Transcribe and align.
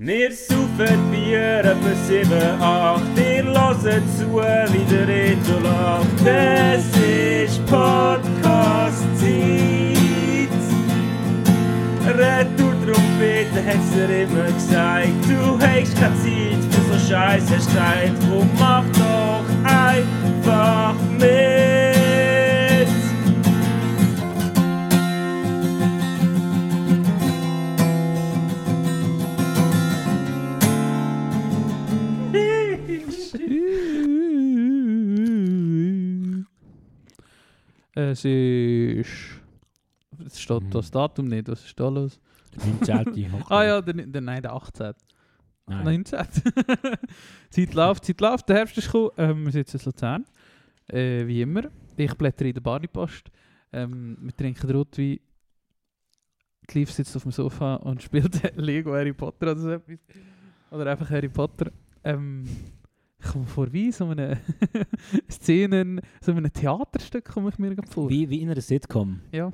Wir 0.00 0.30
saufen 0.30 1.10
Bier 1.10 1.58
etwa 1.58 1.92
7, 2.06 2.30
8, 2.60 3.02
ihr 3.16 3.42
hört 3.42 3.80
zu, 4.16 4.30
wie 4.30 4.84
der 4.88 5.08
Reto 5.08 5.58
lacht. 5.60 6.24
Es 6.24 6.86
ist 6.96 7.66
Podcast-Zeit. 7.66 8.38
Retour-Trompete 12.06 13.60
hat's 13.66 13.90
dir 13.90 14.22
immer 14.22 14.52
gesagt. 14.52 15.24
Du 15.26 15.58
hast 15.58 15.96
keine 15.96 16.14
Zeit 16.14 16.62
für 16.70 16.82
so 16.92 16.98
Scheiß, 17.08 17.42
hast 17.50 17.68
Zeit. 17.74 18.12
Drum 18.22 18.48
mach 18.56 18.84
doch 18.92 19.46
einfach 19.64 20.94
mit. 21.18 21.77
Es 37.98 38.24
ist. 38.24 39.10
Es 40.24 40.40
steht 40.40 40.62
Mhm. 40.62 40.70
das 40.70 40.90
Datum 40.90 41.26
nicht, 41.26 41.48
was 41.48 41.64
ist 41.64 41.78
da 41.78 41.88
los? 41.88 42.20
Der 42.54 42.66
19. 43.04 43.32
Hochzeit. 43.32 43.50
Ah 43.50 43.64
ja, 43.64 43.80
der, 43.80 43.94
der, 43.94 44.20
nein, 44.20 44.42
der 44.42 44.52
18. 44.52 44.92
Nein. 45.66 45.84
19. 45.84 46.18
Zeit 47.50 47.74
läuft, 47.74 48.04
Zeit 48.04 48.20
läuft, 48.20 48.48
der 48.48 48.56
Herbst 48.56 48.78
ist 48.78 48.86
gekommen. 48.86 49.10
Ähm, 49.16 49.44
wir 49.46 49.52
sitzen 49.52 49.78
in 49.78 49.84
Luzern. 49.84 50.24
Äh, 50.88 51.26
wie 51.26 51.42
immer. 51.42 51.62
Ich 51.96 52.14
blätter 52.14 52.44
in 52.46 52.54
der 52.54 52.60
Barneypost. 52.60 53.30
Ähm, 53.72 54.16
wir 54.20 54.34
trinken 54.36 54.70
Rotwein. 54.70 55.18
Liv 56.72 56.92
sitzt 56.92 57.16
auf 57.16 57.22
dem 57.22 57.32
Sofa 57.32 57.76
und 57.76 58.02
spielt 58.04 58.56
Lego 58.56 58.92
Harry 58.92 59.12
Potter 59.12 59.52
oder 59.52 59.56
so 59.60 59.70
etwas. 59.70 59.98
Oder 60.70 60.90
einfach 60.92 61.10
Harry 61.10 61.28
Potter. 61.28 61.70
Ähm, 62.04 62.44
ich 63.20 63.26
komme 63.32 63.44
mir 63.44 63.50
vor 63.50 63.72
wie 63.72 63.90
so 63.92 64.06
eine 64.08 64.38
Szenen, 65.30 66.00
so 66.20 66.32
einem 66.32 66.52
Theaterstück 66.52 67.24
komme 67.24 67.48
ich 67.50 67.58
mir 67.58 67.74
gerade 67.74 67.90
vor. 67.90 68.08
Wie, 68.08 68.28
wie 68.30 68.40
in 68.42 68.50
einer 68.50 68.60
Sitcom. 68.60 69.20
Ja. 69.32 69.52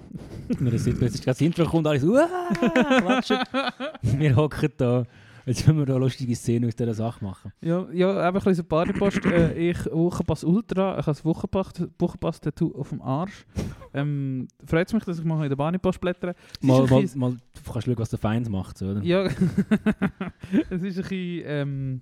In 0.49 0.67
einer 0.69 0.79
Sitcom. 0.79 1.03
Jetzt 1.05 1.15
ist 1.17 1.27
das 1.27 1.41
Intro 1.41 1.65
kommt, 1.65 1.87
alles. 1.87 2.03
Wir 4.03 4.37
hocken 4.37 4.71
da. 4.77 5.05
Jetzt 5.47 5.67
müssen 5.67 5.79
wir 5.79 5.85
da 5.85 5.99
lustige 5.99 6.35
Szenen 6.35 6.67
aus 6.69 6.75
dieser 6.75 6.95
Sache 6.95 7.23
machen. 7.23 7.53
Ja, 7.61 7.87
ja 7.93 8.19
einfach 8.27 8.47
ein 8.47 8.53
bisschen 8.53 8.67
Partypost. 8.67 9.27
äh, 9.27 9.53
ich 9.53 9.77
Wochenpass 9.93 10.43
Ultra, 10.43 10.93
ich 10.93 11.07
habe 11.07 11.17
das 11.17 11.23
Wochenpass, 11.23 11.73
Wochenpass 11.99 12.41
Tattoo 12.41 12.75
auf 12.75 12.89
dem 12.89 13.03
Arsch. 13.03 13.45
Ähm, 13.93 14.49
Freut 14.65 14.87
es 14.87 14.95
mich, 14.95 15.05
dass 15.05 15.19
ich 15.19 15.25
mal 15.25 15.43
in 15.43 15.51
der 15.51 15.57
Bahnipost 15.57 16.01
blättere. 16.01 16.35
Mal, 16.63 16.87
mal, 16.87 17.03
bisschen- 17.03 17.21
mal, 17.21 17.33
du 17.33 17.73
kannst 17.73 17.85
schauen, 17.87 17.99
was 17.99 18.09
der 18.09 18.19
Feind 18.19 18.49
macht. 18.49 18.79
So, 18.79 18.87
oder? 18.87 19.03
Ja, 19.03 19.25
es 20.71 20.71
ist 20.71 20.73
ein 20.73 20.81
bisschen 20.81 21.43
ähm, 21.45 22.01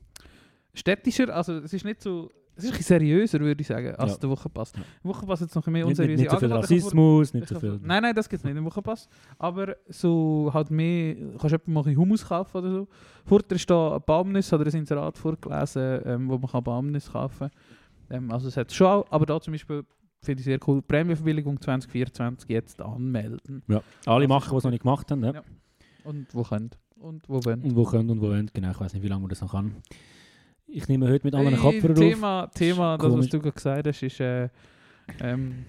städtischer, 0.74 1.34
also 1.34 1.54
es 1.58 1.72
ist 1.72 1.84
nicht 1.84 2.00
so, 2.00 2.30
es 2.54 2.64
ist 2.64 2.74
ein 2.74 2.82
seriöser, 2.82 3.40
würde 3.40 3.60
ich 3.60 3.66
sagen, 3.66 3.94
als 3.96 4.12
Ja. 4.12 4.18
der 4.18 4.30
Wochenpass. 4.30 4.72
Ja. 4.76 4.82
Der 5.02 5.10
Wochenpass 5.10 5.40
hat 5.40 5.48
jetzt 5.48 5.54
noch 5.54 5.66
ein 5.66 5.72
mehr 5.72 5.86
Nicht, 5.86 5.98
nicht, 5.98 6.00
unseriöse 6.00 6.22
nicht 6.22 6.30
so 6.30 6.38
viel 6.38 6.52
Rassismus, 6.52 7.32
nicht 7.34 7.42
ich 7.44 7.48
so 7.48 7.60
viel... 7.60 7.80
Nein, 7.82 8.02
nein, 8.02 8.14
das 8.14 8.28
gibt 8.28 8.40
es 8.40 8.44
nicht 8.44 8.56
im 8.56 8.64
Wochenpass. 8.64 9.08
Aber 9.38 9.74
so 9.88 10.50
halt 10.52 10.70
mehr, 10.70 11.14
kannst 11.38 11.44
du 11.52 11.54
etwa 11.56 11.70
mal 11.70 11.86
ein 11.86 11.96
Hummus 11.96 12.24
kaufen 12.26 12.56
oder 12.58 12.70
so. 12.70 12.88
Vorher 13.24 13.50
ist 13.52 13.70
da 13.70 13.96
ein 13.96 14.02
Baumnis 14.04 14.52
oder 14.52 14.66
ein 14.66 14.74
Inserat 14.76 15.16
vorgelesen, 15.16 16.00
ähm, 16.04 16.28
wo 16.28 16.36
man 16.38 16.50
kann 16.50 16.62
Baumnis 16.62 17.10
kaufen 17.10 17.50
kann. 18.08 18.24
Ähm, 18.24 18.30
also 18.30 18.48
es 18.48 18.56
hat 18.56 18.70
schon 18.72 18.86
auch, 18.86 19.06
aber 19.10 19.24
da 19.24 19.40
zum 19.40 19.52
Beispiel 19.52 19.84
finde 20.20 20.40
ich 20.40 20.44
sehr 20.44 20.58
cool, 20.66 20.82
Prämienverbilligung 20.82 21.60
2024 21.60 22.48
jetzt 22.50 22.82
anmelden. 22.82 23.62
Ja. 23.66 23.82
Alle 24.06 24.26
Das 24.26 24.28
machen, 24.28 24.50
die 24.50 24.56
es 24.58 24.64
noch 24.64 24.70
nicht 24.70 24.82
gemacht 24.82 25.10
haben. 25.10 25.24
Ja. 25.24 25.32
Ja. 25.32 25.42
Und 26.04 26.34
wo 26.34 26.42
könnt. 26.42 26.78
Und 26.96 27.28
wo 27.28 27.44
wollen. 27.44 27.62
Und 27.62 27.74
wo 27.76 27.84
können 27.84 28.10
und 28.10 28.20
wo 28.20 28.28
wollen. 28.28 28.50
Genau, 28.52 28.70
ich 28.70 28.78
weiß 28.80 28.92
nicht, 28.94 29.02
wie 29.02 29.08
lange 29.08 29.22
man 29.22 29.30
das 29.30 29.40
noch 29.40 29.52
kann. 29.52 29.76
Ich 30.74 30.88
nehme 30.88 31.06
heute 31.08 31.26
mit 31.26 31.34
anderen 31.34 31.60
Hey, 31.60 31.80
Kopfhörern 31.80 31.96
auf. 31.96 32.02
Thema, 32.14 32.50
Thema 32.54 32.98
das, 32.98 33.12
was 33.12 33.28
du 33.28 33.38
gerade 33.40 33.52
gesagt 33.54 33.86
hast, 33.86 34.02
ist, 34.02 34.20
äh, 34.20 34.48
ähm, 35.20 35.66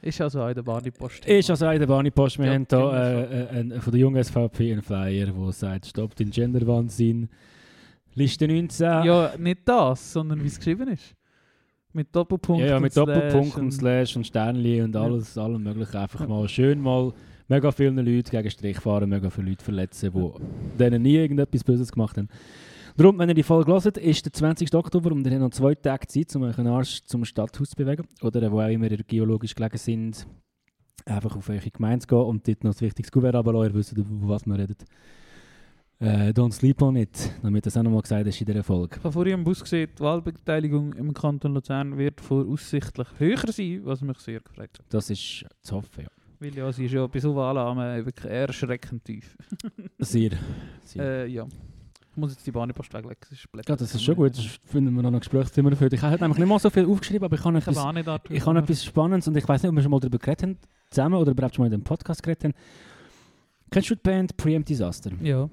ist 0.00 0.20
also 0.20 0.40
auch 0.42 0.48
in 0.48 0.54
der 0.54 0.62
Bahnipost. 0.62 1.26
Ist 1.26 1.50
also 1.50 1.68
in 1.68 1.78
der 1.80 1.86
Bahnipost, 1.86 2.38
wir 2.38 2.46
Ja, 2.46 2.52
haben 2.54 2.66
hier 2.68 2.78
Thema 2.78 2.96
äh, 2.96 3.60
äh, 3.76 3.80
von 3.80 3.90
der 3.92 4.00
jungen 4.00 4.24
SVP 4.24 4.72
einen 4.72 4.82
Flyer, 4.82 5.26
der 5.26 5.52
sagt, 5.52 5.86
stoppt 5.86 6.18
den 6.20 6.30
Genderwahnsinn. 6.30 7.28
Liste 8.14 8.48
19. 8.48 8.86
Ja, 9.04 9.32
nicht 9.36 9.58
das, 9.66 10.12
sondern 10.14 10.42
wie 10.42 10.46
es 10.46 10.56
geschrieben 10.56 10.88
ist. 10.88 11.14
Mit 11.92 12.14
Doppelpunkt 12.16 12.62
ja, 12.62 12.68
ja, 12.68 12.76
und 12.76 12.82
mit 12.82 12.92
Slash 12.94 13.06
Doppelpunkt 13.06 13.56
und 13.58 13.70
Slash 13.72 14.16
und 14.16 14.26
Sternli 14.26 14.80
und 14.80 14.94
Ja. 14.94 15.02
alles, 15.02 15.36
allem 15.36 15.62
möglichen. 15.62 15.96
Einfach 15.96 16.20
Ja. 16.20 16.26
mal 16.26 16.48
schön 16.48 16.80
mal 16.80 17.12
mega 17.48 17.70
viele 17.72 18.00
Leute 18.02 18.30
gegen 18.30 18.50
Strich 18.50 18.78
fahren, 18.78 19.08
mega 19.10 19.28
viele 19.28 19.50
Leute 19.50 19.64
verletzen, 19.64 20.12
die 20.14 20.78
denen 20.78 21.02
nie 21.02 21.16
irgendetwas 21.16 21.62
Böses 21.62 21.92
gemacht 21.92 22.16
haben. 22.16 22.28
Darum, 22.96 23.18
wenn 23.18 23.28
ihr 23.28 23.34
die 23.34 23.42
Folge 23.42 23.70
hört, 23.70 23.98
ist 23.98 24.24
der 24.24 24.32
20. 24.32 24.74
Oktober 24.74 25.12
und 25.12 25.26
ihr 25.26 25.32
habt 25.32 25.42
noch 25.42 25.50
zwei 25.50 25.74
Tage 25.74 26.06
Zeit, 26.06 26.34
um 26.34 26.44
einen 26.44 26.66
Arsch 26.66 27.02
zum 27.04 27.26
Stadthaus 27.26 27.68
zu 27.68 27.76
bewegen. 27.76 28.06
Oder 28.22 28.50
wo 28.50 28.62
auch 28.62 28.68
immer 28.68 28.90
ihr 28.90 28.96
geologisch 29.06 29.54
gelegen 29.54 29.76
sind, 29.76 30.26
einfach 31.04 31.36
auf 31.36 31.46
eure 31.50 31.70
Gemeinde 31.70 32.06
zu 32.06 32.06
gehen 32.06 32.24
und 32.24 32.48
dort 32.48 32.64
noch 32.64 32.72
das 32.72 32.80
wichtigste 32.80 33.12
Kuvert 33.12 33.34
runterlassen. 33.34 33.70
Ihr 33.70 33.74
wisst, 33.74 33.92
über 33.92 34.28
was 34.28 34.46
wir 34.46 34.58
reden. 34.58 34.76
Äh, 35.98 36.30
don't 36.30 36.52
sleep 36.52 36.80
on 36.80 36.96
it, 36.96 37.32
damit 37.42 37.66
das 37.66 37.76
auch 37.76 37.82
nochmal 37.82 38.00
gesagt 38.00 38.26
ist 38.26 38.40
in 38.40 38.46
dieser 38.46 38.62
Folge. 38.62 38.96
Ich 38.96 39.04
habe 39.04 39.12
vorhin 39.12 39.34
im 39.34 39.44
Bus 39.44 39.62
gesehen, 39.62 39.90
die 39.94 40.02
Wahlbeteiligung 40.02 40.94
im 40.94 41.12
Kanton 41.12 41.52
Luzern 41.52 41.98
wird 41.98 42.22
voraussichtlich 42.22 43.08
höher 43.18 43.52
sein, 43.52 43.80
was 43.84 44.00
mich 44.00 44.18
sehr 44.20 44.40
gefreut 44.40 44.70
hat. 44.78 44.86
Das 44.88 45.10
ist 45.10 45.44
zu 45.60 45.76
hoffen, 45.76 46.04
ja. 46.04 46.08
Weil 46.38 46.54
ja, 46.54 46.72
sie 46.72 46.86
ist 46.86 46.92
ja 46.92 47.06
bei 47.06 47.18
so 47.18 47.36
Wahlen 47.36 48.06
wirklich 48.06 48.30
erschreckend 48.30 49.04
tief. 49.04 49.36
Sehr. 49.98 50.30
sehr. 50.82 51.24
Äh, 51.24 51.28
ja. 51.28 51.46
Ich 52.16 52.20
muss 52.20 52.32
jetzt 52.32 52.46
die 52.46 52.50
Bahnipost 52.50 52.94
weglegen. 52.94 53.18
Das 53.20 53.30
ist, 53.32 53.46
Ja, 53.68 53.76
das 53.76 53.94
ist 53.94 54.02
schon 54.02 54.16
gut. 54.16 54.38
Das 54.38 54.46
finden 54.64 54.94
wir 54.94 55.02
noch 55.02 55.12
ein 55.12 55.18
Gesprächsthema 55.18 55.68
dafür. 55.68 55.92
Ich 55.92 56.00
habe 56.00 56.16
nämlich 56.18 56.38
nicht 56.38 56.48
mal 56.48 56.58
so 56.58 56.70
viel 56.70 56.86
aufgeschrieben, 56.86 57.26
aber 57.26 57.36
ich 57.36 57.44
habe 57.44 57.58
Ich 57.58 57.66
etwas, 57.66 57.92
nicht 57.92 58.08
Arthur 58.08 58.34
ich 58.34 58.46
habe 58.46 58.58
etwas 58.58 58.84
Spannendes 58.86 59.28
und 59.28 59.36
ich 59.36 59.46
weiß 59.46 59.62
nicht, 59.62 59.68
ob 59.68 59.76
wir 59.76 59.82
schon 59.82 59.90
mal 59.90 60.00
darüber 60.00 60.16
geredet 60.16 60.42
haben, 60.42 60.56
zusammen 60.90 61.16
oder 61.16 61.32
überhaupt 61.32 61.54
schon 61.56 61.64
mal 61.64 61.66
in 61.66 61.72
dem 61.78 61.84
Podcast 61.84 62.22
geredet 62.22 62.44
haben. 62.44 62.54
Kennst 63.70 63.90
du 63.90 63.94
die 63.96 64.00
Band 64.02 64.34
Preempt 64.38 64.66
Disaster 64.70 65.10
Ja, 65.20 65.50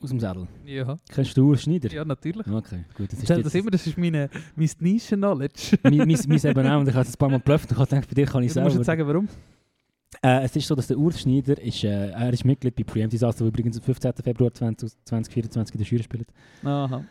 aus 0.00 0.08
dem 0.10 0.18
Sädel? 0.18 0.48
ja. 0.64 0.96
Kennst 1.08 1.36
du 1.36 1.50
Urs 1.50 1.62
Schneider? 1.62 1.88
Ja, 1.92 2.04
natürlich. 2.04 2.48
Okay, 2.48 2.84
gut. 2.96 3.12
Das 3.12 3.18
Ich 3.22 3.22
ist 3.22 3.28
jetzt, 3.36 3.46
das 3.46 3.54
immer, 3.54 3.70
das 3.70 3.86
ist 3.86 3.96
meine, 3.96 4.28
mein 4.56 4.70
Nischen-Knowledge. 4.80 5.78
mein, 5.84 5.98
mein, 5.98 6.06
mein 6.26 6.38
eben 6.44 6.66
auch 6.66 6.80
und 6.80 6.88
ich 6.88 6.94
habe 6.94 7.06
es 7.06 7.14
ein 7.14 7.18
paar 7.18 7.28
Mal 7.28 7.38
geblufft 7.38 7.66
und 7.70 7.72
ich 7.74 7.78
habe 7.78 7.88
gedacht, 7.90 8.08
bei 8.08 8.14
dir 8.14 8.26
kann 8.26 8.42
ich 8.42 8.52
Du 8.52 8.60
musst 8.60 8.74
jetzt 8.76 8.86
sagen, 8.86 9.06
warum. 9.06 9.28
Äh, 10.22 10.44
es 10.44 10.56
ist 10.56 10.66
so, 10.66 10.74
dass 10.74 10.86
der 10.86 10.98
Urs 10.98 11.20
Schneider 11.20 11.60
ist, 11.60 11.84
äh, 11.84 12.10
er 12.10 12.32
ist 12.32 12.44
Mitglied 12.44 12.74
bei 12.74 12.84
Preempt 12.84 13.12
Disaster, 13.12 13.44
der 13.44 13.48
übrigens 13.48 13.76
am 13.76 13.82
15. 13.82 14.12
Februar 14.22 14.52
20, 14.52 14.90
2024 15.04 15.74
in 15.74 15.78
der 15.80 15.88
Jury 15.88 16.02
spielt. 16.02 16.28
Aha. 16.64 17.04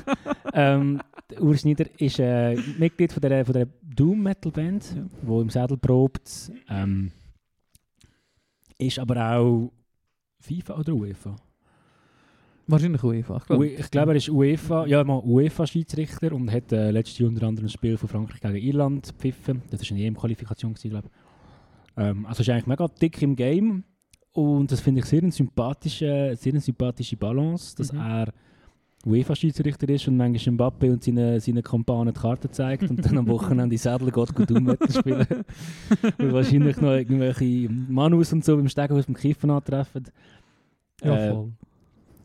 ähm, 0.54 1.00
der 1.30 1.42
Urs 1.42 1.60
Schneider 1.60 1.84
ist 1.98 2.18
äh, 2.18 2.56
Mitglied 2.78 3.12
von 3.12 3.20
der, 3.20 3.44
von 3.44 3.52
der 3.52 3.68
Doom 3.82 4.22
Metal 4.22 4.52
Band, 4.52 4.94
Ja. 4.96 5.04
wo 5.22 5.40
im 5.40 5.50
Sädel 5.50 5.76
probt. 5.76 6.50
Ähm, 6.68 7.10
ist 8.78 8.98
aber 8.98 9.36
auch 9.36 9.72
FIFA 10.40 10.78
oder 10.78 10.94
UEFA? 10.94 11.36
Wahrscheinlich 12.68 13.02
UEFA. 13.02 13.36
Ich 13.36 13.44
glaube. 13.46 13.66
Ich 13.68 13.90
glaube, 13.90 14.12
er 14.12 14.16
ist 14.16 14.28
UEFA, 14.28 14.86
ja, 14.86 15.04
mal 15.04 15.22
UEFA-Schiedsrichter 15.24 16.32
und 16.32 16.50
hat 16.50 16.72
äh, 16.72 16.90
letztes 16.90 17.18
Jahr 17.18 17.28
unter 17.28 17.46
anderem 17.46 17.66
ein 17.66 17.70
Spiel 17.70 17.96
von 17.96 18.08
Frankreich 18.08 18.40
gegen 18.40 18.56
Irland 18.56 19.06
gepfiffen. 19.06 19.62
Das 19.70 19.82
war 19.82 19.96
eine 19.96 20.04
EM-Qualifikation, 20.06 20.74
glaube 20.74 21.06
ich. 21.06 21.25
Ähm, 21.96 22.26
also 22.26 22.42
ist 22.42 22.50
eigentlich 22.50 22.66
mega 22.66 22.86
dick 22.88 23.20
im 23.22 23.34
Game 23.36 23.84
und 24.32 24.70
das 24.70 24.80
finde 24.80 25.00
ich 25.00 25.06
sehr 25.06 25.22
eine 25.22 25.32
sympathische, 25.32 26.34
sehr 26.36 26.52
eine 26.52 26.60
sympathische 26.60 27.16
Balance, 27.16 27.74
dass 27.76 27.92
Mhm. 27.92 28.00
er 28.00 28.32
UEFA-Schiedsrichter 29.04 29.88
ist 29.88 30.08
und 30.08 30.16
manchmal 30.16 30.54
Mbappe 30.54 30.90
und 30.92 31.04
seine, 31.04 31.38
seine 31.40 31.62
Kumpanen 31.62 32.12
die 32.12 32.20
Karte 32.20 32.50
zeigt 32.50 32.90
und 32.90 33.04
dann 33.04 33.18
am 33.18 33.28
Wochenende 33.28 33.74
in 33.74 33.78
Sädel 33.78 34.10
geht 34.10 34.34
gut 34.34 34.50
Dummwetter 34.50 34.90
spielen. 34.92 35.26
und 36.18 36.32
wahrscheinlich 36.32 36.76
noch 36.80 36.90
irgendwelche 36.92 37.68
Manus 37.70 38.32
und 38.32 38.44
so 38.44 38.56
beim 38.56 38.68
Stegenhaus 38.68 39.06
beim 39.06 39.14
Kiffen 39.14 39.50
antreffen. 39.50 40.04
Ja, 41.04 41.16
Äh, 41.16 41.30
voll. 41.32 41.52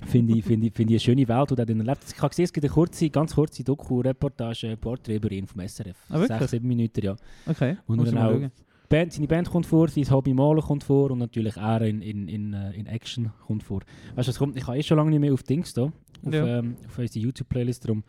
Finde 0.08 0.36
ich, 0.36 0.44
finde 0.44 0.66
ich, 0.68 0.74
finde 0.74 0.96
ich 0.96 1.08
eine 1.08 1.16
schöne 1.16 1.28
Welt, 1.28 1.52
die 1.52 1.56
er 1.60 1.66
drin 1.68 1.80
erlebt. 1.82 2.00
Ich 2.08 2.18
habe 2.20 2.30
gesehen, 2.30 2.46
es 2.46 2.54
gibt 2.54 2.66
eine 2.66 2.74
kurze, 2.74 3.08
ganz 3.12 3.36
kurze 3.36 3.64
Doku-Reportage, 3.64 4.76
Porträt 4.78 5.18
über 5.18 5.32
ihn 5.32 5.46
vom 5.46 5.62
SRF. 5.62 5.96
Ah, 6.10 6.14
wirklich? 6.20 6.40
Sechs, 6.40 6.52
sieben 6.52 6.68
Minuten, 6.68 7.02
ja. 7.06 7.16
Okay. 7.46 7.78
Und 7.86 7.98
muss 7.98 8.10
dann 8.10 8.18
auch- 8.18 8.32
schauen. 8.32 8.52
Band, 8.92 9.14
seine 9.14 9.28
Band 9.28 9.50
kommt 9.50 9.66
vor, 9.66 9.88
sein 9.88 10.10
Hobby 10.12 10.34
Malen 10.34 10.62
kommt 10.62 10.84
vor 10.84 11.10
und 11.12 11.18
natürlich 11.20 11.58
er 11.58 11.82
in, 11.82 12.02
in, 12.02 12.28
in, 12.28 12.54
äh, 12.54 12.72
in 12.74 12.86
Action 12.86 13.32
kommt 13.48 13.64
vor. 13.64 13.82
Weißt 14.16 14.28
du, 14.28 14.32
was 14.32 14.38
kommt? 14.38 14.58
Ich 14.58 14.68
habe 14.68 14.78
eh 14.78 14.84
schon 14.84 14.98
lange 14.98 15.10
nicht 15.10 15.20
mehr 15.20 15.34
auf 15.34 15.44
Dings 15.44 15.74
da, 15.74 15.84
auf, 15.84 15.94
Ja. 16.34 16.60
ähm, 16.60 16.76
auf 16.86 17.00
unsere 17.00 17.20
YouTube-Playlist, 17.26 17.86
darum 17.86 18.04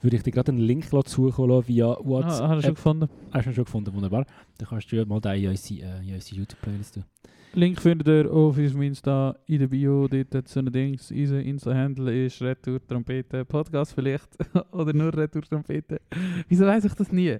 würde 0.00 0.16
ich 0.16 0.22
dir 0.22 0.30
gerade 0.32 0.52
einen 0.52 0.60
Link 0.60 0.84
suchen 1.06 1.48
lassen 1.48 1.68
via 1.68 1.86
Ah, 1.92 1.98
WhatsApp. 2.04 2.48
hast 2.48 2.58
du 2.58 2.62
schon 2.66 2.74
gefunden? 2.74 3.08
Hast 3.32 3.46
du 3.46 3.52
schon 3.52 3.64
gefunden, 3.64 3.94
wunderbar. 3.94 4.26
Dann 4.58 4.68
kannst 4.68 4.92
du 4.92 4.96
ja 4.96 5.04
mal 5.04 5.20
den 5.20 5.42
in 5.44 5.48
unsere, 5.50 5.80
äh, 6.02 6.18
YouTube-Playlist 6.36 6.94
tun. 6.94 7.04
Link 7.54 7.80
findet 7.80 8.06
ihr 8.08 8.30
auf 8.30 8.58
unserem 8.58 8.82
Insta 8.82 9.34
in 9.46 9.58
der 9.60 9.68
Bio. 9.68 10.06
Dort 10.06 10.34
hat 10.34 10.48
so 10.48 10.60
ein 10.60 10.70
Dings. 10.70 11.10
Unser 11.10 11.40
Insta-Handle 11.40 12.26
ist 12.26 12.42
Retour 12.42 12.78
Trompete 12.86 13.44
Podcast 13.46 13.94
vielleicht. 13.94 14.28
Oder 14.72 14.92
nur 14.92 15.16
Retour 15.16 15.42
Trompete. 15.42 16.00
Wieso 16.48 16.66
weiß 16.66 16.84
ich 16.84 16.92
das 16.92 17.10
nie? 17.10 17.38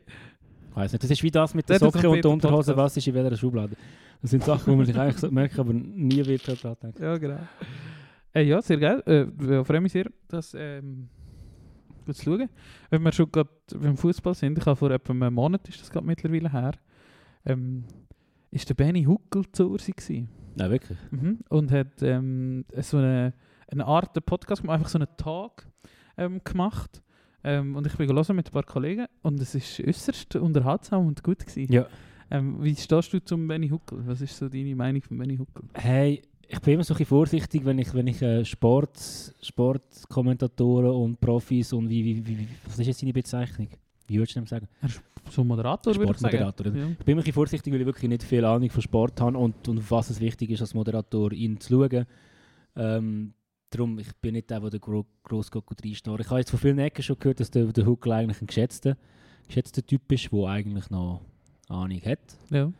Weiss 0.78 0.92
nicht, 0.92 1.02
das 1.02 1.10
ist 1.10 1.22
wie 1.24 1.30
das 1.30 1.54
mit 1.54 1.68
der 1.68 1.80
Socke 1.80 2.08
und 2.08 2.22
der 2.22 2.30
Unterhose, 2.30 2.76
was 2.76 2.96
ist 2.96 3.06
in 3.08 3.14
welcher 3.14 3.36
Schublade. 3.36 3.76
Das 4.22 4.30
sind 4.30 4.44
Sachen, 4.44 4.70
die 4.72 4.76
man 4.76 4.86
sich 4.86 4.96
eigentlich 4.96 5.18
so 5.18 5.28
merken, 5.28 5.60
aber 5.60 5.72
nie 5.72 6.24
wird 6.24 6.46
daran 6.46 6.76
denken. 6.80 7.02
Ja, 7.02 7.18
genau. 7.18 7.40
Äh, 8.32 8.42
ja, 8.42 8.62
sehr 8.62 8.76
geil. 8.76 9.02
Äh, 9.04 9.26
ja, 9.52 9.64
freue 9.64 9.80
mich 9.80 9.90
sehr, 9.90 10.06
das 10.28 10.54
ähm, 10.54 11.08
gut 12.06 12.14
zu 12.14 12.22
schauen. 12.22 12.48
Wenn 12.90 13.02
wir 13.02 13.10
schon 13.10 13.30
gerade 13.32 13.50
beim 13.74 13.96
Fußball 13.96 14.34
sind, 14.34 14.56
ich 14.56 14.66
habe 14.66 14.76
vor 14.76 14.92
etwa 14.92 15.12
einem 15.12 15.34
Monat, 15.34 15.68
ist 15.68 15.80
das 15.80 15.90
gerade 15.90 16.06
mittlerweile 16.06 16.52
her, 16.52 16.72
ähm, 17.44 17.84
ist 18.52 18.68
der 18.68 18.74
Benny 18.74 19.02
Huckel 19.02 19.50
zu 19.50 19.70
Ursi 19.70 19.90
gewesen. 19.90 20.28
Nein, 20.54 20.70
wirklich. 20.70 20.98
Mhm. 21.10 21.40
Und 21.48 21.72
hat 21.72 22.02
ähm, 22.02 22.64
so 22.76 22.98
eine, 22.98 23.34
eine 23.66 23.84
Art 23.84 24.12
Podcast 24.24 24.62
gemacht, 24.62 24.76
einfach 24.76 24.90
so 24.90 24.98
einen 24.98 25.08
Talk 25.16 25.66
ähm, 26.16 26.40
gemacht. 26.44 27.02
Ähm, 27.44 27.76
und 27.76 27.86
ich 27.86 27.96
bin 27.96 28.06
gelesen 28.06 28.36
mit 28.36 28.48
ein 28.48 28.52
paar 28.52 28.64
Kollegen 28.64 29.06
und 29.22 29.40
es 29.40 29.54
ist 29.54 29.80
äußerst 29.80 30.36
unterhaltsam 30.36 31.06
und 31.06 31.22
gut 31.22 31.46
gewesen. 31.46 31.72
Ja. 31.72 31.86
Ähm, 32.30 32.62
wie 32.62 32.74
stehst 32.74 33.12
du 33.12 33.24
zum 33.24 33.46
Benny 33.46 33.68
Huckel? 33.68 34.00
Was 34.06 34.20
ist 34.20 34.36
so 34.36 34.48
deine 34.48 34.74
Meinung 34.74 35.02
von 35.02 35.16
Benny 35.16 35.36
Huckel? 35.36 35.64
Hey, 35.74 36.22
ich 36.48 36.60
bin 36.60 36.74
immer 36.74 36.84
so 36.84 36.94
ein 36.94 36.98
bisschen 36.98 37.06
vorsichtig, 37.06 37.64
wenn 37.64 37.78
ich, 37.78 37.92
wenn 37.94 38.06
ich 38.06 38.20
äh, 38.22 38.44
Sport, 38.44 38.98
Sportkommentatoren 39.42 40.90
und 40.90 41.20
Profis 41.20 41.72
und 41.72 41.88
wie, 41.88 42.04
wie, 42.04 42.26
wie, 42.26 42.48
was 42.66 42.78
ist 42.78 42.86
jetzt 42.86 43.00
seine 43.00 43.12
Bezeichnung? 43.12 43.68
Wie 44.06 44.18
würdest 44.18 44.36
du 44.36 44.40
dem 44.40 44.46
sagen? 44.46 44.68
So 45.30 45.44
Moderator, 45.44 45.94
würde 45.94 46.12
ich 46.12 46.18
sagen. 46.18 46.36
Sportmoderator, 46.36 46.66
Ja. 46.74 46.88
Ich 46.90 46.98
bin 47.04 47.12
immer 47.12 47.20
ein 47.20 47.24
bisschen 47.24 47.34
vorsichtig, 47.34 47.72
weil 47.72 47.80
ich 47.80 47.86
wirklich 47.86 48.08
nicht 48.08 48.22
viel 48.22 48.44
Ahnung 48.44 48.70
von 48.70 48.80
Sport 48.82 49.20
habe 49.20 49.36
und, 49.36 49.68
und 49.68 49.90
was 49.90 50.08
es 50.08 50.20
wichtig 50.20 50.50
ist, 50.50 50.62
als 50.62 50.72
Moderator 50.72 51.32
ihn 51.32 51.60
zu 51.60 51.74
schauen. 51.74 52.06
Ähm, 52.76 53.34
darum, 53.70 53.98
ich 53.98 54.14
bin 54.16 54.34
nicht 54.34 54.50
der, 54.50 54.60
der 54.60 54.80
gro 54.80 55.06
gross 55.22 55.50
geht 55.50 55.64
reinschnurren. 55.84 56.20
Ich 56.20 56.30
habe 56.30 56.40
jetzt 56.40 56.50
von 56.50 56.58
vielen 56.58 56.78
Ecken 56.78 57.02
schon 57.02 57.18
gehört, 57.18 57.40
dass 57.40 57.50
der, 57.50 57.66
der 57.66 57.86
Huckel 57.86 58.12
eigentlich 58.12 58.40
ein 58.40 58.46
geschätzter, 58.46 58.96
geschätzter 59.46 59.84
Typ 59.84 60.10
ist, 60.12 60.32
der 60.32 60.44
eigentlich 60.46 60.90
noch 60.90 61.22
Ahnung 61.68 62.00
hat. 62.04 62.18
Ja. 62.50 62.72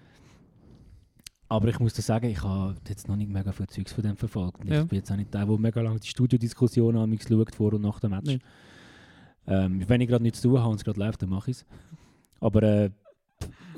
Aber 1.50 1.68
ich 1.68 1.78
muss 1.78 1.94
dir 1.94 2.02
sagen, 2.02 2.28
ich 2.28 2.42
habe 2.42 2.76
jetzt 2.88 3.08
noch 3.08 3.16
nicht 3.16 3.30
mega 3.30 3.52
viel 3.52 3.66
Zeugs 3.68 3.92
von 3.92 4.04
dem 4.04 4.16
verfolgt. 4.16 4.64
Ja. 4.64 4.82
Ich 4.82 4.88
bin 4.88 4.98
jetzt 4.98 5.10
auch 5.10 5.16
nicht 5.16 5.32
der, 5.32 5.46
der 5.46 5.58
mega 5.58 5.80
lange 5.80 5.98
die 5.98 6.08
Studiodiskussionen 6.08 7.00
an 7.00 7.08
mich 7.08 7.22
schaut, 7.22 7.54
vor 7.54 7.72
und 7.72 7.82
nach 7.82 8.00
dem 8.00 8.10
Match. 8.10 8.26
Nee. 8.26 8.38
Ähm, 9.46 9.82
wenn 9.88 10.00
ich 10.02 10.08
gerade 10.08 10.22
nichts 10.22 10.42
zu 10.42 10.48
tun 10.48 10.58
habe 10.58 10.70
und 10.70 10.76
es 10.76 10.84
gerade 10.84 11.00
läuft, 11.00 11.22
dann 11.22 11.30
mache 11.30 11.50
ich 11.50 11.58
es. 11.58 11.66
Aber 12.40 12.62
äh, 12.62 12.90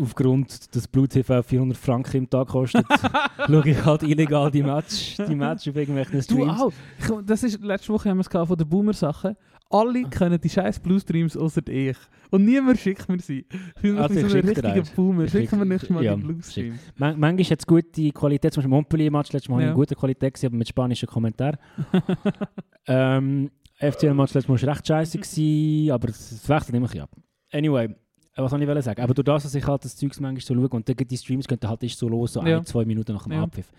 aufgrund, 0.01 0.75
dass 0.75 0.89
Blue 0.89 1.07
TV 1.09 1.43
400 1.43 1.77
Franken 1.79 2.17
im 2.19 2.31
Tag 2.31 2.49
kostet, 2.49 2.85
schaue 3.47 3.69
ich 3.69 3.85
halt 3.85 4.03
illegal 4.03 4.51
die 4.51 4.63
Match, 4.63 5.17
die 5.17 5.35
Match 5.35 5.69
auf 5.69 5.77
irgendwelchen 5.77 6.15
Du 6.19 6.23
Streams. 6.23 6.61
auch. 6.61 6.73
Ich, 6.99 7.07
das 7.27 7.43
ist, 7.43 7.61
letzte 7.63 7.93
Woche 7.93 8.11
haben 8.11 8.19
wir 8.19 8.27
es 8.27 8.49
von 8.49 8.57
den 8.57 8.69
Boomer-Sachen. 8.69 9.37
Alle 9.73 10.03
kennen 10.05 10.41
die 10.41 10.49
scheiß 10.49 10.81
Blue-Streams 10.81 11.37
außer 11.37 11.63
ich. 11.69 11.97
Und 12.31 12.45
niemand 12.45 12.79
schickt 12.81 13.09
mir 13.09 13.21
sie. 13.21 13.47
Ich 13.77 13.83
bin 13.83 13.99
Also 13.99 14.15
so 14.15 14.21
ich 14.21 14.25
ein 14.25 14.31
schick 14.31 14.55
dir 14.57 14.65
richtiger. 14.75 14.97
Boomer. 14.97 15.29
Schicken 15.29 15.59
wir 15.61 15.65
nächstes 15.65 15.91
Mal 15.91 16.03
ja, 16.05 16.17
die 16.17 16.23
Blue-Streams. 16.23 16.81
Man 16.97 17.21
manchmal 17.21 17.45
hat 17.51 17.59
es 17.61 17.67
gute 17.67 18.11
Qualität, 18.13 18.53
zum 18.53 18.63
Beispiel 18.63 18.71
Montpellier-Match, 18.71 19.33
letztes 19.33 19.49
Mal 19.49 19.61
Ja. 19.61 19.67
eine 19.69 19.75
gute 19.77 19.95
Qualität, 19.95 20.35
gewesen, 20.35 20.47
aber 20.47 20.57
mit 20.57 20.67
spanischen 20.69 21.07
Kommentaren. 21.09 21.57
ähm, 22.87 23.51
FCL-Match 23.79 24.35
letztes 24.35 24.49
Mal 24.49 24.61
war 24.63 24.69
recht 24.75 24.87
scheiße, 24.87 25.19
gewesen, 25.21 25.91
aber 25.93 26.09
es 26.09 26.49
wechselt 26.49 26.71
immer 26.75 26.79
ein 26.79 26.83
bisschen 26.83 27.01
ab. 27.03 27.11
Anyway, 27.53 27.95
was 28.37 28.51
soll 28.51 28.63
ich 28.63 28.85
sagen? 28.85 29.03
Aber 29.03 29.15
das, 29.15 29.43
dass 29.43 29.55
ich 29.55 29.67
halt 29.67 29.85
das 29.85 29.97
Zeugs 29.97 30.21
manchmal 30.21 30.41
so 30.41 30.55
schaue 30.55 30.69
und 30.69 30.89
dann 30.89 30.97
die 30.97 31.17
Streams 31.17 31.47
gehen 31.49 31.59
halt 31.65 31.83
ist 31.83 31.99
so 31.99 32.09
los, 32.09 32.33
so 32.35 32.43
Ja. 32.45 32.59
ein, 32.59 32.65
zwei 32.65 32.85
Minuten 32.85 33.13
nach 33.13 33.25
dem 33.25 33.33
Ja. 33.33 33.43
Abpfiff. 33.43 33.71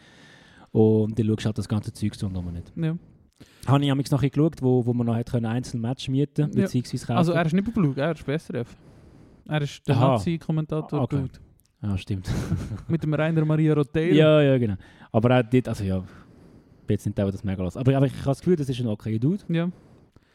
Und 0.72 1.18
dann 1.18 1.26
schaust 1.28 1.40
du 1.42 1.46
halt 1.48 1.58
das 1.58 1.68
ganze 1.70 1.92
Zeug 1.94 2.16
so 2.16 2.28
und 2.28 2.34
nochmal 2.34 2.54
nicht. 2.54 2.72
Ja. 2.76 2.96
Habe 3.68 3.84
ich 3.84 3.92
amigs 3.92 4.10
bisschen 4.10 4.30
geschaut, 4.30 4.62
wo, 4.62 4.86
wo 4.86 4.94
man 4.94 5.08
noch 5.08 5.16
hätte 5.16 5.32
können 5.32 5.46
einzelne 5.48 5.82
Match 5.82 6.08
mieten 6.10 6.42
Ja. 6.54 6.62
beziehungsweise 6.64 7.06
kaufen. 7.08 7.18
Also 7.18 7.32
er 7.34 7.46
ist 7.46 7.54
nicht 7.54 7.66
bei 7.66 7.72
Blue, 7.72 7.94
er 7.96 8.12
ist 8.12 8.26
bei 8.26 8.34
SRF. 8.38 8.76
Er 9.48 9.62
ist 9.62 9.88
der. 9.88 9.96
Nazi-Kommentator 9.96 11.02
Okay. 11.02 11.18
Blut. 11.18 11.42
Ja, 11.82 11.98
stimmt. 11.98 12.30
Mit 12.88 13.02
dem 13.04 13.14
Rainer 13.14 13.44
Maria 13.44 13.74
Roteiro. 13.74 14.16
ja, 14.16 14.42
ja, 14.42 14.58
genau. 14.60 14.76
Aber 15.12 15.40
auch 15.40 15.44
dort, 15.50 15.68
also 15.68 15.84
ja, 15.84 15.98
ich 15.98 16.86
bin 16.88 16.94
jetzt 16.96 17.06
nicht 17.06 17.18
der, 17.18 17.26
der 17.26 17.32
das 17.32 17.44
mega 17.44 17.64
lässt. 17.64 17.78
Aber, 17.78 17.96
aber 17.98 18.06
ich 18.06 18.14
habe 18.14 18.26
das 18.26 18.40
Gefühl, 18.40 18.56
das 18.56 18.70
ist 18.70 18.80
ein 18.80 18.88
okayer 18.88 19.18
Dude. 19.18 19.44
Ja. 19.50 19.70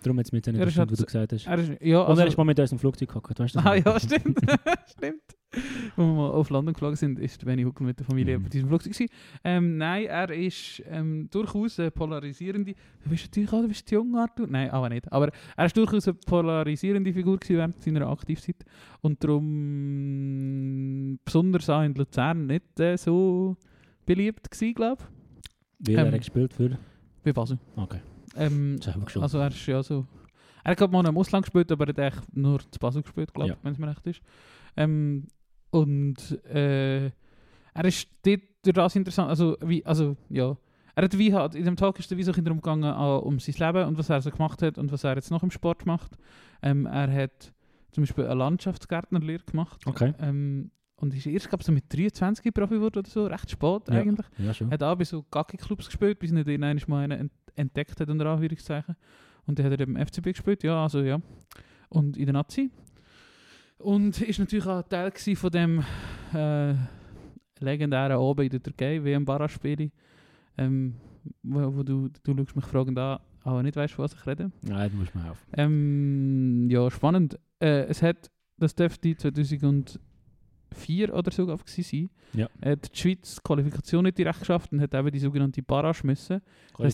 Darum 0.02 0.18
jetzt 0.18 0.32
mit 0.32 0.46
den 0.46 0.54
Er 0.56 0.66
ist 0.66 0.76
Überstunden, 0.76 0.90
halt 0.90 0.92
wie 0.92 1.02
du 1.02 1.06
gesagt 1.06 1.32
hast. 1.32 1.46
Er 1.46 1.58
ist, 1.58 1.82
ja, 1.82 2.00
Und 2.00 2.06
also, 2.10 2.20
er 2.22 2.28
ist 2.28 2.36
mal 2.36 2.44
mit 2.44 2.60
uns 2.60 2.70
im 2.72 2.78
Flugzeug 2.78 3.08
gehockt, 3.08 3.38
weißt 3.40 3.54
du? 3.54 3.58
das 3.58 3.66
Ah 3.66 3.74
ja, 3.74 3.98
stimmt. 4.00 4.38
stimmt. 4.86 5.22
Als 5.52 5.96
wir 5.96 6.04
mal 6.04 6.30
auf 6.30 6.50
London 6.50 6.74
geflogen 6.74 6.96
sind, 6.96 7.18
ist 7.18 7.42
Benny 7.44 7.62
Huckel 7.62 7.86
mit 7.86 7.98
der 7.98 8.04
Familie 8.06 8.38
Mhm. 8.38 8.42
bei 8.44 8.48
diesem 8.50 8.68
Flugzeug. 8.68 9.08
Ähm, 9.42 9.78
nein, 9.78 10.04
er 10.06 10.30
ist 10.30 10.82
ähm, 10.86 11.28
durchaus 11.30 11.80
eine 11.80 11.90
polarisierende. 11.90 12.74
Du 13.02 13.10
bist 13.10 13.24
natürlich 13.24 13.52
auch, 13.52 13.62
du 13.62 13.68
bist 13.68 13.90
jung, 13.90 14.14
Arthur. 14.16 14.46
Nein, 14.48 14.70
aber 14.70 14.90
nicht. 14.90 15.10
Aber 15.10 15.30
er 15.56 15.66
ist 15.66 15.76
durchaus 15.76 16.06
eine 16.06 16.14
polarisierende 16.26 17.12
Figur 17.12 17.38
gewesen 17.38 17.56
während 17.56 17.82
seiner 17.82 18.06
Aktivzeit. 18.08 18.56
Und 19.00 19.24
darum 19.96 21.18
besonders 21.24 21.68
auch 21.70 21.82
in 21.82 21.94
Luzern 21.94 22.46
nicht 22.46 22.78
äh, 22.80 22.96
so 22.96 23.56
beliebt 24.04 24.50
gewesen, 24.50 24.74
glaube 24.74 25.02
ich. 25.80 25.88
Weil 25.88 25.96
er 25.98 26.06
ähm, 26.06 26.12
hat 26.12 26.20
gespielt 26.20 26.52
für... 26.54 26.78
Bei 27.24 27.32
Basel. 27.32 27.58
Okay, 27.74 27.98
Ähm, 28.36 28.78
also 29.20 29.38
er 29.38 29.48
ist 29.48 29.66
ja 29.66 29.82
so. 29.82 30.06
Er 30.64 30.72
hat 30.72 30.78
gerade 30.78 30.92
mal 30.92 31.06
im 31.06 31.16
Ausland 31.16 31.44
gespielt, 31.46 31.70
aber 31.70 31.84
er 31.86 31.88
hat 31.90 31.98
eigentlich 32.14 32.34
nur 32.34 32.58
zu 32.58 32.78
Basel 32.80 33.02
gespielt, 33.02 33.32
glaube 33.32 33.50
ich, 33.50 33.54
Ja. 33.54 33.60
wenn 33.62 33.72
es 33.72 33.78
mir 33.78 33.88
recht 33.88 34.06
ist. 34.06 34.20
Ähm, 34.76 35.26
und 35.70 36.16
äh, 36.46 37.06
er 37.06 37.84
ist 37.84 38.08
dort 38.24 38.40
durch 38.62 38.74
das 38.74 38.96
interessant, 38.96 39.28
also 39.28 39.56
wie, 39.64 39.84
also 39.86 40.16
ja. 40.28 40.56
Er 40.94 41.04
hat 41.04 41.18
wie 41.18 41.32
halt, 41.34 41.54
in 41.54 41.64
dem 41.66 41.76
Talk 41.76 41.98
ist 41.98 42.10
er 42.10 42.16
wie 42.16 42.22
so 42.22 42.32
darum 42.32 42.56
gegangen, 42.60 42.84
ah, 42.84 43.16
um 43.16 43.38
sein 43.38 43.54
Leben 43.58 43.86
und 43.86 43.98
was 43.98 44.08
er 44.08 44.22
so 44.22 44.30
gemacht 44.30 44.62
hat 44.62 44.78
und 44.78 44.90
was 44.90 45.04
er 45.04 45.14
jetzt 45.14 45.30
noch 45.30 45.42
im 45.42 45.50
Sport 45.50 45.84
macht. 45.84 46.16
Ähm, 46.62 46.86
er 46.86 47.12
hat 47.12 47.52
zum 47.92 48.02
Beispiel 48.02 48.24
eine 48.24 48.34
Landschaftsgärtnerlehre 48.34 49.44
gemacht. 49.44 49.80
okay. 49.86 50.14
Ähm, 50.20 50.70
und 50.98 51.12
ist 51.14 51.26
erst, 51.26 51.50
glaube 51.50 51.60
ich, 51.60 51.66
so 51.66 51.72
mit 51.72 51.92
23 51.94 52.52
Profi 52.54 52.74
geworden 52.76 52.98
oder 53.00 53.10
so, 53.10 53.26
recht 53.26 53.50
spät 53.50 53.82
Ja. 53.88 53.94
eigentlich. 54.00 54.26
Ja, 54.38 54.54
schon. 54.54 54.70
Hat 54.70 54.82
auch 54.82 54.96
bei 54.96 55.04
so 55.04 55.22
Gacki-Clubs 55.30 55.86
gespielt, 55.86 56.18
bis 56.18 56.32
nicht 56.32 56.48
einmal 56.48 56.74
mal 56.86 57.04
einen 57.12 57.30
entdeckt 57.56 58.00
hat, 58.00 58.08
unter 58.08 58.26
Anführungszeichen. 58.26 58.96
Und 59.46 59.58
dann 59.58 59.66
hat 59.66 59.80
er 59.80 59.86
im 59.86 59.96
FCB 59.96 60.24
gespielt, 60.26 60.62
ja, 60.62 60.82
also 60.82 61.02
ja. 61.02 61.20
Und 61.88 62.16
in 62.16 62.26
der 62.26 62.32
Nazi. 62.34 62.70
Und 63.78 64.20
ist 64.20 64.38
natürlich 64.38 64.66
auch 64.66 64.82
Teil 64.82 65.12
von 65.12 65.50
dem 65.50 65.84
äh, 66.34 66.74
legendären 67.60 68.16
Oben 68.16 68.44
in 68.44 68.50
der 68.50 68.62
Türkei, 68.62 69.02
WM-Barra-Spiele. 69.02 69.90
Ähm, 70.58 70.96
wo, 71.42 71.76
wo 71.76 71.82
du, 71.82 72.08
du 72.22 72.36
schaust 72.36 72.56
mich 72.56 72.64
fragend 72.64 72.98
an, 72.98 73.18
aber 73.42 73.62
nicht 73.62 73.76
weißt, 73.76 73.94
von 73.94 74.04
was 74.04 74.14
ich 74.14 74.26
rede. 74.26 74.50
Nein, 74.62 74.90
du 74.90 74.96
musst 74.96 75.14
mir 75.14 75.24
helfen. 75.24 75.46
Ähm, 75.52 76.68
ja, 76.70 76.90
spannend. 76.90 77.38
Äh, 77.60 77.84
es 77.84 78.02
hat, 78.02 78.30
das 78.58 78.74
dürfte 78.74 79.16
2004 80.70 81.14
oder 81.14 81.30
so 81.30 81.46
gewesen 81.46 82.10
Ja. 82.34 82.48
hat 82.64 82.92
die 82.94 82.98
Schweiz 82.98 83.36
die 83.36 83.40
Qualifikation 83.42 84.04
nicht 84.04 84.18
direkt 84.18 84.40
geschafft 84.40 84.72
und 84.72 84.80
hat 84.80 84.92
eben 84.94 85.10
die 85.10 85.18
sogenannte 85.18 85.62
Barrage 85.62 86.06
müssen. 86.06 86.34
heißt, 86.36 86.42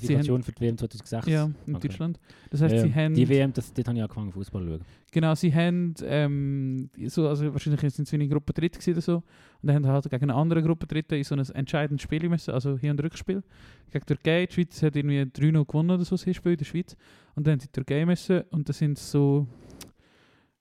sie 0.02 0.14
Qualifikation 0.14 0.42
für 0.42 0.52
die 0.52 0.60
WM 0.60 0.78
2006. 0.78 1.26
Ja, 1.26 1.50
in 1.66 1.74
Okay. 1.76 1.88
Deutschland. 1.88 2.20
Das 2.50 2.60
heißt, 2.62 2.74
Ja, 2.74 2.82
sie 2.82 2.94
haben, 2.94 3.14
Die 3.14 3.28
WM, 3.28 3.52
das, 3.52 3.72
dort 3.72 3.88
habe 3.88 3.96
ich 3.98 4.02
angefangen 4.02 4.32
Fußball 4.32 4.62
zu 4.62 4.68
schauen. 4.68 4.80
genau, 5.10 5.34
sie 5.34 5.52
haben, 5.54 5.94
ähm, 6.04 6.90
so, 7.06 7.28
also 7.28 7.52
wahrscheinlich 7.52 7.80
sind 7.94 8.06
sie 8.06 8.16
in 8.16 8.28
Gruppe 8.28 8.52
dritt 8.52 8.78
oder 8.88 9.00
so, 9.00 9.16
und 9.16 9.24
dann 9.62 9.76
haben 9.76 9.86
halt 9.86 10.08
gegen 10.10 10.22
eine 10.24 10.34
andere 10.34 10.62
Gruppe 10.62 10.86
dritte 10.86 11.16
in 11.16 11.24
so 11.24 11.34
ein 11.34 11.40
entscheidendes 11.40 12.02
Spiel 12.02 12.28
müssen, 12.28 12.52
also 12.52 12.78
hier 12.78 12.90
ein 12.92 12.98
Rückspiel, 12.98 13.42
gegen 13.90 14.04
die 14.06 14.14
Türkei. 14.14 14.46
Die 14.46 14.52
Schweiz 14.54 14.82
hat 14.82 14.96
irgendwie 14.96 15.22
3-0 15.22 15.64
gewonnen 15.66 15.90
oder 15.90 16.04
so, 16.04 16.14
das 16.14 16.24
Hinspiel 16.24 16.52
in 16.52 16.58
der 16.58 16.64
Schweiz. 16.64 16.96
Und 17.34 17.46
dann 17.46 17.52
haben 17.52 17.60
sie 17.60 17.66
die 17.68 17.72
Türkei 17.72 18.04
müssen 18.04 18.42
und 18.50 18.68
da 18.68 18.72
sind 18.72 18.98
so 18.98 19.46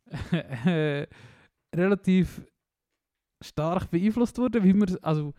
äh, 0.65 1.05
relativ 1.75 2.41
stark 3.41 3.89
beeinflusst 3.91 4.37
worden, 4.37 4.63
wie 4.63 4.73
man, 4.73 4.95
also 5.01 5.33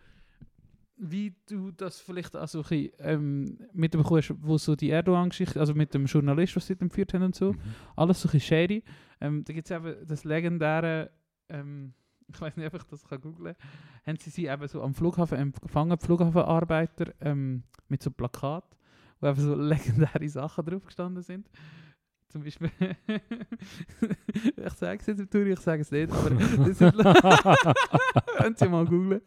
wie 0.97 1.33
du 1.49 1.71
das 1.71 1.99
vielleicht 1.99 2.35
also 2.35 2.59
ein 2.59 2.63
bisschen, 2.63 2.91
ähm, 2.99 3.57
mitbekommst, 3.73 4.33
wo 4.41 4.57
so 4.57 4.75
die 4.75 4.89
Erdogan-Geschichte, 4.91 5.59
also 5.59 5.73
mit 5.73 5.93
dem 5.93 6.05
Journalist, 6.05 6.55
was 6.55 6.67
sie 6.67 6.75
dann 6.75 6.89
geführt 6.89 7.13
haben 7.13 7.23
und 7.23 7.35
so, 7.35 7.53
Mhm. 7.53 7.59
alles 7.95 8.21
so 8.21 8.29
ein 8.29 8.33
bisschen 8.33 8.47
shady. 8.47 8.83
Ähm, 9.19 9.43
da 9.43 9.53
gibt 9.53 9.69
es 9.69 9.75
eben 9.75 9.95
das 10.07 10.23
legendäre, 10.23 11.09
ähm, 11.49 11.93
ich 12.27 12.39
weiß 12.39 12.55
nicht, 12.55 12.67
ob 12.67 12.75
ich 12.75 12.83
das 12.83 13.03
kann 13.03 13.19
googlen 13.21 13.55
haben 14.05 14.17
sie 14.17 14.29
sie 14.29 14.47
eben 14.47 14.67
so 14.67 14.81
am 14.81 14.93
Flughafen 14.93 15.37
empfangen, 15.37 15.97
die 15.97 16.05
Flughafenarbeiter, 16.05 17.13
ähm, 17.21 17.63
mit 17.87 18.03
so 18.03 18.11
Plakat, 18.11 18.65
wo 19.19 19.27
einfach 19.27 19.41
so 19.43 19.55
legendäre 20.09 20.29
Sachen 20.29 20.65
drauf 20.65 20.85
gestanden 20.85 21.23
sind. 21.23 21.49
Zum 22.33 22.43
Beispiel, 22.43 22.69
ich 24.65 24.73
sage 24.73 24.99
es 25.01 25.05
jetzt 25.05 25.19
natürlich, 25.19 25.53
ich 25.53 25.59
sage 25.59 25.81
es 25.83 25.91
nicht, 25.91 26.11
aber 26.11 26.31
das 26.31 26.77
sind, 26.79 26.95
könnt 28.37 28.61
ihr 28.61 28.69
mal 28.69 28.85
googlen, 28.85 29.21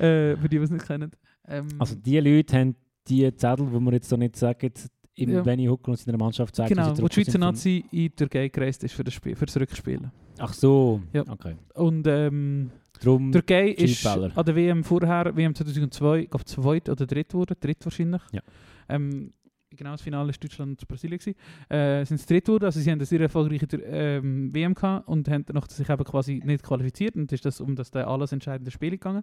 äh, 0.00 0.36
für 0.36 0.48
die, 0.48 0.58
die 0.58 0.64
es 0.64 0.70
nicht 0.70 0.84
kennen. 0.84 1.12
Ähm, 1.46 1.68
Also 1.78 1.94
die 1.94 2.18
Leute 2.18 2.58
haben 2.58 2.74
die 3.06 3.32
Zettel, 3.36 3.66
die 3.66 3.72
wir 3.80 3.92
jetzt 3.92 4.08
so 4.08 4.16
nicht 4.16 4.34
sagen, 4.34 4.72
im 5.14 5.30
Ja. 5.30 5.42
Benny 5.42 5.66
Huckel 5.66 5.92
und 5.92 5.96
seiner 5.96 6.18
Mannschaft 6.18 6.56
zeigen. 6.56 6.74
genau, 6.74 6.96
wo 6.98 7.06
die 7.06 7.14
Schweizer 7.14 7.38
Nazi 7.38 7.84
in 7.92 7.98
die 7.98 8.10
Türkei 8.10 8.48
gereist 8.48 8.82
ist 8.84 8.94
für 8.94 9.04
das, 9.04 9.14
Spiel, 9.14 9.36
für 9.36 9.46
das 9.46 9.56
Rückspiel. 9.56 10.10
Ach 10.38 10.52
so, 10.52 11.00
Ja. 11.12 11.22
okay. 11.28 11.56
Und 11.74 12.06
ähm, 12.08 12.70
Drum, 13.00 13.30
Türkei 13.32 13.70
ist 13.70 14.04
an 14.06 14.32
der 14.44 14.56
WM 14.56 14.82
vorher, 14.84 15.34
WM 15.36 15.54
2002, 15.54 16.18
ich 16.20 16.30
glaube 16.30 16.44
zweit 16.46 16.88
oder 16.88 17.06
dritt 17.06 17.28
geworden, 17.30 17.56
dritt 17.60 17.84
wahrscheinlich. 17.84 18.22
Ja. 18.32 18.40
Ähm, 18.88 19.30
genau, 19.76 19.92
das 19.92 20.02
Finale 20.02 20.28
war 20.28 20.38
Deutschland 20.38 20.80
und 20.80 20.88
Brasilien. 20.88 21.18
Gewesen. 21.18 21.36
Äh, 21.68 22.04
sind 22.04 22.18
sie 22.18 22.26
dritt 22.26 22.44
geworden, 22.44 22.64
also 22.64 22.80
sie 22.80 22.90
haben 22.90 22.98
eine 22.98 23.06
sehr 23.06 23.20
erfolgreiche 23.20 23.66
ähm, 23.76 24.54
WM 24.54 24.74
gehabt 24.74 25.08
und 25.08 25.28
haben 25.28 25.44
danach 25.46 25.68
sich 25.70 25.88
eben 25.88 26.04
quasi 26.04 26.40
nicht 26.44 26.62
qualifiziert 26.62 27.16
und 27.16 27.30
ist 27.32 27.44
das 27.44 27.60
um 27.60 27.76
das 27.76 27.90
da 27.90 28.04
alles 28.06 28.32
entscheidende 28.32 28.70
Spiel 28.70 28.90
gegangen. 28.90 29.22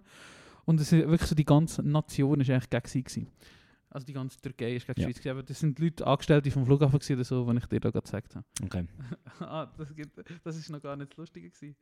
Und 0.64 0.80
es 0.80 0.92
ist 0.92 1.06
wirklich 1.08 1.28
so 1.28 1.34
die 1.34 1.44
ganze 1.44 1.82
Nation 1.82 2.40
ist 2.40 2.50
eigentlich 2.50 2.70
gegen 2.70 2.86
sie 2.88 3.02
gewesen. 3.02 3.28
Also 3.90 4.04
die 4.06 4.12
ganze 4.12 4.38
Türkei 4.38 4.76
ist 4.76 4.86
gegen 4.86 4.96
die 4.96 5.00
Ja. 5.00 5.06
Schweiz. 5.08 5.16
gewesen, 5.18 5.30
Aber 5.30 5.42
das 5.42 5.60
sind 5.60 5.78
Leute, 5.78 6.06
Angestellte 6.06 6.50
vom 6.50 6.66
Flughafen 6.66 6.98
gewesen 6.98 7.14
oder 7.14 7.24
so, 7.24 7.50
die 7.50 7.56
ich 7.58 7.66
dir 7.66 7.80
da 7.80 7.90
gerade 7.90 8.04
gezeigt 8.04 8.36
habe. 8.36 8.44
Okay. 8.62 8.86
ah, 9.40 9.66
das, 9.78 9.94
gibt, 9.94 10.12
das 10.44 10.56
ist 10.58 10.68
noch 10.68 10.82
gar 10.82 10.94
nicht 10.96 11.10
das 11.12 11.16
Lustige 11.16 11.48
gewesen. 11.48 11.74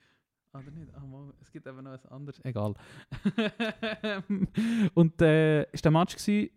Ah, 0.53 0.61
Oder 0.61 0.71
nicht? 0.71 0.93
Mal, 0.93 1.35
es 1.41 1.51
gibt 1.51 1.67
eben 1.67 1.83
noch 1.83 1.95
etwas 1.95 2.13
anderes. 2.13 2.41
Egal. 2.45 2.75
und 4.95 5.21
äh, 5.21 5.65
ist 5.73 5.85
der 5.85 5.91
Match 5.93 6.17
gewesen, 6.17 6.51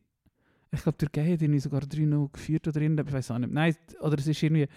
ich 0.72 0.84
glaube, 0.84 0.98
die 1.00 1.06
Türkei 1.06 1.34
hat 1.34 1.42
irgendwie 1.42 1.60
sogar 1.60 1.82
3-0 1.82 2.32
geführt 2.32 2.68
oder 2.68 2.82
irgendwas, 2.82 3.08
ich 3.08 3.14
weiß 3.14 3.32
auch 3.32 3.40
nicht. 3.40 3.52
Nein, 3.54 3.76
oder 4.02 4.18
es 4.20 4.28
ist 4.28 4.42
irgendwie, 4.44 4.68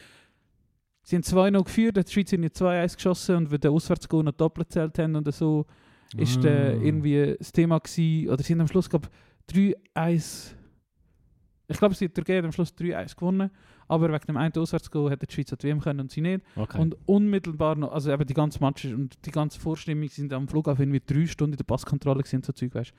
sie 1.03 1.17
haben 1.17 1.23
2-0 1.23 1.65
geführt, 1.65 1.99
hat 1.99 2.09
die 2.09 2.13
Schweiz 2.13 2.33
irgendwie 2.33 2.51
2-1 2.51 2.95
geschossen 2.97 3.37
und 3.37 3.51
weil 3.51 3.59
der 3.59 3.71
Auswärtsgoal 3.71 4.25
noch 4.25 4.33
doppelt 4.33 4.69
gezählt 4.69 4.99
haben 4.99 5.17
und 5.17 5.33
so, 5.35 5.67
ist 6.17 6.45
äh, 6.45 6.77
Ah. 6.79 6.83
irgendwie 6.83 7.35
das 7.39 7.53
Thema 7.53 7.79
gewesen, 7.79 8.29
oder 8.31 8.43
sie 8.43 8.53
haben 8.53 8.61
am 8.61 8.69
Schluss, 8.69 8.89
glaube 8.89 9.09
3-1, 9.51 10.55
ich 11.69 11.79
glaube, 11.79 11.95
die 11.95 12.09
Türkei 12.09 12.39
hat 12.39 12.45
am 12.45 12.53
Schluss 12.53 12.75
3-1 12.75 13.17
gewonnen, 13.17 13.51
aber 13.89 14.13
wegen 14.13 14.27
dem 14.27 14.37
einen 14.37 14.55
Auswärtsgoal 14.55 15.11
hat 15.11 15.23
die 15.23 15.33
Schweiz 15.33 15.51
die 15.51 15.63
WM 15.69 15.81
können 15.81 16.01
und 16.01 16.11
sie 16.11 16.21
nicht. 16.21 16.45
Okay. 16.57 16.79
Und 16.81 16.97
unmittelbar 17.07 17.77
noch, 17.77 17.93
also 17.93 18.11
eben 18.13 18.27
die 18.27 18.35
ganze 18.35 18.61
Match 18.61 18.85
und 18.87 19.25
die 19.27 19.31
ganze 19.31 19.59
Vorstimmung 19.61 20.09
sind 20.09 20.33
am 20.33 20.49
Flughafen 20.49 20.83
irgendwie 20.83 21.03
drei 21.05 21.27
Stunden 21.27 21.55
in 21.55 21.59
der 21.59 21.65
Passkontrolle 21.65 22.23
gewesen, 22.23 22.43
so 22.43 22.53
Zeug, 22.53 22.75
weißt 22.75 22.93
Und 22.93 22.97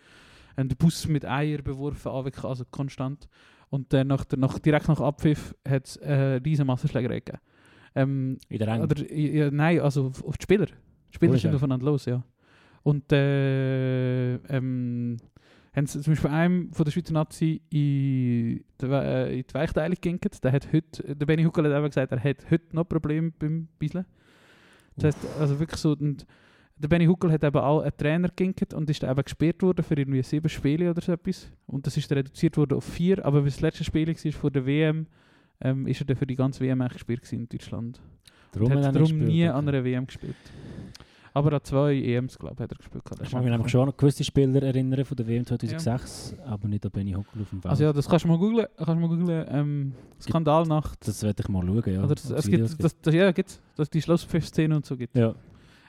der 0.57 0.75
Bus 0.75 1.07
mit 1.07 1.25
Eier 1.25 1.61
beworfen, 1.61 2.09
also 2.09 2.63
konstant. 2.69 3.27
Und 3.69 3.91
dann 3.91 4.07
nach, 4.07 4.23
der, 4.25 4.37
nach, 4.37 4.59
direkt 4.59 4.87
nach 4.87 4.99
Abpfiff 4.99 5.55
hat 5.67 5.87
es 5.87 5.97
äh, 5.97 6.39
riesen 6.45 6.67
Massenschlägerei 6.67 7.19
gegeben. 7.19 7.39
Ähm, 7.95 8.37
in 8.49 8.59
der 8.59 8.67
Rang. 8.67 8.81
oder, 8.81 9.11
ja, 9.11 9.49
nein, 9.51 9.79
also 9.79 10.07
auf, 10.07 10.23
auf 10.23 10.37
die 10.37 10.43
Spieler. 10.43 10.67
Die 10.67 11.15
Spieler 11.15 11.37
sind 11.37 11.55
aufeinander 11.55 11.85
los, 11.85 12.05
ja. 12.05 12.23
Und 12.83 13.11
äh, 13.11 14.35
ähm, 14.35 15.17
haben 15.75 15.87
sie 15.87 16.01
zum 16.01 16.13
Beispiel 16.13 16.29
einem 16.29 16.71
von 16.71 16.85
der 16.85 16.91
Schweizer 16.91 17.13
Nazi 17.13 17.61
in 17.69 18.63
die, 18.79 18.85
äh, 18.85 19.39
in 19.39 19.45
die 19.47 19.53
Weichteilung 19.53 19.95
geginkt. 19.95 20.43
Der 20.43 20.51
hat 20.51 20.71
heute, 20.71 21.15
der 21.15 21.25
Benny 21.25 21.43
Huckel 21.43 21.65
hat 21.65 21.77
eben 21.77 21.87
gesagt, 21.87 22.11
er 22.11 22.23
hat 22.23 22.51
heute 22.51 22.75
noch 22.75 22.83
Probleme 22.83 23.31
beim 23.31 23.67
Bisseln. 23.79 24.05
Das 24.95 25.05
heißt, 25.05 25.39
also 25.39 25.59
wirklich 25.59 25.79
so, 25.79 25.93
und 25.93 26.27
der 26.77 26.87
Benny 26.87 27.05
Huckel 27.05 27.31
hat 27.31 27.43
eben 27.43 27.57
auch 27.57 27.81
einen 27.81 27.95
Trainer 27.97 28.27
geginkt 28.29 28.73
und 28.73 28.89
ist 28.89 29.03
dann 29.03 29.11
eben 29.11 29.23
gesperrt 29.23 29.61
worden 29.61 29.83
für 29.83 29.95
irgendwie 29.95 30.21
sieben 30.23 30.49
Spiele 30.49 30.89
oder 30.89 31.01
so 31.01 31.11
etwas. 31.11 31.49
Und 31.67 31.85
das 31.87 31.95
ist 31.97 32.09
dann 32.09 32.17
reduziert 32.17 32.57
worden 32.57 32.75
auf 32.77 32.83
vier, 32.83 33.23
aber 33.25 33.37
weil 33.39 33.45
das 33.45 33.61
letzte 33.61 33.83
Spiel 33.83 34.07
war 34.07 34.31
vor 34.33 34.51
der 34.51 34.65
WM, 34.65 35.07
ähm, 35.61 35.87
ist 35.87 36.01
er 36.01 36.05
dann 36.05 36.17
für 36.17 36.27
die 36.27 36.35
ganze 36.35 36.59
WM 36.61 36.81
eigentlich 36.81 36.93
gesperrt 36.93 37.31
in 37.31 37.47
Deutschland. 37.47 38.01
Darum 38.51 38.71
Und 38.71 38.77
hat 38.77 38.85
er 38.85 38.91
darum 38.91 39.17
nie 39.19 39.47
an 39.47 39.67
einer 39.67 39.83
WM 39.83 40.05
gespielt. 40.05 40.35
Aber 41.35 41.51
an 41.53 41.61
zwei 41.63 41.95
EMs, 41.95 42.37
glaube 42.37 42.53
ich, 42.55 42.59
hat 42.61 42.71
er 42.71 42.77
gespielt. 42.77 43.03
Ich 43.05 43.11
mag 43.11 43.21
mich 43.21 43.33
einfach- 43.33 43.49
nämlich 43.57 43.71
schon 43.71 43.87
an 43.89 43.93
gewisse 43.97 44.23
Spieler 44.23 44.61
erinnern 44.61 45.03
von 45.03 45.17
der 45.17 45.25
WM 45.27 45.45
2006, 45.45 46.35
aber 46.45 46.67
nicht 46.67 46.85
an 46.85 46.91
Benny 46.91 47.13
Huckel 47.13 47.41
auf 47.41 47.49
dem 47.49 47.61
Feld. 47.61 47.71
Also 47.71 47.83
ja, 47.85 47.93
das 47.93 48.07
kannst 48.07 48.25
du 48.25 48.29
mal 48.29 48.37
googlen. 48.37 48.67
Kannst 48.77 48.89
du 48.89 48.95
mal 48.95 49.07
googlen. 49.07 49.45
Ähm, 49.49 49.93
Skandalnacht. 50.21 51.07
das 51.07 51.23
werde 51.23 51.41
ich 51.41 51.49
mal 51.49 51.65
schauen, 51.65 51.83
ja. 51.93 52.03
Oder 52.03 52.13
das, 52.15 52.29
es 52.29 52.47
gibt, 52.47 52.83
das, 52.83 52.99
das, 52.99 53.13
ja, 53.15 53.31
gibt's, 53.31 53.59
dass 53.75 53.89
die 53.89 54.01
Schlusspfiff-Szene 54.01 54.75
und 54.75 54.85
so 54.85 54.95
gibt. 54.95 55.15
Ja. 55.15 55.33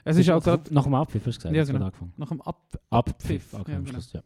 Es 0.07 0.17
ist 0.17 0.29
auch 0.29 0.43
gerade 0.43 0.73
Nach 0.73 0.83
dem 0.83 0.93
Abpfiff, 0.93 1.25
hast 1.25 1.37
du 1.37 1.49
gesagt? 1.49 1.55
Ja, 1.55 1.63
genau. 1.63 1.85
angefangen. 1.85 2.13
nach 2.15 2.29
dem 2.29 2.41
Ab... 2.41 2.61
Abpfiff, 2.91 3.53
Abpfiff, 3.53 3.53
okay, 3.59 3.71
ja, 3.73 3.79
genau. 3.79 3.99
Ja. 4.13 4.21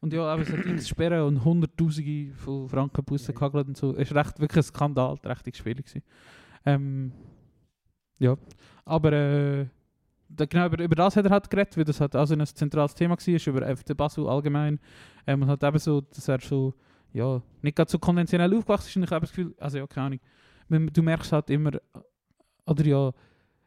Und 0.00 0.12
ja, 0.12 0.22
aber 0.22 0.42
hat 0.42 0.66
X 0.66 0.88
Sperren 0.88 1.22
und 1.22 1.44
Hunderttausende 1.44 2.32
von 2.34 2.68
Franken 2.68 3.04
Bussen 3.04 3.34
gehagelt 3.34 3.68
und 3.68 3.76
so. 3.76 3.94
Es 3.94 4.14
war 4.14 4.24
recht, 4.24 4.40
wirklich 4.40 4.64
ein 4.64 4.68
Skandal, 4.68 5.18
Spiel. 5.52 5.74
gewesen. 5.74 6.02
Ähm, 6.64 7.12
ja, 8.18 8.36
aber 8.84 9.12
äh, 9.12 9.66
genau 10.28 10.66
über, 10.66 10.82
über 10.82 10.94
das 10.94 11.16
hat 11.16 11.24
er 11.26 11.30
halt 11.30 11.50
geredet, 11.50 11.76
weil 11.76 11.84
das 11.84 12.00
halt 12.00 12.16
also 12.16 12.34
ein 12.34 12.46
zentrales 12.46 12.94
Thema 12.94 13.16
war, 13.16 13.54
über 13.54 13.76
FC 13.76 13.96
Basel 13.96 14.26
allgemein. 14.28 14.78
Ähm, 15.26 15.42
und 15.42 15.48
hat 15.48 15.62
eben 15.62 15.78
so, 15.78 16.00
dass 16.00 16.28
er 16.28 16.40
so, 16.40 16.74
ja, 17.12 17.42
nicht 17.62 17.76
ganz 17.76 17.92
so 17.92 17.98
konventionell 17.98 18.54
aufgewachsen 18.54 18.88
ist 18.88 18.96
und 18.96 19.04
ich 19.04 19.10
habe 19.10 19.26
das 19.26 19.30
Gefühl, 19.30 19.54
also 19.58 19.78
ja, 19.78 19.86
keine 19.86 20.18
Ahnung, 20.68 20.90
du 20.92 21.02
merkst 21.02 21.32
halt 21.32 21.50
immer, 21.50 21.72
oder 22.66 22.84
ja, 22.84 23.12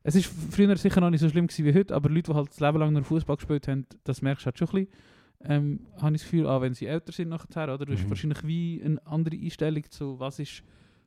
es 0.10 0.16
ist 0.16 0.26
früher 0.52 0.76
sicher 0.78 1.02
noch 1.02 1.10
nicht 1.10 1.22
so 1.22 1.30
schlimm 1.30 1.48
gewesen 1.48 1.66
wie 1.66 1.74
heute, 1.74 1.96
aber 1.96 2.10
Leute, 2.10 2.32
die 2.32 2.36
halt 2.38 2.50
das 2.50 2.60
Leben 2.60 2.78
lang 2.80 2.94
nur 2.94 3.04
Fußball 3.04 3.38
gespielt 3.38 3.68
haben, 3.68 3.86
das 4.04 4.22
merkst 4.22 4.44
du 4.44 4.46
halt 4.48 4.58
schon 4.60 4.68
ein 4.70 4.74
bisschen. 4.86 4.94
Ähm, 5.42 5.80
habe 6.02 6.16
ich 6.16 6.22
das 6.22 6.30
Gefühl, 6.30 6.48
auch 6.48 6.62
wenn 6.62 6.74
sie 6.74 6.86
älter 6.86 7.12
sind 7.14 7.30
nachher, 7.30 7.74
oder? 7.74 7.86
Du 7.86 7.94
hast 7.94 8.04
Mhm. 8.04 8.10
wahrscheinlich 8.10 8.44
wie 8.46 8.82
eine 8.84 9.06
andere 9.08 9.36
Einstellung 9.38 9.84
zu, 9.90 10.20
was 10.20 10.38
ist 10.40 10.64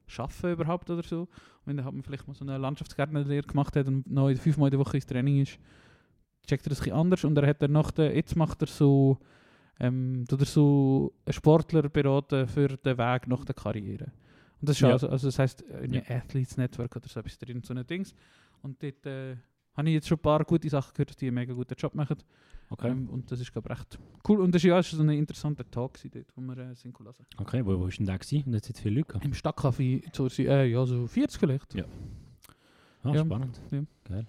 Schaffen 0.06 0.52
überhaupt 0.52 0.88
oder 0.90 1.02
so. 1.02 1.23
Und 1.23 1.28
wenn 1.66 1.76
dann 1.76 1.85
hat 1.87 1.92
man 1.94 2.02
vielleicht 2.02 2.26
mal 2.26 2.35
so 2.35 2.44
eine 2.44 2.56
Landschaftsgärtnerlehre 2.59 3.47
gemacht 3.47 3.76
hat 3.76 3.87
und 3.87 4.11
noch 4.11 4.30
fünfmal 4.37 4.68
in 4.68 4.73
der 4.73 4.80
Woche 4.80 4.97
ins 4.97 5.06
Training 5.06 5.42
ist, 5.42 5.59
checkt 6.47 6.66
er 6.66 6.71
das 6.71 6.80
ein 6.80 6.85
bisschen 6.85 6.99
anders 6.99 7.25
und 7.25 7.37
er 7.38 7.47
hat 7.47 7.62
dann 7.62 7.73
nach 7.73 7.90
der, 7.90 8.14
jetzt 8.16 8.35
macht 8.35 8.62
er 8.62 8.66
so, 8.68 9.18
ähm, 9.78 10.25
tut 10.28 10.40
er 10.40 10.47
so 10.47 11.12
einen 11.26 11.32
Sportler 11.35 11.88
beraten 11.88 12.49
für 12.49 12.68
den 12.68 12.99
Weg 12.99 13.26
nach 13.28 13.44
der 13.44 13.54
Karriere. 13.54 14.06
Und 14.61 14.68
das 14.68 14.76
ist 14.76 14.80
Ja. 14.80 14.90
also, 14.92 15.09
also 15.09 15.28
das 15.28 15.38
heisst, 15.38 15.64
ein 15.71 15.92
Ja. 15.92 16.02
Athletes 16.09 16.56
Network 16.56 16.94
oder 16.97 17.09
so 17.09 17.21
etwas 17.21 17.38
drin, 17.38 17.62
so 17.62 17.75
ein 17.75 17.87
Dings. 17.87 18.14
Und 18.62 18.83
dort 18.83 19.04
äh, 19.07 19.37
habe 19.76 19.88
ich 19.88 19.95
jetzt 19.95 20.09
schon 20.09 20.19
ein 20.19 20.23
paar 20.23 20.45
gute 20.45 20.69
Sachen 20.69 20.92
gehört, 20.95 21.21
die 21.21 21.26
einen 21.26 21.35
mega 21.35 21.52
guten 21.52 21.75
Job 21.76 21.95
machen. 21.95 22.16
Okay. 22.71 22.88
Ähm, 22.88 23.09
und 23.11 23.31
das 23.31 23.40
ist, 23.40 23.52
glaube 23.52 23.69
ich, 23.71 23.78
recht 23.78 23.99
cool. 24.28 24.40
Und 24.40 24.54
das 24.54 24.62
war 24.64 24.71
ja 24.71 24.78
ist 24.78 24.90
so 24.92 25.02
ein 25.02 25.11
interessanter 25.11 25.71
Tag 25.71 25.95
gewesen 25.95 26.11
dort, 26.14 26.26
wo 26.37 26.40
wir 26.40 26.57
äh, 26.71 26.75
sind 26.75 26.99
lassen. 27.00 27.26
Okay, 27.37 27.64
wo, 27.66 27.78
wo 27.78 27.87
ist 27.87 27.99
denn 27.99 28.07
der 28.07 28.19
gewesen? 28.19 28.45
Und 28.47 28.54
jetzt 28.54 28.66
sind 28.66 28.78
viele 28.78 28.97
Leute 28.97 29.09
gehabt. 29.09 29.25
Im 29.25 29.33
Stadtcafé, 29.35 30.02
so, 30.14 30.26
äh, 30.42 30.66
ja, 30.71 30.87
so 30.87 31.07
40 31.07 31.38
vielleicht. 31.38 31.75
Ja. 31.75 31.85
Ah, 33.02 33.12
Ja. 33.14 33.25
spannend. 33.25 33.61
Ja. 33.71 33.83
Geil. 34.04 34.26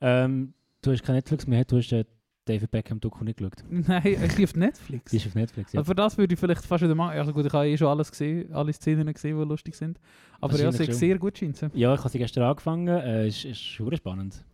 Ähm, 0.00 0.54
du 0.82 0.92
hast 0.92 1.02
kein 1.02 1.16
Netflix 1.16 1.46
mehr, 1.46 1.64
du 1.64 1.76
hast 1.76 1.92
äh, 1.92 2.04
David 2.50 2.70
Beckham 2.70 2.98
Doku 2.98 3.22
nicht 3.22 3.38
geschaut. 3.38 3.62
Nein, 3.70 4.02
ich 4.04 4.34
bin 4.34 4.44
auf 4.44 4.56
Netflix. 4.56 5.10
Die 5.12 5.16
ist 5.18 5.26
auf 5.28 5.34
Netflix, 5.36 5.72
ja. 5.72 5.78
Also 5.78 5.90
für 5.90 5.94
das 5.94 6.18
würde 6.18 6.34
ich 6.34 6.40
vielleicht 6.40 6.64
fast 6.64 6.82
wieder 6.82 6.96
machen. 6.96 7.16
Also 7.16 7.32
gut, 7.32 7.46
ich 7.46 7.52
habe 7.52 7.68
eh 7.68 7.76
schon 7.76 7.86
alles 7.86 8.10
gesehen, 8.10 8.52
alle 8.52 8.72
Szenen 8.72 9.12
gesehen, 9.12 9.38
die 9.38 9.44
lustig 9.44 9.76
sind. 9.76 10.00
Aber 10.40 10.58
ja, 10.58 10.68
ist 10.68 10.84
schon. 10.84 10.92
sehr 10.92 11.18
gut 11.18 11.38
scheint. 11.38 11.60
Ja, 11.74 11.94
ich 11.94 12.00
habe 12.00 12.08
sie 12.08 12.18
gestern 12.18 12.44
angefangen. 12.44 12.88
Äh, 12.88 13.28
ist, 13.28 13.44
ist 13.44 13.60
schon 13.60 13.94
spannend. 13.96 14.44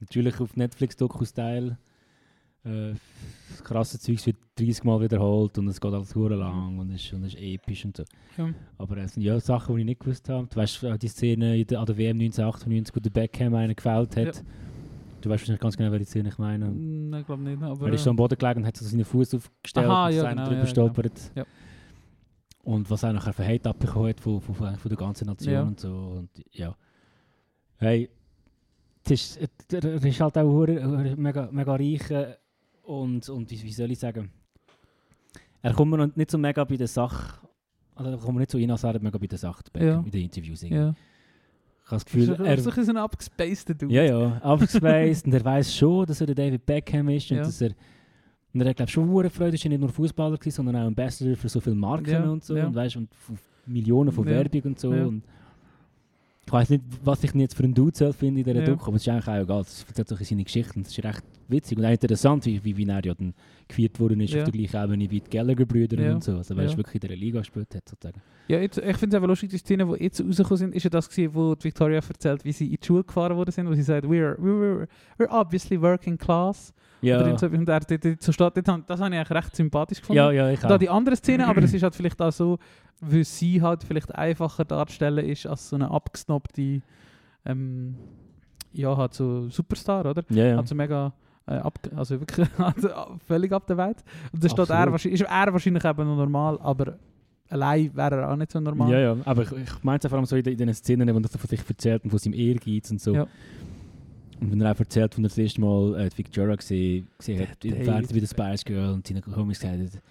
Natürlich 0.00 0.40
auf 0.40 0.56
Netflix 0.56 0.96
Doku-Style. 0.96 1.76
Äh, 2.64 2.94
das 3.50 3.64
krasse 3.64 4.00
Zeugs 4.00 4.24
wird 4.24 4.36
30 4.56 4.84
Mal 4.84 5.00
wiederholt 5.02 5.58
und 5.58 5.68
es 5.68 5.80
geht 5.80 5.92
alles 5.92 6.14
hure 6.14 6.36
lang 6.36 6.78
und 6.78 6.90
es 6.90 7.02
ist, 7.02 7.12
und 7.12 7.24
ist 7.24 7.36
episch 7.36 7.84
und 7.84 7.98
so. 7.98 8.04
Ja. 8.38 8.48
Aber 8.78 8.96
es 8.96 9.12
sind 9.12 9.24
ja 9.24 9.38
Sachen, 9.40 9.74
die 9.74 9.82
ich 9.82 9.86
nicht 9.86 10.00
gewusst 10.00 10.28
habe. 10.30 10.46
Du 10.46 10.56
weißt 10.56 10.84
äh, 10.84 10.98
die 10.98 11.08
Szene 11.08 11.52
an 11.52 11.86
der 11.86 11.98
WM 11.98 12.18
1998, 12.18 12.96
wo 12.96 13.00
der 13.00 13.10
Beckham 13.10 13.54
einen 13.54 13.76
gefällt 13.76 14.16
hat. 14.16 14.36
Ja. 14.36 14.42
Du 15.22 15.30
weißt 15.30 15.42
wahrscheinlich 15.42 15.60
ganz 15.60 15.76
genau, 15.76 15.92
welche 15.92 16.04
Szene 16.06 16.28
ich 16.28 16.38
meine. 16.38 16.70
Nein, 16.70 17.20
ich 17.20 17.26
glaube 17.26 17.42
nicht. 17.42 17.62
Aber, 17.62 17.86
er 17.86 17.94
ist 17.94 18.04
so 18.04 18.10
am 18.10 18.16
Boden 18.16 18.36
gelegen 18.36 18.60
und 18.60 18.66
hat 18.66 18.76
so 18.76 18.84
seinen 18.84 19.04
Fuß 19.04 19.34
aufgestellt 19.34 19.86
Aha, 19.88 20.08
und 20.08 20.14
ja, 20.14 20.30
genau, 20.30 20.44
drüber 20.44 20.58
ja, 20.58 20.66
stolpert. 20.66 21.32
Ja. 21.34 21.46
Und 22.64 22.90
was 22.90 23.02
er 23.02 23.12
nachher 23.12 23.32
für 23.32 23.46
Hate 23.46 23.68
abbekommen 23.68 24.08
hat 24.10 24.20
von, 24.20 24.40
von, 24.40 24.54
von, 24.54 24.88
der 24.88 24.96
ganzen 24.98 25.26
Nation 25.26 25.52
Ja. 25.54 25.62
und 25.62 25.80
so. 25.80 25.88
Und 26.18 26.30
ja. 26.52 26.76
Hey, 27.78 28.08
es 29.04 29.36
ist, 29.36 29.48
er 29.72 29.84
ist 30.04 30.20
halt 30.20 30.38
auch 30.38 30.66
mega, 31.16 31.48
mega 31.50 31.74
reich 31.74 32.10
äh, 32.10 32.36
und, 32.84 33.28
und 33.28 33.50
wie, 33.50 33.62
wie 33.62 33.72
soll 33.72 33.90
ich 33.90 33.98
sagen, 33.98 34.30
er 35.60 35.72
kommt 35.72 35.90
mir 35.90 36.10
nicht 36.14 36.30
so 36.30 36.38
mega 36.38 36.64
bei 36.64 36.76
der 36.76 36.88
Sache, 36.88 37.38
also 37.94 38.10
er 38.10 38.18
kommt 38.18 38.34
mir 38.34 38.40
nicht 38.40 38.50
so 38.50 38.58
rein, 38.58 38.70
als 38.70 38.84
er 38.84 39.00
mega 39.00 39.18
bei 39.18 39.26
der 39.26 39.38
Sache, 39.38 39.62
Beckham, 39.72 39.88
Ja. 39.88 40.00
in 40.04 40.10
den 40.10 40.22
Interviews. 40.22 40.62
irgendwie. 40.62 40.82
ja. 40.82 40.94
Ich 41.84 41.90
habe 41.90 41.96
das 41.96 42.04
Gefühl, 42.04 42.30
er 42.30 42.40
er, 42.46 42.54
ist 42.54 42.64
so 42.64 42.70
ein 42.70 42.76
bisschen 42.76 42.96
abgespaceder 42.96 43.74
Dude. 43.74 43.92
ja, 43.94 44.02
ja, 44.04 44.38
abgespaced 44.42 45.26
und 45.26 45.34
er 45.34 45.44
weiß 45.44 45.74
schon, 45.74 46.06
dass 46.06 46.20
er 46.20 46.26
der 46.28 46.34
David 46.36 46.64
Beckham 46.64 47.08
ist 47.10 47.30
und 47.30 47.38
Ja. 47.38 47.42
dass 47.42 47.60
er 47.60 47.70
und 48.54 48.60
er 48.60 48.68
hat 48.68 48.76
glaube 48.76 48.90
schon 48.92 49.08
hure 49.08 49.30
Freude, 49.30 49.54
ist 49.54 49.64
ja 49.64 49.70
nicht 49.70 49.80
nur 49.80 49.88
Fußballer 49.88 50.36
gewesen, 50.36 50.54
sondern 50.56 50.76
auch 50.76 50.86
Ambassador 50.86 51.34
für 51.36 51.48
so 51.48 51.58
viele 51.60 51.74
Marken 51.76 52.10
Ja, 52.10 52.22
und 52.24 52.44
so 52.44 52.56
ja. 52.56 52.66
und 52.66 52.74
weißt 52.74 52.96
und 52.96 53.08
Millionen 53.66 54.12
von 54.12 54.24
Werbung 54.26 54.62
und 54.62 54.78
so 54.78 54.90
und 54.90 55.22
ich 56.44 56.52
weiß 56.52 56.70
nicht, 56.70 56.82
was 57.04 57.22
ich 57.22 57.32
jetzt 57.34 57.54
für 57.56 57.62
einen 57.64 57.72
Dude 57.74 57.96
soll 57.96 58.12
finden 58.12 58.38
in 58.38 58.44
dieser 58.44 58.60
Ja. 58.60 58.64
Doku, 58.66 58.86
aber 58.88 58.96
es 58.96 59.02
ist 59.02 59.08
eigentlich 59.08 59.28
auch 59.28 59.42
egal, 59.42 59.60
es 59.60 59.84
erzählt 59.88 60.08
bisschen 60.08 60.24
seine 60.26 60.44
Geschichten, 60.44 60.80
es 60.80 60.88
ist 60.98 61.04
recht 61.04 61.22
witzig 61.48 61.78
und 61.78 61.84
auch 61.84 61.90
interessant, 61.90 62.44
wie, 62.46 62.62
wie, 62.64 62.76
wie 62.76 62.86
er 62.88 63.04
ja 63.04 63.14
dann 63.14 63.32
gefeiert 63.68 64.00
worden 64.00 64.20
ist 64.20 64.32
Ja. 64.34 64.42
auf 64.42 64.50
der 64.50 64.52
gleichen 64.58 64.84
Ebene 64.84 65.10
wie 65.10 65.20
die 65.20 65.30
Gallagher-Brüder 65.30 66.00
Ja. 66.02 66.14
und 66.14 66.24
so, 66.24 66.36
also 66.36 66.56
weil 66.56 66.64
Ja. 66.66 66.70
er 66.72 66.76
wirklich 66.78 66.94
in 66.96 67.00
dieser 67.08 67.16
Liga 67.16 67.38
gespielt 67.40 67.74
hat 67.74 67.88
sozusagen. 67.88 68.20
Ja, 68.48 68.58
jetzt, 68.58 68.78
ich 68.78 68.96
finde 68.96 69.08
es 69.08 69.14
einfach 69.14 69.28
lustig, 69.28 69.50
die 69.50 69.58
Szene, 69.58 69.86
die 69.86 70.02
jetzt 70.04 70.20
rausgekommen 70.20 70.56
sind, 70.58 70.74
ist 70.74 70.82
ja 70.82 70.90
das 70.90 71.08
gewesen, 71.08 71.34
wo 71.34 71.54
die 71.54 71.64
Victoria 71.64 72.00
erzählt, 72.06 72.44
wie 72.44 72.52
sie 72.52 72.66
in 72.66 72.78
die 72.80 72.86
Schule 72.86 73.04
gefahren 73.04 73.36
worden 73.36 73.52
sind, 73.52 73.68
wo 73.68 73.74
sie 73.74 73.82
sagt, 73.82 74.04
we're, 74.06 74.36
we're, 74.38 74.88
we're 75.18 75.28
obviously 75.30 75.80
working 75.80 76.18
class. 76.18 76.72
Ja, 77.02 77.20
Oder 77.20 77.36
so, 77.38 77.46
und 77.46 77.68
er 77.68 77.80
dort, 77.80 78.04
dort 78.04 78.22
so 78.22 78.30
steht, 78.32 78.52
das 78.56 78.66
habe 78.68 78.84
ich 78.86 79.00
eigentlich 79.00 79.30
recht 79.30 79.56
sympathisch 79.56 80.00
gefunden. 80.00 80.18
ja, 80.18 80.30
ja, 80.30 80.50
ich 80.50 80.60
Da 80.60 80.74
auch. 80.74 80.78
die 80.78 80.88
andere 80.88 81.16
Szene, 81.16 81.46
aber 81.48 81.60
das 81.60 81.72
ist 81.74 81.82
halt 81.82 81.94
vielleicht 81.96 82.20
auch 82.22 82.30
so, 82.32 82.58
weil 83.04 83.24
sie 83.24 83.60
halt 83.60 83.82
vielleicht 83.84 84.14
einfacher 84.14 84.64
darstellen 84.64 85.26
ist 85.26 85.46
als 85.46 85.68
so 85.68 85.76
eine 85.76 85.90
abgesnobte, 85.90 86.80
ähm, 87.44 87.96
ja, 88.72 88.96
halt 88.96 89.12
so 89.14 89.48
Superstar, 89.48 90.06
oder? 90.06 90.22
Ja, 90.30 90.46
ja. 90.46 90.56
Also 90.58 90.74
mega, 90.74 91.12
äh, 91.46 91.54
ab, 91.54 91.78
also 91.96 92.18
wirklich 92.20 92.46
also 92.58 92.88
völlig 93.26 93.52
ab 93.52 93.66
der 93.66 93.76
Welt. 93.76 94.02
Und 94.32 94.42
da 94.44 94.48
steht 94.48 94.70
er, 94.70 94.94
ist 94.94 95.20
er 95.20 95.52
wahrscheinlich 95.52 95.84
eben 95.84 96.06
noch 96.08 96.16
normal, 96.16 96.58
aber 96.62 96.96
allein 97.50 97.94
wäre 97.94 98.20
er 98.22 98.30
auch 98.32 98.36
nicht 98.36 98.52
so 98.52 98.60
normal. 98.60 98.90
Ja, 98.92 98.98
ja, 98.98 99.16
aber 99.24 99.42
ich, 99.42 99.52
ich 99.52 99.82
meine 99.84 99.98
es 100.02 100.08
vor 100.08 100.16
allem 100.16 100.24
so 100.26 100.36
in, 100.36 100.44
den- 100.44 100.52
in 100.52 100.58
den 100.66 100.74
Szenen, 100.74 101.08
wo 101.14 101.18
er 101.18 101.28
von 101.28 101.48
sich 101.50 101.60
erzählt 101.68 102.04
und 102.04 102.10
von 102.10 102.18
seinem 102.18 102.34
Ehrgeiz 102.34 102.90
und 102.90 103.00
so. 103.00 103.14
Ja. 103.14 103.26
Und 104.40 104.50
wenn 104.52 104.60
er 104.60 104.72
auch 104.72 104.78
erzählt, 104.78 105.16
wenn 105.16 105.24
er 105.24 105.28
das 105.28 105.38
erste 105.38 105.60
Mal 105.60 106.00
äh, 106.00 106.10
Victoria 106.16 106.54
gesehen, 106.56 107.08
gesehen 107.18 107.46
hat, 107.48 107.64
im 107.64 107.82
Fernsehen 107.84 108.14
wie 108.16 108.20
der 108.20 108.26
Spice 108.28 108.64
Girl 108.64 108.90
und 108.94 109.06
seine 109.06 109.20
Homies 109.36 109.60
gesagt 109.60 109.78
hat, 109.80 110.02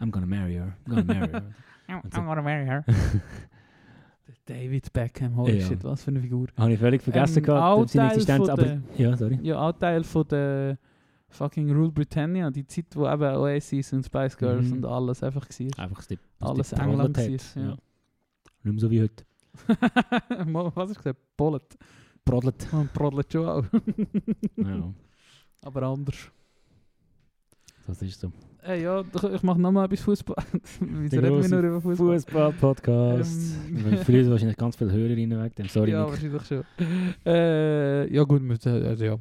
I'm 0.00 0.10
gonna 0.10 0.26
marry 0.26 0.54
her. 0.54 0.72
I'm 0.86 0.90
gonna 0.90 1.04
marry 1.04 1.30
her. 1.30 1.42
Und 2.02 2.12
so. 2.14 2.20
I'm 2.20 2.26
gonna 2.26 2.42
marry 2.42 2.64
her. 2.66 2.84
David 4.46 4.92
Beckham, 4.92 5.36
holy 5.36 5.58
Ja. 5.60 5.66
shit, 5.66 5.84
was 5.84 6.02
für 6.02 6.10
eine 6.10 6.20
Figur. 6.20 6.48
Habe 6.56 6.72
ich 6.72 6.78
völlig 6.78 7.02
vergessen 7.02 7.38
Ähm, 7.38 7.44
gehabt, 7.44 7.90
seine 7.90 8.08
Existenz, 8.12 8.48
aber... 8.48 8.62
der- 8.64 8.82
Ja, 8.96 9.16
sorry. 9.16 9.38
Ja, 9.42 9.60
auch 9.60 9.72
Teil 9.72 10.02
von 10.02 10.26
der 10.28 10.78
fucking 11.28 11.70
Rule 11.70 11.90
Britannia, 11.92 12.50
die 12.50 12.66
Zeit, 12.66 12.86
wo 12.96 13.06
eben 13.08 13.22
Oasis 13.36 13.92
und 13.92 14.04
Spice 14.04 14.36
Girls 14.36 14.66
Mhm. 14.68 14.72
und 14.78 14.84
alles 14.86 15.22
einfach 15.22 15.46
war. 15.48 15.84
Einfach, 15.84 16.04
die, 16.06 16.18
Alles 16.40 16.70
die 16.70 16.76
England 16.80 17.16
war, 17.16 17.24
ja. 17.24 17.30
Ja. 17.30 17.76
Nicht 18.62 18.64
mehr 18.64 18.78
so 18.80 18.90
wie 18.90 19.02
heute. 19.02 19.24
Was 19.68 20.74
hast 20.76 20.90
du 20.90 20.94
gesagt? 20.94 21.18
Bollet. 21.36 21.78
Brodelt. 22.24 22.72
Man 22.72 22.88
brodelt 22.92 23.32
schon 23.32 23.46
auch. 23.48 23.64
ja, 24.56 24.92
Aber 25.62 25.82
anders. 25.82 26.30
Das 27.90 28.02
ist 28.02 28.20
so. 28.20 28.32
Ey, 28.62 28.82
ja, 28.82 29.02
ich 29.34 29.42
mache 29.42 29.60
nochmal 29.60 29.86
etwas 29.86 30.00
Fußball. 30.00 30.36
Wieso 30.80 31.20
reden 31.20 31.42
wir 31.42 31.48
nur 31.48 31.60
über 31.60 31.80
Fußball? 31.80 32.20
Fußball-Podcast. 32.20 33.56
Ähm. 33.68 33.86
Uns 33.86 34.30
wahrscheinlich 34.30 34.56
ganz 34.56 34.76
viele 34.76 34.92
Hörerinnen 34.92 35.42
weg 35.42 35.54
dem. 35.56 35.66
Sorry, 35.68 35.92
ja, 35.92 36.04
Nick. 36.04 36.10
wahrscheinlich 36.12 36.46
schon. 36.46 36.64
Äh, 37.24 38.12
ja, 38.12 38.22
gut, 38.24 38.42
also 38.66 39.04
ja. 39.04 39.18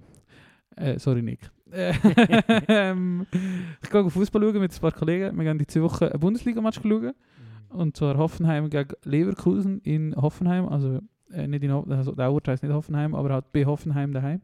Äh, 0.75 0.97
sorry, 0.97 1.21
Nick. 1.21 1.39
Äh, 1.71 1.93
ähm, 2.67 3.25
ich 3.83 3.89
gehe 3.89 4.09
Fußball 4.09 4.41
schauen 4.41 4.59
mit 4.59 4.73
ein 4.73 4.79
paar 4.79 4.91
Kollegen. 4.91 5.37
Wir 5.37 5.43
gehen 5.43 5.57
die 5.57 5.67
zwei 5.67 5.81
Wochen 5.81 6.05
ein 6.05 6.19
Bundesliga-Match 6.19 6.81
schauen. 6.81 7.13
Und 7.69 7.97
zwar 7.97 8.17
Hoffenheim 8.17 8.69
gegen 8.69 8.89
Leverkusen 9.03 9.79
in 9.81 10.15
Hoffenheim. 10.15 10.67
Also, 10.67 10.99
äh, 11.31 11.47
nicht 11.47 11.63
in 11.63 11.71
Ho 11.71 11.85
also 11.89 12.13
der 12.13 12.31
Ort 12.31 12.47
heisst 12.47 12.63
nicht 12.63 12.73
Hoffenheim, 12.73 13.13
aber 13.13 13.33
halt 13.33 13.51
bei 13.51 13.65
Hoffenheim 13.65 14.13
daheim. 14.13 14.41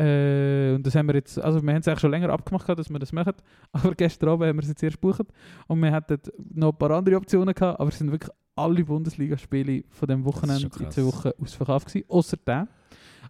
Äh, 0.00 0.74
und 0.76 0.86
das 0.86 0.94
haben 0.94 1.08
wir 1.08 1.14
jetzt, 1.14 1.38
also 1.38 1.62
wir 1.62 1.72
haben 1.74 1.80
es 1.80 1.88
eigentlich 1.88 2.00
schon 2.00 2.10
länger 2.10 2.30
abgemacht, 2.30 2.64
gehabt, 2.66 2.78
dass 2.78 2.88
wir 2.88 2.98
das 2.98 3.12
machen. 3.12 3.34
Aber 3.72 3.94
gestern 3.94 4.30
Abend 4.30 4.48
haben 4.48 4.56
wir 4.56 4.62
es 4.62 4.68
jetzt 4.68 4.82
erst 4.82 5.00
gebucht. 5.00 5.26
Und 5.66 5.80
wir 5.80 5.92
hatten 5.92 6.18
noch 6.54 6.72
ein 6.72 6.78
paar 6.78 6.90
andere 6.92 7.16
Optionen 7.16 7.54
gehabt, 7.54 7.78
aber 7.78 7.88
es 7.90 7.98
sind 7.98 8.10
wirklich 8.10 8.30
alle 8.56 8.84
Bundesligaspiele 8.84 9.84
von 9.90 10.08
dem 10.08 10.24
Wochenende 10.24 10.70
in 10.80 10.90
zwei 10.90 11.04
Wochen 11.04 11.30
ausverkauft 11.40 11.88
gewesen, 11.88 12.06
außer 12.08 12.36
der. 12.38 12.68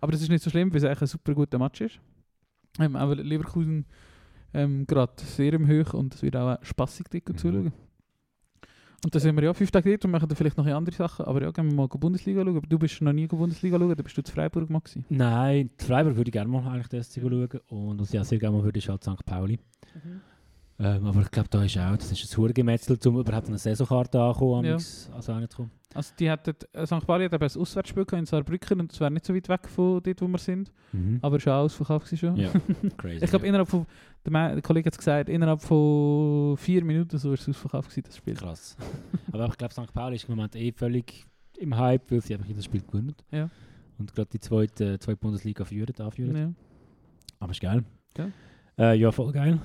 Aber 0.01 0.13
das 0.13 0.23
ist 0.23 0.29
nicht 0.31 0.43
so 0.43 0.51
schlimm, 0.51 0.71
weil 0.73 0.79
es 0.79 0.85
eigentlich 0.85 1.03
ein 1.03 1.07
super 1.09 1.35
guter 1.35 1.59
Match 1.59 1.81
ist. 1.81 1.99
Ähm, 2.79 2.95
aber 2.97 3.17
Leverkusen 3.17 3.85
ähm, 4.55 4.87
gerade 4.87 5.13
sehr 5.17 5.53
im 5.53 5.67
Höch 5.67 5.93
und 5.93 6.15
es 6.15 6.23
wird 6.23 6.37
auch 6.37 6.57
spaßig 6.63 7.07
dort 7.11 7.29
Mhm. 7.29 7.37
zuschauen. 7.37 7.73
Und 9.03 9.15
dann 9.15 9.23
sind 9.23 9.35
wir 9.37 9.45
ja 9.45 9.55
fünf 9.55 9.71
Tage 9.71 9.91
dort 9.91 10.05
und 10.05 10.11
machen 10.11 10.29
dann 10.29 10.37
vielleicht 10.37 10.59
noch 10.59 10.67
andere 10.67 10.95
Sachen. 10.95 11.25
Aber 11.25 11.41
ja, 11.41 11.51
gehen 11.51 11.67
wir 11.67 11.75
mal 11.75 11.89
Bundesliga 11.89 12.43
schauen. 12.43 12.57
Aber 12.57 12.67
du 12.67 12.79
bist 12.79 13.01
noch 13.01 13.13
nie 13.13 13.27
Bundesliga 13.27 13.79
schauen, 13.79 13.95
da 13.97 14.03
bist 14.03 14.17
du 14.17 14.23
zu 14.23 14.33
Freiburg 14.33 14.69
mal 14.69 14.81
gewesen. 14.81 15.07
Nein, 15.09 15.71
die 15.81 15.85
Freiburg 15.85 16.17
würde 16.17 16.29
ich 16.29 16.33
gerne 16.33 16.51
mal 16.51 16.67
eigentlich 16.69 16.89
das 16.89 17.15
schauen. 17.15 17.49
Und 17.69 18.01
was 18.01 18.13
ich 18.13 18.21
auch 18.21 18.25
sehr 18.25 18.39
gerne 18.39 18.57
mal 18.59 18.65
würde, 18.65 18.79
ist 18.79 18.89
halt 18.89 19.03
St. 19.03 19.25
Pauli. 19.25 19.59
Ähm, 20.83 21.05
aber 21.07 21.21
ich 21.21 21.31
glaube, 21.31 21.49
da 21.51 21.63
ist 21.63 21.77
auch, 21.77 21.95
das 21.97 22.11
ist 22.11 22.33
ein 22.33 22.37
Hurgemetzel, 22.39 22.99
um 23.07 23.21
überhaupt 23.21 23.49
eine 23.49 23.59
Saisonkarte 23.59 24.19
anzukommen, 24.19 24.65
Ja. 24.65 24.75
also 24.75 25.33
anzukommen. 25.33 25.71
Also 25.93 26.15
die 26.19 26.31
hatten, 26.31 26.55
äh, 26.73 26.87
St. 26.87 27.07
Pauli 27.07 27.25
hat 27.25 27.35
eben 27.35 27.43
ein 27.43 27.61
Auswärtsspiel 27.61 28.07
in 28.13 28.25
Saarbrücken 28.25 28.81
und 28.81 28.93
es 28.93 29.01
wäre 29.01 29.11
nicht 29.11 29.27
so 29.27 29.35
weit 29.35 29.49
weg 29.49 29.69
von 29.69 30.01
dort, 30.03 30.23
wo 30.23 30.29
wir 30.29 30.39
sind. 30.39 30.73
Mhm. 30.93 31.19
Aber 31.21 31.37
es 31.37 31.45
war 31.47 31.59
auch 31.59 31.65
ausverkauft 31.65 32.17
schon. 32.17 32.37
Ja, 32.37 32.51
crazy. 32.97 33.25
Ich 33.25 33.29
glaube, 33.31 33.45
ja. 33.45 33.49
innerhalb 33.49 33.69
von, 33.69 33.87
der, 34.25 34.53
der 34.55 34.63
Kollege 34.63 34.87
hat 34.87 34.95
es 34.95 34.99
gesagt, 34.99 35.29
innerhalb 35.29 35.61
von 35.61 36.57
vier 36.57 36.83
Minuten 36.85 37.19
so 37.19 37.33
ist 37.33 37.43
es 37.43 37.49
ausverkauft 37.51 37.91
gewesen, 37.91 38.05
das 38.07 38.17
Spiel. 38.17 38.35
Krass. 38.35 38.77
aber 39.33 39.49
ich 39.49 39.59
glaube, 39.59 39.75
St. 39.75 39.93
Pauli 39.93 40.17
ist 40.17 40.29
im 40.29 40.37
Moment 40.37 40.55
eh 40.57 40.73
völlig 40.73 41.27
im 41.59 41.77
Hype, 41.77 42.11
weil 42.11 42.21
sie 42.23 42.35
einfach 42.35 42.47
jedes 42.49 42.65
Spiel 42.65 42.81
gewonnen. 42.83 43.15
Ja. 43.33 43.51
Und 43.99 44.15
gerade 44.15 44.31
die 44.33 44.41
zweite, 44.41 44.99
zweite 44.99 45.19
Bundesliga 45.19 45.65
führen, 45.65 45.95
anführen. 45.99 46.37
Ja. 46.37 46.53
Aber 47.41 47.51
ist 47.51 47.61
geil. 47.61 47.85
Geil. 48.15 48.33
Äh, 48.79 48.95
ja, 48.97 49.11
voll 49.13 49.33
geil. 49.33 49.59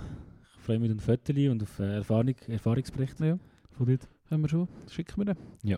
Freue 0.66 0.80
mich 0.80 0.92
auf 0.96 1.04
Fotos 1.04 1.36
und 1.38 1.62
auf 1.62 1.80
äh, 1.80 1.98
Erfahrung, 1.98 2.34
Erfahrungsberichte 2.48 3.26
ja, 3.26 3.40
von 3.78 3.86
dort. 3.86 4.08
können 4.28 4.42
wir 4.44 4.50
schon. 4.50 4.68
Schicken 4.90 5.18
wir 5.18 5.26
den. 5.36 5.38
Ja. 5.62 5.78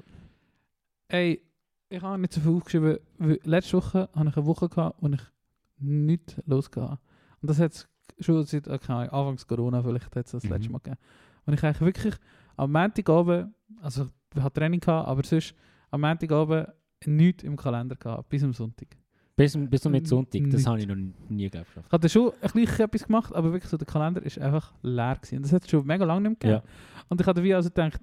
Ey, 1.09 1.41
ich 1.89 2.01
habe 2.01 2.17
nicht 2.21 2.31
so 2.31 2.39
viel 2.39 2.51
aufgeschrieben, 2.53 2.97
letzte 3.43 3.75
Woche 3.77 4.09
hatte 4.13 4.29
ich 4.29 4.37
eine 4.37 4.45
Woche, 4.45 4.69
gehabt, 4.69 4.97
wo 5.01 5.09
ich 5.09 5.19
nichts 5.79 6.35
losgehabt 6.45 7.01
Und 7.41 7.49
das 7.49 7.59
hat 7.59 7.73
es 7.73 7.89
schon 8.21 8.43
seit 8.45 8.67
äh, 8.67 8.77
keine 8.79 8.99
Ahnung, 9.11 9.13
Anfangs 9.13 9.45
Corona 9.47 9.83
vielleicht 9.83 10.15
das 10.15 10.43
Mhm. 10.45 10.49
letzte 10.51 10.69
Mal 10.71 10.77
gegeben. 10.79 11.01
Und 11.45 11.53
ich 11.53 11.63
eigentlich 11.63 11.81
wirklich 11.81 12.15
am 12.55 12.71
Montagabend, 12.71 13.53
also 13.81 14.07
ich 14.35 14.41
hatte 14.41 14.59
Training, 14.59 14.79
gehabt, 14.79 15.07
aber 15.07 15.23
sonst 15.23 15.53
am 15.91 15.99
Montagabend 16.01 16.69
nichts 17.05 17.43
im 17.43 17.57
Kalender 17.57 17.97
gehabt, 17.97 18.29
bis 18.29 18.41
am 18.43 18.53
Sonntag. 18.53 18.87
Bis, 19.37 19.55
bis 19.69 19.81
zum 19.81 19.91
mit 19.91 20.07
Sonntag, 20.07 20.49
das 20.49 20.65
habe 20.65 20.79
ich 20.79 20.87
noch 20.87 20.95
nie 21.29 21.47
geschafft. 21.49 21.69
Ich 21.85 21.91
hatte 21.91 22.09
schon 22.09 22.31
ein 22.41 22.51
bisschen 22.51 22.85
etwas 22.85 23.05
gemacht, 23.05 23.35
aber 23.35 23.53
wirklich 23.53 23.69
so 23.69 23.77
der 23.77 23.85
Kalender 23.85 24.21
ist 24.23 24.39
einfach 24.39 24.73
leer 24.81 25.15
gewesen. 25.15 25.35
Und 25.37 25.45
das 25.45 25.53
hat 25.53 25.63
es 25.63 25.69
schon 25.69 25.85
mega 25.85 26.03
lange 26.05 26.27
nicht 26.27 26.43
mehr 26.43 26.51
Ja. 26.51 26.57
gegeben. 26.59 26.73
Und 27.09 27.21
ich 27.21 27.27
hatte 27.27 27.43
wie 27.43 27.53
also 27.53 27.69
gedacht, 27.69 28.01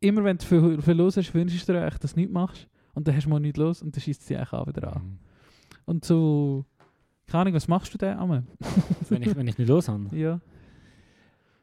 immer 0.00 0.22
wenn 0.22 0.36
du 0.36 0.44
viel, 0.44 0.82
viel 0.82 0.94
los 0.94 1.16
hast, 1.16 1.32
wünschst 1.32 1.66
du 1.66 1.72
dir 1.72 1.80
eigentlich, 1.80 1.98
dass 1.98 2.12
du 2.12 2.20
nichts 2.20 2.34
machst. 2.34 2.68
Und 2.92 3.08
dann 3.08 3.16
hast 3.16 3.24
du 3.24 3.30
mal 3.30 3.40
nichts 3.40 3.58
los 3.58 3.80
und 3.80 3.96
dann 3.96 4.02
schießt 4.02 4.28
dich 4.28 4.36
eigentlich 4.36 4.52
auch 4.52 4.66
wieder 4.66 4.94
an. 4.96 5.02
Mhm. 5.02 5.18
Und 5.86 6.04
so, 6.04 6.66
keine 7.26 7.40
Ahnung, 7.40 7.54
was 7.54 7.68
machst 7.68 7.94
du 7.94 7.98
denn 7.98 8.18
einmal? 8.18 8.42
wenn, 9.08 9.22
ich, 9.22 9.34
wenn 9.34 9.48
ich 9.48 9.56
nicht 9.56 9.68
los 9.68 9.88
habe. 9.88 10.14
Ja. 10.14 10.40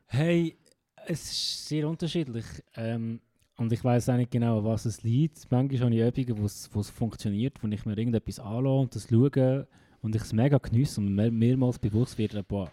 Hey, 0.08 0.58
es 1.06 1.24
ist 1.32 1.68
sehr 1.68 1.88
unterschiedlich. 1.88 2.46
Ähm, 2.76 3.22
und 3.60 3.72
ich 3.74 3.84
weiß 3.84 4.10
auch 4.10 4.16
nicht 4.16 4.32
genau, 4.32 4.60
an 4.60 4.66
was 4.66 4.86
es 4.86 5.04
liegt. 5.04 5.50
Manchmal 5.52 5.92
habe 5.92 5.96
ich 5.96 6.28
Übungen, 6.28 6.42
wo 6.42 6.46
es 6.46 6.70
wo 6.74 6.80
es 6.80 6.90
funktioniert, 6.90 7.62
wo 7.62 7.68
ich 7.68 7.86
mir 7.86 7.98
irgendetwas 7.98 8.40
anlasse 8.40 8.80
und 8.82 8.96
das 8.96 9.08
schaue 9.10 9.68
und 10.02 10.16
ich 10.16 10.22
es 10.22 10.34
mega 10.34 10.58
geniesse 10.58 11.02
und 11.02 11.14
mir 11.14 11.30
mehrmals 11.32 11.78
bewusst 11.80 12.18
werde, 12.18 12.42
boah, 12.44 12.72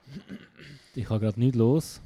ich 0.94 1.09
habe 1.11 1.20
gerade 1.20 1.38
nichts 1.40 1.57
los. 1.57 2.01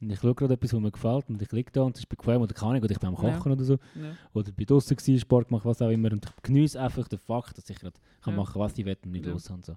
Und 0.00 0.10
ich 0.10 0.18
schaue 0.18 0.34
gerade 0.34 0.54
etwas, 0.54 0.72
was 0.72 0.80
mir 0.80 0.90
gefällt 0.90 1.28
und 1.30 1.40
ich 1.40 1.52
liege 1.52 1.70
da 1.72 1.82
und 1.82 1.94
es 1.96 2.00
ist 2.02 2.08
bequem 2.08 2.42
oder 2.42 2.52
keine 2.52 2.70
Ahnung, 2.72 2.82
oder 2.82 2.90
ich 2.90 2.98
bin 2.98 3.08
am 3.08 3.14
Ja. 3.14 3.20
Kochen 3.38 3.52
oder 3.52 3.64
so. 3.64 3.74
ja. 3.94 4.16
Oder 4.34 4.50
bin 4.50 4.66
draußen 4.66 4.96
gewesen, 4.96 5.20
Sport 5.20 5.48
gemacht, 5.48 5.64
was 5.64 5.80
auch 5.80 5.90
immer. 5.90 6.10
Und 6.10 6.24
ich 6.24 6.42
genieße 6.42 6.80
einfach 6.80 7.06
den 7.06 7.20
Fakt, 7.20 7.56
dass 7.56 7.70
ich 7.70 7.78
gerade 7.78 7.94
kann 8.20 8.34
Ja. 8.34 8.40
machen 8.40 8.58
was 8.60 8.76
ich 8.76 8.84
will 8.84 8.96
und 9.04 9.12
nicht 9.12 9.24
Ja. 9.26 9.32
los 9.32 9.44
habe. 9.48 9.54
und 9.58 9.66
So. 9.66 9.76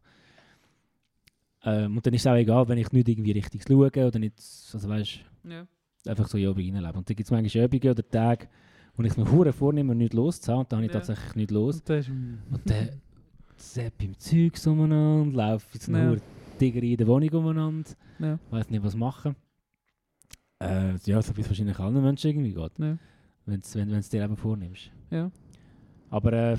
Ähm, 1.63 1.95
und 1.97 2.05
dann 2.05 2.13
ist 2.13 2.21
es 2.21 2.27
auch 2.27 2.35
egal, 2.35 2.67
wenn 2.67 2.77
ich 2.79 2.91
nicht 2.91 3.07
irgendwie 3.07 3.31
richtig 3.33 3.63
schaue 3.67 3.87
oder 4.07 4.19
nicht, 4.19 4.33
also 4.73 4.89
weißt 4.89 5.19
ja. 5.43 5.67
Einfach 6.07 6.27
so 6.27 6.37
in 6.37 6.47
reinleben. 6.47 6.95
Und 6.97 7.09
dann 7.09 7.15
gibt 7.15 7.21
es 7.27 7.31
manchmal 7.31 7.65
Übungen 7.65 7.89
oder 7.91 8.09
Tage, 8.09 8.47
wo 8.95 9.03
ich 9.03 9.17
mir 9.17 9.29
hure 9.31 9.51
vornehme, 9.53 9.93
nichts 9.95 10.15
loszuhaben 10.15 10.61
und 10.63 10.71
dann 10.71 10.77
habe 10.77 10.85
ich 10.87 10.93
Ja. 10.93 10.99
tatsächlich 10.99 11.35
nicht 11.35 11.51
los. 11.51 11.75
Und 11.79 11.89
das 11.89 12.05
ist, 12.07 12.09
Und 12.51 12.61
dann 12.69 12.89
sepp 13.57 13.93
ich 13.99 14.05
im 14.05 14.17
Zeug 14.19 14.53
umeinander, 14.67 15.35
laufe 15.37 15.67
jetzt 15.73 15.87
Ja. 15.87 16.03
nur 16.05 16.17
Tiger 16.59 16.81
in 16.83 16.97
der 16.97 17.07
Wohnung 17.07 17.29
umeinander, 17.29 17.89
ja. 18.19 18.39
weiß 18.51 18.69
nicht, 18.69 18.83
was 18.83 18.95
machen. 18.95 19.35
Äh, 20.61 20.95
ja, 21.05 21.21
so 21.21 21.35
wie 21.35 21.41
es 21.41 21.49
wahrscheinlich 21.49 21.77
allen 21.79 22.01
Menschen 22.01 22.27
irgendwie 22.29 22.53
geht, 22.53 22.71
Ja. 22.79 22.97
wenn's, 23.45 23.75
wenn 23.75 23.89
du 23.89 23.95
es 23.95 24.09
dir 24.09 24.23
eben 24.23 24.37
vornimmst. 24.37 24.89
Ja. 25.11 25.29
Aber 26.09 26.31
äh, 26.33 26.57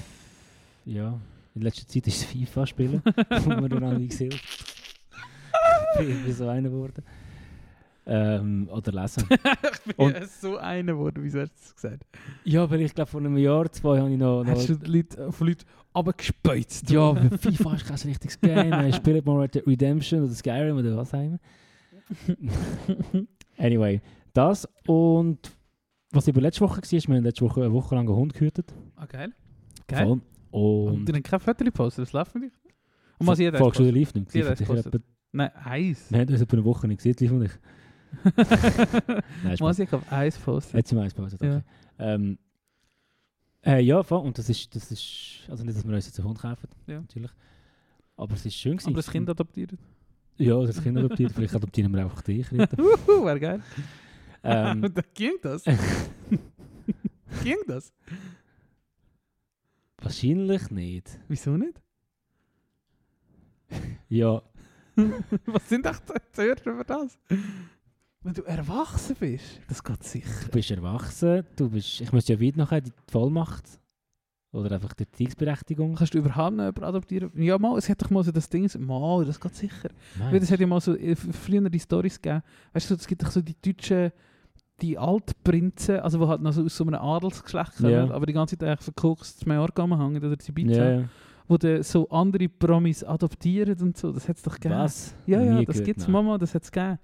ja, 0.84 1.18
in 1.54 1.62
letzter 1.62 1.86
Zeit 1.88 2.06
ist 2.06 2.16
es 2.18 2.24
FIFA 2.24 2.66
spielen, 2.66 3.02
wo 3.44 3.48
man 3.48 3.70
dann 3.70 3.84
auch 3.84 3.98
gesehen 3.98 4.34
Ich 6.00 6.24
bin 6.24 6.32
so 6.34 6.46
einer 6.48 6.68
geworden. 6.68 7.02
Ähm, 8.08 8.68
oder 8.70 8.92
lesen. 8.92 9.24
ich 9.30 9.82
bin 9.82 9.94
Und- 9.96 10.14
ja 10.14 10.26
so 10.26 10.56
einer 10.58 10.92
geworden, 10.92 11.24
wieso 11.24 11.40
hast 11.40 11.50
du 11.52 11.58
das 11.60 11.74
gesagt? 11.74 12.04
ja, 12.44 12.62
aber 12.62 12.78
ich 12.78 12.94
glaube, 12.94 13.10
vor 13.10 13.20
einem 13.20 13.36
Jahr, 13.36 13.70
zwei 13.72 13.98
habe 13.98 14.10
ich 14.12 14.18
noch... 14.18 14.44
noch 14.44 14.52
Hast 14.52 14.68
du 14.68 14.76
die 14.76 14.90
Leute, 14.90 15.32
von 15.32 15.46
Leuten 15.48 15.64
runtergespeuzt? 15.94 16.88
ja, 16.90 17.00
aber 17.00 17.36
FIFA 17.38 17.74
ist 17.74 17.86
kein 17.86 17.96
richtiges 17.96 18.40
Game. 18.40 18.86
Ich 18.86 18.96
spiele 18.96 19.22
mal 19.22 19.40
Redemption 19.44 20.22
oder 20.22 20.32
Skyrim 20.32 20.76
oder 20.76 20.96
was 20.96 21.12
auch 21.14 21.20
immer. 21.22 21.38
Anyway, 23.58 24.02
das 24.34 24.68
und 24.86 25.38
was 26.12 26.28
über 26.28 26.40
letzte 26.40 26.60
Woche 26.60 26.76
war, 26.82 26.92
ist, 26.92 27.08
wir 27.08 27.16
haben 27.16 27.24
letzte 27.24 27.44
Woche 27.44 27.62
eine 27.62 27.72
Woche 27.72 27.94
lang 27.94 28.06
einen 28.06 28.16
Hund 28.16 28.34
gehütet. 28.34 28.72
Ah, 28.96 29.06
geil. 29.06 29.32
Geil. 29.88 30.06
Voll. 30.06 30.20
Und 30.50 31.10
Und 31.10 31.24
keine 31.24 31.40
Fotos 31.40 31.64
gepostet, 31.64 32.02
das 32.02 32.12
läuft 32.12 32.34
dir? 32.34 32.50
Und 33.18 33.26
was 33.26 33.38
jeder 33.38 33.58
Folgst 33.58 33.80
du 33.80 33.84
den 33.84 33.94
live 33.94 34.14
nicht? 34.14 34.34
Jeder 34.34 34.54
Nein, 35.32 35.50
eins. 35.54 36.10
Wir 36.10 36.20
haben 36.20 36.28
uns 36.28 36.40
etwa 36.40 36.56
eine 36.56 36.64
Woche 36.64 36.86
nicht 36.86 37.02
gesehen, 37.02 37.16
live 37.18 37.32
und 37.32 37.42
ich. 37.44 37.52
Nein. 39.44 39.56
Muss 39.60 39.78
ich 39.78 39.92
auf 39.92 40.10
eins 40.12 40.38
posten? 40.38 40.78
Hat 40.78 40.86
sie 40.86 40.94
mal 40.94 41.02
eins 41.02 41.14
gepostet, 41.14 41.40
okay. 41.42 41.62
Ja. 41.98 42.14
Ähm, 42.14 42.38
äh, 43.64 43.80
ja, 43.80 44.02
voll. 44.02 44.20
und 44.20 44.38
das 44.38 44.48
ist, 44.48 44.74
das 44.74 44.90
ist, 44.92 45.40
also 45.48 45.64
nicht, 45.64 45.76
dass 45.76 45.86
wir 45.86 45.94
uns 45.94 46.06
jetzt 46.06 46.18
einen 46.18 46.28
Hund 46.28 46.38
kaufen, 46.38 46.68
Ja. 46.86 47.00
natürlich. 47.00 47.30
Aber 48.16 48.34
es 48.34 48.46
ist 48.46 48.54
schön 48.54 48.72
gewesen. 48.76 48.88
Aber 48.90 48.96
das 48.96 49.10
Kind 49.10 49.28
adoptiert. 49.28 49.72
Ja, 50.38 50.60
das 50.64 50.82
Kind 50.82 50.96
adoptiert, 50.98 51.32
vielleicht 51.32 51.54
adoptieren 51.54 51.92
wir 51.92 52.02
einfach 52.02 52.22
dich. 52.22 52.50
Rita. 52.52 52.68
Uhu, 52.78 53.24
wäre 53.24 53.40
geil. 53.40 53.62
ähm, 54.42 54.82
da 54.94 55.02
ging 55.14 55.32
das. 55.42 55.64
ging 57.42 57.56
das? 57.66 57.92
wahrscheinlich 59.98 60.70
nicht. 60.70 61.18
Wieso 61.26 61.56
nicht? 61.56 61.80
Ja, 64.08 64.40
Was 65.46 65.68
sind 65.68 65.84
echt 65.86 66.08
Erzähler 66.08 66.66
über 66.66 66.84
das? 66.84 67.18
Wenn 68.26 68.34
du 68.34 68.42
erwachsen 68.42 69.14
bist, 69.20 69.60
das 69.68 69.84
geht 69.84 70.02
sicher. 70.02 70.46
du 70.46 70.50
bist 70.50 70.68
erwachsen, 70.72 71.44
du 71.54 71.70
bist, 71.70 72.00
ich 72.00 72.12
müsste 72.12 72.32
ja 72.32 72.40
weit 72.40 72.56
nachher 72.56 72.80
die 72.80 72.90
Vollmacht 73.08 73.78
Oder 74.50 74.72
einfach 74.74 74.94
die 74.94 75.04
Erziehungsberechtigung. 75.04 75.94
Kannst 75.94 76.12
du 76.12 76.18
überhaupt 76.18 76.56
nicht 76.56 76.64
jemanden 76.64 76.82
adoptieren? 76.82 77.30
Ja, 77.36 77.56
mal, 77.56 77.78
es 77.78 77.88
hat 77.88 78.02
doch 78.02 78.10
mal 78.10 78.24
so 78.24 78.32
das 78.32 78.48
Ding, 78.48 78.68
mal, 78.84 79.24
das 79.24 79.38
geht 79.38 79.54
sicher. 79.54 79.90
Weil 80.18 80.40
das 80.40 80.50
hat 80.50 80.58
ja 80.58 80.66
mal 80.66 80.80
so 80.80 80.96
äh, 80.96 81.14
früher 81.14 81.70
die 81.70 81.78
Storys 81.78 82.20
gegeben. 82.20 82.42
Weißt 82.72 82.90
du, 82.90 82.94
es 82.94 83.06
gibt 83.06 83.22
doch 83.22 83.30
so 83.30 83.40
die 83.40 83.54
deutschen, 83.64 84.10
die 84.80 84.98
Altprinzen, 84.98 86.00
also 86.00 86.18
die 86.18 86.26
halt 86.26 86.42
noch 86.42 86.52
so 86.52 86.64
aus 86.64 86.76
so 86.76 86.84
einem 86.84 87.00
Adelsgeschlecht 87.00 87.76
kommen, 87.76 87.90
Ja. 87.92 88.10
aber 88.10 88.26
die 88.26 88.32
ganze 88.32 88.58
Zeit 88.58 88.68
eigentlich 88.68 88.84
verkokst 88.86 89.38
zu 89.38 89.48
Mallorca 89.48 89.84
hängen 89.86 90.24
oder 90.24 90.36
zu 90.36 90.50
Ibiza, 90.50 90.72
ja, 90.84 91.00
ja. 91.02 91.08
wo 91.46 91.58
dann 91.58 91.80
so 91.84 92.08
andere 92.08 92.48
Promis 92.48 93.04
adoptieren 93.04 93.80
und 93.80 93.96
so. 93.96 94.10
Das 94.10 94.28
hat 94.28 94.36
es 94.36 94.42
doch 94.42 94.54
gegeben. 94.54 94.74
Was? 94.80 95.14
Ja, 95.26 95.40
ja, 95.42 95.62
das 95.62 95.80
gibt 95.80 96.00
es. 96.00 96.08
Mama, 96.08 96.36
das 96.38 96.56
hat 96.56 96.64
es 96.64 96.72
gegeben. 96.72 96.98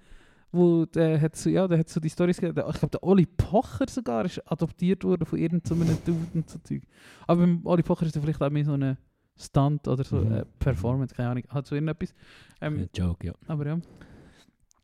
Wo 0.55 0.85
der 0.85 1.19
hat 1.19 1.35
so, 1.35 1.49
ja, 1.49 1.67
der 1.67 1.79
hat 1.79 1.89
so 1.89 1.99
die 1.99 2.09
Storys 2.09 2.37
Ich 2.37 2.41
glaube, 2.41 2.53
der 2.91 3.03
Oli 3.03 3.25
Pocher 3.25 3.85
sogar 3.89 4.23
ist 4.25 4.39
adoptiert 4.49 5.03
worden 5.03 5.25
von 5.25 5.39
irgendeinem 5.39 5.97
Dude 6.05 6.27
und 6.35 6.47
so 6.47 6.59
Zeug. 6.59 6.83
Aber 7.25 7.41
beim 7.41 7.59
Oli 7.65 7.81
Pocher 7.81 8.05
ist 8.05 8.15
er 8.15 8.21
vielleicht 8.21 8.39
auch 8.41 8.51
mehr 8.51 8.63
so 8.63 8.73
eine 8.73 8.97
Stunt 9.35 9.87
oder 9.87 10.03
so 10.03 10.17
Mhm. 10.17 10.27
eine 10.27 10.45
Performance, 10.59 11.15
keine 11.15 11.29
Ahnung, 11.29 11.43
hat 11.49 11.65
so 11.65 11.73
irgendetwas. 11.73 12.13
Ähm, 12.61 12.81
Ein 12.81 12.89
Joke, 12.93 13.25
ja. 13.25 13.33
aber 13.47 13.65
ja. 13.65 13.79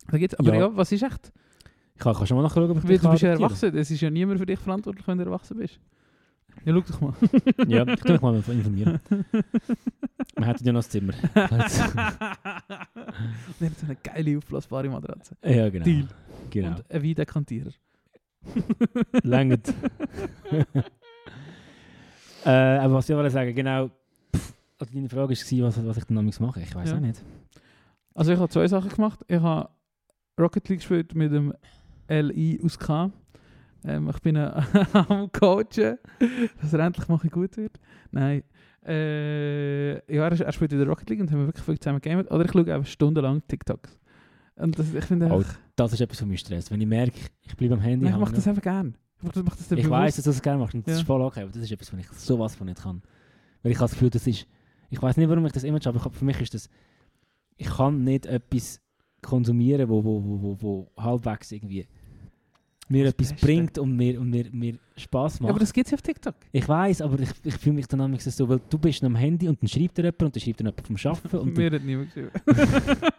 Da 0.09 0.17
geht's. 0.17 0.33
Aber 0.35 0.53
ja. 0.55 0.59
Ja. 0.61 0.75
was 0.75 0.91
ist 0.91 1.03
echt? 1.03 1.31
Ich 1.93 1.99
kann, 2.01 2.15
kannst 2.15 2.31
du 2.31 2.35
mal 2.35 2.41
nachschauen, 2.41 2.71
ob 2.71 2.77
ich 2.77 2.89
Weil 2.89 2.97
du 2.97 3.11
bist 3.11 3.21
ja 3.21 3.29
erwachsen. 3.29 3.75
Es 3.77 3.91
ist 3.91 4.01
ja 4.01 4.09
niemand 4.09 4.39
für 4.39 4.47
dich 4.47 4.57
verantwortlich, 4.57 5.07
wenn 5.07 5.19
du 5.19 5.25
erwachsen 5.25 5.57
bist. 5.57 5.79
Ja, 6.65 6.73
schau 6.73 6.81
doch 6.81 7.01
mal. 7.01 7.13
kann. 7.13 7.69
Ja, 7.69 7.87
ich 7.87 7.99
tu 8.01 8.11
mich 8.13 8.21
mal 8.21 8.35
informieren. 8.35 8.99
Wir 10.35 10.45
hätten 10.47 10.65
ja 10.65 10.71
noch 10.73 10.79
das 10.79 10.89
Zimmer. 10.89 11.13
Er 11.35 11.49
hat 13.69 13.77
so 13.77 13.85
eine 13.85 13.95
geile, 14.03 14.37
aufblasbare 14.37 14.89
Matratze. 14.89 15.35
ja, 15.43 15.69
genau. 15.69 15.83
Deal. 15.85 16.07
Genau. 16.49 16.69
Und 16.77 16.91
einen 16.91 17.03
Weindekantierer. 17.03 17.71
Längert. 19.23 19.73
äh, 22.45 22.49
aber 22.49 22.93
was 22.95 23.09
ich 23.09 23.15
wollte 23.15 23.29
sagen, 23.31 23.53
genau. 23.53 23.89
Pff, 24.35 24.53
also 24.79 24.93
deine 24.93 25.09
Frage 25.09 25.33
war, 25.35 25.67
was, 25.67 25.85
was 25.85 25.97
ich 25.97 26.03
dann 26.05 26.15
damals 26.15 26.39
mache. 26.39 26.61
Ich 26.61 26.73
weiß 26.73 26.89
Ja. 26.89 26.95
auch 26.95 26.99
nicht. 27.01 27.21
Also 28.13 28.31
ich 28.33 28.39
habe 28.39 28.49
zwei 28.49 28.67
Sachen 28.67 28.89
gemacht. 28.89 29.19
Ich 29.27 29.39
habe 29.39 29.69
Rocket 30.39 30.67
League 30.69 30.79
gespielt 30.79 31.13
mit 31.15 31.31
dem 31.33 31.53
LI 32.07 32.59
aus 32.63 32.79
K. 32.79 33.11
Ähm, 33.85 34.09
ich 34.09 34.19
bin 34.21 34.35
äh, 34.35 34.51
am 34.93 35.31
Coachen, 35.31 35.97
dass 36.61 36.73
er 36.73 36.79
endlich 36.79 37.07
mal 37.07 37.17
gut 37.17 37.57
wird. 37.57 37.79
Nein. 38.11 38.43
Äh, 38.85 39.93
ja, 40.13 40.27
er, 40.27 40.39
er 40.41 40.51
spielt 40.51 40.71
wieder 40.71 40.87
Rocket 40.87 41.09
League 41.09 41.21
und 41.21 41.31
haben 41.31 41.39
wir 41.39 41.47
wirklich 41.47 41.65
viel 41.65 41.79
zusammen 41.79 42.01
gegamet. 42.01 42.31
Oder 42.31 42.45
ich 42.45 42.51
schaue 42.51 42.73
einfach 42.73 42.89
stundenlang 42.89 43.41
TikToks. 43.47 43.99
Und 44.55 44.77
das, 44.77 44.93
ich 44.93 45.05
finde 45.05 45.29
Oh, 45.31 45.43
Das 45.75 45.93
ist 45.93 46.01
etwas 46.01 46.19
von 46.19 46.27
mir 46.27 46.37
Stress. 46.37 46.69
Wenn 46.69 46.81
ich 46.81 46.87
merke, 46.87 47.17
ich 47.41 47.55
bleibe 47.55 47.75
am 47.75 47.79
Handy 47.81 48.05
nein, 48.05 48.13
ich 48.13 48.19
mache 48.19 48.33
das 48.33 48.47
einfach 48.47 48.61
gerne. 48.61 48.93
Ich 49.21 49.43
mach 49.43 49.55
das 49.55 49.71
Ich 49.71 49.89
weiß, 49.89 50.15
dass 50.15 50.25
du 50.25 50.29
das 50.31 50.41
gerne 50.41 50.59
machst 50.59 50.75
und 50.75 50.85
das 50.87 50.93
Ja. 50.95 50.99
ist 50.99 51.05
voll 51.05 51.21
okay, 51.21 51.41
aber 51.43 51.51
das 51.51 51.61
ist 51.61 51.71
etwas, 51.71 51.91
was 51.93 51.99
ich 51.99 52.09
sowas 52.11 52.55
von 52.55 52.67
nicht 52.67 52.81
kann. 52.81 53.01
Weil 53.63 53.71
ich 53.71 53.77
habe 53.77 53.85
das 53.85 53.91
Gefühl, 53.93 54.09
das 54.09 54.27
ist... 54.27 54.47
Ich 54.89 55.01
weiß 55.01 55.17
nicht, 55.17 55.29
warum 55.29 55.45
ich 55.45 55.51
das 55.51 55.63
immer 55.63 55.79
habe, 55.79 55.99
aber 55.99 56.09
für 56.11 56.25
mich 56.25 56.39
ist 56.41 56.53
das... 56.53 56.69
Ich 57.57 57.67
kann 57.67 58.03
nicht 58.03 58.25
etwas 58.25 58.81
konsumieren, 59.21 59.89
wo, 59.89 60.03
wo, 60.03 60.23
wo, 60.23 60.41
wo, 60.41 60.61
wo 60.61 60.91
halbwegs 61.01 61.51
irgendwie 61.51 61.87
mir 62.89 63.05
Das 63.05 63.13
etwas 63.13 63.29
Beste. 63.31 63.45
bringt 63.45 63.77
und 63.77 63.95
mir, 63.95 64.19
und 64.19 64.29
mir, 64.29 64.45
mir 64.51 64.75
Spaß 64.97 65.39
Ja, 65.39 65.43
macht. 65.43 65.49
aber 65.51 65.59
das 65.59 65.71
gibt 65.73 65.87
es 65.87 65.91
ja 65.91 65.95
auf 65.95 66.01
TikTok. 66.01 66.35
ich 66.51 66.67
weiß, 66.67 67.01
aber 67.01 67.19
ich, 67.19 67.29
ich 67.43 67.55
fühle 67.55 67.75
mich 67.75 67.87
dann 67.87 67.99
manchmal 67.99 68.19
so, 68.19 68.49
weil 68.49 68.59
du 68.69 68.77
bist 68.77 69.03
am 69.03 69.15
Handy 69.15 69.47
und 69.47 69.61
dann 69.61 69.67
schreibt 69.67 69.97
dir 69.97 70.03
jemand 70.03 70.23
und 70.23 70.35
dann 70.35 70.41
schreibt 70.41 70.59
dir 70.59 70.65
jemand 70.65 70.87
vom 70.87 71.11
Arbeiten 71.11 71.37
und 71.37 71.57
Mir 71.57 71.71
hat 71.71 71.83
niemand 71.83 72.13
geschrieben. 72.13 72.31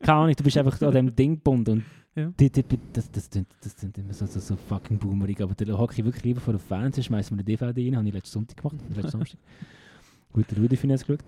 keine 0.00 0.18
Ahnung, 0.18 0.34
du 0.36 0.44
bist 0.44 0.56
einfach 0.58 0.80
an 0.82 0.92
dem 0.92 1.14
Ding 1.14 1.34
gebunden 1.34 1.70
und 1.70 1.84
Ja. 2.16 2.32
die, 2.40 2.50
die, 2.50 2.64
das, 2.92 3.10
das, 3.10 3.30
das, 3.30 3.44
das 3.62 3.72
sind 3.80 3.96
immer 3.98 4.12
so, 4.12 4.26
so, 4.26 4.40
so 4.40 4.56
fucking 4.56 4.98
boomerig, 4.98 5.40
aber 5.40 5.54
da 5.54 5.78
hocke 5.78 5.94
ich 5.98 6.04
wirklich 6.04 6.24
lieber 6.24 6.40
vor 6.40 6.54
dem 6.54 6.60
Fernseher, 6.60 7.04
schmeiße 7.04 7.32
mir 7.32 7.38
eine 7.40 7.44
DVD 7.44 7.86
rein, 7.86 7.96
habe 7.96 8.08
ich 8.08 8.14
letzten 8.14 8.32
Sonntag 8.32 8.56
gemacht, 8.56 8.76
letzten 8.94 9.10
Samstag. 9.10 9.38
Guter 10.32 10.56
Rudi 10.58 10.76
Finesse 10.76 11.04
geschaut 11.06 11.24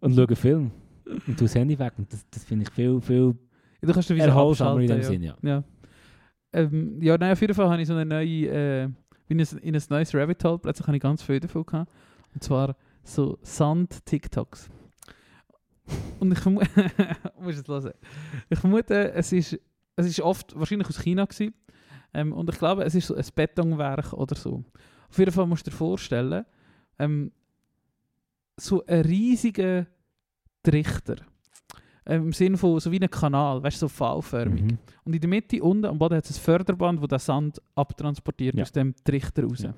und 0.00 0.14
schaue 0.14 0.26
einen 0.26 0.36
Film 0.36 0.70
und 1.04 1.36
tue 1.38 1.46
das 1.46 1.54
Handy 1.56 1.76
weg 1.78 1.92
und 1.98 2.12
das, 2.12 2.24
das 2.30 2.44
finde 2.44 2.64
ich 2.64 2.70
viel, 2.70 3.00
viel 3.00 3.34
Ja, 3.82 3.88
du 3.88 3.92
kannst 3.92 4.10
erholsamer 4.10 4.80
in 4.80 4.86
dem 4.88 4.96
abschalten, 4.98 5.20
Sinn, 5.20 5.22
ja. 5.22 5.36
Ja. 5.42 5.64
Ähm, 6.52 7.00
ja, 7.02 7.18
nein, 7.18 7.32
auf 7.32 7.40
jeden 7.40 7.54
Fall 7.54 7.68
habe 7.68 7.80
ich 7.80 7.88
so 7.88 7.94
eine 7.94 8.06
neue, 8.06 8.46
äh, 8.46 8.88
bin 9.26 9.38
in 9.38 9.46
ein, 9.46 9.58
in 9.58 9.74
ein 9.76 9.82
neues 9.90 10.14
Rabbit 10.14 10.42
Hole, 10.44 10.58
plötzlich 10.58 10.86
habe 10.86 10.96
ich 10.96 11.02
ganz 11.02 11.22
viel 11.22 11.40
davon 11.40 11.66
gehabt. 11.66 11.92
Und 12.34 12.42
zwar 12.42 12.76
so 13.02 13.38
Sand-TikToks. 13.42 14.70
Und 16.20 16.32
ich 16.32 16.38
vermute, 16.38 16.68
muss 17.40 17.56
es 17.56 17.68
hören. 17.68 17.92
Ich 18.48 18.58
vermute, 18.58 19.12
es 19.12 19.32
ist, 19.32 19.58
es 19.96 20.06
ist 20.06 20.20
oft 20.20 20.58
wahrscheinlich 20.58 20.88
aus 20.88 21.00
China 21.00 21.24
gewesen. 21.24 21.54
Ähm, 22.14 22.32
und 22.32 22.50
ich 22.50 22.58
glaube, 22.58 22.84
es 22.84 22.94
ist 22.94 23.06
so 23.06 23.14
ein 23.14 23.24
Betonwerk 23.34 24.12
oder 24.12 24.34
so. 24.34 24.64
Auf 25.08 25.18
jeden 25.18 25.32
Fall 25.32 25.46
musst 25.46 25.66
du 25.66 25.70
dir 25.70 25.76
vorstellen, 25.76 26.44
ähm, 26.98 27.32
so 28.56 28.84
ein 28.86 29.02
riesiger 29.02 29.86
Trichter. 30.62 31.16
Ähm, 32.08 32.24
Im 32.24 32.32
Sinne 32.32 32.56
von 32.56 32.80
so 32.80 32.90
wie 32.90 32.98
ein 33.00 33.10
Kanal, 33.10 33.62
weißt 33.62 33.76
du, 33.82 33.86
so 33.86 33.88
V-förmig. 33.88 34.62
Mhm. 34.62 34.78
Und 35.04 35.14
in 35.14 35.20
der 35.20 35.28
Mitte 35.28 35.62
unten 35.62 35.84
am 35.84 35.98
Boden 35.98 36.16
hat 36.16 36.24
es 36.24 36.38
ein 36.38 36.40
Förderband, 36.42 37.00
das 37.02 37.08
den 37.08 37.18
Sand 37.18 37.62
abtransportiert 37.74 38.56
Ja. 38.56 38.62
aus 38.62 38.72
dem 38.72 38.94
Trichter 39.04 39.44
raus. 39.44 39.62
Ja. 39.62 39.74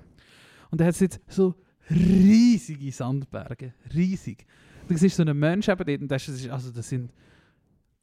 Und 0.70 0.80
da 0.80 0.84
hat 0.84 0.94
es 0.94 1.00
jetzt 1.00 1.20
so 1.26 1.54
riesige 1.90 2.92
Sandberge. 2.92 3.74
Riesig. 3.92 4.46
Du 4.88 4.96
siehst 4.96 5.16
so 5.16 5.22
einen 5.22 5.38
Mensch 5.38 5.68
eben 5.68 5.84
dort 5.84 6.00
und 6.02 6.08
das, 6.08 6.28
ist, 6.28 6.48
also 6.48 6.70
das 6.70 6.88
sind 6.88 7.12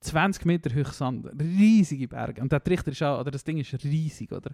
20 0.02 0.46
Meter 0.46 0.76
hoch 0.76 0.92
Sand. 0.92 1.28
Riesige 1.40 2.08
Berge. 2.08 2.42
Und 2.42 2.52
der 2.52 2.64
Trichter 2.64 2.92
ist 2.92 3.02
auch, 3.04 3.22
oder 3.22 3.32
das 3.32 3.44
Ding 3.44 3.58
ist 3.58 3.74
riesig, 3.84 4.32
oder? 4.32 4.52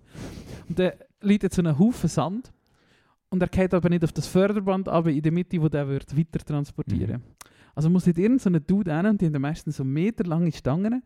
Und 0.70 0.78
da 0.78 0.92
liegt 1.22 1.44
jetzt 1.44 1.56
so 1.56 1.64
ein 1.64 1.78
Haufen 1.78 2.10
Sand 2.10 2.54
und 3.30 3.42
er 3.42 3.50
geht 3.50 3.74
aber 3.74 3.90
nicht 3.90 4.04
auf 4.04 4.12
das 4.12 4.28
Förderband, 4.28 4.88
aber 4.88 5.10
in 5.10 5.22
der 5.22 5.32
Mitte, 5.32 5.60
wo 5.60 5.68
der 5.68 5.88
wird 5.88 6.16
weiter 6.16 6.40
transportieren. 6.40 7.18
Mhm. 7.18 7.24
Also 7.76 7.90
muss 7.90 8.06
nicht 8.06 8.18
irgendein 8.20 8.54
so 8.54 8.60
Dude 8.60 8.96
hin 8.96 9.06
und 9.08 9.20
die 9.20 9.26
haben 9.26 9.34
dann 9.34 9.42
meistens 9.42 9.78
so 9.78 9.84
meterlange 9.84 10.52
Stangen 10.52 10.94
und 10.94 11.02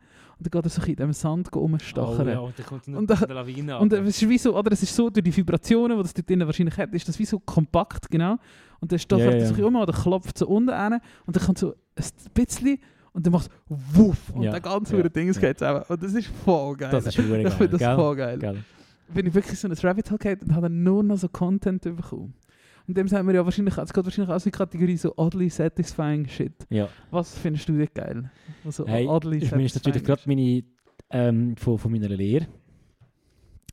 dann 0.46 0.52
geht 0.52 0.64
er 0.66 0.70
so 0.70 0.82
in 0.84 0.96
dem 0.96 1.14
Sand 1.14 1.54
rumstachern. 1.56 2.28
Oh, 2.28 2.32
ja, 2.32 2.40
und 2.40 2.60
dann 2.60 2.66
kommt 2.66 2.88
Und 2.90 3.10
da- 3.10 3.16
eine 3.16 3.34
Lawine 3.34 3.80
Und 3.80 3.94
äh, 3.94 4.00
es 4.02 4.22
ist 4.22 4.30
wie 4.30 4.38
so, 4.38 4.58
oder 4.58 4.72
es 4.74 4.84
ist 4.84 4.94
so, 4.96 5.10
durch 5.10 5.24
die 5.24 5.36
Vibrationen, 5.36 5.96
die 5.98 6.04
das 6.04 6.14
dort 6.14 6.30
drinnen 6.30 6.46
wahrscheinlich 6.46 6.78
hat, 6.78 6.94
ist 6.94 7.08
das 7.08 7.18
wie 7.20 7.26
so 7.26 7.40
kompakt, 7.40 8.10
genau. 8.12 8.36
Und 8.80 8.92
dann 8.92 9.00
stochert 9.00 9.26
Ja, 9.26 9.32
er 9.32 9.40
ja. 9.40 9.46
sich 9.48 9.64
um 9.64 9.76
oder 9.78 9.94
klopft 9.94 10.38
so 10.38 10.48
unten 10.48 10.70
rein 10.70 11.00
und 11.26 11.36
dann 11.36 11.44
kommt 11.44 11.58
so 11.58 11.74
ein 11.96 12.04
bisschen 12.34 12.80
und 13.14 13.26
dann 13.26 13.32
macht 13.34 13.50
es 13.50 13.78
wuff 13.98 14.30
und 14.34 14.44
Ja, 14.44 14.52
der 14.52 14.60
ganze 14.62 14.98
ja, 14.98 15.08
Ding 15.10 15.32
ja. 15.32 15.40
geht 15.40 15.58
zusammen. 15.60 15.84
Und 15.88 16.04
das 16.04 16.14
ist 16.14 16.28
voll 16.46 16.76
geil. 16.76 16.90
Das 16.92 17.06
ist 17.08 17.16
verdammt 17.16 17.38
ich 17.40 17.44
geil, 17.44 17.52
finde 17.58 17.70
das 17.72 17.80
gell? 17.80 17.96
voll 17.96 18.16
geil. 18.18 18.38
Geil. 18.40 18.58
Bin 19.14 19.26
ich 19.26 19.34
wirklich 19.34 19.58
so 19.58 19.68
ein 19.70 19.74
Rabbit 19.74 20.12
Hole 20.12 20.20
gehabt 20.20 20.44
und 20.44 20.52
habe 20.54 20.64
dann 20.64 20.84
nur 20.84 21.02
noch 21.02 21.18
so 21.18 21.30
Content 21.30 21.82
bekommen. 21.82 22.34
Und 22.88 22.96
dem 22.98 23.08
sagen 23.08 23.28
wir 23.28 23.36
ja 23.36 23.44
wahrscheinlich, 23.44 23.78
es 23.78 23.92
geht 23.94 24.04
wahrscheinlich 24.06 24.34
auch 24.34 24.40
so 24.40 24.48
in 24.48 24.52
die 24.52 24.58
Kategorie 24.58 24.98
so 24.98 25.14
oddly 25.18 25.50
satisfying 25.50 26.28
shit. 26.28 26.54
Ja. 26.70 26.88
Was 27.12 27.38
findest 27.38 27.68
du 27.68 27.74
denn 27.78 27.88
geil? 27.94 28.32
Also 28.64 28.88
Hey, 28.88 29.06
oddly 29.08 29.38
ich 29.38 29.52
ist 29.52 29.76
natürlich 29.76 30.04
gerade 30.04 30.22
meine, 30.26 30.64
ähm, 31.10 31.56
von, 31.58 31.78
von 31.78 31.92
meiner 31.92 32.08
Lehre 32.10 32.48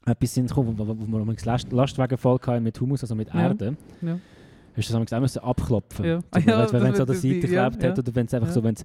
etwas 0.06 0.34
sind 0.34 0.48
gekommen, 0.48 0.76
wo, 0.76 0.86
wo 0.86 0.94
wir 1.06 1.20
am 1.20 1.34
Last, 1.44 1.72
Lastwagen 1.72 2.18
voll 2.18 2.38
hatten 2.46 2.62
mit 2.62 2.78
Humus, 2.80 3.02
also 3.02 3.14
mit. 3.14 3.32
Erde. 3.34 3.76
Ja. 4.02 4.18
Hast 4.76 4.90
du 4.90 4.98
das 5.04 5.38
auch 5.38 5.48
abklopfen 5.50 6.04
Ja. 6.04 6.18
Zum 6.20 6.28
Ah, 6.32 6.38
ja, 6.46 6.72
wenn 6.72 6.82
es 6.92 6.98
das 6.98 7.00
an 7.00 7.06
der 7.06 7.06
die- 7.06 7.14
Seite 7.40 7.52
ja, 7.54 7.68
geklebt 7.68 7.82
ja. 7.84 7.90
hat 7.90 7.98
oder 8.00 8.14
wenn 8.14 8.26
es 8.26 8.34
einfach 8.34 8.50
so, 8.50 8.62
wenn 8.64 8.74
es. 8.74 8.84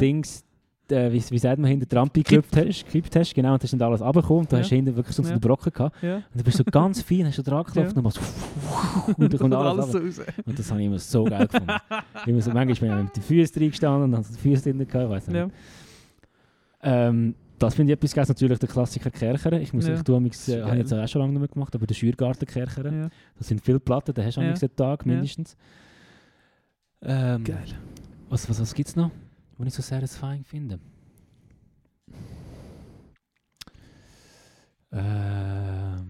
Dings, 0.00 0.44
äh, 0.90 1.12
wie, 1.12 1.22
wie 1.30 1.38
sagt 1.38 1.58
man, 1.58 1.68
hinter 1.70 1.86
die 1.86 1.94
Rampe 1.96 2.22
geklebt 2.22 2.56
hast, 2.56 2.84
hast, 3.16 3.34
genau, 3.34 3.54
und 3.54 3.62
hast 3.62 3.72
dann 3.72 3.82
alles 3.82 4.00
runtergekommen 4.00 4.40
und 4.42 4.52
du 4.52 4.56
Ja. 4.56 4.62
hast 4.62 4.68
hinten 4.70 4.94
wirklich 4.96 5.16
so 5.16 5.22
Ja. 5.22 5.30
einen 5.30 5.40
Brocken 5.40 5.72
gehabt. 5.72 6.02
Ja. 6.02 6.16
Und 6.16 6.24
du 6.34 6.44
bist 6.44 6.56
so 6.58 6.64
ganz 6.64 7.02
fein, 7.02 7.26
hast 7.26 7.38
du 7.38 7.42
dran 7.42 7.64
geklopft 7.64 7.76
Ja. 7.76 7.88
und 7.88 7.96
dann 7.96 8.04
machst 8.04 8.18
du 8.18 9.12
und 9.22 9.32
dann 9.32 9.38
kommt 9.40 9.54
alles, 9.54 9.84
alles 9.84 9.94
runter. 9.94 10.06
raus. 10.26 10.34
Und 10.46 10.58
das 10.58 10.70
habe 10.70 10.80
ich 10.80 10.86
immer 10.86 10.98
so 10.98 11.24
geil 11.24 11.46
gefunden. 11.46 11.72
immer 12.26 12.40
so, 12.42 12.50
manchmal 12.52 12.88
bin 12.90 12.98
ich 12.98 13.04
mit 13.04 13.16
den 13.16 13.22
Füßen 13.22 13.62
reingestanden 13.62 14.02
und 14.04 14.12
dann 14.12 14.22
die 14.32 14.38
Füße 14.38 14.62
drin 14.72 14.86
gehabt, 14.88 15.10
weiss 15.10 15.26
nicht. 15.28 15.50
Ähm, 16.82 17.34
das 17.58 17.74
finde 17.74 17.92
ich 17.92 17.96
etwas 17.98 18.12
geil, 18.14 18.24
natürlich 18.28 18.58
der 18.58 18.68
Klassiker 18.68 19.10
Kercher. 19.10 19.52
Ich 19.60 19.72
muss 19.72 19.86
Ja. 19.88 20.02
tun, 20.02 20.28
Das 20.28 20.36
ist 20.36 20.48
äh, 20.54 20.62
habe 20.62 20.72
ich 20.72 20.78
jetzt 20.80 20.92
auch 20.92 21.08
schon 21.08 21.20
lange 21.22 21.32
nicht 21.32 21.40
mehr 21.40 21.48
gemacht, 21.48 21.74
aber 21.74 21.86
der 21.86 21.94
Schürgarten 21.94 22.46
Kercher, 22.46 22.92
Ja. 22.92 23.08
das 23.38 23.48
sind 23.48 23.62
viele 23.64 23.80
Platten, 23.80 24.12
da 24.14 24.22
hast 24.22 24.36
du 24.36 24.42
Ja. 24.42 24.48
einen 24.54 24.76
Tag 24.76 25.06
mindestens. 25.06 25.56
Ähm, 27.02 27.44
Geil. 27.44 27.64
Was, 28.28 28.48
was, 28.48 28.60
was 28.60 28.74
gibt 28.74 28.88
es 28.88 28.96
noch, 28.96 29.10
was 29.58 29.68
ich 29.68 29.74
so 29.74 29.82
satisfying 29.82 30.44
finde? 30.44 30.78
Ähm, 34.92 36.06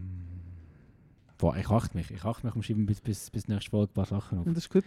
boah, 1.39 1.57
ich 1.57 1.69
achte 1.69 1.97
mich. 1.97 2.11
Ich 2.11 2.25
achte 2.25 2.47
mich 2.47 2.55
am 2.55 2.63
Schreiben 2.63 2.87
bis, 2.87 3.01
bis, 3.01 3.31
bis 3.31 3.49
nächste 3.49 3.71
Folge 3.71 3.91
ein 3.93 3.95
paar 3.95 4.07
Sachen 4.07 4.39
auf. 4.39 4.47
Und 4.47 4.57
das 4.57 4.65
ist 4.65 4.71
gut. 4.73 4.85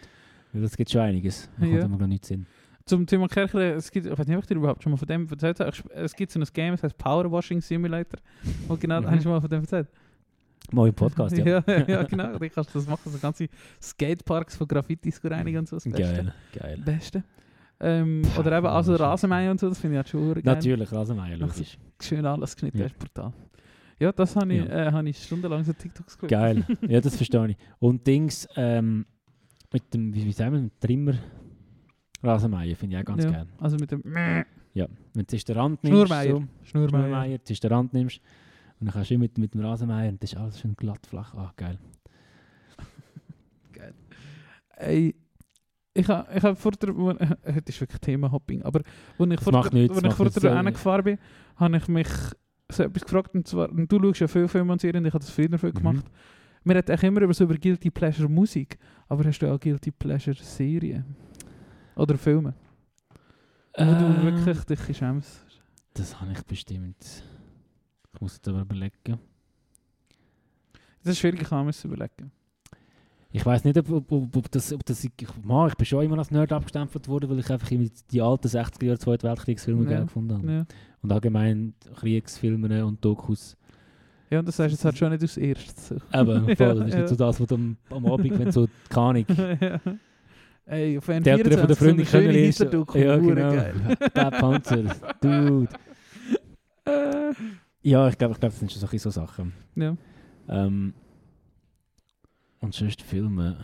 Weil 0.54 0.62
das 0.62 0.76
gibt 0.78 0.90
schon 0.90 1.02
einiges. 1.02 1.50
Da 1.60 1.66
Ja. 1.66 1.80
kommt 1.82 1.92
mir 1.94 1.98
noch 2.00 2.08
nichts 2.08 2.28
Sinn. 2.28 2.46
Zum 2.86 3.06
Thema 3.06 3.28
Kercher, 3.28 3.76
es 3.76 3.92
gibt, 3.92 4.08
ich 4.08 4.18
weiß 4.18 4.26
nicht, 4.28 4.36
ob 4.36 4.44
ich 4.44 4.48
dir 4.48 4.56
überhaupt 4.56 4.82
schon 4.82 4.92
mal 4.92 4.98
von 4.98 5.08
dem 5.08 5.28
erzählt 5.30 5.60
habe. 5.60 5.72
Es 5.94 6.16
gibt 6.16 6.32
so 6.32 6.40
ein 6.40 6.46
Game, 6.54 6.72
das 6.74 6.82
heißt 6.82 6.98
Power 6.98 7.30
Washing 7.32 7.62
Simulator. 7.62 8.20
Und 8.68 8.80
genau, 8.82 9.00
Mhm. 9.02 9.06
habe 9.06 9.18
ich 9.18 9.24
schon 9.24 9.32
mal 9.32 9.42
von 9.42 9.50
dem 9.50 9.62
erzählt. 9.62 9.88
Mal 10.72 10.88
im 10.88 10.94
Podcast, 10.96 11.38
ja. 11.38 11.46
ja, 11.68 11.88
ja, 11.88 12.04
genau. 12.04 12.38
Du 12.38 12.50
kannst 12.50 12.74
das 12.76 12.88
machen, 12.88 13.12
so 13.12 13.18
ganze 13.20 13.48
Skateparks 13.82 14.56
von 14.56 14.68
Graffitis 14.68 15.20
reinigen 15.24 15.60
und 15.60 15.68
so. 15.68 15.76
Das 15.76 15.84
Beste. 15.84 16.02
Geil, 16.02 16.34
geil. 16.54 16.82
Beste. 16.84 17.24
Ähm, 17.82 18.22
oder 18.38 18.58
eben 18.58 18.68
auch 18.68 18.84
so 18.84 18.94
Washing. 18.94 19.06
Rasenmäher 19.06 19.52
und 19.52 19.60
so, 19.60 19.70
das 19.70 19.80
finde 19.80 19.96
ich 19.96 19.98
halt 20.00 20.10
schon 20.10 20.34
geil. 20.34 20.42
Natürlich, 20.44 20.92
Rasenmeier, 20.92 21.38
logisch. 21.38 21.78
Schön 22.02 22.26
alles 22.26 22.56
geschnitten, 22.56 22.78
Ja. 22.80 22.84
das 22.86 22.92
ist 22.94 23.00
brutal. 23.00 23.34
Ja, 24.00 24.12
das 24.12 24.36
habe 24.36 24.54
ich, 24.54 24.66
Ja. 24.66 24.88
äh, 24.88 24.92
hab 24.92 25.06
ich 25.06 25.24
stundenlang 25.24 25.64
so 25.64 25.74
TikToks 25.74 26.18
geschaut. 26.18 26.30
Geil. 26.30 26.66
Ja, 26.88 27.00
das 27.02 27.16
verstehe 27.16 27.48
ich. 27.50 27.58
Und 27.80 28.06
Dings, 28.06 28.48
ähm, 28.56 29.06
mit 29.72 29.94
dem, 29.94 30.14
wie, 30.14 30.26
wie 30.26 30.32
sagen 30.32 30.54
wir, 30.54 30.62
mit 30.62 30.74
dem 30.74 30.80
Trimmer 30.80 31.14
Rasenmeier 32.24 32.76
finde 32.76 32.96
ich 32.98 33.02
auch 33.02 33.06
ganz 33.06 33.24
ja. 33.24 33.32
geil. 33.32 33.48
Also 33.60 33.78
mit 33.78 33.92
dem 33.92 34.04
Ja, 34.74 34.88
wenn 35.14 35.26
du 35.26 35.38
den 35.38 35.56
Rand 35.58 35.84
nimmst, 35.84 35.98
Schnurmeier. 35.98 36.32
so, 36.32 36.44
Schnurmeier. 36.64 36.90
Schnurmeier, 36.90 37.38
du 37.38 37.54
den 37.54 37.72
Rand 37.72 37.94
nimmst 37.94 38.22
und 38.80 38.88
dann 38.88 38.94
kannst 38.94 39.12
du 39.12 39.18
mit, 39.18 39.38
mit 39.38 39.54
dem 39.54 39.62
Rasenmeier 39.62 40.10
und 40.10 40.22
das 40.24 40.34
ist 40.34 40.38
alles 40.40 40.60
schön 40.60 40.76
glatt, 40.76 41.06
flach. 41.08 41.34
Ah, 41.36 41.54
geil. 41.56 41.78
Ey, 44.78 45.16
ich 45.94 46.08
habe 46.08 46.28
ich 46.38 46.44
hab 46.44 46.58
vor 46.58 46.72
der, 46.72 46.90
heute 46.96 47.64
ist 47.70 47.82
wirklich 47.82 48.00
Thema 48.02 48.32
Hopping, 48.32 48.62
aber 48.64 48.82
als 49.18 49.30
ich 49.32 49.40
vor 49.42 49.52
der, 49.52 49.74
nichts, 49.74 49.98
ich 49.98 50.14
vor 50.14 50.30
der 50.30 50.64
nichts. 50.64 50.80
gefahren 50.80 51.04
bin, 51.04 51.18
habe 51.56 51.78
ich 51.78 51.88
mich 51.88 52.08
so 52.72 52.84
etwas 52.84 53.04
gefragt, 53.04 53.34
und 53.34 53.48
zwar, 53.48 53.70
und 53.70 53.92
du 53.92 54.00
schaust 54.02 54.20
ja 54.22 54.28
viel 54.28 54.48
Filme 54.48 54.72
und 54.74 54.82
Serien, 54.82 55.04
ich 55.06 55.14
habe 55.14 55.24
das 55.24 55.32
früher 55.32 55.58
viel 55.58 55.70
Mhm. 55.70 55.74
gemacht. 55.74 56.06
Wir 56.64 56.76
reden 56.76 56.92
eigentlich 56.92 57.04
immer 57.04 57.22
über, 57.22 57.34
so 57.34 57.44
über 57.46 57.56
Guilty 57.58 57.90
Pleasure 57.90 58.30
Musik, 58.30 58.78
aber 59.08 59.24
hast 59.26 59.40
du 59.40 59.52
auch 59.52 59.60
Guilty 59.60 59.92
Pleasure 59.92 60.36
Serien? 60.36 61.16
Oder 61.96 62.18
Filme? 62.18 62.54
Wo 63.78 63.84
du 63.86 63.92
Ähm, 63.92 64.24
wirklich 64.24 64.64
dich 64.66 64.98
schämst? 64.98 65.46
Das 65.94 66.20
habe 66.20 66.32
ich 66.34 66.44
bestimmt. 66.44 66.98
Ich 68.14 68.22
muss 68.22 68.36
jetzt 68.36 68.48
aber 68.48 68.62
überlegen. 68.62 69.20
Das 71.04 71.14
ist 71.14 71.20
schwierig, 71.20 71.42
ich 71.42 71.48
kann 71.50 71.66
das 71.66 71.84
überlegen. 71.86 72.32
Ich 73.32 73.46
weiß 73.46 73.64
nicht, 73.64 73.78
ob, 73.78 73.92
ob, 73.92 74.12
ob, 74.12 74.36
ob 74.36 74.52
das, 74.52 74.74
ob 74.74 74.84
das 74.86 75.04
ich, 75.04 75.12
man, 75.44 75.68
ich 75.70 75.76
bin 75.76 75.86
schon 75.86 76.04
immer 76.04 76.18
als 76.18 76.32
Nerd 76.32 76.52
abgestempelt 76.52 77.08
worden, 77.08 77.30
weil 77.30 77.40
ich 77.40 77.50
einfach 77.52 77.70
immer 77.70 77.86
die 78.12 78.22
alten 78.22 78.48
60er 78.48 78.86
Jahre 78.86 78.98
Zweiten 79.00 79.24
Weltkriegsfilme 79.28 79.84
Ja. 79.84 79.90
geil 79.92 80.04
gefunden 80.06 80.34
habe. 80.34 80.52
Ja. 80.52 80.66
Und 81.04 81.12
allgemein 81.12 81.74
Kriegsfilme 82.00 82.86
und 82.86 83.06
Dokus. 83.06 83.56
ja, 84.32 84.40
und 84.40 84.48
das 84.48 84.58
du 84.58 84.64
jetzt 84.64 84.84
halt 84.86 84.98
schon 84.98 85.12
nicht 85.12 85.24
aus 85.24 85.38
Erstes. 85.38 85.92
Eben, 85.92 86.02
voll, 86.58 86.76
das 86.76 86.88
ist 86.88 86.94
Ja, 86.94 87.00
nicht 87.00 87.10
so 87.10 87.16
das, 87.16 87.40
was 87.40 87.48
du 87.48 87.56
am, 87.56 87.78
am 87.92 88.06
Abend, 88.08 88.40
wenn 88.40 88.52
so, 88.52 88.68
Ahnung, 88.96 89.26
ja. 89.62 89.80
Ey, 90.66 90.98
auf 90.98 91.06
die 91.06 91.12
Eltern 91.12 91.58
von 91.60 91.68
der 91.68 91.76
Freundin 91.76 92.06
so 92.06 92.12
können 92.12 92.32
lesen. 92.32 92.70
Ja, 92.94 93.18
genau. 93.18 93.52
Der 94.16 94.32
Panzer, 94.32 94.84
dude. 95.20 95.68
Ja, 97.82 98.08
ich 98.10 98.18
glaube, 98.18 98.34
ich 98.34 98.40
glaub, 98.40 98.52
das 98.52 98.60
sind 98.60 98.72
schon 98.72 98.80
solche 98.82 99.00
so 99.00 99.10
Sachen. 99.10 99.54
ja. 99.76 99.96
Ähm, 100.48 100.94
und 102.62 102.74
sonst 102.74 103.02
Filme. 103.02 103.58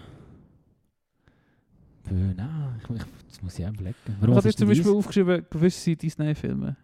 Nein, 2.09 2.79
ich, 2.83 2.89
ich, 2.95 3.01
das 3.29 3.41
muss 3.41 3.57
ich 3.59 3.65
auch 3.65 3.73
überlegen. 3.73 3.95
Ich 4.05 4.13
Warum 4.19 4.35
habe 4.35 4.35
was 4.37 4.45
jetzt 4.45 4.59
zum 4.59 4.67
Beispiel 4.67 4.91
aufgeschrieben, 4.91 5.45
gewisse 5.49 5.95
Disney-Filme, 5.95 6.75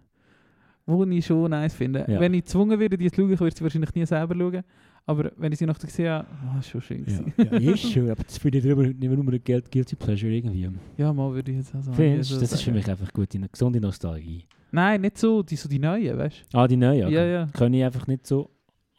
die 0.88 1.18
ich 1.18 1.26
schon 1.26 1.50
nice 1.52 1.76
finde. 1.76 2.06
Ja. 2.08 2.20
Wenn 2.20 2.34
ich 2.34 2.44
gezwungen 2.44 2.80
werde, 2.80 2.98
die 2.98 3.10
zu 3.12 3.18
schauen, 3.22 3.32
ich 3.34 3.40
würde 3.40 3.56
sie 3.56 3.64
wahrscheinlich 3.64 3.94
nie 3.94 4.06
selber 4.06 4.36
schauen. 4.36 4.64
Aber 5.06 5.32
wenn 5.38 5.52
ich 5.52 5.60
sie 5.60 5.66
noch 5.66 5.78
gesehen 5.80 6.10
habe, 6.10 6.28
ah, 6.54 6.60
ist 6.60 6.70
schon 6.70 6.82
schön. 6.82 7.06
Ja, 7.38 7.58
ja, 7.60 7.72
ist 7.74 7.92
schon, 7.92 8.10
aber 8.10 8.24
das 8.24 8.38
finde 8.38 8.58
ich 8.60 8.64
drüber 8.64 8.84
nicht 8.84 9.00
mehr 9.00 9.10
nur 9.12 9.34
ein 9.34 9.44
Guilt- 9.44 9.72
Guilty 9.72 9.96
Pleasure 9.96 10.32
irgendwie. 10.32 10.70
ja, 10.98 11.14
mal 11.14 11.34
würde 11.34 11.52
ich 11.52 11.58
jetzt 11.58 11.76
auch 11.76 11.82
sagen. 11.82 11.96
Findest 11.96 12.32
du, 12.32 12.36
so 12.36 12.42
das 12.42 12.52
ist 12.54 12.60
für 12.62 12.66
sagen. 12.66 12.78
mich 12.78 12.90
einfach 12.90 13.12
gute, 13.14 13.40
gesunde 13.40 13.80
Nostalgie. 13.80 14.46
Nein, 14.72 15.02
nicht 15.02 15.18
so, 15.18 15.42
die, 15.44 15.56
so 15.56 15.68
die 15.70 15.80
neuen, 15.80 16.18
weißt 16.18 16.46
Ah, 16.54 16.68
die 16.68 16.78
neue, 16.78 17.02
du? 17.02 17.06
okay. 17.08 17.16
Ja, 17.16 17.26
ja. 17.26 17.48
Kann 17.54 17.74
ich 17.74 17.84
einfach 17.84 18.08
nicht 18.08 18.26
so. 18.28 18.50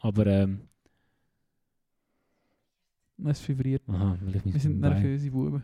Aber, 0.01 0.25
ähm, 0.27 0.59
Es 3.25 3.47
vibriert. 3.47 3.83
aha, 3.87 4.17
mich 4.21 4.43
Wir 4.45 4.59
sind 4.59 4.79
nervöse 4.79 5.29
Buben. 5.31 5.63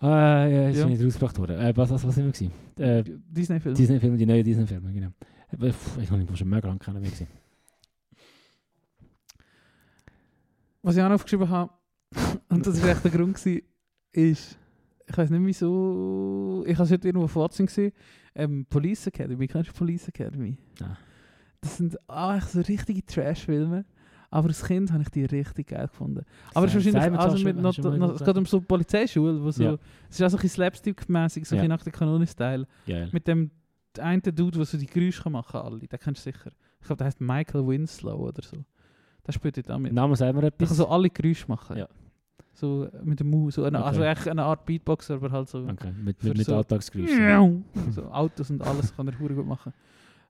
Ah, 0.00 0.46
ja, 0.46 0.68
ist 0.70 0.78
Ja. 0.78 0.86
nicht 0.86 1.04
rausgebracht 1.04 1.38
worden. 1.38 1.58
Äh, 1.60 1.76
was, 1.76 1.90
was, 1.90 2.04
was 2.04 2.14
sind 2.14 2.24
wir 2.24 2.32
gewesen? 2.32 2.52
Äh, 2.76 3.04
Disney-Filme. 3.30 3.76
Disney-Filme, 3.76 4.16
die 4.16 4.26
neuen 4.26 4.42
Disney-Filme, 4.44 4.92
genau. 4.92 5.10
Ich 6.00 6.10
habe 6.10 6.20
ihn 6.22 6.36
schon 6.36 6.48
mega 6.48 6.66
lange 6.66 6.80
kennen 6.80 7.00
mehr 7.00 7.10
gesehen. 7.10 7.28
Was 10.82 10.96
ich 10.96 11.02
auch 11.02 11.08
noch 11.08 11.14
aufgeschrieben 11.14 11.48
habe, 11.48 11.72
und 12.48 12.66
das 12.66 12.82
war 12.82 12.88
echt 12.90 13.04
der 13.04 13.10
Grund, 13.12 13.36
gewesen, 13.36 13.62
ist, 14.12 14.58
ich 15.06 15.16
weiß 15.16 15.30
nicht 15.30 15.44
wieso, 15.46 16.64
ich 16.66 16.74
habe 16.74 16.84
es 16.84 16.90
heute 16.90 17.06
irgendwo 17.08 17.26
auf 17.26 17.36
Watson 17.36 17.66
gesehen, 17.66 17.92
ähm, 18.34 18.66
Police 18.68 19.06
Academy, 19.06 19.46
kennst 19.46 19.70
du 19.70 19.74
Police 19.74 20.08
Academy? 20.08 20.56
Nein. 20.80 20.96
Das 21.60 21.76
sind 21.76 21.96
auch 22.10 22.34
echt 22.34 22.48
so 22.50 22.60
richtige 22.60 23.04
Trash-Filme, 23.06 23.84
aber 24.32 24.48
als 24.48 24.64
Kind 24.64 24.90
habe 24.92 25.02
ich 25.02 25.08
die 25.10 25.24
richtig 25.26 25.68
geil 25.68 25.86
gefunden. 25.86 26.24
Aber 26.54 26.66
es 26.66 26.74
ist 26.74 26.84
wahrscheinlich 26.86 27.12
wir 27.12 27.20
also 27.20 27.44
mit 27.44 27.56
noch, 27.56 27.76
noch, 27.78 28.14
es 28.14 28.24
geht 28.24 28.36
um 28.36 28.46
so 28.46 28.60
Polizeischule, 28.60 29.42
wo 29.42 29.50
so, 29.50 29.62
Ja. 29.62 29.76
es 30.10 30.18
ist 30.18 30.22
auch 30.26 30.30
so 30.30 30.38
ein 30.38 30.48
Slapstick-mäßig, 30.48 31.44
so 31.46 31.54
ein 31.54 31.58
Ja. 31.58 31.62
bisschen 31.62 31.68
nach 31.68 31.82
der 31.84 31.92
Kanone-Style. 31.92 32.66
Mit 33.12 33.26
dem 33.28 33.50
einen 34.00 34.22
Dude, 34.22 34.52
der 34.58 34.64
so 34.64 34.78
die 34.78 34.86
Geräusche 34.86 35.28
machen 35.30 35.52
kann, 35.52 35.62
alle, 35.66 35.78
den 35.78 35.88
kennst 35.98 36.26
du 36.26 36.32
sicher. 36.32 36.50
Ich 36.80 36.86
glaube, 36.86 36.96
der 36.98 37.06
heißt 37.08 37.20
Michael 37.20 37.66
Winslow 37.66 38.16
oder 38.28 38.42
so. 38.42 38.56
Der 39.26 39.32
spielt 39.32 39.56
dort 39.58 39.70
auch 39.70 39.78
mit. 39.78 39.92
Namen 39.92 40.16
sagen 40.16 40.36
wir 40.36 40.40
Der 40.42 40.50
kann 40.50 40.64
etwas. 40.64 40.76
so 40.78 40.88
alle 40.88 41.10
Geräusche 41.10 41.44
machen. 41.46 41.76
Ja. 41.76 41.88
So 42.54 42.84
äh, 42.86 42.90
mit 43.04 43.20
dem 43.20 43.30
Maus. 43.30 43.54
So 43.54 43.64
eine, 43.64 43.78
Okay. 43.78 43.86
Also 43.86 44.02
eigentlich 44.02 44.30
eine 44.30 44.42
Art 44.44 44.64
Beatboxer, 44.66 45.14
aber 45.14 45.30
halt 45.30 45.48
so. 45.48 45.58
Okay, 45.58 45.92
mit, 46.02 46.22
mit, 46.24 46.38
mit 46.38 46.46
so- 46.46 46.56
Alltagsgeräuschen. 46.56 47.64
so 47.90 48.04
Autos 48.10 48.50
und 48.50 48.62
alles 48.62 48.94
kann 48.96 49.06
er 49.08 49.14
gut 49.14 49.46
machen. 49.46 49.72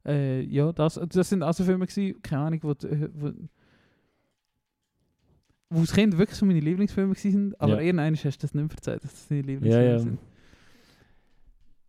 Äh, 0.04 0.42
ja, 0.42 0.72
das, 0.72 1.00
das 1.08 1.28
sind 1.28 1.42
also 1.44 1.62
Filme 1.64 1.86
gewesen, 1.86 2.20
keine 2.22 2.42
Ahnung, 2.42 2.58
wo, 2.62 2.72
äh, 2.72 3.08
wo, 3.14 3.30
wo 5.72 5.80
als 5.80 5.92
Kind 5.92 6.16
wirklich 6.18 6.38
so 6.38 6.44
meine 6.46 6.60
Lieblingsfilme 6.60 7.14
sind, 7.14 7.60
aber 7.60 7.74
Ja. 7.74 7.80
irgendwann 7.80 8.14
hast 8.14 8.24
du 8.24 8.28
das 8.30 8.54
nicht 8.54 8.62
mehr 8.62 8.68
verzeiht, 8.68 9.02
dass 9.04 9.12
das 9.12 9.28
deine 9.28 9.40
Ja, 9.40 9.46
Lieblingsfilme 9.46 9.90
ja. 9.92 9.98
sind. 9.98 10.18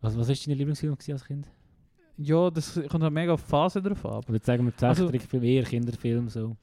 Was, 0.01 0.17
was 0.17 0.29
ist 0.29 0.45
deine 0.45 0.55
Lieblingsfilm 0.55 0.93
als 1.09 1.25
Kind? 1.25 1.47
Ja, 2.17 2.49
das 2.51 2.79
kommt 2.89 3.03
halt 3.03 3.13
mega 3.13 3.33
auf 3.33 3.41
Phase 3.41 3.81
drauf 3.81 4.05
ab. 4.05 4.29
Oder 4.29 4.39
sagen 4.41 4.65
wir 4.65 4.73
Also- 4.87 5.05
Zeichentrickfilm, 5.07 5.43
eher 5.43 5.63
Kinderfilm, 5.63 6.29
so. 6.29 6.55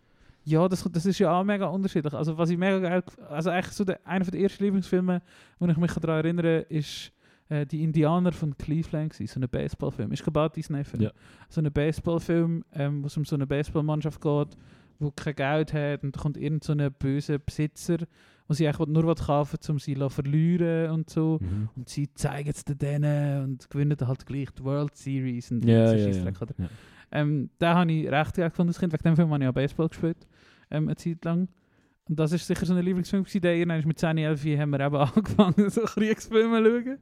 Ja, 0.45 0.67
das, 0.69 0.83
das 0.91 1.05
ist 1.07 1.19
ja 1.19 1.39
auch 1.39 1.45
mega 1.45 1.67
unterschiedlich. 1.67 2.15
Also 2.15 2.37
was 2.39 2.51
ich 2.51 2.57
mega 2.59 2.79
geil, 2.79 3.03
also 3.29 3.51
eigentlich 3.51 3.75
so 3.75 3.85
der, 3.85 4.05
einer 4.07 4.25
der 4.25 4.41
ersten 4.41 4.65
Lieblingsfilme, 4.65 5.21
wo 5.59 5.67
ich 5.67 5.77
mich 5.77 5.93
daran 5.93 6.25
erinnere, 6.25 6.61
ist 6.63 7.13
äh, 7.51 7.67
die 7.67 7.83
Indianer 7.83 8.33
von 8.33 8.57
Cleveland 8.57 9.13
gewesen, 9.13 9.27
so 9.33 9.41
ein 9.41 9.49
Baseballfilm. 9.49 10.13
Ist 10.13 10.25
gebaut 10.25 10.57
Disney-Film. 10.57 11.03
Ja. 11.03 11.11
So 11.49 11.61
ein 11.61 11.71
Baseballfilm, 11.71 12.65
ähm, 12.73 13.03
wo 13.03 13.07
es 13.09 13.17
um 13.17 13.25
so 13.25 13.35
eine 13.37 13.47
Baseballmannschaft 13.47 14.21
geht, 14.21 14.57
wo 15.01 15.11
kein 15.11 15.35
Geld 15.35 15.73
hat 15.73 16.05
und 16.05 16.15
da 16.17 16.21
kommt 16.21 16.37
irgend 16.37 16.63
so 16.63 16.73
ein 16.73 16.93
böser 16.99 17.39
Besitzer, 17.39 17.99
wo 18.47 18.55
sie 18.55 18.69
eigentlich 18.69 18.87
nur 18.89 19.07
was 19.07 19.27
kaufen, 19.27 19.59
um 19.69 19.79
sie 19.79 19.95
zu 19.97 20.09
verlieren 20.11 20.91
und 20.93 21.11
so. 21.11 21.39
Mhm. 21.41 21.69
Und 21.75 21.89
sie 21.89 22.13
zeigen 22.15 22.51
es 22.51 22.65
denen 22.65 23.43
und 23.45 23.71
gewinnen 23.71 23.97
halt 24.07 24.27
gleich 24.27 24.51
die 24.51 24.63
World 24.65 24.97
Series 24.97 25.51
und 25.51 25.65
Ja, 25.65 25.93
ja, 25.95 26.09
ja. 26.09 26.29
Oder? 26.41 26.55
ja. 26.59 26.69
Ähm, 27.13 27.51
den 27.61 27.69
habe 27.69 27.91
ich 27.93 28.09
recht 28.11 28.35
geil 28.37 28.51
gefunden 28.51 28.71
als 28.71 28.79
Kind. 28.79 28.93
Wegen 28.93 29.03
dem 29.03 29.17
Film 29.17 29.31
habe 29.33 29.43
ich 29.43 29.49
auch 29.49 29.55
Baseball 29.55 29.89
gespielt. 29.89 30.29
Ähm, 30.71 30.87
eine 30.89 30.97
Zeit 30.97 31.25
lang. 31.25 31.49
Und 32.09 32.19
das 32.19 32.33
ist 32.33 32.45
sicher 32.47 32.67
so 32.67 32.75
ein 32.75 32.85
Lieblingsfilm 32.85 33.23
gewesen. 33.23 33.41
Der 33.41 33.55
irgendwann 33.57 33.87
mit 33.87 33.99
10, 33.99 34.19
11 34.19 34.45
haben 34.59 34.71
wir 34.71 34.81
eben 34.81 34.97
angefangen, 34.97 35.71
so 35.71 35.83
Kriegsfilme 35.83 36.63
zu 36.63 36.71
schauen. 36.71 36.99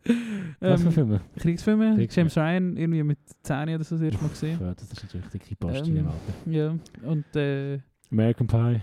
Was 0.60 0.80
für 0.82 0.86
Ähm, 0.88 0.92
Filme? 0.92 1.20
Kriegsfilme. 1.36 1.94
Kriegsfilme. 1.96 2.30
James 2.30 2.36
Ryan 2.36 2.76
irgendwie 2.76 3.02
mit 3.02 3.18
10 3.42 3.68
oder 3.70 3.84
so 3.84 3.94
das 3.96 4.02
erste 4.02 4.22
Mal 4.22 4.28
gesehen. 4.28 4.58
Ja, 4.60 4.74
das 4.74 4.92
ist 4.92 5.02
natürlich 5.04 5.26
richtig 5.34 5.58
gepasst 5.58 5.88
Ähm. 5.88 6.08
Ja. 6.46 6.74
Und 7.02 7.36
äh, 7.36 7.78
American 8.10 8.46
Pie. 8.46 8.80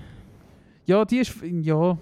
ja, 0.85 1.03
die 1.05 1.17
ist... 1.17 1.35
Ja, 1.43 1.97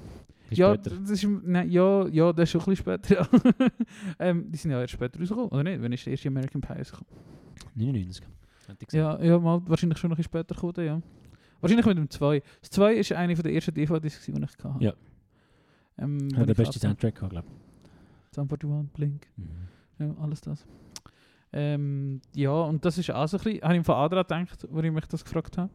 Ist 0.49 0.57
ja, 0.57 0.73
später. 0.75 0.97
das 0.99 1.09
ist, 1.09 1.27
nein, 1.43 1.69
ja, 1.69 2.07
ja, 2.07 2.33
das 2.33 2.43
ist 2.43 2.51
schon 2.51 2.61
ein 2.61 2.65
bisschen 2.65 2.99
später. 2.99 3.27
Ja. 3.59 3.67
ähm, 4.19 4.51
die 4.51 4.57
sind 4.57 4.71
ja 4.71 4.81
erst 4.81 4.93
später 4.93 5.19
rausgekommen, 5.19 5.49
oder 5.49 5.63
nicht? 5.63 5.81
Wann 5.81 5.91
ist 5.93 6.05
der 6.05 6.11
erste 6.11 6.27
American 6.29 6.61
Pie 6.61 6.73
rausgekommen? 6.73 7.13
99. 7.75 8.25
Hätte 8.67 8.77
ich 8.81 8.87
gesagt. 8.87 9.21
Ja, 9.23 9.25
ja 9.25 9.39
mal, 9.39 9.61
wahrscheinlich 9.67 9.97
schon 9.97 10.09
noch 10.09 10.15
ein 10.15 10.23
bisschen 10.23 10.31
später 10.43 10.53
gekommen, 10.55 10.85
ja. 10.87 11.01
Wahrscheinlich 11.61 11.85
mit 11.85 11.97
dem 11.97 12.09
2. 12.09 12.43
Das 12.61 12.69
2 12.71 12.93
ist 12.95 13.11
eine 13.13 13.35
von 13.35 13.43
der 13.43 13.53
ersten 13.53 13.73
DVDs, 13.73 14.25
die 14.25 14.31
ich 14.31 14.41
hatte. 14.41 14.75
Ja. 14.79 14.93
Ähm, 15.97 16.27
Ja, 16.29 16.45
der 16.45 16.53
beste. 16.53 16.77
Soundtrack, 16.79 17.15
glaube 17.15 17.35
ich. 17.37 18.35
Sum 18.35 18.47
41, 18.49 18.91
Blink, 18.93 19.27
Mhm. 19.37 19.45
ja, 19.99 20.13
alles 20.21 20.41
das. 20.41 20.65
Ähm, 21.55 22.19
ja, 22.35 22.51
und 22.51 22.83
das 22.83 22.97
ist 22.97 23.11
auch 23.11 23.27
so 23.27 23.37
ein 23.37 23.43
bisschen, 23.43 23.61
habe 23.61 23.77
ich 23.77 23.85
von 23.85 23.95
Adra 23.95 24.23
gedacht, 24.23 24.67
wo 24.71 24.79
ich 24.79 24.91
mich 24.91 25.05
das 25.05 25.23
gefragt 25.23 25.57
habe, 25.57 25.69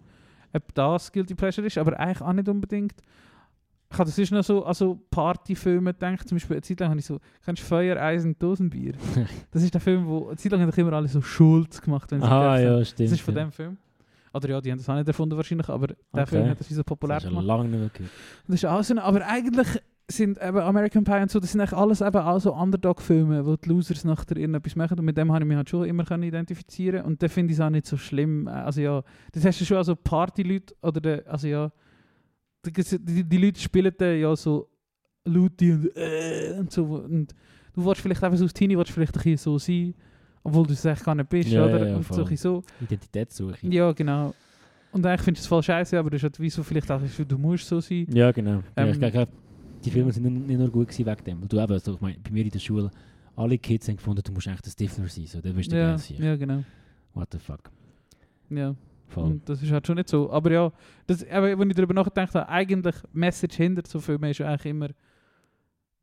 ob 0.53 0.75
das 0.75 1.13
Guilty 1.13 1.35
Pleasure 1.35 1.67
ist, 1.67 1.79
aber 1.79 1.99
eigentlich 1.99 2.21
auch 2.23 2.33
nicht 2.33 2.49
unbedingt. 2.49 2.95
Ich 3.91 3.99
habe 3.99 4.05
das 4.11 4.19
ist 4.19 4.31
noch 4.33 4.45
so 4.45 4.65
an 4.67 4.75
so 4.75 5.01
Partyfilme 5.11 5.95
gedacht, 5.95 6.29
zum 6.29 6.37
Beispiel 6.37 6.57
eine 6.57 6.63
Zeit 6.63 6.79
lang 6.81 6.91
habe 6.91 7.01
ich 7.01 7.07
so, 7.07 7.19
kennst 7.45 7.63
du 7.63 7.67
Feuer, 7.67 7.97
Eis 7.97 8.25
und 8.25 8.41
Dosenbier? 8.43 8.93
das 9.51 9.63
ist 9.63 9.73
der 9.73 9.81
Film, 9.81 10.07
wo, 10.07 10.29
eine 10.29 10.37
Zeit 10.37 10.53
lang 10.53 10.61
haben 10.61 10.71
immer 10.71 10.93
alle 10.93 11.09
so 11.09 11.23
Schulz 11.23 11.81
gemacht, 11.81 12.11
wenn 12.11 12.21
sie 12.21 12.27
Ah, 12.27 12.59
ja, 12.61 12.85
stimmt. 12.85 13.07
Das 13.09 13.13
ist 13.13 13.21
von 13.23 13.35
ja. 13.35 13.45
dem 13.45 13.53
Film. 13.53 13.79
Oder 14.35 14.51
ja, 14.51 14.61
die 14.61 14.71
haben 14.71 14.77
das 14.79 14.89
auch 14.91 14.95
nicht 14.95 15.09
erfunden 15.09 15.37
wahrscheinlich, 15.39 15.69
aber 15.71 15.87
der 15.87 15.97
Okay. 16.13 16.27
Film 16.27 16.49
hat 16.51 16.61
das 16.61 16.69
wie 16.69 16.75
so 16.75 16.85
populär 16.85 17.17
Das 17.17 17.25
ist 17.25 17.31
schon 17.31 17.41
gemacht. 17.41 17.47
lange 17.47 17.69
nicht 17.71 17.81
mehr 17.81 17.89
gehört. 17.89 18.13
Das 18.47 18.55
ist 18.57 18.65
auch 18.67 18.83
so, 18.85 18.99
aber 19.01 19.27
eigentlich 19.27 19.67
sind 20.11 20.41
eben 20.41 20.59
American 20.59 21.05
Pie 21.05 21.21
und 21.21 21.31
so, 21.31 21.39
das 21.39 21.53
sind 21.53 21.61
eigentlich 21.61 21.79
alles 21.79 22.01
eben 22.01 22.17
auch 22.17 22.39
so 22.41 22.55
Underdog-Filme, 22.55 23.45
wo 23.45 23.57
die 23.57 23.69
Losers 23.69 24.05
nachher 24.05 24.37
irgendetwas 24.37 24.75
machen 24.75 24.99
und 24.99 25.05
mit 25.05 25.19
dem 25.19 25.31
habe 25.31 25.45
ich 25.45 25.49
mich 25.49 25.57
halt 25.57 25.69
schon 25.69 25.85
immer 25.85 26.05
können 26.05 26.23
identifizieren 26.23 27.05
und 27.05 27.23
dann 27.23 27.29
finde 27.29 27.53
ich 27.53 27.59
es 27.59 27.65
auch 27.65 27.71
nicht 27.71 27.87
so 27.87 27.97
schlimm. 27.97 28.47
Äh, 28.47 28.51
Also 28.53 28.81
ja, 28.81 29.03
das 29.33 29.45
hast 29.45 29.61
du 29.61 29.65
schon 29.67 29.77
also 29.77 29.95
Party-Leute 29.95 30.75
oder 30.83 31.01
der, 31.01 31.31
also 31.31 31.47
ja, 31.47 31.71
die, 32.65 33.25
die, 33.25 33.37
Leute 33.37 33.61
spielen 33.61 33.93
dann 33.99 34.19
ja 34.19 34.35
so 34.35 34.69
laute 35.25 35.75
und, 35.75 35.97
äh, 35.97 36.57
und 36.59 36.73
so 36.73 36.85
und 36.85 37.35
du 37.75 37.85
willst 37.85 38.01
vielleicht 38.01 38.25
einfach 38.25 38.39
so 38.39 38.45
als 38.45 38.55
Teenie 38.55 38.77
willst 38.77 38.93
vielleicht 38.93 39.15
ein 39.15 39.23
bisschen 39.23 39.37
so 39.37 39.59
sein 39.59 39.95
obwohl 40.43 40.67
du 40.67 40.73
es 40.73 40.87
eigentlich 40.87 41.05
gar 41.05 41.15
nicht 41.15 41.29
bist, 41.29 41.51
Ja, 41.51 41.65
oder? 41.65 41.79
ja, 41.81 41.87
ja, 41.89 41.97
und 41.97 42.07
so, 42.07 42.25
so. 42.37 42.63
Identitätssuche. 42.81 43.67
Ja, 43.67 43.93
genau. 43.93 44.35
Und 44.93 45.05
eigentlich 45.05 45.23
findest 45.23 45.45
du 45.45 45.47
es 45.47 45.49
voll 45.49 45.63
scheiße, 45.63 45.99
aber 45.99 46.09
das 46.09 46.19
ist 46.19 46.23
halt 46.23 46.41
wieso 46.41 46.63
vielleicht 46.63 46.91
auch, 46.91 47.01
du 47.01 47.39
musst 47.39 47.67
so 47.67 47.81
sein. 47.81 48.07
Ja, 48.11 48.33
genau. 48.33 48.63
ja, 48.77 48.87
ich 48.87 49.03
Ähm, 49.03 49.27
die 49.85 49.91
Filme 49.91 50.13
sind 50.13 50.47
nicht, 50.47 50.59
nur 50.59 50.71
gut 50.71 50.89
gewesen 50.89 51.07
wegen 51.07 51.25
dem. 51.25 51.41
Weil 51.41 51.49
du 51.49 51.61
eben, 51.61 51.79
so, 51.79 51.95
ich 51.95 52.01
meine, 52.01 52.19
bei 52.19 52.31
mir 52.31 52.45
in 52.45 52.51
der 52.51 52.59
Schule, 52.59 52.91
alle 53.37 53.59
Kids 53.59 53.89
haben 53.89 53.97
gefunden, 53.97 54.23
du 54.25 54.33
musst 54.33 54.47
echt 54.47 54.67
ein 54.67 54.71
Stifler 54.71 55.09
sein. 55.09 55.27
So, 55.27 55.41
dann 55.41 55.55
bist 55.55 55.71
du 55.73 55.77
Ja, 55.77 55.97
sein. 55.99 56.17
ja, 56.21 56.37
genau. 56.37 56.65
What 57.15 57.29
the 57.33 57.39
fuck. 57.39 57.71
Ja. 58.51 58.75
Voll. 59.09 59.41
Das 59.47 59.63
ist 59.63 59.71
halt 59.71 59.87
schon 59.87 59.97
nicht 59.97 60.09
so. 60.09 60.31
Aber 60.31 60.53
ja, 60.53 60.71
das, 61.07 61.27
aber 61.31 61.59
wenn 61.59 61.71
ich 61.71 61.77
darüber 61.77 61.95
nachgedacht 61.95 62.35
habe, 62.35 62.49
eigentlich 62.49 62.95
Message 63.13 63.57
hinter 63.57 63.83
so 63.87 64.01
Filmen 64.01 64.31
ist 64.31 64.41
eigentlich 64.43 64.67
immer 64.67 64.87
ein 64.89 64.95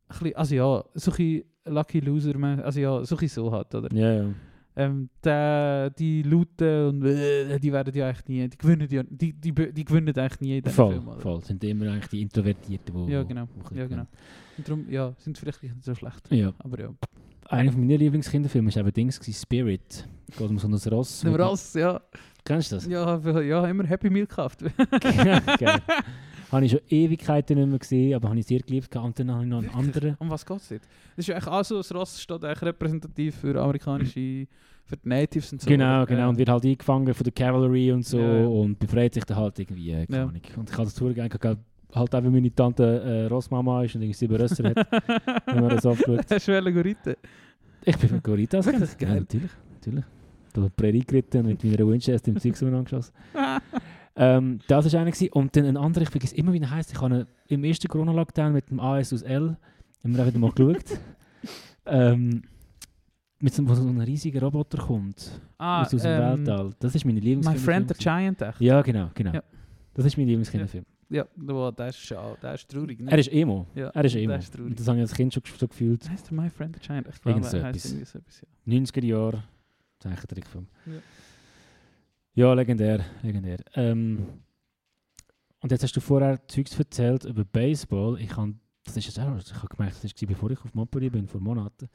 bisschen, 0.08 0.34
also 0.36 0.54
ja, 0.54 0.84
so 0.94 1.10
ein 1.12 1.16
bisschen 1.16 1.44
Lucky 1.66 2.00
Loser, 2.00 2.34
also 2.64 2.80
ja, 2.80 3.04
so 3.04 3.14
ein 3.14 3.18
bisschen 3.20 3.44
so 3.44 3.52
halt, 3.52 3.72
oder? 3.74 3.92
Ja, 3.94 4.12
ja. 4.24 4.28
Ähm, 4.78 5.08
der, 5.24 5.88
die 5.90 6.22
Luten 6.22 6.88
und 6.88 7.04
äh, 7.06 7.58
die 7.58 7.72
werden 7.72 7.94
ja 7.94 8.08
eigentlich 8.08 8.28
nie, 8.28 8.48
die 8.48 8.58
gewinnen 8.58 8.86
ja, 8.90 9.02
die, 9.08 9.32
die, 9.32 9.52
die, 9.52 9.72
die 9.72 9.84
gewinnen 9.86 10.14
eigentlich 10.18 10.40
nie 10.40 10.58
in 10.58 10.62
diesem 10.64 10.76
Voll, 10.76 10.92
Film, 11.00 11.20
voll. 11.20 11.42
Sind 11.44 11.64
immer 11.64 11.90
eigentlich 11.90 12.08
die 12.08 12.20
Introvertierten, 12.22 13.06
die 13.06 13.12
Ja, 13.12 13.22
genau. 13.22 13.42
ein 13.70 13.76
Ja, 13.76 13.86
genau. 13.86 14.06
Und 14.58 14.68
darum, 14.68 14.90
ja, 14.90 15.14
sind 15.18 15.38
vielleicht 15.38 15.62
nicht 15.62 15.82
so 15.82 15.94
schlecht. 15.94 16.30
Ja. 16.30 16.52
Aber 16.58 16.78
ja. 16.78 16.90
Einer 17.48 17.72
von 17.72 17.80
meinen 17.86 17.98
Lieblingskinderfilme 17.98 18.74
war 18.74 18.80
eben 18.82 18.92
Dings, 18.92 19.20
Spirit. 19.40 20.06
Geht 20.36 20.40
um 20.50 20.58
so 20.58 20.68
ein 20.68 20.74
Ross. 20.92 21.24
Mit- 21.24 21.38
Ross, 21.38 21.74
ja, 21.74 22.00
Kennst 22.44 22.70
du 22.70 22.76
das? 22.76 22.86
ja, 22.86 23.40
ja, 23.40 23.66
immer 23.66 23.84
Happy 23.84 24.10
Meal 24.10 24.26
gekauft. 24.26 24.60
Geil. 25.58 25.80
Habe 26.52 26.64
ich 26.64 26.70
schon 26.72 26.80
Ewigkeiten 26.88 27.58
nicht 27.58 27.68
mehr 27.68 27.78
gesehen, 27.78 28.14
aber 28.14 28.28
habe 28.28 28.38
ich 28.38 28.46
sehr 28.46 28.60
geliebt. 28.60 28.94
Und 28.96 29.18
dann 29.18 29.30
habe 29.32 29.42
ich 29.44 29.48
noch 29.48 29.58
einen 29.58 29.66
Wirklich? 29.66 29.86
anderen. 29.86 30.16
Um 30.20 30.30
was 30.30 30.46
geht 30.46 30.56
es 30.58 30.68
jetzt? 30.70 30.88
Das 31.16 31.18
ist 31.24 31.26
ja 31.28 31.34
eigentlich 31.36 31.48
auch 31.52 31.64
so, 31.64 31.76
das 31.78 31.94
Ross 31.94 32.20
steht 32.20 32.44
eigentlich 32.44 32.62
repräsentativ 32.62 33.34
für 33.36 33.60
amerikanische, 33.60 34.46
für 34.84 34.96
die 34.96 35.08
Natives 35.08 35.52
und 35.52 35.60
so. 35.62 35.68
genau, 35.68 36.06
genau. 36.06 36.20
Ja. 36.20 36.28
Und 36.28 36.38
wird 36.38 36.48
halt 36.48 36.64
eingefangen 36.64 37.12
von 37.14 37.24
der 37.24 37.32
Cavalry 37.32 37.90
und 37.92 38.04
so 38.04 38.18
Ja, 38.18 38.38
ja. 38.40 38.46
und 38.46 38.78
befreit 38.78 39.14
sich 39.14 39.24
dann 39.24 39.36
halt 39.38 39.58
irgendwie. 39.58 39.90
Äh, 39.90 40.06
keine 40.06 40.16
Ja. 40.18 40.22
Ahnung. 40.24 40.40
Und 40.56 40.70
ich 40.70 40.74
habe 40.76 40.84
das 40.84 40.94
zugegeben, 40.94 41.28
halt 41.94 42.14
auch, 42.14 42.22
wie 42.24 42.28
meine 42.30 42.54
Tante 42.54 42.84
äh, 43.02 43.26
Rossmama 43.26 43.82
ist 43.84 43.94
und 43.94 44.02
irgendwie 44.02 44.16
sieben 44.18 44.36
Rösser 44.36 44.64
hat, 44.68 44.86
wenn 45.46 45.60
man 45.60 45.70
das 45.70 45.86
aufgeschaut. 45.86 46.26
Hast 46.30 46.46
du 46.48 46.54
Algorithmen? 46.54 47.16
Ich 47.84 47.96
bin 47.96 48.12
mit 48.12 48.22
Goritas. 48.24 48.66
Wirklich 48.66 48.90
Ja, 49.00 49.08
geil. 49.08 49.20
natürlich, 49.20 49.50
natürlich. 49.74 50.04
Da 50.52 50.62
die 50.62 50.70
Prärie 50.70 51.04
geritten 51.04 51.38
und 51.38 51.46
mit 51.46 51.64
meiner 51.64 51.86
Winchester 51.88 52.28
im 52.30 52.38
Zeugs 52.40 52.62
angeschossen. 52.62 53.12
Ähm, 54.16 54.60
das 54.66 54.92
war 54.92 55.00
einer. 55.00 55.10
gewesen. 55.10 55.32
Und 55.32 55.56
dann 55.56 55.64
ein 55.66 55.76
anderer, 55.76 56.02
ich 56.02 56.10
vergesse 56.10 56.34
immer, 56.36 56.52
wie 56.52 56.60
er 56.60 56.70
heisst. 56.70 56.92
Ich 56.92 57.00
habe 57.00 57.26
im 57.48 57.64
ersten 57.64 57.88
Corona-Lockdown 57.88 58.52
mit 58.52 58.70
dem 58.70 58.80
AS 58.80 59.12
aus 59.12 59.22
L, 59.22 59.56
haben 60.02 60.16
wir 60.16 60.26
wieder 60.26 60.38
mal 60.38 60.52
geschaut. 60.52 60.98
ähm, 61.86 62.42
mit 63.38 63.52
so, 63.52 63.68
wo 63.68 63.74
so 63.74 63.86
ein 63.86 64.00
riesiger 64.00 64.40
Roboter 64.40 64.78
kommt. 64.78 65.40
ah, 65.58 65.82
aus, 65.82 65.94
aus 65.94 66.02
dem 66.02 66.10
ähm, 66.10 66.46
Weltall. 66.46 66.70
Das 66.78 66.94
ist 66.94 67.04
meine 67.04 67.20
My 67.20 67.26
Lieblingskinderfilm. 67.26 67.64
Friend 67.64 67.88
the 67.96 68.02
Giant, 68.02 68.42
echt? 68.42 68.60
Ja, 68.60 68.82
genau, 68.82 69.10
genau. 69.14 69.34
Ja. 69.34 69.42
Das 69.92 70.06
ist 70.06 70.16
mein 70.16 70.26
Lieblingskinderfilm. 70.26 70.84
Ja, 71.08 71.24
wow, 71.36 71.72
das 71.74 71.96
ist 71.96 72.06
schade, 72.06 72.36
das 72.40 72.62
ist 72.62 72.70
traurig. 72.70 72.98
Ne? 72.98 73.10
Er 73.10 73.18
ist 73.18 73.32
Emo. 73.32 73.66
ja, 73.74 73.90
Er 73.90 74.04
ist 74.04 74.16
Emo. 74.16 74.32
Das 74.32 74.44
ist 74.44 74.58
das 74.58 74.88
habe 74.88 74.98
ich 74.98 75.02
als 75.02 75.14
Kind 75.14 75.32
schon 75.34 75.42
so 75.56 75.68
gefühlt. 75.68 76.08
Heißt 76.08 76.30
der 76.30 76.36
My 76.36 76.50
Friend 76.50 76.74
the 76.74 76.84
Giant? 76.84 77.06
Ich 77.08 77.20
glaube, 77.20 77.40
er 77.46 77.62
heißt 77.62 77.86
irgendwie 77.86 78.04
so 78.04 78.18
etwas. 78.18 78.40
Ja. 78.40 78.72
90er 78.72 79.04
Jahre. 79.04 79.44
Zeichentrickfilm. 80.00 80.66
Ja. 80.86 80.92
Ja, 82.36 82.52
legendär, 82.52 83.02
legendär. 83.22 83.56
Ähm, 83.76 84.42
und 85.60 85.72
jetzt 85.72 85.82
hast 85.82 85.96
du 85.96 86.02
vorher 86.02 86.46
Zeugs 86.48 86.78
erzählt 86.78 87.24
über 87.24 87.46
Baseball. 87.46 88.20
Ich 88.20 88.36
habe, 88.36 88.52
das 88.84 88.94
ist 88.94 89.06
jetzt 89.06 89.18
auch, 89.18 89.38
ich 89.38 89.54
habe 89.54 89.68
gemerkt, 89.68 90.04
das 90.04 90.12
war 90.20 90.28
bevor 90.28 90.50
ich 90.50 90.60
auf 90.60 90.74
Montpellier 90.74 91.10
bin, 91.10 91.28
vor 91.28 91.40
Monaten, 91.40 91.88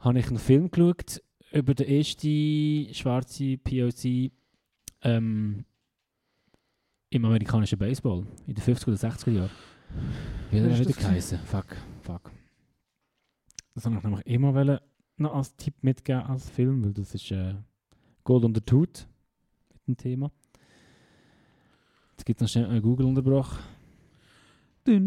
habe 0.00 0.18
ich 0.18 0.26
einen 0.26 0.40
Film 0.40 0.68
geschaut 0.68 1.22
über 1.52 1.74
den 1.74 1.86
ersten 1.86 2.92
schwarzen 2.92 3.60
POC 3.60 4.32
ähm, 5.02 5.64
im 7.10 7.24
amerikanischen 7.24 7.78
Baseball 7.78 8.26
in 8.48 8.54
den 8.56 8.64
50er 8.64 8.88
oder 8.88 8.96
60er 8.96 9.30
Jahren. 9.30 9.50
Wie 10.50 10.60
hat 10.60 10.70
er 10.70 10.78
wieder 10.80 10.92
geheißen? 10.92 11.38
Fuck, 11.38 11.76
fuck. 12.02 12.32
Das 13.76 13.84
wollte 13.84 13.98
ich 13.98 14.02
nämlich 14.02 14.26
immer 14.26 14.54
wollen, 14.54 14.80
noch 15.18 15.36
als 15.36 15.54
Tipp 15.54 15.74
mitgeben 15.82 16.22
als 16.22 16.50
Film, 16.50 16.84
weil 16.84 16.94
das 16.94 17.14
ist 17.14 17.30
äh, 17.30 17.54
Gold 18.24 18.42
der 18.42 18.66
Tut 18.66 19.06
mit 19.06 19.15
dem 19.86 19.96
Thema. 19.96 20.30
Jetzt 22.12 22.24
gibt 22.24 22.40
es 22.40 22.42
noch 22.42 22.48
schnell 22.48 22.66
einen 22.66 22.82
Google-Unterbruch. 22.82 23.58
Wir 24.86 25.00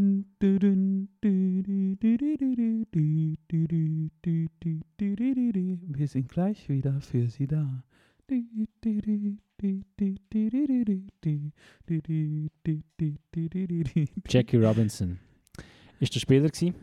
sind 6.08 6.30
gleich 6.30 6.70
wieder 6.70 7.02
für 7.02 7.28
Sie 7.30 7.48
da. 7.48 7.84
Jackie 14.28 14.58
Robinson 14.58 15.20
ist 16.00 16.15
der 16.15 16.20
Spieler 16.20 16.50
gewesen. 16.50 16.76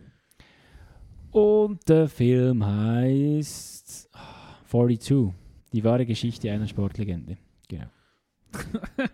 Und 1.30 1.88
der 1.88 2.08
Film 2.08 2.64
heißt 2.64 4.08
ah, 4.12 4.58
42, 4.68 5.32
die 5.72 5.84
wahre 5.84 6.06
Geschichte 6.06 6.50
einer 6.50 6.66
Sportlegende. 6.66 7.36
Genau. 7.68 7.86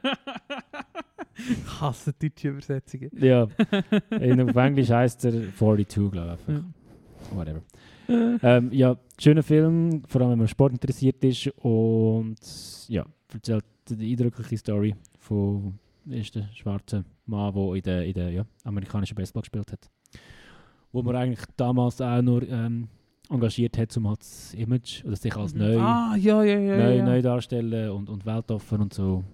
Ich 1.35 1.81
hasse 1.81 2.13
deutsche 2.13 2.51
Übersetzungen. 2.51 3.11
Ja, 3.19 3.49
in, 4.11 4.49
auf 4.49 4.55
Englisch 4.55 4.91
heißt 4.91 5.25
er 5.25 5.55
42, 5.57 6.11
glaube 6.11 6.39
ich. 6.47 6.55
Ja. 6.55 6.65
Whatever. 7.35 7.63
Ähm, 8.09 8.71
ja, 8.73 8.97
schöner 9.19 9.43
Film, 9.43 10.03
vor 10.07 10.21
allem 10.21 10.33
wenn 10.33 10.39
man 10.39 10.49
Sport 10.49 10.73
interessiert 10.73 11.23
ist 11.25 11.49
und 11.59 12.37
ja, 12.89 13.07
erzählt 13.33 13.65
die 13.89 14.13
eindrückliche 14.13 14.59
Story 14.59 14.95
von 15.19 15.79
dem 16.05 16.13
ersten 16.13 16.49
schwarzen 16.55 17.05
Mann, 17.27 17.55
der 17.55 17.75
in 17.75 17.83
der, 17.83 18.05
in 18.07 18.13
der 18.15 18.31
ja, 18.31 18.45
amerikanischen 18.65 19.15
Baseball 19.15 19.43
gespielt 19.43 19.73
hat. 19.73 19.91
Wo 20.93 21.03
man 21.03 21.17
eigentlich 21.17 21.45
damals 21.57 22.01
auch 22.01 22.21
nur 22.21 22.47
ähm, 22.49 22.89
engagiert 23.33 23.77
hat, 23.79 23.97
um 23.97 24.09
halt 24.09 24.21
das 24.21 24.55
Image 24.55 25.05
oder 25.05 25.17
sich 25.17 25.35
als 25.37 25.55
neu, 25.55 25.79
Ah, 25.79 26.15
ja, 26.17 26.43
ja, 26.43 26.59
ja. 26.59 26.77
neu, 26.77 26.97
ja. 26.99 27.05
neu 27.05 27.23
darstellen 27.23 27.91
und, 27.91 28.09
und 28.09 28.25
weltoffen 28.27 28.81
und 28.81 28.93
so. 28.95 29.25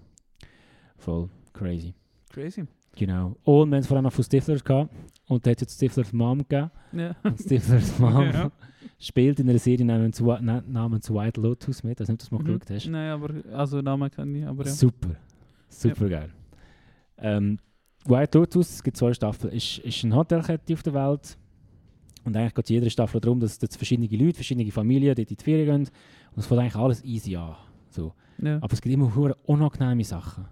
Voll 0.97 1.29
crazy. 1.53 1.93
Crazy. 2.29 2.65
Genau. 2.95 3.35
Und 3.43 3.69
wir 3.69 3.75
haben 3.75 3.81
es 3.81 3.87
vorher 3.87 4.01
noch 4.01 4.11
von 4.13 4.23
Stifler 4.23 4.57
gehabt. 4.57 4.93
Und 5.27 5.45
da 5.45 5.51
hat 5.51 5.57
es 5.57 5.61
jetzt 5.61 5.75
Stiflers 5.75 6.11
Mom 6.11 6.39
gegeben. 6.39 6.71
Ja. 6.91 7.15
Und 7.23 7.39
Stiflers 7.39 7.97
Mom 7.99 8.23
Ja. 8.31 8.51
spielt 8.97 9.39
in 9.39 9.49
einer 9.49 9.59
Serie 9.59 9.85
namens, 9.85 10.19
namens 10.19 11.09
White 11.13 11.39
Lotus 11.39 11.83
mit. 11.83 11.99
Also 11.99 12.11
nicht, 12.11 12.21
dass 12.23 12.29
du 12.29 12.35
mal 12.35 12.41
Mhm. 12.43 12.45
geschaut 12.59 12.69
hast. 12.71 12.87
Nein, 12.87 13.11
aber, 13.11 13.33
also 13.55 13.81
Namen 13.81 14.09
kann 14.11 14.33
ich, 14.35 14.45
aber 14.45 14.65
ja. 14.65 14.71
Super. 14.71 15.15
Super 15.69 16.09
geil. 16.09 16.29
Ähm, 17.19 17.57
White 18.05 18.37
Lotus, 18.37 18.69
es 18.69 18.83
gibt 18.83 18.97
zwei 18.97 19.13
Staffeln, 19.13 19.53
ist, 19.53 19.79
ist 19.79 20.03
eine 20.03 20.15
Hotelkette 20.15 20.73
auf 20.73 20.83
der 20.83 20.93
Welt. 20.93 21.37
Und 22.29 22.37
eigentlich 22.37 22.53
geht 22.53 22.69
jede 22.69 22.89
Staffel 22.91 23.19
darum, 23.19 23.39
dass, 23.39 23.57
dass 23.57 23.75
verschiedene 23.75 24.07
Leute, 24.07 24.35
verschiedene 24.35 24.71
Familien 24.71 25.15
dort 25.15 25.31
in 25.31 25.35
die 25.35 25.43
Ferien 25.43 25.65
gehen. 25.65 25.89
Und 26.35 26.37
es 26.37 26.45
fängt 26.45 26.61
eigentlich 26.61 26.75
alles 26.75 27.03
easy 27.03 27.35
an. 27.35 27.55
So. 27.89 28.13
ja. 28.41 28.57
Aber 28.61 28.71
es 28.71 28.79
gibt 28.81 28.93
immer 28.93 29.13
hure 29.15 29.35
unangenehme 29.45 30.03
Sachen. 30.03 30.45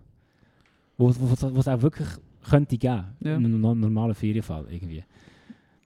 Wo 0.97 1.13
wo 1.15 1.59
es 1.59 1.67
auch 1.67 1.81
wirklich 1.83 2.07
könnte 2.49 2.77
geben. 2.79 3.03
Ja. 3.19 3.35
In 3.35 3.45
einem 3.45 3.61
no- 3.61 3.75
normalen 3.75 4.15
Ferienfall 4.15 4.65
irgendwie. 4.71 5.03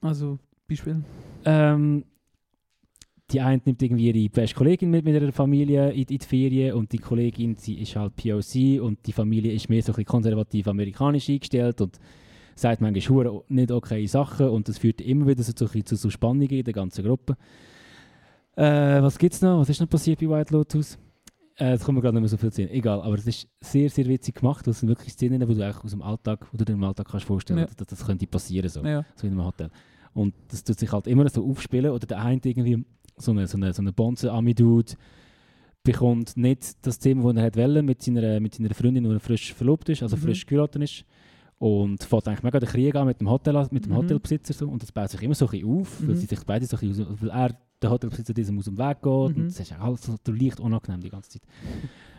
Also, 0.00 0.38
Beispiel. 0.66 1.02
Ähm, 1.44 2.04
die 3.30 3.40
eine 3.42 3.60
nimmt 3.64 3.82
irgendwie 3.82 4.10
ihre 4.10 4.30
beste 4.30 4.56
Kollegin 4.56 4.90
mit 4.90 5.04
mit 5.04 5.14
ihrer 5.14 5.32
Familie 5.32 5.90
in, 5.90 6.00
in 6.00 6.06
die 6.06 6.18
Ferien 6.18 6.74
und 6.74 6.90
die 6.92 6.98
Kollegin 6.98 7.54
sie 7.56 7.80
ist 7.80 7.96
halt 7.96 8.16
POC 8.16 8.80
und 8.82 8.98
die 9.06 9.12
Familie 9.12 9.52
ist 9.52 9.68
mehr 9.68 9.82
so 9.82 9.92
ein 9.92 9.96
bisschen 9.96 10.06
konservativ 10.06 10.66
amerikanisch 10.68 11.28
eingestellt 11.28 11.80
und 11.80 11.98
sagt 12.54 12.80
manchmal 12.80 13.08
hure 13.08 13.44
nicht 13.48 13.70
okay 13.70 14.06
Sachen 14.06 14.48
und 14.48 14.68
das 14.68 14.78
führt 14.78 15.00
immer 15.00 15.26
wieder 15.26 15.42
so, 15.42 15.52
zu, 15.52 15.66
zu 15.66 15.96
so 15.96 16.10
Spannungen 16.10 16.50
in 16.50 16.64
der 16.64 16.74
ganzen 16.74 17.04
Gruppe. 17.04 17.36
Äh, 18.56 19.02
was 19.02 19.18
gibt's 19.18 19.40
noch? 19.40 19.60
Was 19.60 19.68
ist 19.70 19.80
noch 19.80 19.88
passiert 19.88 20.20
bei 20.20 20.28
White 20.28 20.52
Lotus? 20.52 20.98
Äh, 21.56 21.72
das 21.72 21.84
kommt 21.84 21.96
mir 21.96 22.02
gerade 22.02 22.14
nicht 22.16 22.22
mehr 22.22 22.28
so 22.28 22.36
viel 22.36 22.52
sehen. 22.52 22.70
Egal, 22.70 23.00
aber 23.02 23.14
es 23.14 23.26
ist 23.26 23.48
sehr, 23.60 23.88
sehr 23.90 24.06
witzig 24.06 24.36
gemacht. 24.36 24.66
Das 24.66 24.80
sind 24.80 24.88
wirklich 24.88 25.12
Szenen, 25.12 25.40
die 25.40 25.54
du 25.54 25.64
eigentlich 25.64 25.84
aus 25.84 25.90
dem 25.90 26.02
Alltag, 26.02 26.46
wo 26.52 26.56
du 26.58 26.64
dir 26.64 26.72
im 26.72 26.84
Alltag 26.84 27.08
kannst 27.10 27.26
vorstellen, 27.26 27.60
Ja. 27.60 27.66
dass 27.76 27.86
das 27.86 28.04
könnte 28.06 28.26
passieren 28.26 28.68
so 28.68 28.82
Ja. 28.84 29.04
so 29.14 29.26
in 29.26 29.32
einem 29.32 29.44
Hotel. 29.44 29.70
Und 30.14 30.34
das 30.48 30.62
tut 30.64 30.78
sich 30.78 30.92
halt 30.92 31.06
immer 31.06 31.28
so 31.28 31.46
aufspielen. 31.48 31.90
Oder 31.92 32.06
der 32.06 32.20
eine 32.20 32.40
irgendwie 32.44 32.84
so 33.16 33.30
eine, 33.32 33.46
so 33.46 33.56
eine, 33.56 33.72
so 33.72 33.80
eine 33.82 33.92
Bonze-Ami-Dude 33.92 34.94
bekommt 35.84 36.36
nicht 36.36 36.86
das 36.86 36.98
Thema, 36.98 37.32
das 37.32 37.40
er 37.42 37.46
hat 37.46 37.56
wollen, 37.56 37.84
mit 37.84 38.02
seiner, 38.02 38.38
mit 38.40 38.54
seiner 38.54 38.72
Freundin, 38.74 39.04
die 39.04 39.10
er 39.10 39.20
frisch 39.20 39.52
verlobt 39.54 39.88
ist, 39.88 40.02
also 40.02 40.16
Mhm. 40.16 40.20
frisch 40.20 40.46
geheiratet 40.46 40.82
ist. 40.82 41.04
Und 41.64 42.02
fährt 42.02 42.26
eigentlich 42.26 42.42
mega 42.42 42.58
den 42.58 42.68
Krieg 42.68 42.92
an 42.96 43.06
mit 43.06 43.20
dem, 43.20 43.30
Hotel, 43.30 43.68
mit 43.70 43.84
dem 43.84 43.92
Mhm. 43.92 43.96
Hotelbesitzer. 43.98 44.52
So. 44.52 44.68
Und 44.68 44.82
das 44.82 44.90
baut 44.90 45.10
sich 45.10 45.22
immer 45.22 45.34
so 45.36 45.46
ein 45.46 45.50
bisschen 45.52 45.68
auf, 45.70 46.00
weil 46.00 46.08
Mhm. 46.08 46.16
sie 46.16 46.26
sich 46.26 46.40
beide 46.44 46.66
so 46.66 46.76
ein 46.76 46.88
bisschen, 46.88 47.20
weil 47.22 47.30
er, 47.30 47.56
der 47.80 47.90
Hotelbesitzer, 47.90 48.34
diesem 48.34 48.58
aus 48.58 48.64
dem 48.64 48.76
Weg 48.78 49.00
geht. 49.00 49.36
Mhm. 49.36 49.42
Und 49.44 49.46
es 49.46 49.60
ist 49.60 49.72
alles 49.72 50.02
so 50.02 50.16
leicht 50.32 50.58
unangenehm 50.58 51.00
die 51.00 51.10
ganze 51.10 51.30
Zeit. 51.30 51.42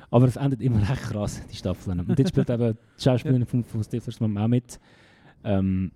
Aber 0.10 0.28
es 0.30 0.38
endet 0.38 0.62
immer 0.62 0.78
recht 0.90 1.02
krass, 1.02 1.42
die 1.52 1.58
Staffeln. 1.58 2.00
Und 2.00 2.18
jetzt 2.18 2.30
spielt 2.30 2.50
eben 2.50 2.78
die 2.98 3.02
Schauspielerin 3.04 3.46
von, 3.46 3.66
von 3.66 3.84
Stiflers 3.84 4.22
Mom 4.22 4.38
auch 4.38 4.48
mit. 4.48 4.80
Ähm, 5.44 5.92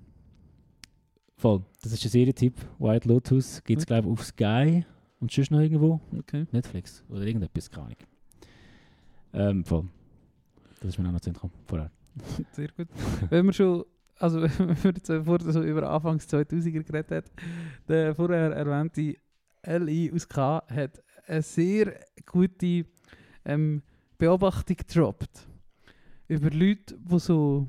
voll. 1.38 1.62
Das 1.82 1.94
ist 1.94 2.04
ein 2.04 2.10
Serientipp. 2.10 2.56
White 2.80 3.08
Lotus 3.08 3.64
gibt 3.64 3.80
es, 3.80 3.86
Okay. 3.86 3.94
glaube 3.94 4.08
ich, 4.10 4.12
auf 4.14 4.26
Sky. 4.26 4.86
Und 5.22 5.32
sonst 5.32 5.52
noch 5.52 5.62
irgendwo? 5.62 6.02
Okay. 6.20 6.46
Netflix 6.52 7.02
oder 7.10 7.22
irgendetwas, 7.22 7.72
keine 7.72 7.86
Ahnung. 7.86 7.98
Ähm, 9.32 9.64
voll. 9.64 9.86
Das 10.82 10.90
ist 10.90 11.00
mir 11.00 11.08
auch 11.08 11.14
noch 11.14 11.22
zu 11.22 11.32
vorher. 11.66 11.90
Sehr 12.52 12.70
gut. 12.70 12.88
Wenn 13.30 13.46
wir 13.46 13.54
schon, 13.54 13.86
also 14.20 14.42
wenn 14.58 14.84
wir 14.84 14.92
jetzt 14.92 15.08
vorher 15.08 15.52
so 15.52 15.62
über 15.62 15.90
Anfangs 15.90 16.28
2000er 16.28 16.84
geredet 16.84 17.12
hat, 17.12 17.32
der 17.88 18.16
vorher 18.16 18.52
erwähnte 18.52 19.16
LI 19.66 20.12
aus 20.14 20.28
K 20.28 20.64
hat 20.68 21.04
eine 21.28 21.42
sehr 21.42 22.00
gute 22.26 22.86
ähm, 23.46 23.82
Beobachtung 24.18 24.76
gedroppt. 24.78 25.48
Über 26.28 26.50
Leute, 26.50 26.98
die 26.98 27.20
so, 27.20 27.68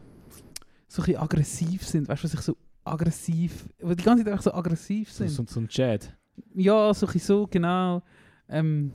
so 0.86 1.02
ein 1.02 1.16
aggressiv 1.16 1.86
sind. 1.86 2.08
Weißt 2.08 2.22
du, 2.22 2.24
was 2.24 2.34
ich 2.34 2.40
so 2.40 2.56
aggressiv, 2.84 3.68
die 3.80 3.96
die 3.96 4.02
ganze 4.02 4.24
Zeit 4.24 4.32
einfach 4.32 4.44
so 4.44 4.54
aggressiv 4.54 5.12
sind. 5.12 5.28
so, 5.28 5.44
so 5.46 5.60
ein 5.60 5.68
Chat. 5.68 6.16
Ja, 6.54 6.92
so 6.94 7.06
ein 7.06 7.18
so, 7.18 7.46
genau. 7.46 8.02
Ähm, 8.48 8.92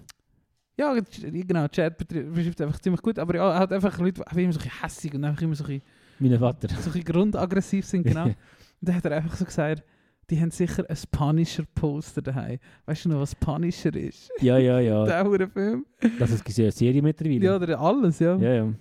ja, 0.77 0.95
genau, 1.21 1.67
Chat 1.67 1.97
beschreibt 1.97 2.61
einfach 2.61 2.79
ziemlich 2.79 3.01
gut, 3.01 3.19
aber 3.19 3.35
ja, 3.35 3.53
er 3.53 3.59
hat 3.59 3.73
einfach 3.73 3.97
Leute, 3.99 4.23
die 4.33 4.43
immer 4.43 4.53
so 4.53 4.59
ein 4.59 4.63
bisschen 4.63 4.81
hässig 4.81 5.13
und 5.13 5.23
einfach 5.23 5.41
immer 5.41 5.55
so 5.55 5.65
ein 5.65 5.81
bisschen 6.19 6.39
Vater. 6.39 6.67
so 6.69 6.75
ein 6.75 6.83
bisschen 6.83 7.03
grundaggressiv 7.03 7.85
sind, 7.85 8.03
genau. 8.03 8.25
Und 8.83 8.89
dann 8.89 8.95
hat 8.97 9.05
er 9.05 9.11
einfach 9.13 9.35
so 9.37 9.45
gesagt, 9.45 9.83
die 10.29 10.41
haben 10.41 10.51
sicher 10.51 10.83
ein 10.89 10.97
Punisher-Poster 11.11 12.21
daheim. 12.21 12.59
Weißt 12.85 13.05
du 13.05 13.09
noch, 13.09 13.21
was 13.21 13.33
Punisher 13.33 13.95
ist? 13.95 14.29
ja, 14.41 14.57
ja, 14.57 14.79
ja. 14.79 15.05
Der 15.37 15.49
Film. 15.49 15.85
Das 16.19 16.31
ist 16.31 16.59
eine 16.59 16.71
Serie 16.71 17.01
mittlerweile. 17.01 17.45
Ja, 17.45 17.55
oder 17.55 17.79
alles, 17.79 18.19
ja. 18.19 18.35
ja, 18.35 18.53
ja. 18.53 18.73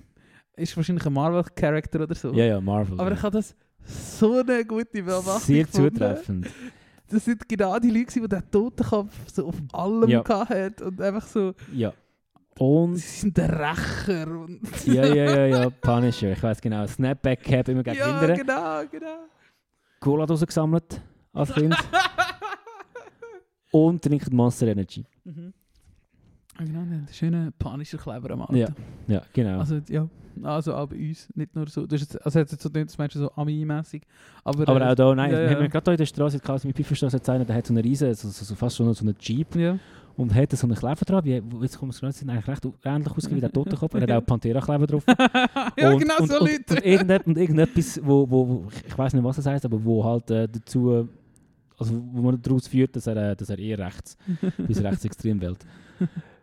Ist 0.56 0.76
wahrscheinlich 0.76 1.06
ein 1.06 1.12
Marvel-Charakter 1.12 2.00
oder 2.02 2.14
so. 2.14 2.32
Ja, 2.32 2.46
ja, 2.46 2.60
Marvel. 2.60 2.98
Aber 2.98 3.10
ja. 3.10 3.16
ich 3.16 3.22
habe 3.22 3.36
das 3.36 3.54
so 3.84 4.40
eine 4.40 4.64
gute 4.64 5.02
Beobachtung 5.02 5.40
Sehr 5.40 5.64
gefunden. 5.64 5.94
zutreffend. 5.94 6.48
Das 7.12 7.24
sind 7.24 7.48
genau 7.48 7.78
die 7.78 7.90
Leute, 7.90 8.20
die 8.20 8.28
den 8.28 8.50
Totenkopf 8.50 9.12
so 9.32 9.48
auf 9.48 9.56
allem 9.72 10.08
Ja. 10.08 10.24
hat 10.48 10.80
und 10.82 11.00
einfach 11.00 11.26
so, 11.26 11.54
Ja. 11.72 11.92
sie 12.56 12.64
Und 12.64 12.96
sind 12.98 13.36
der 13.36 13.50
Rächer. 13.50 14.26
Und 14.38 14.60
ja, 14.86 15.06
ja, 15.06 15.36
ja, 15.36 15.46
ja, 15.46 15.70
Punisher. 15.70 16.32
Ich 16.32 16.42
weiß 16.42 16.60
genau. 16.60 16.86
Snapback 16.86 17.42
Cap 17.42 17.68
immer 17.68 17.82
gegen 17.82 17.96
ja, 17.98 18.18
Kinder. 18.18 18.36
genau, 18.36 18.82
genau. 18.90 19.18
Cola-Dose 20.00 20.46
gesammelt 20.46 21.00
als 21.32 21.52
Kind. 21.54 21.76
Und 23.70 24.02
trinkt 24.02 24.32
Monster 24.32 24.66
Energy. 24.66 25.04
Mhm. 25.24 25.52
Genau, 26.58 26.82
der 26.84 27.12
schöne 27.12 27.50
Punisher-Kleber 27.58 28.30
am 28.32 28.42
Auto. 28.42 28.54
Ja. 28.54 28.68
Ja, 29.08 29.22
genau. 29.32 29.60
Also, 29.60 29.80
ja. 29.88 30.06
Also 30.42 30.74
auch 30.74 30.88
bei 30.88 30.96
uns, 30.96 31.28
nicht 31.34 31.54
nur 31.54 31.66
so. 31.68 31.86
Das 31.86 32.00
ist 32.00 32.12
jetzt, 32.12 32.24
also 32.24 32.40
hat 32.40 32.50
jetzt 32.50 32.62
so 32.62 32.68
das 32.68 32.98
meinst 32.98 33.14
du 33.14 33.20
so 33.20 33.32
Ami-mäßig. 33.34 34.02
Aber, 34.44 34.68
aber 34.68 34.80
äh, 34.80 34.90
auch 34.90 34.94
da, 34.94 35.14
nein, 35.14 35.30
ja, 35.30 35.38
wir 35.38 35.50
ja. 35.50 35.56
haben 35.56 35.68
gerade 35.68 35.84
hier 35.84 35.92
in 35.92 35.98
der 35.98 36.06
Straße, 36.06 36.36
in 36.36 36.42
der 36.42 36.74
Pfeifferstraße, 36.74 37.16
jetzt 37.16 37.28
einer, 37.28 37.44
der 37.44 37.56
hat 37.56 37.66
so 37.66 37.72
eine 37.72 37.84
riesen, 37.84 38.12
so, 38.14 38.28
so, 38.28 38.54
fast 38.54 38.76
schon 38.76 38.92
so 38.94 39.04
einen 39.04 39.16
Jeep 39.20 39.54
Ja. 39.56 39.78
und 40.16 40.34
hat 40.34 40.52
so 40.52 40.66
einen 40.66 40.76
Kleber 40.76 41.04
drauf. 41.04 41.24
Wie, 41.24 41.42
jetzt 41.60 41.78
kommt 41.78 41.92
es 41.92 42.00
gerade, 42.00 42.12
sind 42.12 42.30
eigentlich 42.30 42.48
recht 42.48 42.64
ähnlich 42.84 43.08
ausgesehen 43.08 43.36
wie 43.36 43.40
der 43.40 43.52
Totenkopf. 43.52 43.94
Er 43.94 44.02
hat 44.02 44.10
auch 44.10 44.26
Pantera-Kleber 44.26 44.86
drauf. 44.86 45.04
ja, 45.76 45.90
und, 45.90 45.98
genau 45.98 46.18
und, 46.18 46.28
so 46.28 46.40
und, 46.40 46.50
Leute. 46.50 46.74
Und, 46.74 46.84
irgendet, 46.84 47.26
und 47.26 47.38
irgendetwas, 47.38 48.00
wo, 48.02 48.28
wo, 48.28 48.66
ich 48.86 48.96
weiß 48.98 49.14
nicht, 49.14 49.24
was 49.24 49.38
es 49.38 49.46
heißt, 49.46 49.64
aber 49.64 49.82
wo 49.84 50.04
halt 50.04 50.30
äh, 50.30 50.48
dazu, 50.48 51.08
also 51.78 52.02
wo 52.12 52.22
man 52.22 52.40
daraus 52.40 52.66
führt, 52.68 52.94
dass 52.96 53.06
er, 53.06 53.30
äh, 53.30 53.36
dass 53.36 53.50
er 53.50 53.58
eher 53.58 53.78
rechts, 53.78 54.16
bis 54.58 54.82
rechtsextrem 54.82 55.40
wählt. 55.40 55.64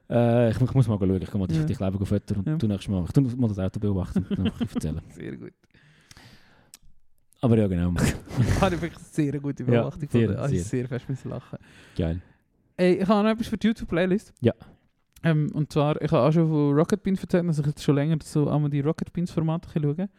Äh, 0.10 0.50
ich, 0.52 0.60
ich 0.62 0.74
muss 0.74 0.88
mal 0.88 0.98
schauen, 0.98 1.22
ich 1.22 1.30
kann 1.30 1.40
mal 1.40 1.48
die, 1.48 1.56
Ja. 1.56 1.64
die 1.66 1.74
Kleber 1.76 2.06
füttern 2.06 2.38
und 2.40 2.48
Ja. 2.48 2.58
tu 2.58 2.68
nächstes 2.68 2.88
Mal, 2.90 3.04
ich 3.06 3.12
tu 3.12 3.22
mal 3.22 3.48
das 3.48 3.60
Auto 3.60 3.80
beobachten 3.80 4.26
und 4.30 4.40
dann 4.40 4.46
erzählen. 4.76 5.02
Sehr 5.10 5.38
gut. 5.38 5.54
Aber 7.42 7.58
ja, 7.58 7.68
genau. 7.68 7.94
Habe 8.62 8.76
ich 8.76 8.82
wirklich 8.82 8.96
eine 8.96 9.06
sehr 9.32 9.40
gute 9.40 9.64
Ja, 9.64 9.70
Beobachtung 9.84 10.10
sehr, 10.10 10.22
gefunden. 10.22 10.42
Habe 10.42 10.54
ich 10.56 10.64
sehr. 10.64 10.80
sehr 10.80 10.88
fest 10.88 11.10
müssen 11.10 11.30
lachen. 11.30 11.58
Geil. 11.96 12.22
Ey, 12.76 12.96
ich 12.96 13.08
habe 13.08 13.24
noch 13.24 13.30
etwas 13.34 13.48
für 13.48 13.58
die 13.58 13.68
YouTube-Playlist. 13.68 14.34
Ja. 14.42 14.54
Ähm, 15.24 15.50
und 15.54 15.72
zwar, 15.72 16.02
ich 16.02 16.12
habe 16.12 16.24
auch 16.24 16.32
schon 16.32 16.48
von 16.50 16.74
Rocket 16.74 17.04
Beans 17.04 17.22
erzählt, 17.22 17.48
dass 17.48 17.60
ich 17.60 17.66
jetzt 17.66 17.84
schon 17.84 17.96
länger 17.96 18.18
so 18.24 18.50
einmal 18.50 18.70
die 18.70 18.80
Rocket 18.82 19.12
Beans 19.14 19.32
Formate 19.32 19.70
schaue. 19.74 20.10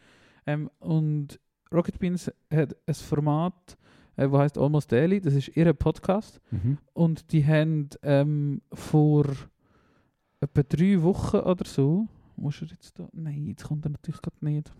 Ähm, 0.46 0.70
und 0.78 1.38
Rocket 1.72 1.98
Beans 1.98 2.30
hat 2.52 2.76
ein 2.86 2.94
Format, 2.94 3.76
äh, 4.16 4.28
das 4.28 4.38
heißt 4.38 4.58
Almost 4.58 4.92
Daily. 4.92 5.20
Das 5.20 5.34
ist 5.34 5.48
ihr 5.56 5.72
Podcast. 5.72 6.40
Mhm. 6.50 6.78
Und 6.92 7.32
die 7.32 7.46
haben 7.46 7.88
ähm, 8.02 8.60
vor 8.72 9.26
etwa 10.40 10.62
drei 10.62 11.02
Wochen 11.02 11.36
oder 11.38 11.64
so, 11.66 12.06
muss 12.36 12.60
er 12.62 12.68
jetzt 12.68 12.98
da, 12.98 13.08
nein, 13.12 13.46
jetzt 13.46 13.64
kommt 13.64 13.84
er 13.84 13.90
natürlich 13.90 14.22
gerade 14.22 14.36
nicht. 14.40 14.72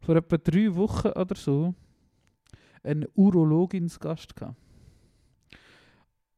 Vor 0.00 0.16
etwa 0.16 0.36
drei 0.38 0.74
Wochen 0.74 1.08
oder 1.08 1.34
so 1.34 1.74
einen 2.82 3.06
Urologinsgast 3.14 4.34
gehabt. 4.36 4.56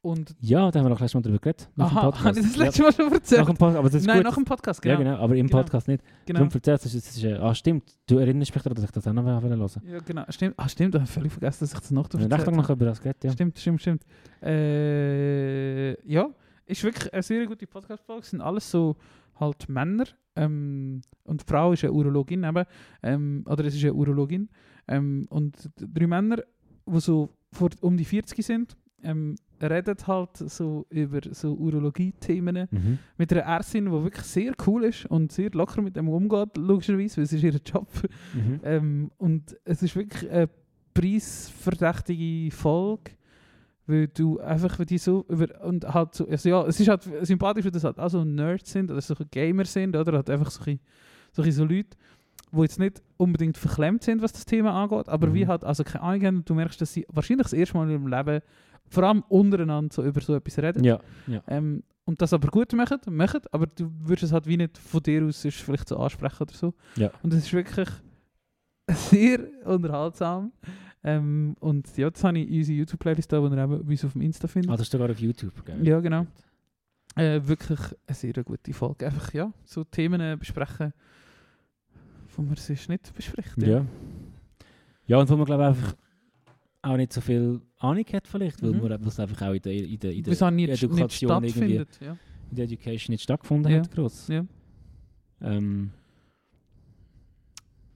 Und, 0.02 0.34
Ja, 0.40 0.70
da 0.70 0.78
haben 0.78 0.86
wir 0.86 0.90
noch 0.90 0.98
letztes 1.00 1.12
Mal 1.14 1.20
drüber 1.20 1.38
geredet. 1.38 1.68
Nach 1.76 1.90
dem 1.90 1.98
aha, 1.98 2.10
Podcast. 2.10 2.24
habe 2.26 2.38
ich 2.40 2.46
das 2.46 2.56
letzte 2.56 2.82
Mal 2.82 2.92
schon 2.94 3.12
erzählt? 3.12 3.40
Nach 3.42 3.48
Podcast, 3.48 3.76
aber 3.76 3.90
das 3.90 4.00
ist 4.00 4.06
Nein, 4.06 4.16
gut. 4.16 4.24
nach 4.24 4.34
dem 4.34 4.44
Podcast, 4.46 4.80
genau. 4.82 4.92
Ja, 4.94 4.98
genau, 4.98 5.16
aber 5.22 5.36
im 5.36 5.46
Genau. 5.46 5.58
Podcast 5.58 5.88
nicht. 5.88 6.02
genau. 6.24 6.38
Darum 6.40 6.54
erzählst 6.54 6.84
du, 6.86 6.88
das 6.88 6.94
ist, 7.16 7.22
äh, 7.22 7.34
ah 7.34 7.54
stimmt, 7.54 7.98
du 8.06 8.16
erinnerst 8.16 8.54
mich 8.54 8.62
daran, 8.62 8.76
dass 8.76 8.84
ich 8.86 8.90
das 8.92 9.06
auch 9.06 9.12
noch 9.12 9.24
hören 9.24 9.60
wollte. 9.60 9.82
Ja, 9.86 9.98
genau. 9.98 10.24
Stimmt, 10.30 10.54
ah, 10.56 10.68
stimmt, 10.70 10.94
ich 10.94 11.00
habe 11.02 11.10
völlig 11.10 11.32
vergessen, 11.32 11.64
dass 11.64 11.74
ich 11.74 11.80
das 11.80 11.90
noch 11.90 12.08
Ich 12.08 12.18
habe 12.18 12.34
erzählt 12.34 12.56
noch 12.56 12.70
über 12.70 12.86
das 12.86 12.98
geredet, 13.02 13.24
ja. 13.24 13.30
Stimmt, 13.32 13.58
stimmt, 13.58 13.80
stimmt. 13.82 14.02
Äh, 14.42 16.10
ja, 16.10 16.30
ist 16.70 16.82
wirklich 16.84 17.12
eine 17.12 17.22
sehr 17.22 17.46
gute 17.46 17.66
Podcast-Folge. 17.66 18.22
Es 18.22 18.30
sind 18.30 18.40
alles 18.40 18.70
so 18.70 18.96
halt 19.38 19.68
Männer. 19.68 20.04
Ähm, 20.36 21.00
und 21.24 21.40
die 21.42 21.44
Frau 21.46 21.72
ist 21.72 21.84
eine 21.84 21.92
Urologin 21.92 22.44
eben. 22.44 22.64
Ähm, 23.02 23.44
oder 23.46 23.64
es 23.64 23.74
ist 23.74 23.82
eine 23.84 23.94
Urologin. 23.94 24.48
Ähm, 24.88 25.26
und 25.30 25.70
drei 25.76 26.06
Männer, 26.06 26.38
die 26.86 27.00
so 27.00 27.30
vor, 27.52 27.70
um 27.80 27.96
die 27.96 28.04
40 28.04 28.44
sind, 28.44 28.76
ähm, 29.02 29.34
reden 29.62 29.96
halt 30.06 30.36
so 30.36 30.86
über 30.90 31.20
so 31.32 31.54
Urologie-Themen 31.54 32.68
Mhm. 32.70 32.98
mit 33.16 33.32
einer 33.32 33.42
Ärztin, 33.42 33.86
die 33.86 33.90
wirklich 33.92 34.24
sehr 34.26 34.52
cool 34.66 34.84
ist 34.84 35.06
und 35.06 35.32
sehr 35.32 35.50
locker 35.52 35.80
mit 35.82 35.96
dem 35.96 36.08
umgeht, 36.08 36.56
logischerweise, 36.56 37.16
weil 37.18 37.24
es 37.24 37.32
ist 37.32 37.42
ihr 37.42 37.58
Job. 37.64 37.88
Mhm. 38.34 38.60
Ähm, 38.62 39.10
und 39.18 39.56
es 39.64 39.82
ist 39.82 39.96
wirklich 39.96 40.30
eine 40.30 40.48
preisverdächtige 40.94 42.54
Folge, 42.54 43.12
weil 43.90 44.08
du 44.08 44.38
einfach 44.40 44.78
weil 44.78 44.86
die 44.86 44.98
so 44.98 45.24
über 45.28 45.48
und 45.64 45.84
halt 45.92 46.14
so, 46.14 46.26
also 46.28 46.48
ja, 46.48 46.62
es 46.66 46.78
ist 46.80 46.88
halt 46.88 47.02
sympathisch, 47.22 47.64
weil 47.64 47.72
das 47.72 47.84
halt 47.84 47.98
auch 47.98 48.08
so 48.08 48.24
Nerds 48.24 48.70
sind 48.72 48.90
oder 48.90 49.00
so 49.00 49.14
Gamer 49.30 49.64
sind 49.64 49.96
oder 49.96 50.12
halt 50.12 50.30
einfach 50.30 50.50
so, 50.50 50.62
ein 50.70 50.80
so, 51.32 51.42
ein 51.42 51.52
so 51.52 51.64
Leute, 51.64 51.96
die 52.52 52.60
jetzt 52.62 52.78
nicht 52.78 53.02
unbedingt 53.16 53.56
verklemmt 53.58 54.02
sind, 54.02 54.22
was 54.22 54.32
das 54.32 54.44
Thema 54.44 54.72
angeht, 54.72 55.08
aber 55.08 55.28
Mhm. 55.28 55.34
wie 55.34 55.46
halt 55.46 55.64
also 55.64 55.84
keine 55.84 56.02
Ahnung 56.02 56.26
haben 56.26 56.36
und 56.38 56.48
du 56.50 56.54
merkst, 56.54 56.80
dass 56.80 56.92
sie 56.92 57.06
wahrscheinlich 57.08 57.44
das 57.44 57.52
erste 57.52 57.76
Mal 57.76 57.84
in 57.84 57.90
ihrem 57.90 58.06
Leben 58.08 58.40
vor 58.88 59.04
allem 59.04 59.22
untereinander 59.28 59.92
so 59.94 60.02
über 60.02 60.20
so 60.20 60.34
etwas 60.34 60.58
reden. 60.58 60.82
Ja, 60.84 60.98
ja. 61.26 61.42
Ähm, 61.46 61.82
und 62.04 62.20
das 62.20 62.32
aber 62.32 62.48
gut 62.48 62.72
machen, 62.72 62.98
machen, 63.10 63.40
aber 63.52 63.66
du 63.66 63.88
würdest 64.00 64.24
es 64.24 64.32
halt 64.32 64.46
wie 64.48 64.56
nicht 64.56 64.76
von 64.78 65.00
dir 65.02 65.24
aus 65.24 65.42
sonst 65.42 65.60
vielleicht 65.60 65.88
so 65.88 65.96
ansprechen 65.96 66.42
oder 66.42 66.54
so. 66.54 66.74
Ja. 66.96 67.10
Und 67.22 67.32
es 67.32 67.44
ist 67.44 67.52
wirklich 67.52 67.88
sehr 68.88 69.40
unterhaltsam. 69.64 70.52
Ähm, 71.02 71.56
und 71.60 71.96
ja, 71.96 72.06
jetzt 72.08 72.22
habe 72.24 72.38
ich 72.38 72.50
unsere 72.58 72.78
YouTube-Playlist 72.78 73.32
da, 73.32 73.38
die 73.40 73.54
ihr 73.56 73.62
eben 73.64 73.84
bei 73.86 73.90
uns 73.92 74.04
auf 74.04 74.12
dem 74.12 74.20
Insta 74.22 74.48
findet. 74.48 74.70
Ah, 74.70 74.74
das 74.76 74.82
ist 74.82 74.92
sogar 74.92 75.10
auf 75.10 75.18
YouTube, 75.18 75.64
gell? 75.64 75.86
Ja, 75.86 76.00
genau. 76.00 76.26
Äh, 77.16 77.40
wirklich 77.44 77.80
eine 78.06 78.14
sehr 78.14 78.44
gute 78.44 78.72
Folge. 78.72 79.06
Einfach, 79.06 79.32
ja, 79.32 79.52
so 79.64 79.82
Themen 79.84 80.38
besprechen, 80.38 80.92
die 82.36 82.42
man 82.42 82.56
sonst 82.56 82.88
nicht 82.88 83.14
bespricht. 83.14 83.56
Ja. 83.58 83.84
Ja, 85.06 85.18
und 85.18 85.28
wo 85.28 85.36
man 85.36 85.46
glaube 85.46 85.62
ich 85.64 85.68
einfach 85.68 85.96
auch 86.82 86.96
nicht 86.96 87.12
so 87.12 87.20
viel 87.20 87.60
Ahnung 87.78 88.04
hat 88.12 88.28
vielleicht, 88.28 88.62
weil 88.62 88.72
Mhm. 88.72 88.82
man 88.82 88.92
es 89.06 89.18
einfach 89.18 89.42
auch 89.48 89.52
in 89.54 89.62
der, 89.62 89.72
in 89.72 89.98
der, 89.98 90.12
in 90.12 90.22
der 90.22 90.42
auch 90.46 90.50
nicht, 90.50 90.68
Education 90.82 91.44
irgendwie. 91.44 91.84
Ja. 92.04 92.16
in 92.50 92.56
der 92.56 92.64
Education 92.66 93.12
nicht 93.12 93.22
stattgefunden 93.22 93.72
Ja. 93.72 93.78
hat, 93.80 93.90
gross. 93.90 94.28
Ja. 94.28 94.44
Ähm, 95.40 95.90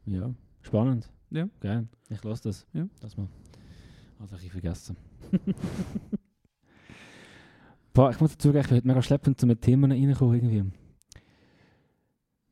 ja, 0.06 0.34
spannend. 0.62 1.08
Ja. 1.34 1.48
Geil. 1.60 1.88
Ich 2.10 2.22
lasse 2.22 2.44
das. 2.44 2.64
Ja. 2.72 2.86
Das 3.00 3.16
mal. 3.16 3.26
Also 4.20 4.36
ich 4.36 4.52
vergessen. 4.52 4.96
Boah, 7.92 8.10
ich 8.10 8.20
muss 8.20 8.30
dazu 8.32 8.48
sagen, 8.52 8.60
ich 8.60 8.68
bin 8.68 8.76
heute 8.76 8.86
mega 8.86 9.02
schleppend 9.02 9.40
zu 9.40 9.46
mit 9.46 9.60
Themen 9.60 9.90
reinkommen 9.90 10.34
irgendwie. 10.34 10.64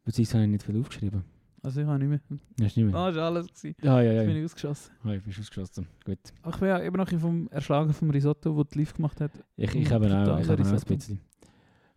Beziehungsweise 0.04 0.38
habe 0.38 0.44
ich 0.46 0.50
nicht 0.50 0.64
viel 0.64 0.80
aufgeschrieben. 0.80 1.24
Also 1.62 1.80
ich 1.80 1.86
habe 1.86 2.04
nicht 2.04 2.08
mehr. 2.08 2.38
Hast 2.60 2.76
du 2.76 2.80
nicht 2.80 2.92
mehr? 2.92 3.00
Ah, 3.00 3.06
das 3.08 3.16
war 3.18 3.24
alles. 3.26 3.46
Gewesen. 3.46 3.76
Ja, 3.82 4.02
ja, 4.02 4.12
Jetzt 4.14 4.26
bin 4.26 4.36
ich 4.36 4.44
ausgeschossen. 4.44 4.90
Ah, 5.04 5.12
ich 5.12 5.22
bin 5.22 5.32
ausgeschossen. 5.38 5.86
Gut. 6.04 6.18
Ach, 6.42 6.54
ich 6.54 6.58
bin 6.60 6.68
ja 6.68 6.82
eben 6.82 6.96
noch 6.96 7.08
vom 7.08 7.48
Erschlagen 7.52 7.92
vom 7.92 8.10
Risotto, 8.10 8.60
das 8.60 8.72
die 8.72 8.78
Liv 8.80 8.94
gemacht 8.94 9.20
hat. 9.20 9.30
Ich, 9.56 9.72
ich 9.76 9.92
habe 9.92 10.06
auch, 10.06 10.40
ich 10.40 10.48
habe 10.48 10.60
auch 10.60 10.72
ein 10.72 10.80
bisschen. 10.80 11.20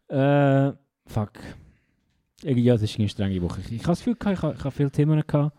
Äh, 0.07 0.73
fuck. 1.07 1.31
Irgendwie, 2.43 2.63
Ja, 2.63 2.73
das 2.73 2.83
ist 2.83 2.99
eine 2.99 3.09
strenge 3.09 3.41
Woche. 3.41 3.61
Ich, 3.61 3.71
ich 3.71 3.79
habe 3.79 3.93
das 3.93 3.99
Gefühl, 3.99 4.15
gehabt, 4.15 4.37
ich 4.37 4.43
habe, 4.43 4.53
ich 4.53 4.63
habe 4.63 4.71
viele 4.71 4.91
Themen 4.91 5.23
gehabt. 5.25 5.57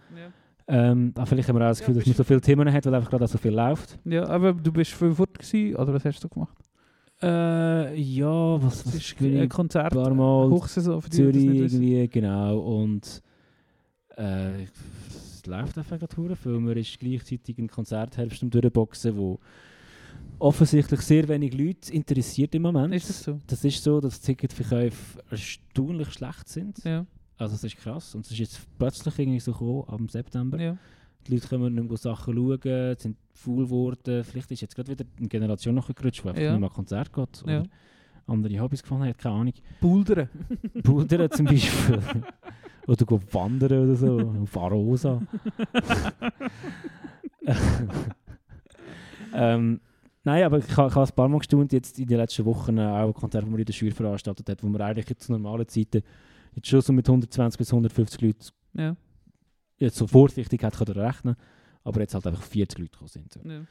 Ja. 0.68 0.90
Ähm, 0.90 1.12
aber 1.14 1.26
vielleicht 1.26 1.48
haben 1.48 1.56
wir 1.56 1.64
auch 1.64 1.68
das 1.70 1.80
Ja, 1.80 1.86
Gefühl, 1.86 2.00
dass 2.00 2.06
man 2.06 2.16
so 2.16 2.24
viele 2.24 2.40
Themen 2.40 2.72
hat, 2.72 2.86
weil 2.86 2.94
einfach 2.94 3.10
gerade 3.10 3.26
so 3.28 3.38
viel 3.38 3.52
läuft. 3.52 3.98
ja, 4.04 4.26
aber 4.28 4.52
du 4.52 4.72
bist 4.72 4.92
viel 4.92 5.12
fort 5.14 5.38
gewesen, 5.38 5.76
oder 5.76 5.94
was 5.94 6.04
hast 6.04 6.22
du 6.24 6.28
gemacht? 6.28 6.56
Äh, 7.22 7.98
ja, 7.98 8.62
was, 8.62 8.86
was 8.86 8.94
ist 8.94 9.16
bin 9.18 9.38
ein? 9.38 9.48
Konzert, 9.48 9.92
paar 9.94 10.12
Mal 10.12 10.50
Hochsaison 10.50 11.00
für 11.00 11.08
die, 11.08 11.16
Zürich 11.16 11.44
irgendwie, 11.44 12.08
genau. 12.08 12.58
Und 12.58 13.22
äh, 14.16 14.64
es 14.64 15.46
läuft 15.46 15.78
einfach 15.78 15.98
gerade 15.98 16.36
viel. 16.36 16.58
Man 16.58 16.76
ist 16.76 16.98
gleichzeitig 16.98 17.56
ein 17.58 17.68
Konzertherbst 17.68 18.42
am 18.42 18.50
Durchboxen, 18.50 19.16
wo, 19.16 19.38
offensichtlich 20.38 21.00
sehr 21.00 21.26
wenig 21.28 21.54
Leute 21.56 21.92
interessiert 21.92 22.54
im 22.54 22.62
Moment. 22.62 22.94
Ist 22.94 23.08
das 23.08 23.22
so? 23.22 23.38
Das 23.46 23.64
ist 23.64 23.82
so, 23.82 24.00
dass 24.00 24.20
Ticketverkäufe 24.20 25.22
erstaunlich 25.30 26.12
schlecht 26.12 26.48
sind. 26.48 26.84
Ja. 26.84 27.06
Also 27.38 27.54
das 27.54 27.64
ist 27.64 27.76
krass. 27.76 28.14
Und 28.14 28.24
es 28.24 28.32
ist 28.32 28.38
jetzt 28.38 28.60
plötzlich 28.78 29.18
irgendwie 29.18 29.40
so 29.40 29.52
gekommen, 29.52 29.84
am 29.88 30.08
September. 30.08 30.58
ja. 30.60 30.76
Die 31.26 31.34
Leute 31.34 31.48
können 31.48 31.74
nicht 31.74 31.88
mehr 31.88 31.96
Sachen 31.96 32.34
schauen, 32.36 32.96
sind 32.98 33.16
faul 33.34 33.64
geworden. 33.64 34.22
Vielleicht 34.22 34.48
ist 34.52 34.60
jetzt 34.60 34.76
gerade 34.76 34.92
wieder 34.92 35.04
eine 35.18 35.26
Generation 35.26 35.74
nachgerutscht, 35.74 36.22
die 36.22 36.28
einfach 36.28 36.40
Ja. 36.40 36.52
nicht 36.52 36.60
mehr 36.60 36.70
Konzert 36.70 37.12
geht. 37.12 37.42
Oder 37.42 37.52
Ja. 37.52 37.62
andere 38.28 38.60
Hobbys 38.60 38.80
gefunden 38.82 39.06
hat, 39.08 39.18
keine 39.18 39.34
Ahnung. 39.34 39.52
Bouldern. 39.80 40.28
Bouldern 40.84 41.28
zum 41.32 41.46
Beispiel. 41.46 41.98
oder 42.86 43.04
go 43.04 43.20
wandern 43.32 43.86
oder 43.86 43.96
so. 43.96 44.20
Auf 44.42 44.56
Arosa. 44.56 45.20
ähm, 49.34 49.80
nein, 50.24 50.44
aber 50.44 50.58
ich, 50.58 50.66
ich 50.68 50.76
habe 50.76 51.00
ein 51.00 51.08
paar 51.14 51.28
Mal 51.28 51.38
gestaunt, 51.38 51.72
jetzt 51.72 51.98
in 51.98 52.06
den 52.06 52.18
letzten 52.18 52.44
Wochen 52.44 52.78
auch 52.78 53.08
ein 53.08 53.14
Konzert, 53.14 53.44
das 53.44 53.50
man 53.50 53.58
in 53.58 53.66
der 53.66 53.72
Schür 53.72 53.92
veranstaltet 53.92 54.48
hat, 54.48 54.62
wo 54.62 54.68
man 54.68 54.80
eigentlich 54.80 55.16
zu 55.18 55.32
normalen 55.32 55.66
Zeiten 55.68 56.02
jetzt 56.56 56.68
schon 56.68 56.80
so 56.80 56.92
mit 56.92 57.08
120 57.08 57.58
bis 57.58 57.72
150 57.72 58.20
Leuten 58.20 58.46
Ja. 58.74 58.96
jetzt 59.78 59.96
so 59.96 60.06
vorsichtig 60.06 60.64
hat 60.64 60.76
können 60.76 60.98
rechnen 60.98 61.36
aber 61.84 62.00
jetzt 62.00 62.14
halt 62.14 62.26
einfach 62.26 62.42
40 62.42 62.78
Leute 62.80 62.90
gekommen 62.90 63.08
sind. 63.08 63.32
So. 63.32 63.40
ja. 63.48 63.64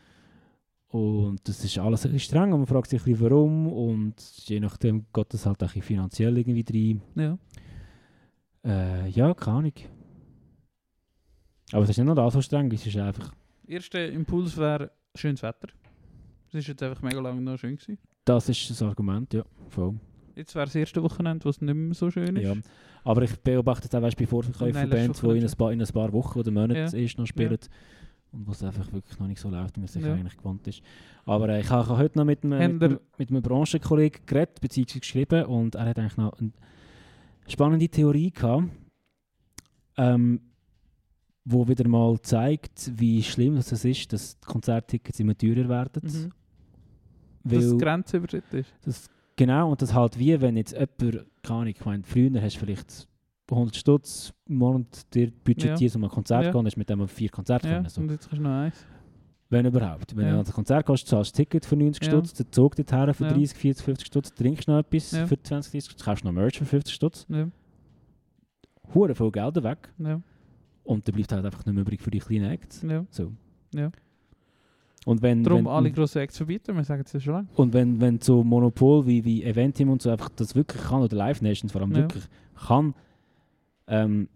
Und 0.88 1.46
das 1.50 1.62
ist 1.66 1.78
alles 1.78 2.06
ein 2.06 2.18
streng 2.18 2.54
und 2.54 2.60
man 2.60 2.68
fragt 2.68 2.90
sich 2.90 3.02
ein 3.02 3.12
bisschen 3.12 3.30
warum 3.30 3.68
und 3.68 4.16
je 4.48 4.62
nachdem 4.62 5.06
geht 5.12 5.34
das 5.34 5.46
halt 5.46 5.62
auch 5.62 5.70
finanziell 5.70 6.38
irgendwie 6.38 7.02
rein. 7.16 7.38
Ja. 8.64 9.04
Äh, 9.04 9.10
ja, 9.10 9.34
keine 9.34 9.58
Ahnung. 9.58 9.74
Aber 11.74 11.84
es 11.84 11.90
ist 11.90 11.98
nicht 11.98 12.06
nur 12.06 12.32
so 12.32 12.42
streng, 12.42 12.72
es 12.72 12.86
ist 12.86 12.96
einfach... 12.96 13.34
Erster 13.68 14.08
Impuls 14.08 14.56
wäre 14.56 14.92
schönes 15.16 15.44
Wetter. 15.44 15.68
Es 16.48 16.54
war 16.54 16.62
jetzt 16.62 16.84
einfach 16.84 17.02
mega 17.02 17.20
lange 17.20 17.42
noch 17.42 17.58
schön. 17.58 17.76
Gewesen. 17.76 17.98
Das 18.24 18.48
ist 18.48 18.70
das 18.70 18.82
Argument, 18.82 19.34
ja, 19.34 19.44
voll. 19.68 20.00
Jetzt 20.36 20.54
wäre 20.56 20.66
das 20.66 20.76
erste 20.76 21.02
Wochenende, 21.02 21.46
wo 21.46 21.50
es 21.50 21.62
nicht 21.62 21.74
mehr 21.74 21.94
so 21.94 22.12
schön 22.12 22.36
ist. 22.36 22.44
Ja. 22.44 22.54
Aber 23.04 23.22
ich 23.22 23.36
beobachte 23.40 23.88
es 23.88 23.96
auch 23.96 24.02
weißt, 24.02 24.18
bei 24.18 24.26
Vorverkäufen 24.28 24.82
von 24.82 24.90
Bands, 24.90 25.22
die 25.22 25.28
in 25.38 25.44
ein, 25.46 25.52
paar, 25.58 25.72
in 25.72 25.82
ein 25.82 25.88
paar 25.88 26.12
Wochen 26.14 26.40
oder 26.40 26.52
Monaten 26.52 26.76
Ja. 26.96 27.00
erst 27.02 27.18
noch 27.18 27.26
spielen. 27.26 27.58
Und 28.32 28.48
wo 28.48 28.52
es 28.52 28.62
einfach 28.64 28.92
wirklich 28.92 29.18
noch 29.20 29.28
nicht 29.28 29.40
so 29.40 29.50
läuft, 29.50 29.76
wie 29.78 29.80
man 29.80 29.88
sich 29.88 30.04
Ja. 30.04 30.14
eigentlich 30.14 30.36
gewohnt 30.36 30.68
ist. 30.68 30.82
Aber 31.26 31.48
äh, 31.50 31.62
ich 31.62 31.70
habe 31.70 31.98
heute 31.98 32.18
noch 32.18 32.26
mit 32.26 32.44
einem, 32.44 32.74
mit, 32.74 32.84
einem- 32.84 33.00
mit 33.18 33.30
einem 33.30 33.42
Branchenkollegen 33.42 34.26
geredet, 34.26 34.60
beziehungsweise 34.60 35.00
geschrieben. 35.00 35.46
Und 35.46 35.76
er 35.76 35.86
hat 35.86 36.00
eigentlich 36.00 36.18
noch 36.18 36.34
eine 36.38 36.52
spannende 37.48 37.88
Theorie 37.88 38.32
gehabt, 38.32 38.70
ähm, 39.98 40.42
wo 41.46 41.68
wieder 41.68 41.88
mal 41.88 42.20
zeigt, 42.22 42.92
wie 43.00 43.22
schlimm 43.24 43.56
das 43.56 43.72
ist, 43.86 44.12
dass 44.12 44.38
die 44.40 44.46
Konzerttickets 44.48 45.20
immer 45.20 45.38
teurer 45.38 45.70
werden. 45.70 46.02
Mhm. 46.04 46.32
Weil- 47.44 47.60
Dass 47.60 47.66
es 47.66 47.78
grenzüberschritten 47.78 48.60
ist. 48.60 48.74
das, 48.84 49.10
genau, 49.36 49.72
und 49.72 49.82
das 49.82 49.94
halt 49.94 50.18
wie, 50.20 50.40
wenn 50.42 50.58
jetzt 50.58 50.74
jemand, 50.74 51.00
keine 51.44 51.60
Ahnung, 51.60 51.68
ich 51.68 51.86
meine, 51.86 52.04
früher 52.04 52.42
hast 52.42 52.56
du 52.56 52.60
vielleicht 52.60 53.08
100 53.50 53.76
Stutz 53.76 54.34
im 54.48 54.56
Monat 54.58 55.14
dir 55.14 55.32
budgetierst, 55.44 55.96
um 55.96 56.04
ein 56.04 56.10
Konzert 56.10 56.46
Ja. 56.46 56.52
gehen, 56.52 56.66
hast 56.66 56.76
du 56.76 56.80
mit 56.80 56.90
dem 56.90 57.08
vier 57.08 57.30
Konzerte 57.30 57.68
Ja. 57.68 57.76
können. 57.76 57.90
So. 57.90 58.02
Und 58.02 58.10
jetzt 58.12 58.28
kannst 58.30 58.40
du 58.40 58.44
noch 58.44 58.50
eins. 58.64 58.86
Wenn 59.50 59.66
überhaupt. 59.68 60.16
Wenn 60.16 60.26
Ja. 60.26 60.32
du 60.34 60.40
an 60.40 60.46
ein 60.48 60.52
Konzert 60.52 60.86
gehst, 60.88 61.08
zahlst 61.08 61.38
du 61.38 61.42
ein 61.42 61.46
Ticket 61.46 61.66
für 61.66 61.76
90 61.76 62.04
Ja. 62.04 62.10
Stutz, 62.12 62.34
der 62.34 62.50
Zug 62.52 62.76
dorthin 62.76 63.14
für 63.14 63.26
Ja. 63.26 63.32
30, 63.34 63.56
40, 63.58 63.86
50 63.86 64.08
Stutz, 64.08 64.34
trinkst 64.34 64.68
noch 64.68 64.80
etwas 64.80 65.12
Ja. 65.12 65.28
für 65.28 65.40
20, 65.42 65.72
30 65.72 65.92
Stutz, 65.92 66.04
kaufst 66.04 66.26
noch 66.26 66.32
Merch 66.32 66.58
für 66.58 66.66
50 66.66 66.96
Stutz, 66.96 67.26
Ja. 67.30 67.48
hure 68.94 69.14
viel 69.14 69.32
Geld 69.32 69.64
weg 69.64 69.90
Ja. 70.00 70.22
und 70.84 71.08
dann 71.08 71.16
bleibt 71.16 71.32
halt 71.32 71.46
einfach 71.46 71.64
nicht 71.66 71.74
mehr 71.76 71.84
übrig 71.84 72.02
für 72.02 72.10
die 72.12 72.20
kleinen 72.20 72.50
Acts. 72.50 72.82
Ja. 72.82 73.06
So. 73.12 73.32
Ja. 73.76 73.92
Und 75.06 75.22
wenn, 75.22 75.44
Darum 75.44 75.66
wenn, 75.66 75.68
alle 75.72 75.92
grossen 75.92 76.20
Acts 76.20 76.36
verbieten, 76.38 76.76
wir 76.76 76.84
sagen 76.84 77.04
es 77.06 77.14
ja 77.14 77.20
schon 77.20 77.34
lange. 77.36 77.48
Und 77.56 77.74
wenn, 77.74 78.02
wenn 78.02 78.20
so 78.20 78.44
Monopol 78.44 79.06
wie, 79.06 79.24
wie 79.24 79.44
Eventim 79.44 79.90
und 79.90 80.02
so 80.02 80.10
einfach 80.10 80.30
das 80.36 80.56
wirklich 80.56 80.82
kann, 80.82 81.02
oder 81.04 81.16
Live 81.16 81.42
Nations 81.42 81.72
vor 81.72 81.82
allem 81.82 81.92
Ja. 81.92 81.98
wirklich 82.00 82.24
kann, 82.68 82.94
ähm, 83.88 84.28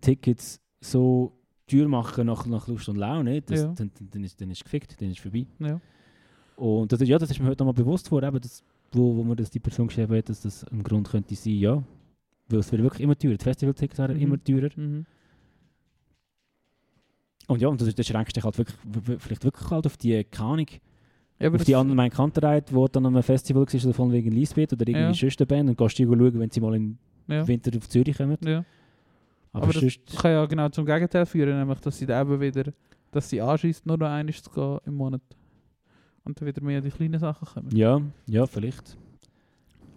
Tickets 0.00 0.60
so 0.80 1.32
teuer 1.66 1.88
machen 1.88 2.26
nach, 2.26 2.44
nach 2.46 2.66
Lust 2.68 2.88
und 2.88 2.96
Laune, 2.96 3.40
das, 3.40 3.62
Ja. 3.62 3.72
dann, 3.72 3.90
dann, 4.10 4.24
ist, 4.24 4.40
dann 4.40 4.50
ist 4.50 4.64
gefickt, 4.64 5.00
dann 5.00 5.10
ist 5.10 5.20
vorbei. 5.20 5.46
Ja. 5.60 5.80
Und 6.56 6.92
das, 6.92 7.00
ist- 7.00 7.08
ja, 7.08 7.16
das 7.18 7.30
ist 7.30 7.40
mir 7.40 7.46
heute 7.48 7.64
nochmal 7.64 7.74
bewusst 7.84 8.10
worden, 8.10 8.26
eben 8.28 8.40
das, 8.40 8.62
wo, 8.92 9.16
wo 9.16 9.24
mir 9.24 9.36
das 9.36 9.50
die 9.50 9.60
Person 9.60 9.86
geschrieben 9.86 10.16
hat, 10.16 10.28
dass 10.28 10.40
das 10.42 10.64
ein 10.72 10.82
Grund 10.82 11.08
könnte 11.08 11.34
sein, 11.34 11.54
ja. 11.54 11.82
Weil 12.48 12.58
es 12.58 12.70
wird 12.70 12.82
wirklich 12.82 13.00
immer 13.02 13.16
teurer. 13.16 13.36
Die 13.36 13.42
Festivaltickets 13.44 13.98
werden 13.98 14.16
Mhm. 14.16 14.22
immer 14.22 14.42
teurer. 14.44 14.68
Mhm. 14.76 15.06
Und 17.46 17.60
ja, 17.60 17.68
und 17.68 17.80
das, 17.80 17.94
das 17.94 18.06
schränkst 18.06 18.34
dich 18.36 18.44
halt 18.44 18.56
wirklich, 18.58 18.76
vielleicht 19.18 19.44
wirklich 19.44 19.70
halt 19.70 19.86
auf 19.86 19.96
die, 19.96 20.26
Ahnung, 20.38 20.66
Ja, 21.38 21.50
auf 21.52 21.64
die 21.64 21.76
anderen 21.76 22.10
Kantereit, 22.10 22.72
wo 22.72 22.88
dann 22.88 23.04
an 23.06 23.14
einem 23.14 23.22
Festival 23.22 23.66
war, 23.66 23.84
oder 23.84 23.94
von 23.94 24.12
wegen 24.12 24.32
Lisbeth 24.32 24.72
oder 24.72 24.86
irgendwie 24.88 25.00
Ja. 25.00 25.14
sonst 25.14 25.40
eine 25.40 25.46
Band 25.46 25.76
gehst 25.76 25.98
die 25.98 26.04
schauen, 26.04 26.38
wenn 26.40 26.50
sie 26.50 26.60
mal 26.60 26.74
im 26.74 26.96
ja. 27.28 27.46
Winter 27.46 27.76
auf 27.76 27.88
Zürich 27.88 28.16
kommen. 28.16 28.38
Ja. 28.44 28.64
Aber, 29.52 29.64
Aber 29.64 29.72
das 29.80 29.98
kann 30.16 30.32
ja 30.32 30.44
genau 30.46 30.68
zum 30.70 30.84
Gegenteil 30.86 31.26
führen, 31.26 31.56
nämlich 31.58 31.78
dass 31.80 31.98
sie 31.98 32.06
eben 32.06 32.40
wieder, 32.40 32.72
dass 33.12 33.28
sie 33.30 33.40
anschießt, 33.40 33.86
nur 33.86 33.96
noch 33.98 34.08
einmal 34.08 34.34
zu 34.34 34.50
gehen 34.50 34.78
im 34.86 34.94
Monat. 34.94 35.22
Und 36.24 36.40
dann 36.40 36.48
wieder 36.48 36.62
mehr 36.62 36.80
die 36.80 36.90
kleinen 36.90 37.20
Sachen 37.20 37.46
kommen. 37.46 37.76
ja, 37.76 38.00
ja, 38.26 38.46
vielleicht. 38.46 38.96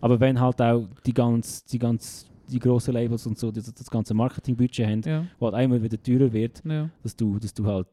Aber 0.02 0.20
wenn 0.20 0.40
halt 0.40 0.62
auch 0.62 0.86
die 1.06 1.14
ganz, 1.14 1.64
die 1.66 1.80
ganz, 1.80 2.30
die 2.50 2.60
grossen 2.60 2.94
Labels 2.94 3.26
und 3.28 3.38
so, 3.38 3.52
das, 3.52 3.74
das 3.74 3.90
ganze 3.90 4.14
Marketingbudget 4.14 4.88
haben, 4.88 5.02
Ja, 5.06 5.26
wo 5.40 5.46
halt 5.48 5.56
einmal 5.56 5.82
wieder 5.82 6.02
teurer 6.02 6.32
wird, 6.32 6.62
ja, 6.66 6.90
dass 7.04 7.16
du, 7.16 7.38
dass 7.40 7.54
du 7.54 7.66
halt 7.66 7.88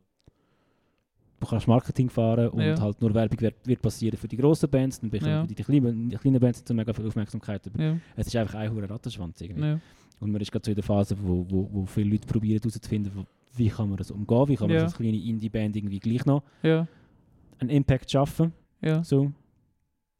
du 1.40 1.46
kannst 1.50 1.68
Marketing 1.68 2.09
fahren 2.09 2.48
und 2.48 2.61
Ja. 2.62 2.80
halt 2.80 3.00
nur 3.02 3.12
Werbung 3.12 3.38
wird, 3.40 3.55
wird 3.66 3.82
passieren 3.82 4.16
für 4.16 4.28
die 4.28 4.36
grossen 4.36 4.70
Bands, 4.70 5.00
dann 5.00 5.11
bekommen 5.11 5.32
Ja. 5.32 5.46
die, 5.46 5.55
die, 5.55 5.62
kleinen, 5.62 6.09
die 6.09 6.16
kleinen 6.16 6.40
Bands 6.40 6.62
so 6.66 6.72
mega 6.72 6.92
viel 6.92 7.07
Aufmerksamkeit. 7.07 7.66
Aber 7.66 7.82
ja, 7.82 7.96
es 8.16 8.28
ist 8.28 8.36
einfach 8.36 8.55
ein 8.55 8.72
hoher 8.72 8.88
Rattenschwanz 8.88 9.40
irgendwie. 9.42 9.61
Und 10.20 10.30
man 10.32 10.40
ist 10.40 10.50
gerade 10.50 10.64
so 10.64 10.70
in 10.70 10.74
der 10.76 10.84
Phase, 10.84 11.16
wo, 11.20 11.44
wo, 11.50 11.68
wo 11.70 11.84
viele 11.86 12.11
Leute 12.11 12.26
probieren 12.26 12.61
herauszufinden, 12.62 13.26
wie 13.57 13.68
kann 13.68 13.88
man 13.88 13.98
das 13.98 14.11
umgehen, 14.11 14.48
wie 14.48 14.57
kann 14.57 14.68
man 14.68 14.78
als 14.84 14.94
kleine 14.94 15.18
Indie-Band 15.18 15.76
irgendwie 15.76 15.98
gleich 15.98 16.24
noch 16.24 16.42
einen 17.59 17.68
Impact 17.70 18.11
schaffen. 18.11 18.52
So. 19.02 19.32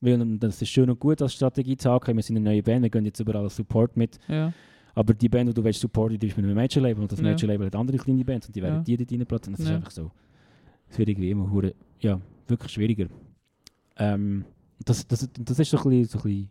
Weil 0.05 0.39
das 0.39 0.61
ist 0.61 0.69
schön 0.69 0.91
und 0.91 1.01
gut 1.01 1.23
als 1.23 1.33
Strategie 1.33 1.77
zu 1.77 1.91
haben, 1.91 2.17
wir 2.17 2.23
sind 2.23 2.37
eine 2.37 2.51
neue 2.51 2.63
Band, 2.63 2.83
wir 2.83 2.91
gehen 2.91 3.05
jetzt 3.07 3.21
überall 3.21 3.45
als 3.45 3.57
Support 3.57 3.97
mit. 3.97 4.19
ja, 4.29 4.53
Aber 4.95 5.15
die 5.15 5.29
Band, 5.29 5.49
die 5.49 5.55
du 5.55 5.65
willst 5.65 5.81
supporten, 5.81 6.19
die 6.19 6.27
ist 6.27 6.37
mit 6.37 6.45
einem 6.45 6.55
Major-Label 6.57 7.03
und 7.03 7.11
das 7.11 7.21
Ja. 7.21 7.25
Major-Label 7.31 7.67
hat 7.67 7.75
andere 7.77 7.97
kleine 7.97 8.25
Bands 8.25 8.47
und 8.47 8.55
die 8.55 8.63
werden 8.63 8.85
die 8.85 8.97
dort 8.97 9.11
reinplatzen. 9.11 9.53
Das 9.55 9.61
ist 9.65 9.71
einfach 9.71 9.91
so. 9.91 10.11
Es 10.89 10.99
wird 10.99 11.09
irgendwie 11.09 11.31
immer 11.31 11.51
hure, 11.51 11.75
ja, 12.01 12.21
wirklich 12.47 12.71
schwieriger. 12.73 13.07
Ähm, 13.97 14.45
das, 14.85 15.07
das, 15.09 15.29
das 15.39 15.59
ist 15.59 15.71
so 15.71 15.79
ein, 15.79 15.83
bisschen, 15.91 16.05
so 16.05 16.19
ein 16.19 16.23
bisschen 16.23 16.49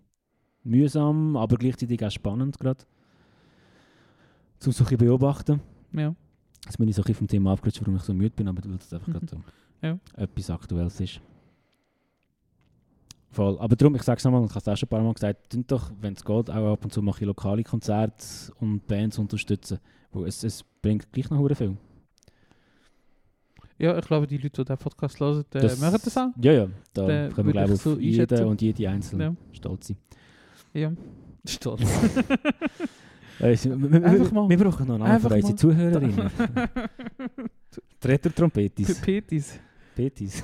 mühsam, 0.63 1.37
aber 1.37 1.57
gleichzeitig 1.57 2.03
auch 2.03 2.11
spannend 2.11 2.57
gerade. 2.59 2.83
Zum 4.59 4.71
so 4.71 4.85
ein 4.85 4.97
beobachten. 4.97 5.61
ja, 5.91 6.15
Jetzt 6.65 6.77
bin 6.77 6.87
ich 6.87 6.95
so 6.95 7.03
ein 7.03 7.13
vom 7.13 7.27
Thema 7.27 7.51
abgerutscht, 7.51 7.81
warum 7.81 7.97
ich 7.97 8.01
so 8.03 8.13
müde 8.13 8.33
bin, 8.35 8.47
aber 8.47 8.63
weil 8.63 8.77
das 8.77 8.93
einfach 8.93 9.11
gerade 9.11 9.27
so 9.27 9.37
Ja. 9.81 9.99
etwas 10.15 10.49
Aktuelles 10.49 10.99
ist. 11.01 11.19
Voll. 13.33 13.57
Aber 13.59 13.75
darum, 13.75 13.95
ich 13.95 14.03
sage 14.03 14.19
es 14.19 14.23
nochmal, 14.23 14.41
und 14.41 14.45
ich 14.47 14.55
habe 14.55 14.59
es 14.61 14.67
auch 14.69 14.77
schon 14.77 14.87
ein 14.87 14.89
paar 14.91 15.01
Mal 15.01 15.13
gesagt, 15.13 15.49
tun 15.51 15.65
doch, 15.67 15.91
wenn 15.99 16.13
es 16.13 16.23
geht, 16.23 16.49
auch 16.51 16.73
ab 16.73 16.83
und 16.85 16.93
zu 16.93 17.01
mache 17.01 17.21
ich 17.21 17.25
lokale 17.27 17.63
Konzerte 17.63 18.23
und 18.59 18.87
Bands 18.87 19.17
unterstützen. 19.17 19.79
Weil 20.11 20.27
es, 20.27 20.43
es 20.43 20.63
bringt 20.81 21.11
gleich 21.11 21.29
noch 21.31 21.43
viel. 21.55 21.75
ja. 23.79 23.97
Ich 23.97 24.05
glaube, 24.05 24.27
die 24.27 24.37
Leute, 24.37 24.63
die 24.63 24.65
den 24.65 24.77
Podcast 24.77 25.19
hören, 25.19 25.43
äh, 25.55 25.59
Das- 25.61 25.79
machen 25.79 25.99
das 26.03 26.15
auch. 26.17 26.27
Ja, 26.41 26.51
ja. 26.53 26.67
Da 26.93 27.05
Der 27.07 27.29
können 27.29 27.47
wir, 27.47 27.53
glaube 27.53 27.73
ich 27.73 27.81
so 27.81 27.97
jeden 27.99 28.45
und 28.45 28.61
jede 28.61 28.87
einzeln 28.89 29.19
Ja. 29.21 29.35
stolz 29.51 29.87
sein. 29.87 29.97
Ja. 30.73 30.91
Stolz. 31.45 31.81
Wir, 33.39 33.49
wir, 33.91 34.03
Einfach 34.05 34.31
mal. 34.31 34.47
wir 34.47 34.57
brauchen 34.57 34.87
noch 34.87 34.93
einen 34.95 35.03
Namen 35.03 35.19
für 35.19 35.27
unsere. 35.27 35.55
Zuhörerinnen. 35.55 36.29
Tretter-Trompetis. 37.99 39.01
Petis. 39.01 39.59
Petis. 39.95 40.43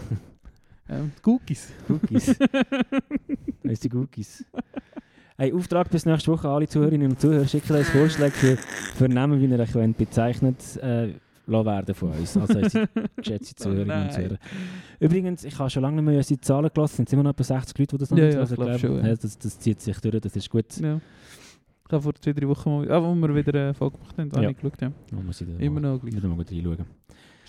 Ähm, 0.90 1.12
Cookies. 1.26 1.70
Cookies. 1.88 2.36
Weißt 3.64 3.86
du, 3.92 3.98
Cookies. 4.00 4.46
Hey, 5.38 5.54
Auftrag 5.54 5.90
bis 5.90 6.06
nächste 6.06 6.32
Woche. 6.32 6.50
Alle 6.50 6.68
Zuhörerinnen 6.68 7.12
und 7.12 7.20
Zuhörer 7.22 7.48
schicken 7.48 7.76
uns 7.76 7.90
Vorschläge 7.90 8.32
für, 8.32 8.58
für 8.58 9.08
Namen, 9.08 9.40
wie 9.40 9.46
ihr 9.46 9.60
euch 9.60 9.96
bezeichnet 9.96 10.58
äh, 10.82 11.14
werden 11.48 11.96
von 11.96 12.12
uns. 12.12 12.36
Also 12.36 12.60
unsere 12.60 12.90
geschätzte 13.16 13.56
Oh 13.60 13.64
Zuhörerinnen 13.64 14.04
und. 14.04 14.14
Zuhörer. 14.14 14.38
Übrigens, 15.00 15.44
ich 15.46 15.58
habe 15.58 15.70
schon 15.70 15.84
lange 15.84 15.98
nicht 15.98 16.06
mehr 16.06 16.18
unsere 16.18 16.42
Zahlen 16.42 16.70
gelassen. 16.74 17.04
Es 17.04 17.10
sind 17.10 17.14
immer 17.14 17.24
noch 17.24 17.32
etwa 17.32 17.44
60 17.44 17.78
Leute, 17.80 17.96
die 17.96 18.00
das 18.00 18.12
noch 18.12 18.18
Ja, 18.18 18.26
nicht 18.26 18.36
ja, 18.36 18.44
ich 18.44 18.50
glaub 18.56 18.80
schon, 18.80 19.06
ja. 19.06 19.16
Das, 19.16 19.38
das 19.38 19.60
zieht 19.60 19.82
sich 19.82 20.00
durch, 20.00 20.20
das 20.20 20.36
ist 20.36 20.50
gut. 20.50 20.78
Ja. 20.80 21.00
Ich 21.88 21.94
habe 21.94 22.04
vor 22.04 22.14
zwei, 22.16 22.34
drei 22.34 22.48
Wochen 22.48 22.70
mal, 22.70 22.92
ah, 22.92 23.02
wo 23.02 23.16
wir 23.16 23.34
wieder 23.36 23.60
eine 23.60 23.74
Folge 23.74 23.98
gemacht 23.98 24.18
haben, 24.18 24.32
habe 24.32 24.44
Ja. 24.44 24.50
ich 24.52 24.58
geschaut, 24.58 24.82
ja. 24.82 24.92
Da 25.10 25.16
muss 25.22 25.42
ich 25.42 25.48
da 25.48 25.58
Immer 25.64 25.80
mal, 25.80 25.92
noch 25.94 26.02
gleich. 26.02 26.16
wieder 26.16 26.28
mal 26.28 26.36
gut 26.38 26.52
reinschauen. 26.52 26.86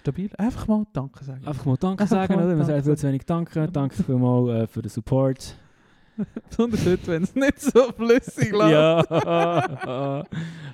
Stabil. 0.00 0.30
Einfach 0.36 0.66
mal 0.66 0.86
Danke 0.92 1.24
sagen. 1.24 1.46
Einfach 1.46 1.64
mal 1.66 1.76
Danke 1.76 2.02
Einfach 2.02 2.16
sagen, 2.16 2.34
mal 2.34 2.44
oder? 2.44 2.50
Danke 2.56 2.66
sagen 2.66 2.84
viel 2.84 2.96
zu 2.96 3.06
wenig 3.08 3.24
Danke. 3.26 3.68
Danke 3.70 4.02
vielmals 4.02 4.48
äh, 4.48 4.66
für 4.66 4.82
den 4.82 4.88
Support. 4.88 5.54
Besonders 6.50 6.84
heute, 6.84 7.06
wenn 7.06 7.22
es 7.22 7.34
nicht 7.34 7.60
so 7.60 7.92
flüssig 7.92 8.50
läuft. 8.52 8.72
Ja. 8.72 10.24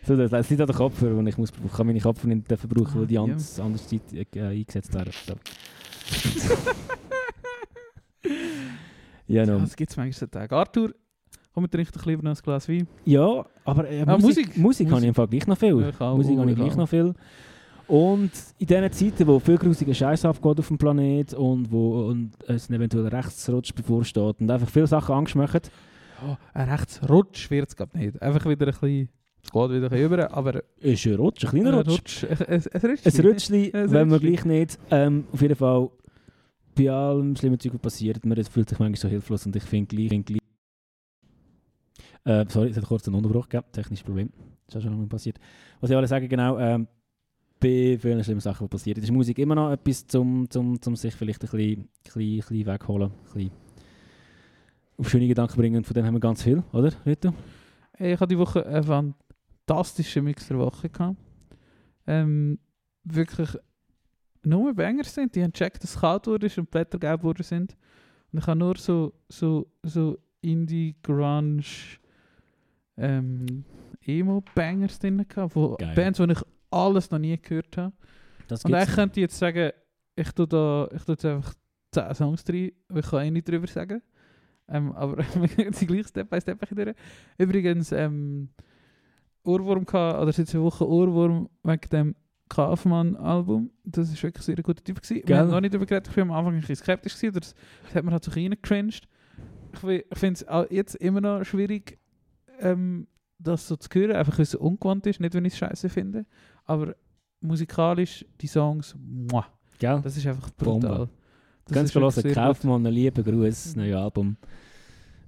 so, 0.02 0.16
das, 0.16 0.48
sind 0.48 0.60
auch 0.62 0.66
die 0.66 0.72
Kopfhörer, 0.72 1.22
die 1.22 1.28
ich 1.28 1.38
muss. 1.38 1.52
Kann 1.76 1.86
meine 1.86 2.00
Kopfhörer 2.00 2.34
nicht 2.34 2.50
dafür 2.50 2.68
brauchen, 2.68 3.00
weil 3.00 3.06
die 3.06 3.14
Ja. 3.14 3.22
anders, 3.22 3.60
anders 3.60 3.86
Zeit 3.86 4.00
äh, 4.12 4.40
eingesetzt 4.42 4.92
werden. 4.94 5.12
So. 5.26 5.34
Ja, 9.28 9.42
Ja, 9.42 9.46
no. 9.46 9.58
das 9.60 9.76
gibt 9.76 9.90
es 9.90 9.96
manchmal 9.96 10.12
so 10.18 10.26
Tage. 10.26 10.54
Arthur, 10.54 10.92
komm, 11.52 11.64
wir 11.64 11.70
trinken 11.70 11.92
lieber 12.06 12.22
noch 12.22 12.36
ein 12.36 12.42
Glas 12.42 12.68
Wein. 12.68 12.86
ja 13.04 13.44
aber 13.64 13.88
äh, 13.90 14.02
Ah, 14.06 14.16
Musik, 14.18 14.56
Musik. 14.56 14.56
Musik, 14.58 14.86
habe 14.90 15.00
ich 15.00 15.06
Musik. 15.06 15.08
im 15.08 15.14
Fall 15.14 15.26
gleich 15.28 15.46
noch 15.46 15.58
viel. 15.58 15.92
Auch, 15.98 16.16
Musik 16.16 16.38
habe 16.38 16.50
ich 16.50 16.56
ich 16.56 16.62
gleich 16.64 16.76
noch 16.76 16.88
viel. 16.88 17.14
Und 17.88 18.32
in 18.58 18.66
diesen 18.66 18.92
Zeiten, 18.92 19.26
wo 19.28 19.38
viel 19.38 19.58
grusiger 19.58 19.94
Scheiß 19.94 20.24
abgeht 20.24 20.58
auf 20.58 20.68
dem 20.68 20.78
Planet 20.78 21.34
und 21.34 21.70
wo 21.70 22.06
und 22.08 22.32
es 22.48 22.68
ein 22.68 22.74
eventueller 22.74 23.12
Rechtsrutsch 23.12 23.72
bevorsteht 23.74 24.40
und 24.40 24.50
einfach 24.50 24.68
viele 24.68 24.86
Sachen 24.86 25.14
Angst 25.14 25.34
machen, 25.36 25.60
Oh, 26.26 26.34
ein 26.54 26.68
Rechtsrutsch 26.70 27.50
wird 27.50 27.68
es 27.68 27.76
glaube 27.76 27.98
nicht. 27.98 28.20
Einfach 28.22 28.46
wieder 28.48 28.66
ein 28.66 28.72
bisschen, 28.72 29.08
es 29.42 29.50
geht 29.50 29.70
wieder 29.70 29.74
ein 29.86 29.90
bisschen 29.90 30.06
über, 30.06 30.32
aber 30.32 30.62
ist 30.78 31.06
ein 31.06 31.14
Rutsch, 31.14 31.44
ein 31.44 31.50
kleiner 31.50 31.68
ein 31.78 31.86
Rutsch. 31.86 32.24
Rutsch. 32.24 32.24
Ein, 32.24 32.62
Rutsch. 32.90 33.06
Ein 33.06 33.26
Rutschli, 33.26 33.70
Ein 33.74 33.90
wenn 33.92 34.08
wir 34.08 34.14
Rutschli. 34.16 34.30
gleich 34.30 34.44
nicht. 34.46 34.78
Ähm, 34.90 35.26
auf 35.30 35.42
jeden 35.42 35.56
Fall, 35.56 35.90
bei 36.74 36.90
allem 36.90 37.36
schlimmen 37.36 37.60
Zeug, 37.60 37.74
was 37.74 37.80
passiert, 37.82 38.24
man 38.24 38.42
fühlt 38.44 38.68
sich 38.68 38.78
manchmal 38.78 38.96
so 38.96 39.08
hilflos 39.08 39.44
und 39.44 39.54
ich 39.56 39.62
finde 39.62 39.94
gleich, 39.94 40.08
find 40.08 40.26
gleich 40.26 40.40
äh, 42.24 42.44
sorry, 42.48 42.70
es 42.70 42.76
hat 42.78 42.84
kurz 42.86 43.06
einen 43.06 43.16
Unterbruch 43.16 43.48
gegeben, 43.48 43.70
technisches 43.72 44.04
Problem. 44.04 44.32
Das 44.66 44.74
ist 44.74 44.78
auch 44.78 44.82
schon 44.84 44.92
lange 44.92 45.06
passiert. 45.06 45.38
Was 45.80 45.90
ich 45.90 45.94
wollte 45.96 46.08
sagen, 46.08 46.28
genau, 46.28 46.58
ähm, 46.58 46.88
bei 47.58 47.98
vielen 47.98 48.22
schlimmen 48.22 48.40
Sachen, 48.40 48.66
die 48.66 48.70
passieren, 48.70 49.02
ist 49.02 49.10
Musik 49.10 49.38
immer 49.38 49.54
noch 49.54 49.72
etwas, 49.72 50.06
zum, 50.06 50.48
zum, 50.50 50.80
zum 50.80 50.96
sich 50.96 51.14
vielleicht 51.14 51.42
ein 51.42 51.50
bisschen, 51.50 51.88
bisschen, 52.02 52.38
bisschen 52.38 52.66
wegholen, 52.66 53.10
ein 53.10 53.32
bisschen 53.32 53.50
auf 54.98 55.08
schöne 55.08 55.28
Gedanken 55.28 55.56
bringen. 55.56 55.76
Und 55.76 55.86
von 55.86 55.94
dem 55.94 56.04
haben 56.04 56.14
wir 56.14 56.20
ganz 56.20 56.42
viel, 56.42 56.62
oder, 56.72 56.92
Rito? 57.04 57.32
Ich 57.98 58.20
hatte 58.20 58.28
die 58.28 58.38
Woche 58.38 58.64
einen 58.66 59.14
fantastischen 59.66 60.24
Mix 60.24 60.48
der 60.48 60.58
Woche. 60.58 60.88
Gehabt. 60.88 61.16
Ähm, 62.06 62.58
wirklich 63.04 63.50
nur 64.42 64.74
Banger 64.74 65.04
sind. 65.04 65.34
Die 65.34 65.42
haben 65.42 65.52
gecheckt, 65.52 65.82
dass 65.82 65.94
es 65.94 66.00
kalt 66.00 66.26
wurde 66.26 66.50
und 66.56 66.70
Blätter 66.70 66.98
gelb 66.98 67.22
sind. 67.42 67.76
Und 68.32 68.38
ich 68.38 68.46
habe 68.46 68.58
nur 68.58 68.76
so, 68.76 69.12
so, 69.28 69.66
so 69.82 70.18
Indie, 70.40 70.94
Grunge, 71.02 71.62
ähm, 72.96 73.64
Emo-Bangers 74.02 74.98
drin 74.98 75.24
gehabt. 75.28 75.56
Wo 75.56 75.76
Geil. 75.76 75.94
Bands, 75.94 76.18
die 76.18 76.30
ich 76.30 76.42
alles 76.76 77.10
noch 77.10 77.18
nie 77.18 77.36
gehört 77.36 77.76
habe. 77.76 77.92
Das 78.48 78.64
Und 78.64 78.74
eigentlich 78.74 78.94
könnte 78.94 79.20
ich 79.20 79.22
jetzt 79.22 79.38
sagen, 79.38 79.72
ich 80.14 80.32
tue 80.32 80.46
da 80.46 80.88
ich 80.94 81.02
tue 81.04 81.14
jetzt 81.14 81.24
einfach 81.24 81.54
10 81.92 82.14
Songs 82.14 82.44
weil 82.46 82.72
ich 82.94 83.06
kann 83.06 83.24
eh 83.24 83.30
nicht 83.30 83.48
drüber 83.48 83.66
sagen. 83.66 84.02
Ähm, 84.68 84.92
aber 84.96 85.18
wir 85.18 85.48
gehen 85.48 85.72
gleich 85.72 86.08
Step 86.08 86.30
by 86.30 86.40
Step 86.40 86.60
durch. 86.68 86.94
Übrigens, 87.38 87.92
ähm, 87.92 88.50
Ohrwurm 89.44 89.84
gehabt, 89.84 90.20
oder 90.20 90.32
seit 90.32 90.48
zwei 90.48 90.60
Wochen 90.60 90.84
Ohrwurm 90.84 91.48
wegen 91.62 91.88
dem 91.90 92.14
Kaufmann-Album. 92.48 93.70
Das 93.84 94.10
war 94.10 94.22
wirklich 94.22 94.44
sehr 94.44 94.56
guter 94.56 94.82
Typ. 94.82 95.00
Gewesen. 95.00 95.22
Wir 95.26 95.38
haben 95.38 95.50
noch 95.50 95.60
nicht 95.60 95.74
darüber 95.74 95.86
geredet, 95.86 96.08
ich 96.08 96.16
war 96.16 96.22
am 96.22 96.32
Anfang 96.32 96.54
ein 96.54 96.60
bisschen 96.60 96.76
skeptisch. 96.76 97.14
Gewesen, 97.16 97.34
das, 97.34 97.54
das 97.84 97.94
hat 97.94 98.04
man 98.04 98.12
halt 98.12 98.24
so 98.24 98.30
reingecringed. 98.30 99.08
Ich, 99.72 99.84
ich 99.84 100.18
finde 100.18 100.34
es 100.34 100.48
auch 100.48 100.70
jetzt 100.70 100.94
immer 100.96 101.20
noch 101.20 101.44
schwierig, 101.44 101.98
ähm, 102.60 103.06
das 103.38 103.68
so 103.68 103.76
zu 103.76 103.88
hören, 103.92 104.16
einfach 104.16 104.38
weil 104.38 104.44
es 104.44 104.54
ungewohnt 104.54 105.06
ist, 105.06 105.20
nicht 105.20 105.34
wenn 105.34 105.44
ich 105.44 105.52
es 105.52 105.58
scheiße 105.58 105.88
finde. 105.88 106.26
Aber 106.66 106.94
musikalisch, 107.40 108.24
die 108.40 108.46
Songs, 108.46 108.94
muah, 108.98 109.46
Gell? 109.78 110.00
das 110.02 110.16
ist 110.16 110.26
einfach 110.26 110.50
Bombe. 110.50 110.86
brutal. 110.88 111.08
Das 111.66 111.74
Ganz 111.74 111.92
sehr 111.92 112.22
gut. 112.22 112.34
Kaufmann, 112.34 112.86
einen 112.86 112.94
lieben 112.94 113.24
Gruß, 113.24 113.64
das 113.64 113.76
neue 113.76 113.98
Album. 113.98 114.36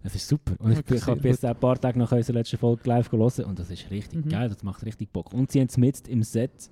Es 0.05 0.15
ist 0.15 0.29
super. 0.29 0.55
Und 0.61 0.73
ich, 0.73 0.91
ich 0.91 1.07
habe 1.07 1.21
bis 1.21 1.45
ein 1.45 1.57
paar 1.57 1.79
Tage 1.81 1.99
nach 1.99 2.13
unserer 2.13 2.35
letzten 2.39 2.57
Folge 2.57 2.89
live 2.89 3.11
gelesen 3.11 3.45
und 3.47 3.59
das 3.59 3.71
ist 3.71 3.91
richtig 3.91 4.25
Mhm. 4.25 4.29
geil, 4.29 4.49
das 4.49 4.63
macht 4.63 4.85
richtig 4.85 5.13
Bock. 5.13 5.33
Und 5.33 5.51
sie 5.51 5.61
haben 5.61 5.69
mit 5.79 6.07
im 6.09 6.23
Set 6.23 6.71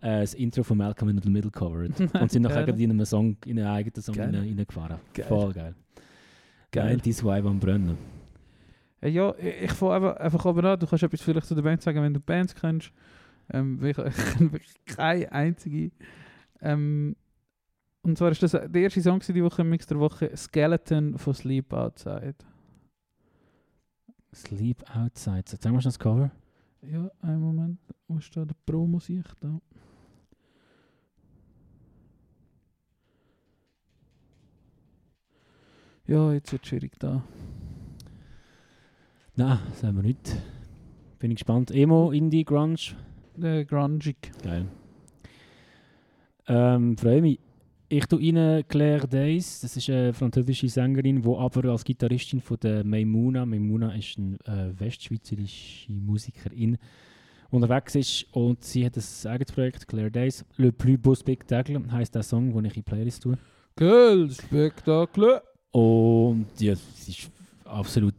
äh, 0.00 0.20
das 0.20 0.34
Intro 0.34 0.62
von 0.62 0.78
Malcolm 0.78 1.10
in 1.10 1.20
the 1.20 1.28
Middle 1.28 1.50
covered. 1.50 1.92
und 2.20 2.30
sind 2.30 2.42
nachher 2.42 2.68
in 2.68 2.90
einem 2.90 3.04
Song, 3.04 3.36
in 3.44 3.58
einen 3.58 3.68
eigenen 3.68 4.00
Song 4.02 4.14
reingefahren. 4.18 4.98
Voll 5.26 5.52
geil. 5.52 5.74
Geil. 6.70 6.96
90s 6.96 7.24
Vibe 7.24 7.48
am 7.48 7.58
Brennen. 7.58 7.98
Ja, 9.02 9.34
ich, 9.38 9.62
ich 9.64 9.72
fange 9.72 9.94
einfach, 9.94 10.16
einfach 10.18 10.44
oben 10.44 10.64
an. 10.64 10.78
Du 10.78 10.86
kannst 10.86 11.02
etwas 11.02 11.20
vielleicht 11.20 11.46
zu 11.46 11.54
der 11.56 11.62
Band 11.62 11.82
sagen, 11.82 12.00
wenn 12.00 12.14
du 12.14 12.20
Bands 12.20 12.54
kennst. 12.54 12.92
Ähm, 13.52 13.82
ich, 13.84 13.96
kenne 13.96 14.52
wirklich 14.52 14.74
keine 14.86 15.30
einzige. 15.32 15.90
Ähm, 16.60 17.16
und 18.02 18.16
zwar 18.16 18.30
ist 18.30 18.42
das 18.42 18.52
der 18.52 18.74
erste 18.74 19.02
Song 19.02 19.20
die 19.20 19.44
Woche 19.44 19.62
im 19.62 19.70
Mix 19.70 19.86
der 19.86 19.98
Woche 19.98 20.34
Skeleton 20.36 21.18
von 21.18 21.34
Sleep 21.34 21.72
Outside. 21.72 22.36
Sleep 24.34 24.82
Outside. 24.96 25.44
So, 25.46 25.56
Zeigen 25.56 25.74
wir 25.74 25.82
schon 25.82 25.90
das 25.90 25.98
Cover? 25.98 26.30
Ja, 26.82 27.10
einen 27.20 27.40
Moment. 27.40 27.78
Wo 28.08 28.16
ist 28.18 28.34
da 28.34 28.44
der 28.44 28.54
Pro-Musik? 28.64 29.24
Da. 29.40 29.60
Ja, 36.06 36.32
jetzt 36.32 36.50
wird 36.52 36.62
es 36.62 36.68
schwierig 36.68 36.98
da. 36.98 37.22
Nein, 39.36 39.58
das 39.68 39.84
haben 39.84 39.96
wir 39.96 40.02
nicht. 40.02 40.36
Bin 41.18 41.30
ich 41.30 41.36
gespannt. 41.36 41.70
Emo, 41.70 42.10
Indie, 42.12 42.44
Grunge. 42.44 42.96
Der 43.40 43.64
Grungig. 43.64 44.16
Geil. 44.42 44.66
Ähm, 46.46 46.96
freue 46.96 47.22
mich. 47.22 47.38
Ich 47.88 48.06
tue 48.06 48.20
Ihnen 48.20 48.62
Claire 48.68 49.08
Days, 49.08 49.62
das 49.62 49.76
ist 49.76 49.88
eine 49.90 50.12
französische 50.12 50.68
Sängerin, 50.68 51.22
die 51.22 51.28
aber 51.28 51.70
als 51.70 51.82
Gitarristin 51.82 52.40
von 52.40 52.58
der 52.62 52.84
Maimuna, 52.84 53.44
Maimuna 53.44 53.94
ist 53.94 54.16
eine 54.16 54.36
äh, 54.44 54.78
westschweizerische 54.78 55.90
Musikerin, 55.90 56.78
unterwegs 57.50 57.94
ist 57.96 58.26
und 58.32 58.62
sie 58.62 58.86
hat 58.86 58.96
ein 58.96 59.30
eigenes 59.30 59.52
Projekt, 59.52 59.88
Claire 59.88 60.10
Days. 60.10 60.44
Le 60.56 60.70
plus 60.70 60.98
beau 60.98 61.14
spectacle 61.14 61.80
heisst 61.90 62.14
der 62.14 62.22
Song, 62.22 62.52
den 62.52 62.66
ich 62.66 62.76
in 62.76 62.82
die 62.84 62.90
Playlist 62.90 63.22
tue. 63.22 63.38
Geil, 63.74 64.30
Spektakel. 64.30 65.40
Und 65.72 66.46
ja, 66.58 66.74
sie 66.94 67.10
ist 67.10 67.30
absolut 67.64 68.14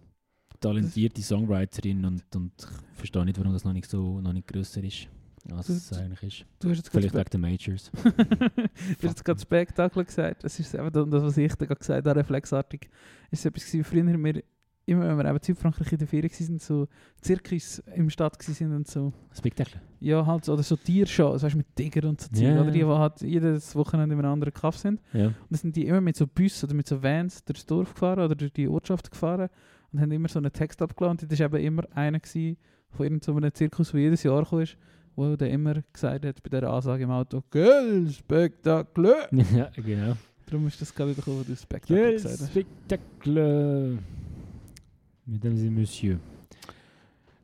talentierte 0.61 1.21
Songwriterin 1.21 2.05
und, 2.05 2.23
und 2.35 2.51
ich 2.57 2.97
verstehe 2.97 3.25
nicht, 3.25 3.37
warum 3.39 3.51
das 3.53 3.63
noch 3.65 3.73
nicht 3.73 3.89
so 3.89 4.21
noch 4.21 4.31
nicht 4.33 4.47
grösser 4.47 4.83
ist, 4.83 5.07
als 5.51 5.69
es 5.69 5.89
Das- 5.89 5.99
eigentlich 5.99 6.23
ist. 6.23 6.45
Du 6.59 6.69
hast 6.69 6.77
jetzt 6.77 6.89
Vielleicht 6.89 7.13
wegen 7.13 7.29
den 7.29 7.41
Majors. 7.41 7.91
du 9.01 9.07
hast 9.07 9.25
gerade 9.25 9.39
Spektakel 9.41 10.05
gesagt. 10.05 10.43
Das 10.43 10.59
ist 10.59 10.73
eben 10.73 10.91
das, 10.91 11.23
was 11.23 11.37
ich 11.37 11.53
da 11.55 11.65
gerade 11.65 11.79
gesagt 11.79 12.07
habe, 12.07 12.19
reflexartig. 12.19 12.89
Es 13.31 13.39
ist 13.39 13.45
etwas 13.45 13.65
gewesen, 13.65 13.83
früher 13.83 14.05
wir, 14.05 14.43
immer 14.85 15.07
wenn 15.07 15.17
wir 15.17 15.25
eben 15.25 15.37
in 15.37 15.43
Südfrankreich 15.43 15.91
in 15.93 15.97
der 15.99 16.07
Ferien 16.07 16.31
waren, 16.31 16.59
so 16.59 16.87
Zirkus 17.21 17.79
im 17.95 18.09
Stadt 18.09 18.37
waren 18.37 18.75
und 18.75 18.87
so. 18.87 19.13
Spektakel. 19.31 19.81
Ja, 19.99 20.25
halt, 20.25 20.45
so- 20.45 20.53
oder 20.53 20.63
so 20.63 20.75
Tiershows, 20.75 21.43
weißt 21.43 21.53
du, 21.53 21.57
mit 21.59 21.75
Tiger 21.75 22.07
und 22.09 22.19
so 22.21 22.27
Zeug. 22.29 22.41
Ja, 22.43 22.61
Oder 22.61 22.71
die, 22.71 22.79
die 22.79 22.85
halt 22.85 23.21
jedes 23.21 23.75
Wochenende 23.75 24.13
in 24.15 24.19
einem 24.19 24.31
anderen 24.33 24.53
Kaff 24.53 24.77
sind. 24.77 24.99
Ja. 25.13 25.27
Und 25.27 25.35
dann 25.49 25.57
sind 25.59 25.75
die 25.75 25.85
immer 25.87 26.01
mit 26.01 26.15
so 26.17 26.27
Bussen 26.27 26.65
oder 26.67 26.75
mit 26.75 26.87
so 26.87 27.01
Vans 27.01 27.43
durchs 27.43 27.65
Dorf 27.65 27.93
gefahren 27.93 28.19
oder 28.25 28.35
durch 28.35 28.53
die 28.53 28.67
Ortschaft 28.67 29.09
gefahren 29.11 29.49
und 29.91 30.01
haben 30.01 30.11
immer 30.11 30.27
so 30.27 30.39
einen 30.39 30.51
Text 30.51 30.81
abgeladen. 30.81 31.19
Und 31.21 31.31
das 31.31 31.39
war 31.39 31.47
eben 31.47 31.65
immer 31.65 31.83
einer 31.95 32.19
gewesen 32.19 32.57
von 32.89 33.05
irgendeinem 33.05 33.53
Zirkus, 33.53 33.91
der 33.91 34.01
jedes 34.01 34.23
Jahr 34.23 34.45
kam, 34.45 34.65
wo 35.15 35.35
der 35.35 35.49
immer 35.49 35.75
gesagt 35.93 36.25
hat 36.25 36.43
bei 36.43 36.49
dieser 36.49 36.71
Ansage 36.71 37.03
im 37.03 37.11
Auto, 37.11 37.43
«Geil, 37.49 38.07
Spektakel!» 38.09 39.15
ja, 39.55 39.69
genau. 39.75 40.15
Darum 40.45 40.67
ist 40.67 40.81
das 40.81 40.93
gerade 40.93 41.13
gekommen, 41.13 41.39
wo 41.39 41.43
du 41.43 41.55
Spektakel 41.55 42.13
gesagt 42.13 42.39
hast. 42.39 42.49
Spektakel. 42.51 43.99
Mesdames 45.25 45.61
et 45.63 45.71
Messieurs. 45.71 46.19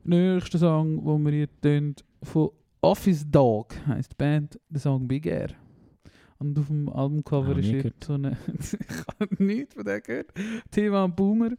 Nächster 0.04 0.58
Song, 0.58 1.04
den 1.04 1.24
wir 1.24 1.32
hier 1.32 1.60
tönen, 1.60 1.94
von 2.22 2.50
Office 2.80 3.24
Dog, 3.30 3.74
heisst 3.86 4.12
die 4.12 4.16
Band, 4.16 4.58
der 4.68 4.80
Song 4.80 5.06
Big 5.06 5.26
Air. 5.26 5.50
Und 6.38 6.58
auf 6.58 6.68
dem 6.68 6.88
Albumcover 6.88 7.56
ist 7.58 7.66
hier 7.66 7.92
so 8.02 8.14
eine. 8.14 8.36
ich 8.60 9.20
habe 9.20 9.44
nichts 9.44 9.74
von 9.74 9.84
dem 9.84 10.02
gehört. 10.02 10.32
Thema 10.70 11.08
Boomer. 11.08 11.50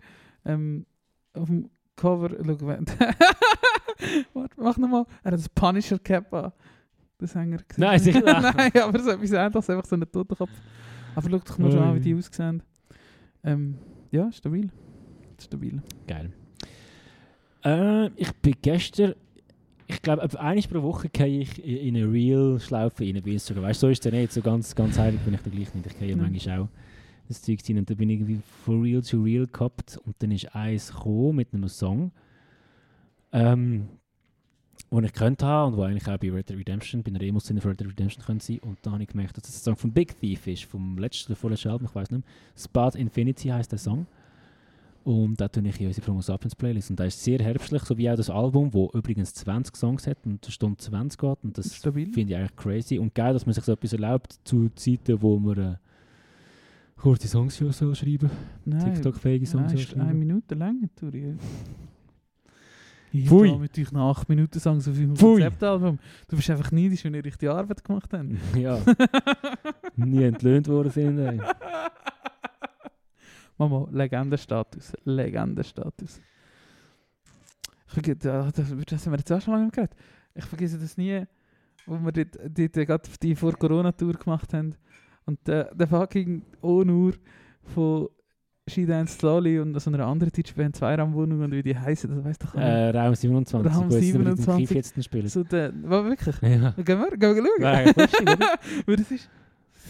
Ähm, 0.46 0.86
auf 1.34 1.48
dem 1.48 1.70
Cover, 1.96 2.30
schau, 2.30 2.68
wenn. 2.68 2.86
Warte, 4.34 4.56
mach 4.58 4.78
nochmal. 4.78 5.06
Er 5.24 5.32
hat 5.32 5.40
das 5.40 5.50
Punisher 5.50 6.00
Cap 6.00 6.34
an. 6.34 6.52
Der 7.20 7.28
Sänger. 7.28 7.58
gesehen. 7.58 7.82
Nein, 7.82 8.00
sicher 8.00 8.20
nicht. 8.20 8.56
Nein, 8.56 8.72
aber 8.82 9.00
so 9.00 9.10
etwas 9.10 9.32
ähnliches, 9.32 9.70
einfach 9.70 9.86
so 9.86 9.96
ein 9.96 10.02
Totenkopf. 10.12 10.50
Aber 11.16 11.30
schau 11.30 11.38
doch 11.40 11.58
mal 11.58 11.72
schon 11.72 11.84
an, 11.84 11.96
wie 11.96 12.00
die 12.00 12.16
aussehen. 12.16 12.64
Ähm, 13.44 13.76
ja, 14.12 14.32
stabil. 14.32 14.70
Stabil. 15.42 15.82
Geil. 16.08 16.32
Äh, 17.66 18.08
ich 18.16 18.32
bin 18.42 18.54
gestern, 18.62 19.16
ich 19.88 20.02
glaube, 20.02 20.22
einmal 20.40 20.62
pro 20.70 20.82
Woche 20.84 21.10
gehe 21.10 21.42
ich 21.42 21.64
in 21.64 21.96
in 21.96 21.98
eine 21.98 22.12
Real-Schlaufe 22.12 23.04
rein 23.04 23.22
bei 23.24 23.32
Instagram. 23.32 23.64
Weißt 23.66 23.84
du, 23.84 23.88
so 23.88 23.92
ist 23.92 24.06
es 24.06 24.12
nicht. 24.12 24.32
So 24.32 24.42
ganz, 24.42 24.74
ganz 24.76 24.98
heilig 24.98 25.20
bin 25.22 25.34
ich 25.34 25.42
da 25.42 25.50
gleich 25.50 25.74
nicht. 25.74 25.86
Ich 25.88 26.00
gehe 26.00 26.10
Ja. 26.10 26.16
manchmal 26.16 26.60
auch 26.62 26.70
das 27.30 27.42
Zeug 27.42 27.60
rein. 27.68 27.78
Und 27.78 27.90
da 27.90 27.94
bin 27.94 28.10
ich 28.10 28.20
irgendwie 28.20 28.42
von 28.66 28.82
Real 28.82 29.04
zu 29.04 29.24
Real 29.24 29.48
gehabt. 29.48 30.00
Und 30.06 30.16
dann 30.20 30.32
ist 30.32 30.54
eins 30.56 30.92
gekommen 30.92 31.38
mit 31.38 31.54
einem 31.54 31.70
Song, 31.70 32.12
ähm, 33.32 33.88
den 34.92 35.04
ich 35.04 35.14
könnte 35.14 35.46
haben 35.46 35.74
und 35.74 35.78
wo 35.80 35.84
eigentlich 35.84 36.08
auch 36.08 36.18
bei 36.18 36.32
Red 36.32 36.50
Dead 36.50 36.58
Redemption, 36.58 37.04
bei 37.04 37.12
einer 37.12 37.40
von 37.40 37.58
Red 37.58 37.80
Dead 37.80 37.88
Redemption 37.88 38.26
könnte 38.26 38.46
sein. 38.46 38.60
Und 38.60 38.80
da 38.82 38.92
habe 38.92 39.04
ich 39.04 39.10
gemerkt, 39.10 39.38
dass 39.38 39.44
das 39.44 39.62
ein 39.62 39.64
Song 39.64 39.76
von 39.78 39.92
Big 39.92 40.20
Thief 40.20 40.48
ist, 40.48 40.66
vom 40.66 40.98
letzten, 40.98 41.36
vorletzten 41.36 41.70
Album, 41.70 41.88
ich 41.88 41.96
weiß 41.96 42.12
nicht 42.12 42.26
mehr. 42.26 42.34
Spot 42.58 42.98
Infinity 42.98 43.50
heißt 43.50 43.72
der 43.72 43.80
Song. 43.80 44.08
Und 45.04 45.40
da 45.40 45.48
tue 45.48 45.66
ich 45.68 45.80
in 45.80 45.88
unsere 45.88 46.06
Promo 46.06 46.22
Sapiens 46.22 46.56
Playlist. 46.56 46.90
Und 46.90 47.00
da 47.00 47.06
ist 47.06 47.24
sehr 47.24 47.40
herbstlich, 47.40 47.84
so 47.84 47.98
wie 47.98 48.10
auch 48.10 48.16
das 48.16 48.30
Album, 48.30 48.74
wo 48.74 48.90
übrigens 48.94 49.34
20 49.34 49.76
Songs 49.76 50.08
hat 50.08 50.18
und 50.26 50.44
eine 50.44 50.52
Stunde 50.52 50.78
20 50.78 51.20
geht. 51.20 51.38
Und 51.44 51.58
das 51.58 51.74
finde 51.74 52.22
ich 52.22 52.36
eigentlich 52.36 52.56
crazy. 52.56 53.00
Und 53.00 53.16
geil, 53.16 53.34
dass 53.34 53.46
man 53.46 53.54
sich 53.54 53.64
so 53.64 53.72
etwas 53.72 53.94
erlaubt 53.94 54.40
zu 54.44 54.70
Zeiten, 54.76 55.22
wo 55.22 55.40
man, 55.40 55.58
äh, 55.58 55.76
Kurze 57.02 57.28
Songs 57.30 57.58
ja 57.60 57.72
so 57.72 57.94
schreiben. 57.96 58.30
TikTok-fähige 58.66 59.46
Songs 59.46 59.72
nein, 59.72 59.82
ist 59.82 59.94
eine 59.94 60.04
schreiben. 60.04 60.20
Minute 60.20 60.56
lang, 60.56 60.90
Turi. 60.96 61.38
Ich 63.12 63.28
Pfui. 63.28 63.50
da 63.50 63.58
mit 63.58 63.78
euch 63.80 63.92
nach 63.92 64.18
8 64.18 64.30
Minuten 64.30 64.60
Songs 64.60 64.88
auf 64.88 64.96
Pfui. 64.96 65.08
Konzeptalbum. 65.16 65.98
Du 66.28 66.36
bist 66.36 66.50
einfach 66.50 66.72
neidisch, 66.72 67.04
wenn 67.06 67.14
ihr 67.14 67.24
richtig 67.24 67.50
Arbeit 67.50 67.84
gemacht 67.84 68.12
habt. 68.14 68.26
Ja, 68.56 68.80
nie 69.96 70.24
entlöhnt 70.24 70.68
worden 70.68 70.92
sind. 70.92 71.20
ey. 71.20 71.40
Mama, 73.58 73.88
Legendenstatus. 73.92 74.94
Legendenstatus. 75.06 76.22
Ich 77.96 78.18
das, 78.20 78.36
haben 78.36 79.12
wir 79.12 79.18
jetzt 79.18 79.32
auch 79.32 79.42
schon 79.42 79.54
lange 79.54 79.72
geredet. 79.72 79.96
Ich 80.36 80.46
vergesse 80.46 80.78
das 80.78 80.98
nie, 80.98 81.24
wo 81.86 81.98
wir 81.98 82.12
dort, 82.12 82.36
dort 82.36 82.74
gerade 82.74 83.10
die 83.22 83.36
vor 83.36 83.54
Corona-Tour 83.54 84.14
gemacht 84.14 84.54
haben. 84.54 84.76
Und 85.30 85.48
der, 85.48 85.76
der 85.76 85.88
fucking 85.88 86.42
Onur 86.64 87.14
von 87.76 88.10
She 88.68 88.84
Dance 88.86 89.16
Slowly 89.20 89.60
und 89.60 89.80
so 89.80 89.92
einer 89.92 90.08
anderen 90.08 90.32
Deutschband, 90.36 90.76
Zweiraumwohnung 90.76 91.42
und 91.42 91.52
wie 91.52 91.62
die 91.62 91.78
heißen, 91.78 92.10
das 92.10 92.26
weißt 92.26 92.42
du 92.42 92.48
doch 92.48 92.54
nicht. 92.56 92.64
Äh, 92.64 92.90
Raum 92.90 93.14
27. 93.14 93.72
Raum 93.72 93.92
wo 93.92 93.96
jetzt 93.96 94.08
wieder 94.08 94.18
mit 94.20 94.28
dem 94.28 94.38
27. 94.38 94.68
Kiff 94.68 94.76
jetzt 94.76 95.04
spielen. 95.06 95.28
So 95.28 95.44
der, 95.44 95.72
war 95.84 96.04
wirklich? 96.06 96.36
Ja. 96.42 96.72
Gehen 96.72 97.00
wir, 97.00 97.12
gehen 97.16 97.36
wir 97.36 97.44
schauen? 97.44 97.62
Nein? 97.62 97.94
Weil 98.88 98.96
das 98.96 99.12
ist 99.12 99.30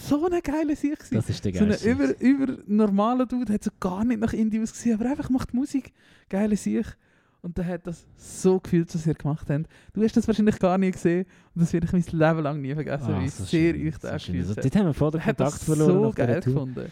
so 0.02 0.26
eine 0.26 0.42
geile 0.42 0.76
Sicht. 0.76 1.06
Das 1.12 1.30
ist 1.30 1.46
der 1.46 1.54
So 1.54 1.64
ein 1.64 1.70
geilste. 1.70 1.90
über, 1.90 2.20
über 2.20 2.58
normaler 2.68 3.26
Dude 3.26 3.54
hat 3.54 3.64
so 3.64 3.72
gar 3.80 4.04
nicht 4.04 4.20
nach 4.20 4.34
Indie 4.34 4.62
ausgesehen, 4.62 5.00
aber 5.00 5.10
einfach 5.10 5.30
macht 5.30 5.54
Musik, 5.54 5.94
geile 6.28 6.58
Sicht. 6.58 6.98
Und 7.42 7.58
der 7.58 7.66
hat 7.66 7.88
das 7.88 8.06
so 8.18 8.60
gefühlt, 8.60 8.94
was 8.94 9.08
ihr 9.08 9.14
gemacht 9.14 9.50
habt. 9.50 9.66
Du 9.94 10.04
hast 10.04 10.16
das 10.18 10.28
wahrscheinlich 10.28 10.60
gar 10.60 10.78
nie 10.78 10.92
gesehen 10.92 11.26
und 11.56 11.62
das 11.62 11.72
werde 11.72 11.86
ich 11.88 11.94
mein 11.94 12.04
Leben 12.20 12.44
lang 12.44 12.62
nie 12.62 12.74
vergessen, 12.74 13.14
Ah, 13.14 13.22
wie 13.22 13.30
so 13.30 13.44
sehr 13.46 13.74
schön, 13.74 13.92
so 13.94 13.98
das 14.02 14.24
schön. 14.24 14.36
gefühlt 14.36 14.58
Also. 14.58 14.70
Dort 14.70 14.76
haben 14.76 14.86
wir 14.88 15.12
den 15.12 15.20
Er 15.22 15.26
hat 15.26 15.38
Kontakt 15.38 15.54
das 15.56 15.64
verloren 15.64 16.04
so 16.04 16.12
geil 16.12 16.42
gefunden. 16.42 16.92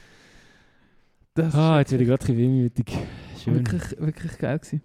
Das 1.33 1.53
Ah, 1.53 1.79
jetzt 1.79 1.91
werde 1.91 2.03
ich 2.03 2.09
gerade 2.09 2.23
ein 2.23 2.27
bisschen 2.27 2.37
wehmütig. 2.37 2.97
Schön. 3.43 3.55
wirklich, 3.55 3.99
wirklich 3.99 4.37
geil 4.37 4.57
gewesen. 4.59 4.81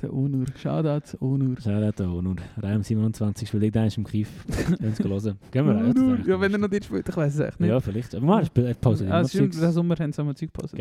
Der 0.00 0.12
Onur. 0.12 0.46
Shoutout 0.60 1.16
Onur. 1.20 1.56
Shoutout 1.60 2.02
Onur. 2.04 2.36
Raum 2.62 2.82
27 2.82 3.48
spielt 3.48 3.62
ich 3.62 3.72
da 3.72 3.84
im 3.86 4.04
Kiff. 4.04 4.28
Wenn 4.80 4.94
Sie 4.94 5.04
hören. 5.04 5.38
Gehen 5.52 5.66
wir 5.66 5.74
rein. 5.74 6.24
Ja, 6.26 6.40
wenn 6.40 6.52
er 6.52 6.58
noch 6.58 6.68
nicht 6.70 6.84
spielt, 6.86 7.08
ich 7.08 7.16
weiß 7.16 7.34
es 7.34 7.40
echt 7.40 7.60
nicht. 7.60 7.70
Ja, 7.70 7.78
vielleicht. 7.80 8.14
Aber 8.14 8.26
mal, 8.26 8.44
Pause. 8.80 9.06
Ah, 9.10 9.26
stimmt, 9.26 9.54
diesen 9.54 9.70
Sommer 9.72 9.94
haben 9.96 10.12
sie 10.12 10.22
mal 10.24 10.34
Zeug 10.34 10.52
gepasst. 10.52 10.74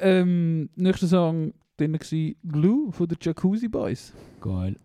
Ähm, 0.00 0.68
nächster 0.76 1.06
Song 1.06 1.52
drin 1.78 1.94
war 1.94 2.52
Glue 2.52 2.92
von 2.92 3.08
den 3.08 3.18
Jacuzzi 3.20 3.68
Boys. 3.68 4.12
Geil. 4.40 4.76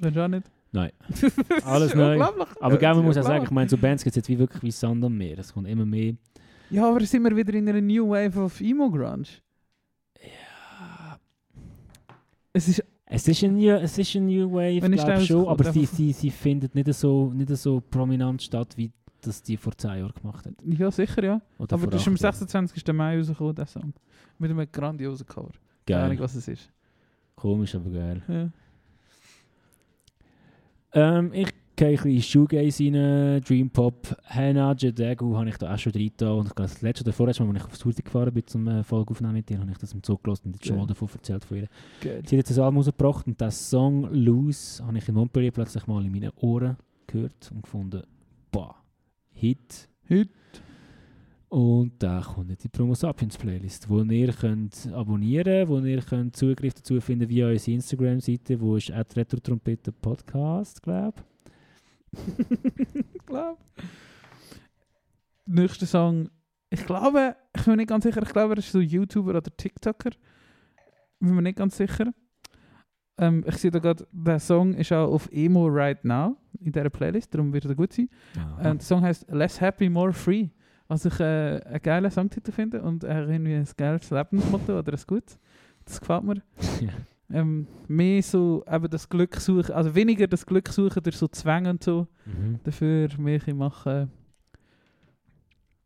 Kennst 0.00 0.16
du 0.16 0.24
auch 0.24 0.28
nicht? 0.28 0.50
Nein. 0.72 0.90
Alles 1.64 1.94
neu. 1.94 2.20
Aber 2.60 2.78
gell, 2.78 2.94
man 2.94 3.04
muss 3.04 3.16
ja 3.16 3.22
unglaublich. 3.22 3.24
sagen, 3.24 3.44
ich 3.44 3.50
meine, 3.50 3.68
so 3.68 3.76
Bands 3.76 4.02
gibt 4.02 4.12
es 4.12 4.16
jetzt 4.16 4.28
wie 4.28 4.38
wirklich 4.38 4.62
wie 4.62 4.70
Sand 4.70 5.04
am 5.04 5.16
Meer. 5.16 5.38
Es 5.38 5.52
kommt 5.52 5.68
immer 5.68 5.84
mehr. 5.84 6.14
Ja, 6.70 6.88
aber 6.88 7.04
sind 7.04 7.22
wir 7.22 7.36
wieder 7.36 7.52
in 7.52 7.68
einer 7.68 7.82
New 7.82 8.08
Wave 8.08 8.40
of 8.40 8.60
Emo 8.60 8.90
Grunge? 8.90 9.28
Ja. 10.18 11.18
Es 12.52 12.68
ist... 12.68 12.82
Es 13.14 13.28
ist 13.28 13.44
ein 13.44 13.56
New, 13.56 13.68
es 13.68 13.98
ist 13.98 14.14
ein 14.14 14.24
New 14.24 14.50
Wave, 14.50 14.70
ich 14.70 14.80
glaube 14.80 14.96
schnell 14.96 15.20
schon, 15.20 15.46
aber 15.46 15.70
sie, 15.70 15.84
sie, 15.84 16.12
sie 16.12 16.30
findet 16.30 16.74
nicht 16.74 16.90
so, 16.94 17.30
nicht 17.30 17.54
so 17.58 17.82
prominent 17.90 18.40
statt, 18.40 18.72
wie 18.78 18.90
das 19.20 19.42
die 19.42 19.58
vor 19.58 19.76
10 19.76 19.98
Jahren 19.98 20.14
gemacht 20.14 20.46
hat. 20.46 20.54
Ja, 20.64 20.90
sicher, 20.90 21.22
ja. 21.22 21.42
Oder 21.58 21.74
aber 21.74 21.88
das 21.88 22.00
ist 22.00 22.08
am 22.08 22.14
acht 22.14 22.22
Jahren. 22.22 22.34
26. 22.34 22.86
Mai 22.94 23.18
rausgekommen, 23.18 23.54
der 23.54 23.66
Song. 23.66 23.92
Mit 24.38 24.50
einem 24.50 24.66
grandiosen 24.72 25.26
Cover. 25.26 25.52
Keine 25.86 26.00
Ahnung, 26.02 26.16
Geil. 26.16 26.24
was 26.24 26.34
es 26.34 26.48
ist. 26.48 26.70
Komisch, 27.36 27.74
aber 27.74 27.90
geil. 27.90 28.22
Ja. 28.28 28.48
Ähm, 30.94 31.32
ich 31.32 31.48
gehe 31.76 31.88
ein 31.88 31.94
bisschen 31.94 32.22
Shoegaze 32.22 32.84
rein, 32.92 33.40
Dream 33.40 33.70
Pop, 33.70 34.16
Hannah 34.26 34.74
Jedegu 34.76 35.36
habe 35.36 35.48
ich 35.48 35.56
da 35.56 35.74
auch 35.74 35.78
schon 35.78 35.92
drin 35.92 36.08
getan. 36.08 36.38
Und 36.38 36.48
ich 36.48 36.54
glaube, 36.54 36.70
das 36.70 36.82
letzte 36.82 37.04
oder 37.04 37.12
vorletzte 37.12 37.44
Mal, 37.44 37.54
als 37.54 37.64
ich 37.64 37.68
aufs 37.68 37.78
Tour 37.78 37.92
gefahren 37.92 38.32
bin, 38.32 38.46
zum 38.46 38.68
äh, 38.68 38.84
Folge 38.84 39.10
aufnehmen 39.10 39.34
mit 39.34 39.48
dir, 39.48 39.58
habe 39.58 39.70
ich 39.70 39.78
das 39.78 39.92
im 39.92 40.02
Zug 40.02 40.22
gelassen 40.22 40.48
und 40.48 40.54
jetzt 40.56 40.66
schon 40.66 40.76
Geil. 40.76 40.84
mal 40.84 40.88
davon 40.88 41.08
erzählt 41.12 41.44
von 41.44 41.56
ihr. 41.56 41.68
Geil. 42.00 42.22
Sie 42.26 42.38
hat 42.38 42.48
jetzt 42.48 42.56
ein 42.58 42.62
Album 42.62 42.76
rausgebracht 42.76 43.26
und 43.26 43.40
das 43.40 43.70
Song 43.70 44.12
Loose 44.12 44.84
habe 44.84 44.98
ich 44.98 45.08
in 45.08 45.14
Montpellier 45.14 45.50
plötzlich 45.50 45.86
mal 45.86 46.04
in 46.04 46.12
meinen 46.12 46.30
Ohren 46.36 46.76
gehört 47.06 47.50
und 47.52 47.62
gefunden, 47.62 48.02
boah, 48.50 48.76
Hit. 49.30 49.88
Hit. 50.04 50.28
Und 51.52 52.02
da 52.02 52.22
kommt 52.22 52.64
die 52.64 52.68
Promo 52.70 52.94
Sapiens 52.94 53.36
Playlist, 53.36 53.86
wo 53.86 54.00
ihr 54.00 54.32
könnt 54.32 54.88
abonnieren, 54.90 55.68
wo 55.68 55.80
ihr 55.80 56.00
könnt 56.00 56.34
Zugriff 56.34 56.72
dazu 56.72 56.98
finden 56.98 57.28
via 57.28 57.46
unsere 57.50 57.74
Instagram-Seite, 57.74 58.58
wo 58.58 58.76
ist 58.76 58.90
at 58.90 59.14
Retro-Trompete 59.14 59.92
Podcast, 59.92 60.82
glaube 60.82 61.20
ich 62.10 63.26
glaube. 63.26 63.58
Nächster 65.44 65.84
Song. 65.84 66.30
Ich 66.70 66.86
glaube, 66.86 67.36
ich 67.54 67.64
bin 67.64 67.72
mir 67.72 67.76
nicht 67.76 67.88
ganz 67.90 68.04
sicher, 68.04 68.22
ich 68.22 68.32
glaube, 68.32 68.54
er 68.54 68.58
ist 68.58 68.72
so 68.72 68.80
YouTuber 68.80 69.32
oder 69.32 69.42
TikToker. 69.42 70.12
Bin 71.20 71.34
mir 71.34 71.42
nicht 71.42 71.58
ganz 71.58 71.76
sicher. 71.76 72.14
Ähm, 73.18 73.44
ich 73.46 73.58
sehe 73.58 73.70
da 73.70 73.78
gerade, 73.78 74.08
der 74.10 74.40
Song 74.40 74.72
ist 74.72 74.90
auch 74.90 75.12
auf 75.12 75.28
Emo 75.30 75.66
Right 75.66 76.02
Now 76.02 76.34
in 76.60 76.72
dieser 76.72 76.88
Playlist, 76.88 77.34
darum 77.34 77.52
wird 77.52 77.66
er 77.66 77.74
gut 77.74 77.92
sein. 77.92 78.08
ich. 78.34 78.64
Ähm, 78.64 78.78
der 78.78 78.86
Song 78.86 79.02
heißt 79.02 79.30
Less 79.30 79.60
Happy, 79.60 79.90
More 79.90 80.14
Free. 80.14 80.48
Was 80.92 81.06
ich 81.06 81.18
äh, 81.20 81.58
einen 81.64 81.80
geilen 81.82 82.10
Songtitel 82.10 82.52
finde 82.52 82.82
und 82.82 83.02
äh, 83.02 83.22
irgendwie 83.24 83.54
ein 83.54 83.66
geiles 83.78 84.10
Lebensmotto 84.10 84.78
oder 84.78 84.92
ein 84.92 85.00
gutes. 85.06 85.38
Das 85.86 85.98
gefällt 86.00 86.22
mir. 86.24 86.42
Ja. 86.82 86.90
Ähm, 87.40 87.66
mehr 87.88 88.22
so 88.22 88.62
eben 88.70 88.90
das 88.90 89.08
Glück 89.08 89.36
suchen, 89.36 89.72
also 89.72 89.94
weniger 89.94 90.26
das 90.26 90.44
Glück 90.44 90.68
suchen 90.68 91.02
durch 91.02 91.16
so 91.16 91.28
Zwänge 91.28 91.70
und 91.70 91.82
so, 91.82 92.06
Mhm. 92.26 92.60
dafür 92.62 93.08
mehr 93.16 93.40
machen, 93.54 94.10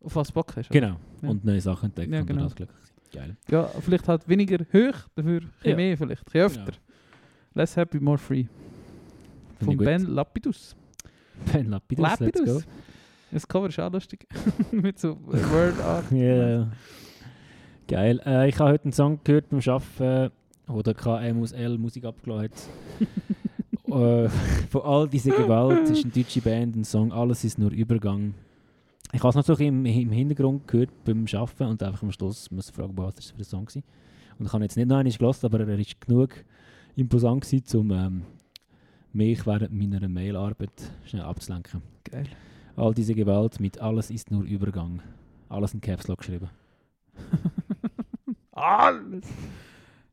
auf 0.01 0.17
was 0.17 0.33
Bock 0.33 0.57
hast. 0.57 0.71
Genau. 0.71 0.97
Ja. 1.23 1.29
Und 1.29 1.45
neue 1.45 1.61
Sachen 1.61 1.87
entdecken 1.87 2.13
Ja, 2.13 2.21
und 2.23 2.27
genau. 2.27 2.49
sein. 2.49 2.67
Geil. 3.13 3.37
Ja, 3.49 3.69
vielleicht 3.81 4.09
halt 4.09 4.29
weniger 4.29 4.59
hoch, 4.73 4.97
dafür 5.15 5.43
Ja. 5.63 5.77
mehr 5.77 5.97
vielleicht, 5.97 6.25
bisschen 6.25 6.41
öfter. 6.41 6.65
Genau. 6.65 6.77
Less 7.55 7.77
Happy, 7.77 8.01
More 8.01 8.19
Free. 8.19 8.47
Von. 9.63 9.77
Ben 9.77 10.03
Lapidus. 10.07 10.75
Ben 11.53 11.67
Lapidus, 11.71 12.19
let's 12.19 12.45
go. 12.45 12.61
Das 13.37 13.47
Cover 13.47 13.69
ist 13.69 13.79
auch 13.79 13.93
lustig. 13.93 14.27
Mit 14.73 14.99
so 14.99 15.19
Word 15.27 15.79
Art. 15.83 16.11
Ja. 16.11 16.73
Geil. 17.87 18.19
Äh, 18.25 18.49
ich 18.49 18.59
habe 18.59 18.71
heute 18.71 18.85
einen 18.85 18.93
Song 18.95 19.21
gehört 19.25 19.51
beim 19.51 19.61
Arbeiten, 19.61 20.33
wo 20.67 20.81
der 20.81 20.95
KM 20.95 21.43
aus 21.43 21.53
L 21.53 21.77
Musik 21.77 22.07
abgeladen 22.07 22.49
hat. 22.49 23.93
äh, 23.95 24.29
von 24.71 24.81
all 24.81 25.07
dieser 25.07 25.33
Gewalt 25.33 25.91
ist 25.91 26.05
eine 26.05 26.15
deutsche 26.15 26.41
Band, 26.41 26.77
ein 26.77 26.85
Song 26.85 27.13
«Alles 27.13 27.45
ist 27.45 27.59
nur 27.59 27.73
Übergang». 27.73 28.33
Ich 29.13 29.21
habe 29.21 29.29
es 29.29 29.35
noch 29.35 29.45
so 29.45 29.63
im, 29.63 29.85
im 29.85 30.11
Hintergrund 30.13 30.67
gehört 30.67 30.89
beim 31.05 31.27
Arbeiten 31.31 31.65
und 31.65 31.83
einfach 31.83 32.03
am 32.03 32.13
Schluss 32.13 32.51
muss 32.51 32.71
ich 32.71 32.75
fragen, 32.75 32.97
was 32.97 33.17
das 33.17 33.31
für 33.33 33.37
ein 33.37 33.45
Song 33.45 33.67
war. 33.67 33.83
Und 34.39 34.47
ich 34.47 34.53
habe 34.55 34.65
jetzt 34.65 34.79
nicht 34.79 34.89
noch 34.89 34.97
einmal 34.97 35.13
gelassen, 35.13 35.45
aber 35.45 35.61
er 35.61 35.79
ist 35.79 36.01
genug 36.01 36.43
imposant 36.95 37.45
gewesen, 37.45 37.81
um 37.81 37.91
ähm, 37.91 38.23
mich 39.13 39.47
während 39.47 39.73
meiner 39.73 40.09
Mailarbeit 40.09 40.91
schnell 41.05 41.25
abzulenken. 41.25 41.83
Geil. 42.03 42.29
All 42.77 42.93
diese 42.93 43.15
Gewalt 43.15 43.59
mit 43.59 43.81
«Alles 43.81 44.11
ist 44.11 44.31
nur 44.31 44.45
Übergang». 44.45 45.01
Alles 45.49 45.73
in 45.73 45.81
Caps 45.81 46.09
Lock 46.09 46.19
geschrieben. 46.19 46.51
Alles! 48.53 49.25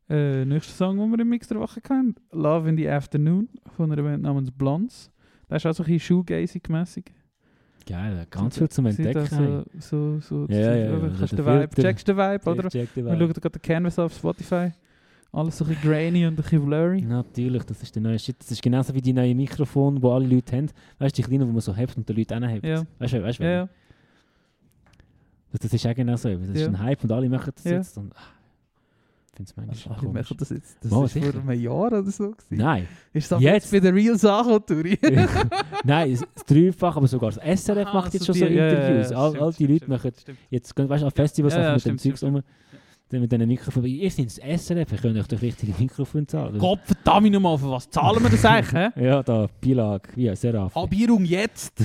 Äh, 0.09 0.45
nächster 0.45 0.73
Song, 0.73 0.97
den 0.97 1.11
wir 1.11 1.19
im 1.19 1.29
Mix 1.29 1.47
der 1.49 1.59
Woche 1.59 1.81
kennen: 1.81 2.15
Love 2.31 2.69
in 2.69 2.77
the 2.77 2.89
Afternoon 2.89 3.49
von 3.75 3.91
einer 3.91 4.01
Band 4.01 4.23
namens 4.23 4.51
Blondes. 4.51 5.11
Das 5.49 5.63
ist 5.63 5.69
auch 5.69 5.73
so 5.73 5.83
ein 5.83 5.87
bisschen 5.87 5.99
shoegazing-mässig. 5.99 7.11
Geil, 7.85 8.25
ganz 8.29 8.57
viel 8.57 8.69
zum 8.69 8.85
Entdecken. 8.85 9.25
So, 9.79 10.19
so, 10.19 10.19
so, 10.19 10.45
Ja, 10.49 10.59
ja, 10.59 10.75
ja, 10.75 10.93
also 10.93 11.07
Kannst 11.17 11.37
der 11.37 11.45
den 11.45 11.61
Vibe, 11.61 11.81
checkst 11.81 12.07
den 12.07 12.17
Vibe, 12.17 12.49
oder? 12.49 12.69
Check 12.69 12.93
die 12.93 13.03
Wir 13.03 13.17
schauen 13.17 13.33
gerade 13.33 13.49
den 13.49 13.61
Canvas 13.61 13.99
auf 13.99 14.13
Spotify. 14.13 14.71
Alles 15.35 15.57
so 15.57 15.65
ein 15.65 15.69
bisschen 15.69 15.89
grainy 15.89 16.27
und 16.27 16.33
ein 16.33 16.35
bisschen 16.35 16.63
blurry. 16.63 17.01
Natürlich, 17.01 17.63
das 17.63 17.81
ist 17.81 17.95
der 17.95 18.03
neue 18.03 18.19
Shit. 18.19 18.35
Das 18.39 18.51
ist 18.51 18.61
genauso 18.61 18.93
wie 18.93 19.01
die 19.01 19.13
neuen 19.13 19.35
Mikrofone, 19.35 19.99
die 19.99 20.07
alle 20.07 20.27
Leute 20.27 20.55
haben. 20.55 20.69
Weißt 20.99 21.17
du, 21.17 21.21
die 21.23 21.27
kleinen, 21.27 21.47
die 21.47 21.51
man 21.53 21.59
so 21.61 21.75
hebt 21.75 21.97
und 21.97 22.07
die 22.07 22.13
Leute 22.13 22.35
anhebt. 22.35 22.63
Ja. 22.63 22.83
Weißt 22.99 23.13
du, 23.13 23.23
weißt 23.23 23.39
du, 23.39 23.43
Ja, 23.43 23.49
ja. 23.51 23.69
das, 25.51 25.61
das 25.61 25.73
ist 25.73 25.85
auch 25.87 25.95
genau 25.95 26.15
so. 26.17 26.29
Das 26.29 26.49
ist 26.49 26.61
Ja. 26.61 26.67
ein 26.67 26.79
Hype 26.79 27.03
und 27.03 27.11
alle 27.11 27.27
machen 27.29 27.51
das 27.55 27.63
Ja. 27.63 27.71
jetzt. 27.73 27.97
Und, 27.97 28.13
ah, 28.15 28.19
ich 29.31 29.35
finde 29.37 29.49
es 29.49 29.57
manchmal 29.57 29.75
Also, 29.75 29.89
alle 29.89 29.99
komisch. 29.99 30.29
machen 30.29 30.37
das 30.37 30.49
jetzt. 30.51 30.77
Das 30.83 31.11
sicher. 31.13 31.31
vor 31.33 31.41
einem 31.41 31.59
Jahr 31.61 31.87
oder 31.87 32.03
so. 32.03 32.29
Gewesen. 32.29 32.45
Nein, 32.51 32.87
Ist 33.13 33.31
das 33.31 33.41
Jetzt? 33.41 33.71
bei 33.71 33.79
der 33.79 33.93
Real 33.95 34.17
Sache, 34.19 34.63
Turi? 34.63 34.99
nein, 35.83 36.11
das 36.35 36.45
dreifach, 36.45 36.95
aber 36.97 37.07
sogar 37.07 37.31
das 37.31 37.39
SRF 37.59 37.87
Ah, 37.87 37.93
macht 37.95 38.13
jetzt 38.13 38.25
so 38.25 38.33
schon 38.33 38.39
so 38.41 38.45
die- 38.45 38.53
ja, 38.53 38.67
ja, 38.67 38.71
ja, 38.73 38.79
Interviews. 38.79 39.11
all, 39.13 39.29
stimmt, 39.31 39.41
all 39.43 39.49
die 39.49 39.55
stimmt, 39.55 39.69
Leute 39.69 39.77
stimmt, 39.85 39.89
machen 39.89 40.37
jetzt, 40.51 40.77
weißt 40.77 41.03
du, 41.03 41.09
Festivals 41.09 41.53
Ja, 41.55 41.61
ja, 41.63 41.71
mit 41.73 41.81
stimmt, 41.81 42.03
dem 42.05 42.11
Zeugs 42.11 42.21
um, 42.23 42.33
dann 42.35 42.43
mit 43.21 43.31
diesen 43.31 43.47
Mikrofonen. 43.47 43.87
Ihr 43.87 44.11
seid 44.11 44.25
das 44.25 44.35
SRF, 44.37 44.91
ihr 44.91 44.97
könnt 44.97 45.17
euch 45.17 45.27
doch 45.27 45.41
richtige 45.41 45.73
Mikrofon 45.79 46.27
zahlen. 46.27 46.57
Gott 46.57 46.79
verdammt 46.83 47.31
nochmal, 47.31 47.57
für 47.57 47.71
was 47.71 47.89
zahlen 47.89 48.21
wir 48.23 48.29
das 48.29 48.45
eigentlich? 48.45 48.95
Ja, 49.03 49.23
da, 49.23 49.47
Beilage, 49.61 50.09
wie 50.15 50.35
Seraph. 50.35 50.75
Abierung 50.75 51.25
jetzt! 51.25 51.73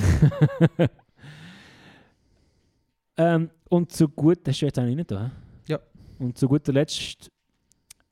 Ähm, 3.19 3.49
und 3.67 3.91
zu 3.91 4.07
gut, 4.07 4.39
das 4.45 4.55
ist 4.55 4.61
jetzt 4.61 4.79
eigentlich 4.79 4.95
nicht 4.95 5.11
da. 5.11 5.29
Ja. 5.67 5.77
Und 6.19 6.37
zu 6.37 6.47
guter 6.47 6.71
Letzt, 6.71 7.29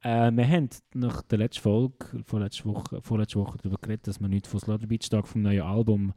äh, 0.03 0.29
wir 0.31 0.45
haben 0.45 0.69
nach 0.93 1.21
der 1.21 1.37
letzten 1.37 1.61
Folge, 1.61 1.95
vorletzte 2.25 2.65
Woche, 2.65 3.01
vorletzte 3.01 3.39
Woche 3.39 3.57
darüber 3.57 3.77
geredet, 3.81 4.05
dass 4.05 4.19
wir 4.19 4.27
nicht 4.27 4.47
von 4.47 4.59
Slaughter 4.59 4.85
Beach 4.85 5.07
Tag 5.09 5.25
vom 5.25 5.43
neuen 5.43 5.61
Album 5.61 6.13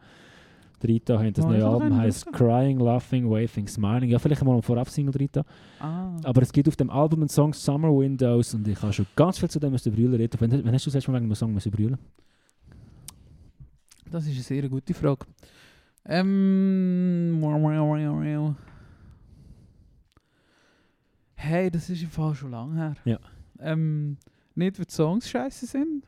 Rita 0.85 1.18
haben. 1.18 1.33
Das 1.33 1.45
Oh, 1.45 1.49
neue 1.49 1.66
Album 1.66 2.01
Lust. 2.03 2.33
Crying, 2.33 2.78
Laughing, 2.81 3.28
Waving, 3.31 3.66
Smiling. 3.68 4.11
Ja, 4.11 4.18
vielleicht 4.18 4.45
mal 4.45 4.57
ein 4.57 4.62
Vorab-Single 4.62 5.14
Rita. 5.16 5.45
Ah. 5.78 6.16
Aber 6.24 6.43
es 6.43 6.53
gibt 6.53 6.68
auf 6.68 6.76
dem 6.76 6.91
Album 6.91 7.20
einen 7.20 7.28
Song 7.28 7.53
Summer 7.53 7.89
Windows 7.89 8.55
und 8.55 8.66
ich 8.68 8.81
habe 8.81 8.93
schon 8.93 9.07
ganz 9.16 9.39
viel 9.39 9.51
zu 9.51 9.59
dem 9.61 9.72
müssen 9.72 9.93
brüllen. 9.93 10.14
Rita, 10.14 10.39
Wann, 10.41 10.51
wann 10.64 10.72
hast 10.74 10.87
du 10.87 10.91
das 10.91 10.95
letzte 10.95 11.11
Mal 11.11 11.18
wegen 11.18 11.26
einem 11.26 11.35
Song 11.35 11.53
müssen 11.53 11.70
brüllen? 11.70 11.99
Das 14.11 14.24
ist 14.26 14.35
eine 14.35 14.43
sehr 14.43 14.68
gute 14.68 14.93
Frage. 14.95 15.26
Ähm. 16.05 17.39
Hey, 21.35 21.70
das 21.70 21.89
ist 21.89 22.03
im 22.03 22.11
Fall 22.11 22.35
schon 22.35 22.51
lange 22.51 22.74
her. 22.76 22.97
Ja. 23.05 23.18
Ähm, 23.61 24.16
nicht, 24.55 24.78
weil 24.78 24.85
die 24.87 24.93
Songs 24.93 25.28
scheiße 25.28 25.66
sind. 25.66 26.05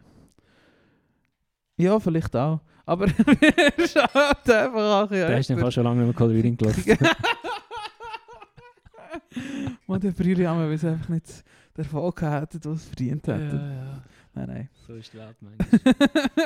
Ja, 1.76 1.98
vielleicht 2.00 2.34
auch. 2.36 2.60
Aber 2.84 3.06
mir 3.06 3.14
schaut 3.88 4.50
einfach 4.50 5.04
auch 5.04 5.10
ja, 5.10 5.28
Der 5.28 5.40
du 5.40 5.56
fast 5.58 5.74
schon 5.74 5.84
lange 5.84 5.98
nicht 6.04 6.06
mehr 6.06 6.14
Cold 6.14 6.34
Reading 6.34 6.56
gelassen. 6.56 6.98
Man, 9.86 10.00
der 10.00 10.10
Brille 10.10 10.48
haben 10.48 10.68
weil 10.68 10.78
sie 10.78 10.88
einfach 10.88 11.08
nicht 11.08 11.44
den 11.76 11.84
Erfolg 11.84 12.22
hätten, 12.22 12.60
den 12.60 12.72
es 12.72 12.84
verdient 12.84 13.26
hätten. 13.26 13.56
ja. 13.56 14.02
Nein, 14.34 14.48
nein. 14.48 14.68
So 14.86 14.94
ist 14.94 15.12
die 15.12 15.18
Welt 15.18 15.36
manchmal. 15.40 15.68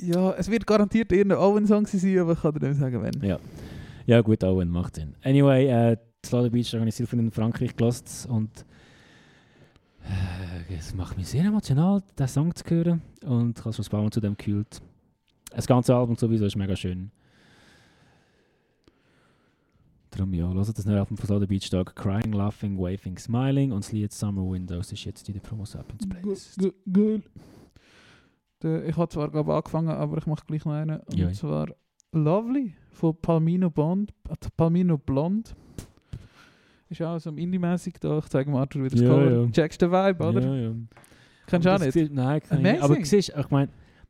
ja, 0.00 0.32
es 0.34 0.48
wird 0.50 0.66
garantiert 0.66 1.10
irgendein 1.10 1.38
Owen-Song 1.38 1.86
sein, 1.86 2.18
aber 2.20 2.32
ich 2.32 2.40
kann 2.40 2.54
dir 2.54 2.68
nicht 2.68 2.78
sagen, 2.78 3.02
wann. 3.02 3.28
Ja. 3.28 3.38
Ja 4.06 4.20
gut, 4.22 4.42
Owen 4.44 4.70
macht 4.70 4.94
Sinn. 4.96 5.14
Anyway, 5.22 5.66
äh, 5.66 5.96
Beach 6.50 6.74
habe 6.74 6.88
ich 6.88 6.94
sehr 6.94 7.06
viel 7.06 7.18
in 7.18 7.30
Frankreich 7.30 7.76
gelassen 7.76 8.30
und 8.30 8.64
äh, 10.02 10.47
es 10.70 10.94
macht 10.94 11.16
mich 11.16 11.28
sehr 11.28 11.44
emotional, 11.44 12.02
diesen 12.18 12.28
Song 12.28 12.54
zu 12.54 12.64
hören 12.68 13.02
und 13.24 13.58
ich 13.58 13.64
habe 13.64 13.72
schon 13.72 13.84
ein 13.84 13.88
paar 13.90 14.02
Mal 14.02 14.10
zu 14.10 14.20
dem 14.20 14.36
gefühlt. 14.36 14.80
Das 15.50 15.66
ganze 15.66 15.94
Album 15.94 16.16
sowieso 16.16 16.44
ist 16.46 16.56
mega 16.56 16.76
schön. 16.76 17.10
Darum 20.10 20.32
ja, 20.34 20.50
hört 20.52 20.76
das 20.78 20.84
neue 20.86 20.98
Album 20.98 21.16
von 21.16 21.26
Slaughter 21.26 21.46
Beach 21.46 21.68
Dog, 21.70 21.94
Crying, 21.94 22.32
Laughing, 22.32 22.78
Waving, 22.78 23.18
Smiling 23.18 23.72
und 23.72 23.84
das 23.84 23.92
Lied 23.92 24.12
Summer 24.12 24.42
Windows 24.50 24.90
ist 24.92 25.04
jetzt 25.04 25.28
in 25.28 25.34
der 25.34 25.42
ins 25.52 26.08
Playlist. 26.08 26.58
Gut, 26.58 26.74
gut. 26.92 27.22
Der- 28.62 28.88
Ich 28.88 28.96
habe 28.96 29.08
zwar 29.08 29.30
glaube 29.30 29.54
angefangen, 29.54 29.90
aber 29.90 30.18
ich 30.18 30.26
mache 30.26 30.44
gleich 30.46 30.64
noch 30.64 30.72
einen. 30.72 31.00
Und 31.00 31.16
Ja. 31.16 31.30
zwar 31.32 31.68
Lovely 32.12 32.74
von 32.90 33.14
Palmino 33.20 33.70
Bond, 33.70 34.12
äh, 34.28 34.34
Palmino 34.56 34.96
Blond. 34.98 35.54
Ist 36.90 37.02
auch 37.02 37.18
so 37.18 37.30
indie-mäßig 37.30 37.94
da. 38.00 38.18
Ich 38.18 38.26
zeige 38.28 38.50
mal 38.50 38.60
Arthur 38.60 38.82
wieder 38.84 38.90
das 38.96 39.00
Ja, 39.02 39.08
Cover. 39.08 39.30
ja. 39.30 39.50
Checkst 39.50 39.82
den 39.82 39.90
Vibe, 39.90 40.24
oder? 40.24 40.40
Ja, 40.40 40.54
ja. 40.54 40.74
Kennst 41.46 41.66
du 41.66 41.74
auch 41.74 41.78
nicht? 41.78 41.92
Gefühl- 41.92 42.10
Nein, 42.12 42.40
kann 42.42 42.64
ich. 42.64 42.76
Aber 42.76 42.84
Amazing. 42.84 43.04
siehst, 43.04 43.32
ich 43.36 43.50
meine, 43.50 43.68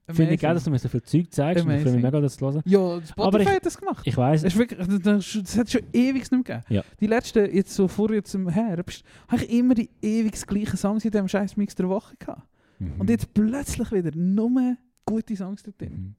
finde 0.08 0.34
ich 0.34 0.40
geil, 0.40 0.54
dass 0.54 0.64
du 0.64 0.70
mir 0.70 0.78
so 0.78 0.88
viel 0.88 1.02
Zeug 1.02 1.26
zeigst. 1.32 1.64
und 1.64 1.70
Ich 1.70 1.76
freue 1.82 1.92
Amazing. 1.92 2.02
mega, 2.02 2.20
das 2.20 2.36
zu 2.36 2.46
hören. 2.46 2.62
Ja, 2.64 2.78
Spotify 3.02 3.20
Aber 3.20 3.40
ich- 3.40 3.48
hat 3.48 3.66
das 3.66 3.78
gemacht. 3.78 4.06
Ich 4.06 4.16
weiß, 4.16 4.42
Es, 4.44 4.52
ist 4.54 4.58
wirklich, 4.58 4.78
das, 5.02 5.58
hat 5.58 5.70
schon 5.70 5.82
ewig 5.92 6.14
nicht 6.22 6.30
mehr 6.32 6.42
gegeben. 6.42 6.64
Ja. 6.68 6.82
Die 7.00 7.06
letzten, 7.06 7.54
jetzt 7.54 7.74
so 7.74 7.88
vor 7.88 8.12
jetzt 8.12 8.34
im 8.34 8.48
Herbst, 8.48 9.04
habe 9.28 9.44
ich 9.44 9.50
immer 9.58 9.74
die 9.74 9.90
ewig 10.02 10.34
gleichen 10.46 10.76
Songs 10.76 11.04
in 11.04 11.10
diesem 11.10 11.28
scheiß 11.28 11.56
Mix 11.56 11.74
der 11.74 11.88
Woche 11.88 12.14
gehabt. 12.18 12.42
Mhm. 12.78 12.92
Und 13.00 13.10
jetzt 13.10 13.34
plötzlich 13.34 13.90
wieder 13.92 14.10
nur 14.16 14.76
gute 15.04 15.34
Songs 15.36 15.62
dort 15.64 15.80
drin. 15.80 15.92
Mhm. 15.92 16.14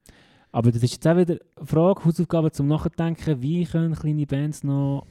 Aber 0.52 0.72
das 0.72 0.82
ist 0.84 0.94
jetzt 0.94 1.08
auch 1.08 1.16
wieder 1.18 1.38
eine 1.58 1.66
Frage, 1.66 2.04
Hausaufgabe 2.06 2.52
zum 2.52 2.68
Nachdenken, 2.68 3.42
wie 3.42 3.66
können 3.66 3.94
kleine 3.94 4.26
Bands 4.26 4.64
noch 4.64 5.06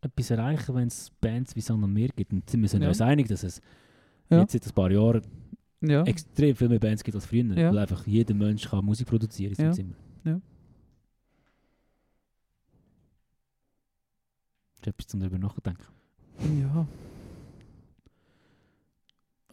etwas 0.00 0.30
erreichen, 0.30 0.74
wenn 0.74 0.88
es 0.88 1.10
Bands 1.20 1.54
wie 1.56 1.60
Sand 1.60 1.82
und 1.82 1.92
Meer 1.92 2.08
gibt. 2.14 2.32
Und 2.32 2.52
wir 2.52 2.68
sind 2.68 2.82
Ja. 2.82 2.88
uns 2.88 3.00
einig, 3.00 3.28
dass 3.28 3.42
es 3.42 3.60
Ja. 4.30 4.40
jetzt 4.40 4.52
seit 4.52 4.66
ein 4.66 4.72
paar 4.72 4.90
Jahren 4.90 5.22
Ja. 5.80 6.02
extrem 6.04 6.54
viel 6.56 6.68
mehr 6.68 6.78
Bands 6.78 7.02
gibt 7.04 7.14
als 7.14 7.26
früher, 7.26 7.44
Ja. 7.56 7.70
weil 7.70 7.78
einfach 7.78 8.06
jeder 8.06 8.34
Mensch 8.34 8.68
kann 8.68 8.84
Musik 8.84 9.08
produzieren 9.08 9.50
in 9.50 9.56
seinem. 9.56 9.72
Zimmer. 9.72 9.94
Ja. 10.24 10.40
Das 14.70 14.80
ist 14.80 14.86
etwas 14.86 15.06
zum 15.08 15.20
darüber 15.20 15.38
nachdenken. 15.38 15.82
ja. 16.60 16.86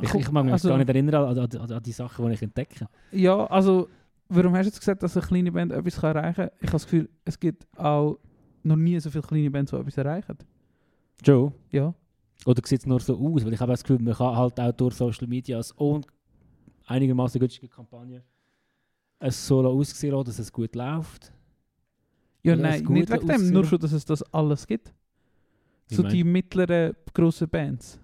Ich, 0.02 0.14
ich 0.14 0.30
mag 0.32 0.44
mich 0.44 0.52
also- 0.54 0.68
gar 0.70 0.78
nicht 0.78 0.90
erinnern 0.90 1.16
an, 1.16 1.38
an, 1.40 1.50
an, 1.58 1.72
an 1.72 1.84
die 1.84 1.92
Sachen, 1.94 2.28
die 2.28 2.34
ich 2.34 2.42
entdecke. 2.42 2.88
Ja, 3.14 3.46
also, 3.46 3.88
warum 4.28 4.54
hast 4.54 4.66
du 4.66 4.70
jetzt 4.70 4.80
gesagt, 4.80 5.02
dass 5.02 5.16
eine 5.16 5.26
kleine 5.26 5.52
Band 5.54 5.72
etwas 5.72 5.96
kann 6.02 6.16
erreichen 6.18 6.36
kann? 6.36 6.50
Ich 6.60 6.68
habe 6.68 6.72
das 6.74 6.84
Gefühl, 6.84 7.10
es 7.24 7.40
gibt 7.40 7.66
auch 7.80 8.20
noch 8.66 8.76
nie 8.76 9.00
so 9.00 9.10
viele 9.10 9.24
kleine 9.24 9.52
Bands, 9.52 9.72
die 9.72 9.78
etwas 9.78 9.98
erreichen. 9.98 10.38
Joe? 11.24 11.52
Ja. 11.72 11.94
Oder 12.46 12.62
sieht 12.66 12.82
es 12.82 12.86
nur 12.86 13.00
so 13.00 13.18
aus? 13.18 13.46
Weil 13.46 13.54
ich 13.54 13.60
habe 13.60 13.72
das 13.72 13.84
Gefühl, 13.84 14.02
man 14.02 14.14
kann 14.14 14.36
halt 14.36 14.60
auch 14.60 14.72
durch 14.74 14.96
Social 14.96 15.28
Media 15.28 15.62
und 15.78 16.06
einigermaßen 16.86 17.40
günstige 17.40 17.68
Kampagne 17.68 18.24
es 19.20 19.48
so 19.48 19.66
aussehen 19.66 20.12
lassen, 20.12 20.26
dass 20.26 20.40
es 20.40 20.52
gut 20.52 20.76
läuft. 20.76 21.32
Ja, 22.44 22.54
Ja, 22.54 22.62
nein, 22.62 22.84
nicht 22.84 23.10
wegen 23.10 23.28
dem, 23.28 23.52
nur 23.52 23.66
schon, 23.66 23.80
dass 23.80 23.92
es 23.92 24.06
das 24.06 24.22
alles 24.34 24.68
gibt. 24.68 24.94
Wie 25.88 25.96
so 25.96 26.04
meinst 26.04 26.16
die 26.16 26.24
mittleren, 26.24 26.96
grossen 27.14 27.50
Bands. 27.50 28.00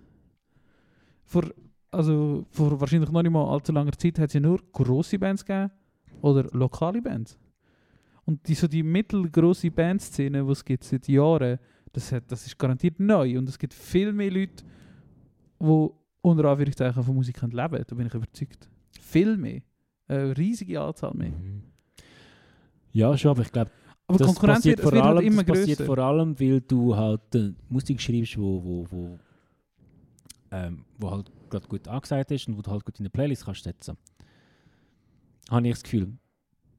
Vor, 1.26 1.43
also, 1.91 2.45
vor 2.49 2.80
wahrscheinlich 2.80 3.09
noch 3.12 3.22
nicht 3.22 3.32
mal 3.32 3.45
allzu 3.45 3.72
langer 3.72 3.91
Zeit 3.93 4.18
hat 4.20 4.30
es 4.30 4.34
ja 4.34 4.39
nur 4.39 4.59
grosse 4.72 5.20
Bands 5.20 5.45
gegeben 5.45 5.72
oder 6.22 6.43
lokale 6.51 7.01
Bands. 7.01 7.38
Und 8.26 8.48
die, 8.48 8.54
so 8.54 8.68
die 8.68 8.84
mittelgroße 8.84 9.72
Bandszene, 9.72 10.44
die 10.44 10.52
es 10.52 10.64
gibt 10.64 10.84
seit 10.84 11.08
Jahren, 11.08 11.58
das, 11.92 12.12
hat, 12.12 12.32
das 12.32 12.46
ist 12.46 12.58
garantiert 12.58 13.00
neu. 13.00 13.38
Und 13.38 13.50
es 13.50 13.58
gibt 13.58 13.74
viel 13.74 14.14
mehr 14.14 14.32
Leute, 14.32 14.64
die 15.60 15.88
unter 16.22 16.46
Anführungszeichen 16.46 17.04
von 17.04 17.16
Musik 17.16 17.42
leben 17.42 17.84
Da 17.88 17.96
bin 17.96 18.08
ich 18.08 18.14
überzeugt. 18.14 18.70
Viel 19.00 19.38
mehr. 19.38 19.62
Eine 20.08 20.38
riesige 20.38 20.80
Anzahl 20.80 21.14
mehr. 21.14 21.32
Mhm. 21.32 21.64
Ja, 22.92 23.18
schon, 23.18 23.32
aber 23.32 23.42
ich 23.42 23.52
glaube, 23.52 23.72
Aber 24.08 24.18
die 24.18 24.24
das 24.24 24.28
Konkurrenz 24.28 24.58
passiert 24.60 24.78
wird, 24.78 24.84
vor 24.84 24.92
wird 24.92 25.04
allem, 25.04 25.18
halt 25.18 25.28
immer 25.28 25.44
das 25.44 25.60
passiert 25.60 25.82
vor 25.82 25.98
allem, 25.98 26.40
weil 26.40 26.62
du 26.62 26.96
halt 26.96 27.36
äh, 27.36 27.54
Musik 27.70 28.02
schreibst, 28.02 28.38
wo, 28.38 28.64
wo, 28.64 28.88
wo, 28.90 29.20
ähm, 30.52 30.86
wo 30.98 31.12
halt 31.12 31.32
gerade 31.50 31.68
gut 31.68 31.88
angesagt 31.88 32.32
ist 32.32 32.48
und 32.48 32.58
wo 32.58 32.62
du 32.62 32.72
halt 32.72 32.84
gut 32.84 33.00
in 33.00 33.04
eine 33.04 33.10
Playlist 33.10 33.46
kannst 33.46 33.64
setzen. 33.64 33.98
Habe 35.50 35.68
ich 35.68 35.74
das 35.74 35.84
Gefühl. 35.84 36.14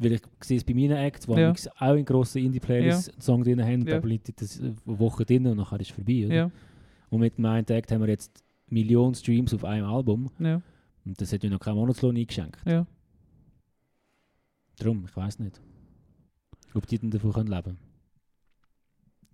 Weil 0.03 0.13
ich 0.13 0.23
sehe 0.43 0.57
es 0.57 0.65
bei 0.65 0.75
meinen 0.75 0.93
Acts, 0.97 1.27
die 1.27 1.33
Ja. 1.33 1.53
ja. 1.53 1.71
auch 1.79 1.95
in 1.95 2.05
grossen 2.05 2.43
Indie-Playlists 2.45 3.11
einen 3.11 3.21
Song 3.21 3.43
drin 3.45 3.63
haben, 3.63 3.87
Ja. 3.87 3.95
da 3.95 4.01
bleibt 4.01 4.41
das 4.41 4.61
eine 4.61 4.75
Woche 4.85 5.25
drin 5.25 5.47
und 5.47 5.57
nachher 5.57 5.81
ist 5.81 5.91
es 5.91 5.95
vorbei. 5.95 6.27
Oder? 6.27 6.35
Ja, 6.35 6.51
Und 7.11 7.21
mit 7.21 7.37
dem 7.39 7.45
einen 7.47 7.67
Act 7.69 7.93
haben 7.93 8.01
wir 8.01 8.09
jetzt 8.09 8.43
Millionen 8.69 9.15
Streams 9.15 9.53
auf 9.55 9.65
einem 9.65 9.87
Album 9.87 10.31
ja, 10.39 10.61
und 11.05 11.21
das 11.21 11.33
hat 11.33 11.45
ja 11.45 11.51
noch 11.51 11.61
kein 11.61 11.75
Monatslohn 11.75 12.17
eingeschenkt. 12.17 12.59
ja. 12.67 12.87
Darum, 14.79 15.05
ich 15.07 15.15
weiß 15.17 15.39
nicht, 15.39 15.61
ob 16.75 16.87
die 16.87 16.99
dann 16.99 17.11
davon 17.11 17.33
können 17.33 17.49
leben 17.49 17.77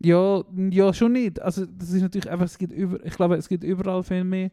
Ja, 0.02 0.44
ja, 0.70 0.92
schon 0.92 1.12
nicht. 1.12 1.40
Also 1.40 1.64
das 1.66 1.90
ist 1.90 2.02
natürlich 2.02 2.28
einfach, 2.30 2.46
es 2.46 2.58
gibt 2.58 2.72
über, 2.72 3.04
ich 3.04 3.14
glaube, 3.14 3.36
es 3.36 3.48
gibt 3.48 3.64
überall 3.64 4.02
viel 4.02 4.24
mehr. 4.24 4.50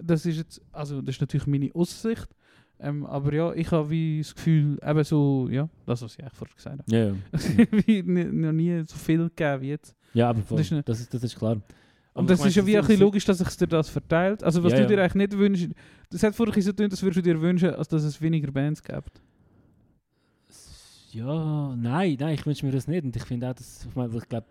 Das 0.00 0.24
ist 0.26 0.36
jetzt, 0.38 0.62
also 0.72 1.02
das 1.02 1.16
ist 1.16 1.20
natürlich 1.20 1.46
meine 1.46 1.70
Aussicht. 1.74 2.28
Ähm, 2.84 3.06
aber 3.06 3.32
ja, 3.32 3.52
ich 3.54 3.70
habe 3.70 3.88
wie 3.90 4.18
das 4.18 4.34
Gefühl, 4.34 4.76
eben 4.84 5.04
so, 5.04 5.48
ja, 5.48 5.68
das, 5.86 6.02
was 6.02 6.14
ich 6.14 6.20
eigentlich 6.20 6.32
vorher 6.34 6.56
gesagt 6.56 6.78
habe. 6.80 6.90
Ja, 6.96 7.06
ja. 7.06 7.66
wie 7.86 8.02
noch 8.02 8.52
nie 8.52 8.82
so 8.86 8.96
viel 8.96 9.28
gegeben 9.28 9.62
wie 9.62 9.68
jetzt. 9.68 9.94
ja 10.14 10.28
aber 10.30 10.42
voll, 10.42 10.58
Das 10.58 10.68
das, 10.68 10.78
ist 10.78 10.88
eine- 10.90 10.96
ist, 11.04 11.14
das, 11.14 11.22
ist, 11.22 11.38
klar. 11.38 11.60
Und 12.14 12.28
das 12.28 12.44
ist 12.44 12.56
ja 12.56 12.66
wie 12.66 12.76
ein 12.76 12.84
bisschen 12.84 13.00
logisch, 13.00 13.24
dass 13.24 13.38
sich 13.38 13.48
dir 13.56 13.68
das 13.68 13.88
verteilt. 13.88 14.42
Also 14.42 14.62
was 14.64 14.72
Ja, 14.72 14.80
du 14.80 14.86
dir 14.88 15.00
eigentlich 15.02 15.14
nicht 15.14 15.38
wünschst, 15.38 15.68
das 16.10 16.22
hat 16.24 16.34
vorher 16.34 16.60
so 16.60 16.70
getan, 16.70 16.90
das 16.90 17.02
würdest 17.02 17.18
du 17.18 17.22
dir 17.22 17.40
wünschen, 17.40 17.70
als 17.70 17.86
dass 17.88 18.02
es 18.02 18.20
weniger 18.20 18.50
Bands 18.50 18.82
gibt. 18.82 19.22
Ja, 21.12 21.74
nein, 21.76 22.16
nein, 22.18 22.34
ich 22.34 22.46
wünsche 22.46 22.64
mir 22.66 22.72
das 22.72 22.88
nicht. 22.88 23.04
Und 23.04 23.14
ich 23.14 23.24
finde 23.24 23.48
auch, 23.50 23.54
dass, 23.54 23.84
ich, 23.88 23.94
meine, 23.94 24.16
ich 24.16 24.28
glaube, 24.28 24.46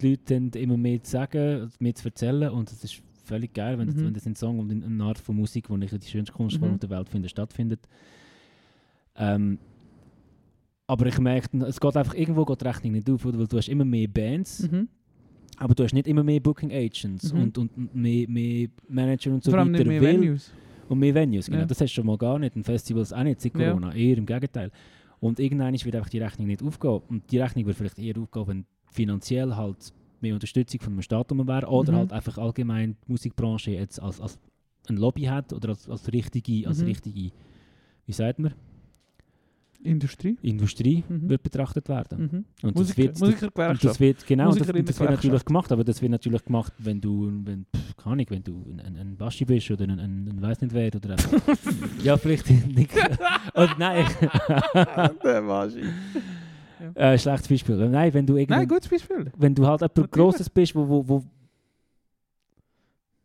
die 0.00 0.10
Leute 0.10 0.34
haben 0.34 0.50
immer 0.52 0.76
mehr 0.76 1.02
zu 1.02 1.10
sagen, 1.10 1.70
mehr 1.78 1.94
zu 1.94 2.08
erzählen 2.08 2.50
und 2.50 2.70
es 2.72 2.82
ist 2.84 3.02
völlig 3.26 3.52
geil, 3.54 3.78
wenn, 3.78 3.86
das, 3.88 3.96
Mhm. 3.96 4.06
wenn 4.06 4.14
das 4.14 4.26
ein 4.26 4.34
Song 4.36 4.58
und 4.58 4.70
eine 4.70 5.04
Art 5.04 5.18
von 5.18 5.36
Musik, 5.36 5.68
die 5.68 5.84
ich 5.84 5.90
die 5.90 6.06
schönste 6.06 6.32
Kunstform 6.32 6.72
Mhm. 6.72 6.80
der 6.80 6.90
Welt 6.90 7.08
finde, 7.08 7.28
stattfindet. 7.28 7.80
Ähm, 9.16 9.58
aber 10.86 11.06
ich 11.06 11.18
merke, 11.18 11.56
es 11.66 11.80
geht 11.80 11.96
einfach 11.96 12.14
irgendwo 12.14 12.44
geht 12.44 12.60
die 12.60 12.66
Rechnung 12.66 12.92
nicht 12.92 13.10
auf, 13.10 13.24
weil 13.24 13.46
du 13.46 13.56
hast 13.56 13.68
immer 13.68 13.84
mehr 13.84 14.08
Bands, 14.08 14.70
Mhm. 14.70 14.88
aber 15.56 15.74
du 15.74 15.82
hast 15.84 15.92
nicht 15.94 16.06
immer 16.06 16.22
mehr 16.22 16.40
Booking 16.40 16.70
Agents 16.72 17.32
Mhm. 17.32 17.40
und, 17.42 17.58
und, 17.58 17.94
mehr, 17.94 18.28
mehr 18.28 18.68
Manager 18.88 19.32
und 19.32 19.42
so 19.42 19.50
Vor 19.50 19.60
allem 19.60 19.72
weiter. 19.72 19.84
nicht 19.84 20.00
mehr 20.00 20.02
weil- 20.02 20.20
Venues. 20.20 20.52
und 20.88 20.98
mehr 21.00 21.14
Venues, 21.14 21.46
genau. 21.46 21.58
Ja. 21.60 21.66
Das 21.66 21.80
hast 21.80 21.90
du 21.90 21.94
schon 21.94 22.06
mal 22.06 22.18
gar 22.18 22.38
nicht. 22.38 22.54
Und 22.54 22.64
Festivals 22.64 23.12
auch 23.12 23.24
nicht 23.24 23.40
seit 23.40 23.56
Ja. 23.58 23.70
Corona. 23.70 23.92
Eher 23.94 24.18
im 24.18 24.26
Gegenteil. 24.26 24.70
Und 25.18 25.40
irgendwann 25.40 25.72
wird 25.74 25.96
einfach 25.96 26.10
die 26.10 26.18
Rechnung 26.18 26.46
nicht 26.46 26.62
aufgehen. 26.62 27.00
Und 27.08 27.28
die 27.32 27.38
Rechnung 27.38 27.66
wird 27.66 27.76
vielleicht 27.76 27.98
eher 27.98 28.16
aufgehen, 28.18 28.46
wenn 28.46 28.64
finanziell 28.92 29.56
halt 29.56 29.92
mehr 30.26 30.34
Unterstützung 30.34 30.80
von 30.80 30.92
einem 30.94 31.02
Staat 31.02 31.30
rum 31.30 31.46
wäre. 31.46 31.66
Oder 31.68 31.92
Mhm. 31.92 31.96
halt 31.96 32.12
einfach 32.12 32.38
allgemein 32.38 32.96
die 33.06 33.12
Musikbranche 33.12 33.70
jetzt 33.72 34.00
als, 34.02 34.20
als 34.20 34.38
ein 34.88 34.96
Lobby 34.96 35.22
hat 35.22 35.52
oder 35.52 35.70
als, 35.70 35.88
als 35.88 36.12
richtige, 36.12 36.68
als 36.68 36.78
Mhm. 36.80 36.86
richtige, 36.86 37.30
wie 38.06 38.12
sagt 38.12 38.38
man? 38.38 38.54
Industrie. 39.82 40.36
Industrie 40.42 41.04
Mhm. 41.08 41.28
wird 41.28 41.42
betrachtet 41.44 41.88
werden. 41.88 42.18
Mhm. 42.18 42.44
Und 42.66 42.74
das 42.74 42.74
Musiker, 42.74 42.96
wird, 43.02 43.14
und 43.14 43.20
Musikergewerkschaft. 43.20 43.84
das 43.84 44.00
wird 44.00 44.26
genau, 44.26 44.48
das, 44.48 44.58
das 44.66 44.98
wird 45.00 45.10
natürlich 45.10 45.44
gemacht, 45.44 45.70
aber 45.70 45.84
das 45.84 46.02
wird 46.02 46.10
natürlich 46.10 46.44
gemacht, 46.44 46.72
wenn 46.78 47.00
du, 47.00 47.30
wenn, 47.44 47.66
pff, 47.66 47.96
keine 47.96 48.12
Ahnung, 48.14 48.26
wenn 48.30 48.42
du 48.42 48.64
ein, 48.72 48.80
ein, 48.80 48.96
ein 48.96 49.16
Baschi 49.16 49.44
bist 49.44 49.70
oder 49.70 49.84
ein, 49.84 50.00
ein, 50.00 50.28
ein 50.28 50.42
weiß 50.42 50.60
nicht 50.62 50.72
wer 50.74 50.92
oder 50.94 51.14
ja 52.02 52.16
vielleicht 52.16 52.50
nicht. 52.50 52.90
oder 53.54 53.76
nein, 53.78 54.06
Der 55.22 55.42
Waschi. 56.78 56.98
äh, 56.98 57.18
schlechtes 57.18 57.48
Beispiel. 57.48 57.88
Nein, 57.88 58.14
wenn 58.14 58.26
du 58.26 58.34
Nein, 58.34 58.68
gutes 58.68 58.88
Beispiel. 58.88 59.30
wenn 59.36 59.54
du 59.54 59.66
halt 59.66 59.80
jemand. 59.82 60.12
Grosses 60.12 60.48
bist, 60.50 60.74
wo, 60.74 60.88
wo, 60.88 61.08
wo 61.08 61.24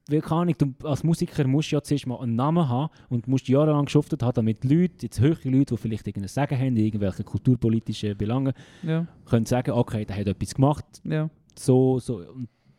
wie 0.08 0.20
keine 0.20 0.42
Ahnung, 0.42 0.56
du 0.58 0.88
als 0.88 1.04
Musiker 1.04 1.48
musst 1.48 1.72
du 1.72 1.76
ja 1.78 1.82
zuerst 1.82 2.06
mal 2.06 2.20
einen 2.20 2.36
Namen 2.36 2.68
haben 2.68 2.90
und 3.10 3.28
musst 3.28 3.48
jahrelang 3.48 3.86
geschuftet 3.86 4.22
haben, 4.24 4.34
damit 4.34 4.64
Leute, 4.66 4.94
jetzt 5.06 5.22
höhere 5.22 5.48
Leute, 5.50 5.76
die 5.76 5.78
vielleicht 5.78 6.06
irgendein 6.08 6.28
Sagen 6.28 6.58
haben, 6.60 6.76
irgendwelche 6.76 7.24
kulturpolitischen 7.24 8.18
Belangen, 8.18 8.54
Ja, 8.84 9.08
können 9.26 9.46
sagen, 9.46 9.72
okay, 9.72 10.04
der 10.04 10.18
hat 10.18 10.28
etwas 10.28 10.54
gemacht, 10.54 10.86
ja. 11.06 11.30
so, 11.58 12.00
so. 12.00 12.24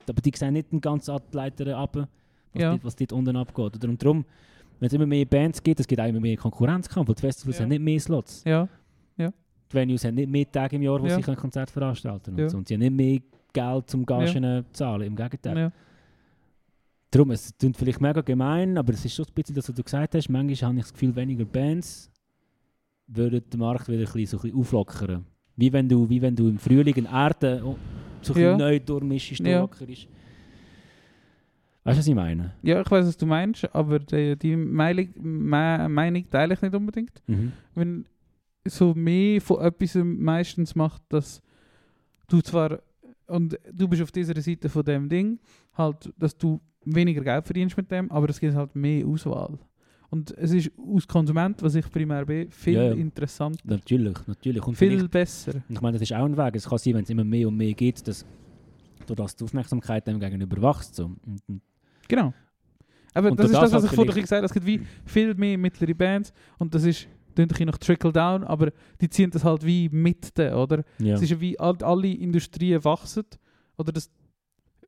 Aber 0.09 0.20
die 0.20 0.33
sehen 0.35 0.53
nicht 0.55 0.73
den 0.73 0.81
ganzen 0.81 1.16
Leiter 1.31 1.77
ab, 1.79 1.97
was, 2.53 2.61
Ja. 2.61 2.70
dort, 2.73 2.85
was 2.85 2.97
dort 2.97 3.12
unten 3.12 3.37
abgeht. 3.37 3.77
Oder? 3.77 3.89
Und 3.89 4.03
darum, 4.03 4.25
wenn 4.81 4.89
es 4.89 4.93
immer 4.93 5.07
mehr 5.07 5.25
Bands 5.25 5.62
gibt, 5.62 5.79
es 5.81 5.87
gibt 5.87 6.01
auch 6.03 6.07
immer 6.09 6.20
mehr 6.20 6.37
Konkurrenzkampf, 6.37 7.09
weil 7.09 7.14
die 7.14 7.20
Festivals 7.20 7.57
Ja. 7.59 7.62
haben 7.62 7.68
nicht 7.70 7.81
mehr 7.83 8.01
Slots. 8.01 8.43
Ja, 8.45 8.68
Die 9.73 9.77
Venues 9.77 10.05
haben 10.05 10.14
nicht 10.14 10.29
mehr 10.31 10.51
Tage 10.51 10.77
im 10.77 10.83
Jahr, 10.83 11.01
wo 11.01 11.07
Ja. 11.07 11.20
sie 11.20 11.31
ein 11.31 11.37
Konzert 11.37 11.70
veranstalten 11.70 12.37
können. 12.37 12.49
Ja. 12.51 12.57
Und, 12.57 12.68
sie 12.68 12.75
haben 12.75 12.81
nicht 12.81 12.93
mehr 12.93 13.20
Geld 13.53 13.89
zum 13.91 14.05
Gagen 14.05 14.27
zu 14.64 14.73
zahlen, 14.73 15.03
im 15.07 15.16
Gegenteil. 15.16 15.57
ja. 15.59 15.73
Darum, 17.11 17.31
es 17.33 17.53
klingt 17.59 17.77
vielleicht 17.77 18.01
mega 18.01 18.23
gemein, 18.23 18.79
aber 18.79 18.93
es 18.95 19.05
ist 19.05 19.14
schon 19.14 19.27
ein 19.27 19.35
bisschen 19.35 19.55
das, 19.55 19.68
was 19.68 19.75
du 19.77 19.83
gesagt 19.83 20.14
hast. 20.14 20.29
Manchmal 20.31 20.68
habe 20.70 20.79
ich 20.79 20.85
das 20.85 20.93
Gefühl, 20.95 21.14
weniger 21.14 21.45
Bands 21.45 22.11
würden 23.07 23.43
den 23.51 23.61
Markt 23.61 23.87
wieder 23.89 23.99
ein 23.99 24.05
bisschen, 24.12 24.27
so 24.27 24.39
ein 24.39 24.43
bisschen 24.43 24.59
auflockern. 24.59 25.27
Wie 25.57 25.70
wenn 25.70 25.87
du, 25.89 26.09
wie 26.09 26.23
wenn 26.23 26.35
du 26.35 26.49
im 26.49 26.59
Frühling 26.59 27.07
eine 27.07 27.25
Erde 27.27 27.61
oh, 27.64 27.77
so 28.23 28.33
ein 28.33 28.41
Ja. 28.41 28.53
bisschen 28.57 28.59
neu 28.59 28.81
durchmischst, 28.81 29.41
Ja. 29.41 29.59
durchlockerst. 29.66 30.09
Weißt 31.85 31.97
du, 31.97 31.99
was 31.99 32.07
ich 32.07 32.14
meine? 32.14 32.53
ja, 32.62 32.81
ich 32.81 32.91
weiß, 32.91 33.07
was 33.07 33.16
du 33.16 33.27
meinst, 33.27 33.68
aber 33.75 33.99
die, 33.99 34.37
die 34.37 34.57
Meinung, 34.57 35.09
Me- 35.20 35.89
Meinung 35.91 36.25
teile 36.31 36.55
ich 36.55 36.62
nicht 36.62 36.75
unbedingt. 36.75 37.11
Mhm. 37.27 37.53
Wenn 37.75 38.07
so 38.67 38.95
mehr 38.95 39.41
von 39.41 39.61
etwas 39.61 39.95
meistens 40.03 40.75
macht, 40.75 41.03
dass 41.09 41.43
du 42.29 42.41
zwar, 42.41 42.81
und 43.27 43.59
du 43.73 43.89
bist 43.89 44.03
auf 44.03 44.13
dieser 44.13 44.41
Seite 44.41 44.69
von 44.69 44.85
dem 44.85 45.09
Ding, 45.09 45.39
halt, 45.75 46.13
dass 46.19 46.37
du 46.37 46.61
weniger 46.85 47.23
Geld 47.23 47.45
verdienst 47.45 47.77
mit 47.77 47.91
dem, 47.91 48.11
aber 48.11 48.29
es 48.29 48.39
gibt 48.41 48.55
halt 48.55 48.75
mehr 48.75 49.07
Auswahl. 49.07 49.59
Und 50.11 50.31
es 50.37 50.53
ist 50.53 50.71
aus 50.77 51.09
Konsument, 51.09 51.63
was 51.63 51.75
ich 51.75 51.91
primär 51.91 52.27
bin, 52.27 52.51
viel 52.51 52.75
Ja, 52.75 52.93
interessanter, 52.93 53.61
Natürlich, 53.65 54.17
natürlich. 54.27 54.67
Und 54.67 54.77
viel 54.77 54.91
vielleicht- 54.91 55.11
besser. 55.11 55.63
ich 55.69 55.81
meine, 55.81 55.95
das 55.99 56.03
ist 56.03 56.13
auch 56.15 56.25
ein 56.25 56.37
Weg. 56.37 56.55
Es 56.57 56.69
kann 56.69 56.79
sein, 56.79 56.95
wenn 56.95 57.05
es 57.05 57.11
immer 57.11 57.25
mehr 57.25 57.49
und 57.49 57.57
mehr 57.57 57.73
gibt, 57.73 58.07
dass 58.07 58.27
durch 59.07 59.33
die 59.35 59.45
Aufmerksamkeit 59.45 60.07
dem 60.07 60.21
gegenüber 60.21 60.61
wächst. 60.61 60.95
So. 60.97 61.13
Genau. 62.09 62.35
Aber 63.15 63.31
Und 63.31 63.39
das 63.41 63.47
ist 63.47 63.55
das, 63.55 63.71
das 63.71 63.73
was 63.73 63.83
halt 63.83 63.93
ich 63.93 64.01
vielleicht- 64.13 64.21
gesagt 64.23 64.39
habe. 64.39 64.47
Es 64.47 64.53
gibt 64.53 64.67
wie 64.67 64.81
viel 65.07 65.35
mehr 65.35 65.57
mittlere 65.59 65.95
Bands 65.95 66.33
und 66.59 66.75
das 66.75 66.85
ist 66.85 67.09
klingt 67.35 67.47
ein 67.47 67.49
bisschen 67.49 67.66
noch 67.66 67.78
Trickle 67.78 68.12
Down, 68.12 68.45
aber 68.45 68.70
die 69.01 69.09
ziehen 69.11 69.30
das 69.30 69.45
halt 69.45 69.64
wie 69.64 69.89
mit, 69.89 70.39
oder? 70.39 70.85
ja. 70.99 71.14
Es 71.14 71.22
ist 71.22 71.30
ja 71.30 71.41
wie 71.41 71.59
all, 71.59 71.76
alle 71.83 72.09
Industrien 72.09 72.83
wachsen 72.85 73.24
oder 73.76 73.93
das 73.93 74.11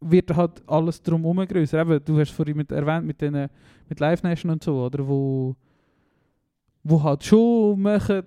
wird 0.00 0.34
halt 0.36 0.62
alles 0.68 1.02
drumherum 1.02 1.46
größer. 1.46 1.80
Eben, 1.80 2.04
du 2.04 2.18
hast 2.18 2.30
vorhin 2.32 2.56
mit 2.56 2.70
erwähnt 2.72 3.06
mit 3.06 3.20
den 3.20 3.48
mit 3.88 4.00
Live 4.00 4.22
Nation 4.22 4.50
und 4.50 4.62
so, 4.62 4.84
oder 4.84 5.06
wo 5.06 5.56
wo 6.82 7.02
halt 7.02 7.24
schon 7.24 7.80
machen, 7.80 8.22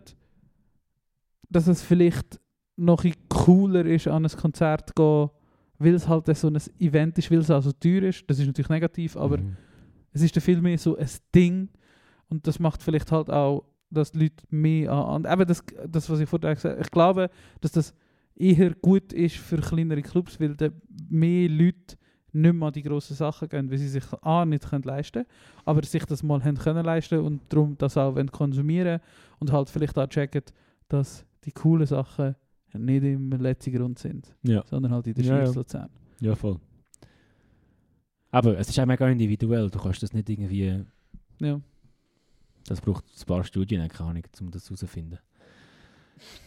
dass 1.49 1.67
es 1.67 1.81
vielleicht 1.83 2.39
noch 2.75 3.03
ein 3.03 3.13
cooler 3.29 3.85
ist, 3.85 4.07
an 4.07 4.25
ein 4.25 4.31
Konzert 4.31 4.89
zu 4.89 4.93
gehen, 4.95 5.29
weil 5.79 5.93
es 5.93 6.07
halt 6.07 6.35
so 6.35 6.47
ein 6.47 6.57
Event 6.79 7.17
ist, 7.17 7.29
weil 7.31 7.39
es 7.39 7.51
also 7.51 7.71
teuer 7.71 8.03
ist. 8.03 8.23
Das 8.27 8.39
ist 8.39 8.47
natürlich 8.47 8.69
negativ, 8.69 9.15
aber 9.15 9.37
Mhm. 9.37 9.55
es 10.11 10.21
ist 10.23 10.35
dann 10.35 10.41
viel 10.41 10.61
mehr 10.61 10.77
so 10.77 10.97
ein 10.97 11.07
Ding 11.33 11.69
und 12.29 12.47
das 12.47 12.59
macht 12.59 12.81
vielleicht 12.83 13.11
halt 13.11 13.29
auch, 13.29 13.63
dass 13.89 14.11
die 14.11 14.19
Leute 14.19 14.43
mehr 14.49 14.91
an... 14.91 15.25
eben 15.25 15.47
das, 15.47 15.63
das, 15.87 16.09
was 16.09 16.19
ich 16.19 16.29
vorher 16.29 16.55
gesagt 16.55 16.75
habe, 16.75 16.83
ich 16.83 16.91
glaube, 16.91 17.29
dass 17.61 17.71
das 17.71 17.93
eher 18.35 18.73
gut 18.75 19.13
ist 19.13 19.37
für 19.37 19.57
kleinere 19.57 20.01
Clubs, 20.01 20.39
weil 20.39 20.55
dann 20.55 20.73
mehr 21.09 21.49
Leute 21.49 21.97
nicht 22.33 22.53
mehr 22.53 22.67
an 22.67 22.73
die 22.73 22.83
grossen 22.83 23.15
Sachen 23.15 23.49
gehen, 23.49 23.71
weil 23.71 23.77
sie 23.77 23.87
sich 23.87 24.03
A 24.21 24.45
nicht 24.45 24.69
können 24.69 24.83
leisten 24.83 25.23
können, 25.23 25.27
aber 25.65 25.83
sich 25.83 26.05
das 26.05 26.23
mal 26.23 26.43
haben 26.43 26.57
können 26.57 26.85
leisten 26.85 27.19
und 27.19 27.41
darum 27.49 27.77
das 27.77 27.97
auch 27.97 28.15
wollen 28.15 28.31
konsumieren 28.31 28.99
und 29.39 29.51
halt 29.51 29.69
vielleicht 29.69 29.97
auch 29.97 30.07
checken, 30.07 30.43
dass 30.87 31.25
die 31.45 31.51
coolen 31.51 31.87
Sachen 31.87 32.35
nicht 32.73 33.03
im 33.03 33.31
letzten 33.31 33.73
Grund 33.73 33.97
sind, 33.97 34.35
ja. 34.43 34.63
sondern 34.65 34.91
halt 34.91 35.07
in 35.07 35.13
der 35.13 35.23
Ja, 35.23 35.51
Schweiz 35.51 35.73
ja. 35.73 35.89
Ja, 36.19 36.35
voll. 36.35 36.59
Aber 38.29 38.57
es 38.59 38.69
ist 38.69 38.79
auch 38.79 38.85
mega 38.85 39.07
individuell. 39.07 39.69
Du 39.69 39.79
kannst 39.79 40.03
das 40.03 40.13
nicht 40.13 40.29
irgendwie... 40.29 40.83
Ja. 41.39 41.61
Das 42.67 42.81
braucht 42.81 43.03
ein 43.05 43.25
paar 43.25 43.43
Studien, 43.43 43.87
keine 43.87 44.09
Ahnung, 44.09 44.23
um 44.41 44.51
das 44.51 44.65
herauszufinden. 44.65 45.19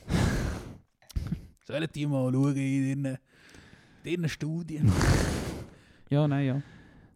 Sollen 1.67 1.89
die 1.95 2.07
mal 2.07 2.33
schauen 2.33 2.57
in 2.57 2.85
ihren, 3.05 3.19
in 4.05 4.11
ihren 4.13 4.29
Studien? 4.29 4.91
ja, 6.11 6.27
nein, 6.29 6.47
ja. 6.47 6.63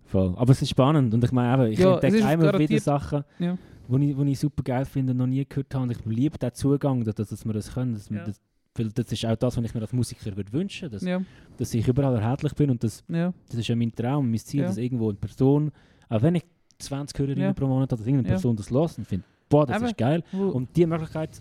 Voll. 0.07 0.35
Aber 0.37 0.53
es 0.53 0.63
ist 0.63 0.71
spannend 0.71 1.13
und 1.13 1.25
ich 1.25 1.33
meine, 1.33 1.65
eben, 1.65 1.73
ich 1.73 1.79
Ja, 1.79 1.95
entdecke 1.95 2.19
immer 2.33 2.59
wieder 2.59 2.79
Sachen, 2.81 3.25
Ja. 3.39 3.59
wo, 3.89 3.97
ich, 3.99 4.17
wo 4.17 4.23
ich 4.23 4.39
super 4.39 4.63
geil 4.63 4.85
finde 4.85 5.13
und 5.13 5.19
noch 5.19 5.27
nie 5.27 5.45
gehört 5.49 5.75
habe. 5.75 5.85
Und 5.85 5.91
ich 5.91 6.05
liebe 6.05 6.39
den 6.39 6.53
Zugang, 6.55 7.03
dass, 7.05 7.15
dass 7.17 7.45
wir 7.45 7.53
das 7.53 7.73
können. 7.75 7.95
Dass 7.95 8.09
Ja. 8.09 8.25
das, 8.25 8.41
weil 8.77 8.89
das 8.91 9.11
ist 9.13 9.25
auch 9.27 9.37
das, 9.37 9.57
was 9.57 9.65
ich 9.65 9.75
mir 9.75 9.81
als 9.83 9.93
Musiker 9.93 10.37
würde 10.37 10.53
wünschen 10.53 10.91
dass, 10.91 11.03
Ja, 11.03 11.23
dass 11.57 11.75
ich 11.75 11.87
überall 11.87 12.15
erhältlich 12.17 12.55
bin 12.55 12.71
und 12.71 12.83
das, 12.85 13.03
ja, 13.09 13.33
das 13.49 13.57
ist 13.59 13.69
ja 13.69 13.77
mein 13.77 13.95
Traum, 13.95 14.31
mein 14.31 14.39
Ziel, 14.39 14.61
Ja. 14.63 14.67
dass 14.69 14.77
irgendwo 14.79 15.09
eine 15.11 15.19
Person, 15.19 15.71
auch 16.09 16.23
wenn 16.23 16.35
ich 16.37 16.45
20 16.79 17.19
Hörerinnen 17.19 17.43
Ja. 17.49 17.53
pro 17.53 17.67
Monat 17.67 17.91
habe, 17.93 17.99
dass 18.01 18.07
irgendeine 18.07 18.29
Ja. 18.29 18.35
Person 18.35 18.57
das 18.57 18.71
lässt 18.71 18.99
und 18.99 19.07
findet, 19.07 19.27
boah, 19.49 19.67
das 19.67 19.77
Eben. 19.79 19.87
ist 19.87 19.97
geil. 19.99 20.23
Und 20.33 20.75
die 20.77 20.87
Möglichkeit, 20.87 21.41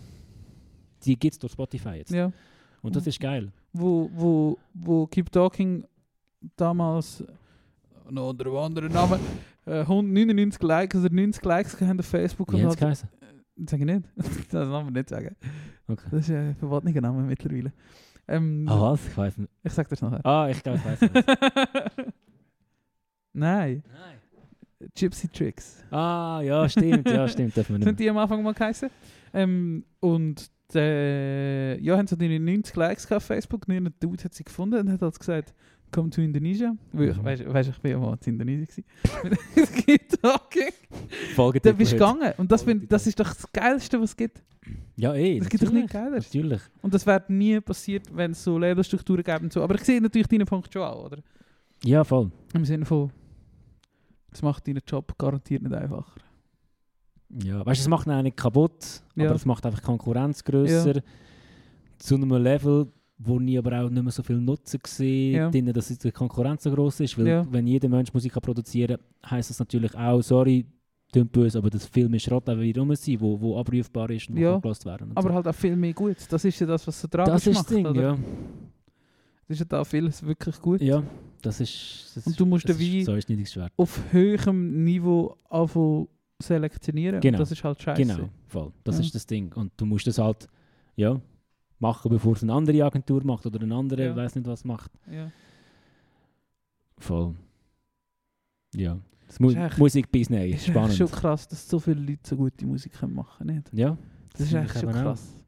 die 1.04 1.18
gibt 1.18 1.34
es 1.34 1.38
durch 1.38 1.52
Spotify 1.52 1.96
jetzt. 1.96 2.10
ja, 2.12 2.30
Und 2.82 2.96
das 2.96 3.06
ist 3.06 3.20
geil. 3.20 3.52
wo, 3.72 4.10
wo, 4.14 4.58
wo 4.74 5.06
Keep 5.06 5.30
Talking 5.32 5.84
damals 6.56 7.24
noch 8.10 8.30
unter 8.30 8.46
einem 8.46 8.56
anderen 8.56 8.92
Namen 8.92 9.18
äh, 9.66 9.80
199 9.80 10.62
Likes 10.62 11.00
oder 11.04 11.14
90 11.14 11.42
Likes 11.44 11.80
haben 11.80 11.98
auf 11.98 12.06
Facebook 12.06 12.52
Wie 12.52 12.62
hat 12.62 12.70
es 12.72 12.76
geheißen? 12.76 13.08
sag 13.66 13.80
ich 13.80 13.86
nicht, 13.86 14.02
das 14.50 14.68
darf 14.68 14.84
man 14.84 14.92
nicht 14.92 15.08
sagen. 15.08 15.34
Okay. 15.88 16.02
Das 16.10 16.20
ist 16.20 16.30
ein 16.30 16.50
äh, 16.50 16.54
verbotener 16.54 17.00
Name 17.00 17.22
mittlerweile. 17.22 17.72
Ähm, 18.26 18.66
Ah, 18.68 18.80
was? 18.80 19.06
Ich 19.06 19.16
weiß 19.16 19.36
nicht. 19.38 19.50
Ich 19.62 19.72
sag 19.72 19.88
das 19.88 20.00
nachher. 20.02 20.24
Ah, 20.24 20.48
ich 20.50 20.62
glaube, 20.62 20.78
ich 20.78 20.84
weiß 20.84 21.00
nicht. 21.02 21.14
Nein, 23.32 23.82
Nein. 23.92 24.13
Gypsy 24.96 25.28
Tricks. 25.28 25.82
Ah, 25.90 26.40
ja, 26.42 26.68
stimmt, 26.68 27.08
ja, 27.08 27.26
stimmt. 27.28 27.56
Dürfen 27.56 27.74
wir 27.74 27.78
nicht 27.78 27.86
Sind 27.88 28.00
die 28.00 28.10
am 28.10 28.18
Anfang 28.18 28.42
mal 28.42 28.54
geheißen. 28.54 28.88
Ähm, 29.32 29.84
und 30.00 30.50
der, 30.72 31.78
ja, 31.80 31.96
haben 31.96 32.06
so 32.06 32.16
die 32.16 32.38
90 32.38 32.74
Likes 32.76 33.10
auf 33.12 33.22
Facebook. 33.24 33.68
Nur 33.68 33.76
ein 33.78 33.94
Dude 34.00 34.24
hat 34.24 34.34
sie 34.34 34.44
gefunden 34.44 34.80
und 34.80 34.90
hat 34.90 35.02
halt 35.02 35.18
gesagt, 35.18 35.54
komm 35.92 36.10
zu 36.10 36.20
Indonesien. 36.22 36.78
Weil 36.92 37.10
ich, 37.10 37.16
Mhm. 37.16 37.24
weißt, 37.24 37.52
weißt, 37.52 37.70
ich 37.70 37.78
bin 37.80 37.90
ja 37.92 37.98
mal 37.98 38.16
in 38.24 38.32
Indonesien 38.32 38.66
gewesen. 38.66 39.74
Keep 39.86 40.20
talking. 40.22 40.70
Folge 41.34 41.60
Dann 41.60 41.76
bist 41.76 41.92
du 41.92 41.96
gegangen. 41.96 42.32
Und 42.38 42.50
das, 42.50 42.62
find, 42.62 42.90
das 42.90 43.06
ist 43.06 43.18
doch 43.20 43.28
das 43.32 43.50
Geilste, 43.52 44.00
was 44.00 44.10
es 44.10 44.16
gibt. 44.16 44.42
Ja, 44.96 45.14
eh. 45.14 45.38
Das 45.38 45.48
gibt 45.48 45.62
doch 45.62 45.70
nichts 45.70 45.92
Geileres. 45.92 46.26
Natürlich. 46.32 46.62
Und 46.82 46.94
das 46.94 47.06
wäre 47.06 47.22
nie 47.28 47.60
passiert, 47.60 48.04
wenn 48.16 48.30
es 48.32 48.42
so 48.42 48.58
Labelstrukturen 48.58 49.22
gäbe 49.22 49.40
und 49.40 49.52
so. 49.52 49.62
Aber 49.62 49.74
ich 49.74 49.82
sehe 49.82 50.00
natürlich 50.00 50.26
deinen 50.28 50.46
Punkt 50.46 50.72
schon 50.72 50.82
auch, 50.82 51.04
oder? 51.06 51.18
Ja, 51.84 52.02
voll. 52.02 52.30
Im 52.54 52.64
Sinne 52.64 52.86
von, 52.86 53.10
das 54.34 54.42
macht 54.42 54.66
deinen 54.68 54.82
Job 54.86 55.16
garantiert 55.16 55.62
nicht 55.62 55.74
einfacher. 55.74 56.20
Ja, 57.42 57.64
weißt 57.64 57.80
du, 57.80 57.82
es 57.84 57.88
macht 57.88 58.08
auch 58.08 58.22
nicht 58.22 58.36
kaputt, 58.36 59.02
Ja. 59.16 59.26
aber 59.26 59.34
es 59.36 59.44
macht 59.46 59.64
einfach 59.64 59.82
Konkurrenz 59.82 60.44
grösser. 60.44 61.00
Zu 61.98 62.16
einem 62.16 62.30
Level, 62.32 62.88
wo 63.18 63.40
ich 63.40 63.56
aber 63.58 63.80
auch 63.84 63.88
nicht 63.90 64.02
mehr 64.02 64.12
so 64.12 64.22
viel 64.22 64.38
Nutzen 64.40 64.80
sehe, 64.86 65.36
Ja. 65.36 65.50
drin, 65.50 65.72
dass 65.72 65.88
die 65.88 66.12
Konkurrenz 66.12 66.64
so 66.64 66.70
groß 66.72 67.00
ist. 67.00 67.16
Weil, 67.18 67.26
Ja. 67.28 67.46
wenn 67.50 67.66
jeder 67.66 67.88
Mensch 67.88 68.12
Musik 68.12 68.32
kann 68.34 68.42
produzieren 68.42 68.98
kann, 69.22 69.30
heisst 69.30 69.50
das 69.50 69.58
natürlich 69.58 69.94
auch, 69.96 70.20
sorry, 70.20 70.66
klingt 71.12 71.32
böse, 71.32 71.58
aber 71.58 71.70
das 71.70 71.86
Film 71.86 72.12
ist 72.14 72.24
Schrott 72.24 72.48
auch 72.50 72.58
wieder 72.58 72.80
rum 72.82 72.94
sein, 72.94 73.20
wo, 73.20 73.40
wo 73.40 73.58
abrufbar 73.58 74.10
ist 74.10 74.28
und 74.28 74.36
wo 74.36 74.40
Ja. 74.40 74.58
gelassen 74.58 74.84
werden. 74.86 75.12
Aber 75.14 75.28
so. 75.28 75.34
halt 75.34 75.48
auch 75.48 75.54
viel 75.54 75.76
mehr 75.76 75.92
gut. 75.94 76.16
Das 76.28 76.44
ist 76.44 76.58
ja 76.58 76.66
das, 76.66 76.86
was 76.86 77.00
so 77.00 77.08
tragisch 77.08 77.32
das 77.34 77.46
ist 77.46 77.54
macht. 77.54 77.66
das 77.70 77.74
Ding, 77.76 77.86
oder? 77.86 78.02
ja. 78.02 78.18
Das 79.46 79.54
ist 79.56 79.58
ja 79.60 79.64
da 79.66 79.84
vieles 79.84 80.22
wirklich 80.24 80.60
gut. 80.60 80.80
Ja, 80.80 81.02
das 81.46 81.60
ist... 81.60 82.12
Das 82.14 82.26
Und 82.26 82.38
du 82.38 82.46
musst 82.46 82.68
das 82.68 82.78
wie 82.78 83.00
ist, 83.00 83.08
ist 83.08 83.58
auf 83.76 84.00
höherem 84.12 84.84
Niveau 84.84 85.36
anfangen 85.48 86.08
selektionieren. 86.40 87.20
Genau. 87.20 87.36
Und 87.36 87.40
das 87.40 87.52
ist 87.52 87.62
halt 87.64 87.80
scheiße. 87.80 88.02
Genau, 88.02 88.28
voll. 88.48 88.72
Das 88.82 88.96
Ja. 88.98 89.04
ist 89.04 89.14
das 89.14 89.26
Ding. 89.26 89.52
Und 89.54 89.72
du 89.76 89.86
musst 89.86 90.06
das 90.06 90.18
halt, 90.18 90.48
ja, 90.96 91.20
machen, 91.78 92.10
bevor 92.10 92.32
es 92.34 92.42
eine 92.42 92.52
andere 92.52 92.84
Agentur 92.84 93.24
macht 93.24 93.46
oder 93.46 93.60
eine 93.62 93.74
andere, 93.74 94.04
Ja. 94.06 94.16
weiß 94.16 94.34
nicht 94.34 94.46
was 94.46 94.64
macht. 94.64 94.90
Ja. 95.10 95.30
Voll. 96.98 97.34
Ja. 98.74 98.98
Das 99.26 99.40
Mu 99.40 99.50
Ist 99.50 99.56
echt- 99.56 99.78
Musikbusiness 99.78 100.48
ist 100.54 100.54
Ist 100.62 100.66
spannend. 100.68 100.94
schon 100.94 101.10
krass, 101.10 101.48
dass 101.48 101.68
so 101.68 101.78
viele 101.78 102.00
Leute 102.00 102.20
so 102.24 102.36
gute 102.36 102.66
Musik 102.66 102.92
können 102.92 103.14
machen 103.14 103.46
können. 103.46 103.64
Ja. 103.72 103.96
Das 104.32 104.40
ist 104.42 104.48
finde 104.48 104.64
echt 104.64 104.80
schon 104.80 104.92
krass. 104.92 105.43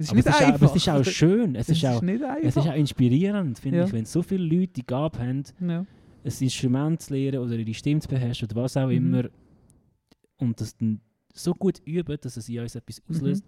Es 0.00 0.06
ist 0.06 0.10
Aber 0.12 0.16
nicht 0.16 0.26
es 0.28 0.34
ist, 0.34 0.40
auch, 0.40 0.46
einfach. 0.46 0.54
aber 0.62 0.70
es 0.70 0.76
ist 0.76 0.88
auch 0.88 1.04
schön. 1.04 1.54
Es, 1.54 1.68
ist 1.68 1.84
auch, 1.84 2.00
nicht 2.00 2.22
es 2.42 2.56
ist 2.56 2.66
auch 2.66 2.74
inspirierend, 2.74 3.58
finde 3.58 3.78
Ja. 3.78 3.84
ich, 3.84 3.92
wenn 3.92 4.06
so 4.06 4.22
viele 4.22 4.44
Leute 4.44 4.72
die 4.72 4.86
Gabe 4.86 5.18
haben, 5.18 5.42
ja. 5.60 5.80
ein 5.80 5.86
Instrument 6.24 7.02
zu 7.02 7.12
lernen 7.14 7.38
oder 7.40 7.56
ihre 7.56 7.74
Stimme 7.74 8.00
zu 8.00 8.08
beherrschen 8.08 8.48
oder 8.50 8.62
was 8.62 8.76
auch 8.78 8.86
Mhm. 8.86 8.92
immer 8.92 9.24
und 10.38 10.58
das 10.58 10.74
dann 10.78 11.00
so 11.34 11.52
gut 11.52 11.80
üben, 11.84 12.16
dass 12.18 12.38
es 12.38 12.48
in 12.48 12.60
uns 12.60 12.74
etwas 12.74 13.02
Mhm. 13.06 13.14
auslöst. 13.14 13.44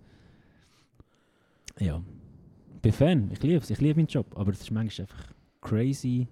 Ja. 1.80 2.02
Ich 2.74 2.80
bin 2.82 2.92
Fan, 2.92 3.30
ich 3.32 3.42
liebe 3.42 3.56
es, 3.58 3.70
ich 3.70 3.80
liebe 3.80 4.00
meinen 4.00 4.08
Job, 4.08 4.26
aber 4.36 4.50
es 4.52 4.60
ist 4.60 4.70
manchmal 4.70 5.06
einfach 5.08 5.32
crazy, 5.62 6.26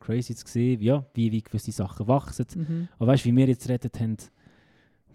crazy 0.00 0.34
zu 0.34 0.46
sehen, 0.46 0.80
ja, 0.82 1.06
wie, 1.14 1.30
wie 1.32 1.40
gewisse 1.40 1.72
Sachen 1.72 2.06
wachsen. 2.08 2.44
Mhm. 2.54 2.88
Aber 2.98 3.06
weißt 3.12 3.24
du, 3.24 3.30
wie 3.30 3.36
wir 3.36 3.46
jetzt 3.46 3.68
redet 3.68 3.98
haben, 4.00 4.16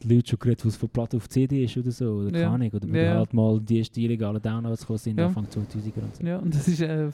Leute 0.03 0.29
schon 0.29 0.39
geredet, 0.39 0.65
was 0.65 0.75
von 0.77 0.89
Platte 0.89 1.17
auf 1.17 1.27
CD 1.29 1.63
ist 1.63 1.75
oder 1.77 1.91
so, 1.91 2.05
oder 2.13 2.25
Ja. 2.37 2.43
keine 2.45 2.47
Ahnung, 2.55 2.69
oder 2.71 2.87
Ja, 2.87 3.03
ja. 3.03 3.15
halt 3.15 3.33
mal 3.33 3.59
die 3.59 3.79
ersten 3.79 3.99
illegalen 3.99 4.41
Downloads 4.41 4.81
gekommen 4.81 4.97
sind, 4.99 5.19
Ja. 5.19 5.27
Anfang 5.27 5.45
2000er 5.45 6.01
und 6.03 6.15
so. 6.15 6.23
Ja, 6.23 6.37
und 6.37 6.53
das 6.53 6.67
ist. 6.67 6.81
Äh, 6.81 7.11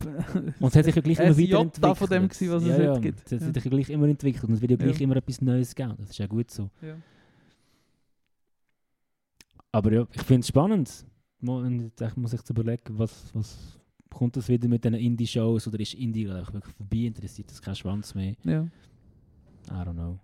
Und 0.00 0.68
es 0.68 0.76
hat 0.76 0.84
sich 0.84 0.94
ja 0.94 1.02
gleich 1.02 1.18
immer 1.18 1.36
weiterentwickelt. 1.36 1.96
von 1.98 2.08
dem 2.08 2.28
gewesen, 2.28 2.50
was 2.52 2.62
es 2.62 2.68
ja, 2.68 2.74
heute 2.74 2.84
ja. 2.84 2.98
gibt. 2.98 3.18
Es 3.32 3.32
hat 3.32 3.40
Ja. 3.48 3.52
sich 3.54 3.64
ja 3.64 3.70
gleich 3.70 3.90
immer 3.90 4.06
entwickelt 4.08 4.44
und 4.44 4.52
es 4.54 4.60
wird 4.60 4.70
ja 4.70 4.76
gleich 4.76 4.98
Ja. 4.98 5.04
immer 5.04 5.16
etwas 5.16 5.40
Neues 5.40 5.74
geben. 5.74 5.94
Das 5.98 6.10
ist 6.10 6.18
ja 6.18 6.26
gut 6.26 6.50
so. 6.50 6.70
ja. 6.82 6.94
Aber 9.72 9.92
ja, 9.92 10.06
ich 10.12 10.22
finde 10.22 10.40
es 10.40 10.48
spannend. 10.48 11.04
Und 11.40 11.92
Ich 12.00 12.16
muss 12.16 12.30
sich 12.32 12.40
überlegen, 12.48 12.98
was, 12.98 13.30
was 13.34 13.78
kommt 14.10 14.36
das 14.36 14.48
wieder 14.48 14.66
mit 14.68 14.82
diesen 14.84 14.94
Indie-Shows 14.94 15.68
oder 15.68 15.78
ist 15.80 15.94
Indie 15.94 16.26
wirklich 16.28 16.64
vorbei? 16.76 16.96
Interessiert 17.06 17.50
das 17.50 17.60
kein 17.60 17.74
Schwanz 17.76 18.14
mehr? 18.14 18.34
ja. 18.44 18.66
I 19.70 19.70
don't 19.70 19.92
know. 19.92 20.18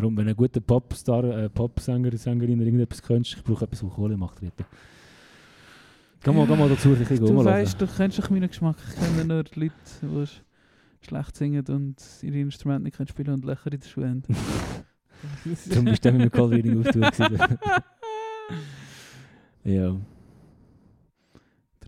Darum, 0.00 0.16
wenn 0.16 0.28
ein 0.28 0.34
guter 0.36 0.60
Popstar, 0.60 1.24
äh, 1.24 1.48
Popsänger, 1.50 2.16
Sängerin 2.16 2.58
irgendetwas 2.58 3.02
könntest, 3.02 3.36
ich 3.36 3.44
brauche 3.44 3.64
etwas, 3.66 3.84
was 3.84 3.92
Kohle 3.92 4.16
macht, 4.16 4.40
bitte. 4.40 4.64
Geh 6.22 6.32
mal, 6.32 6.46
geh 6.46 6.56
mal 6.56 6.68
dazu, 6.70 6.90
bisschen 6.90 7.18
Du 7.18 7.44
weißt, 7.44 7.78
du 7.80 7.86
kennst 7.86 8.18
doch 8.18 8.30
meinen 8.30 8.48
Geschmack. 8.48 8.76
Ich 8.88 8.94
kenne 8.94 9.24
nur 9.26 9.44
die 9.44 9.60
Leute, 9.60 9.74
die 10.00 10.06
sch- 10.06 10.40
schlecht 11.02 11.36
singen 11.36 11.64
und 11.66 11.96
ihre 12.22 12.38
Instrumente 12.38 12.84
nicht 12.84 12.96
können 12.96 13.08
spielen 13.08 13.34
und 13.34 13.44
Löcher 13.44 13.72
in 13.72 13.80
den 13.80 13.82
Schuhen 13.82 14.22
haben. 14.26 14.36
Darum 15.68 15.84
bist 15.84 16.02
du 16.04 16.12
mit 16.12 16.22
dem 16.22 16.30
Cold 16.30 16.52
Reading 16.52 16.80
auf 16.80 16.88
Tour 16.92 17.10
ja. 19.64 19.96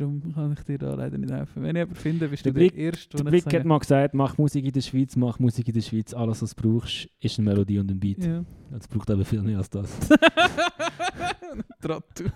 Darum 0.02 0.34
kann 0.34 0.52
ich 0.52 0.64
dir 0.64 0.78
da 0.78 0.94
leider 0.94 1.16
nicht 1.16 1.32
helfen. 1.32 1.62
Wenn 1.62 1.76
ich 1.76 1.82
aber 1.82 1.94
finde, 1.94 2.28
bist 2.28 2.44
Der 2.44 2.52
du 2.52 2.58
Blick- 2.58 2.74
der 2.74 2.84
Erste, 2.86 3.16
Der 3.18 3.24
Blick 3.24 3.54
hat 3.54 3.64
mal 3.64 3.78
gesagt, 3.78 4.14
mach 4.14 4.36
Musik 4.36 4.64
in 4.64 4.72
der 4.72 4.80
Schweiz, 4.80 5.14
mach 5.14 5.38
Musik 5.38 5.68
in 5.68 5.74
der 5.74 5.80
Schweiz. 5.80 6.12
Alles, 6.12 6.42
was 6.42 6.56
du 6.56 6.62
brauchst, 6.62 7.08
ist 7.20 7.38
eine 7.38 7.48
Melodie 7.48 7.78
und 7.78 7.88
ein 7.88 8.00
Beat. 8.00 8.24
Ja. 8.24 8.44
Es 8.76 8.88
braucht 8.88 9.08
aber 9.12 9.24
viel 9.24 9.42
mehr 9.42 9.58
als 9.58 9.70
das. 9.70 9.88
Trottel. 11.80 12.32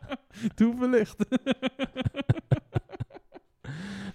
du 0.56 0.72
vielleicht. 0.78 1.16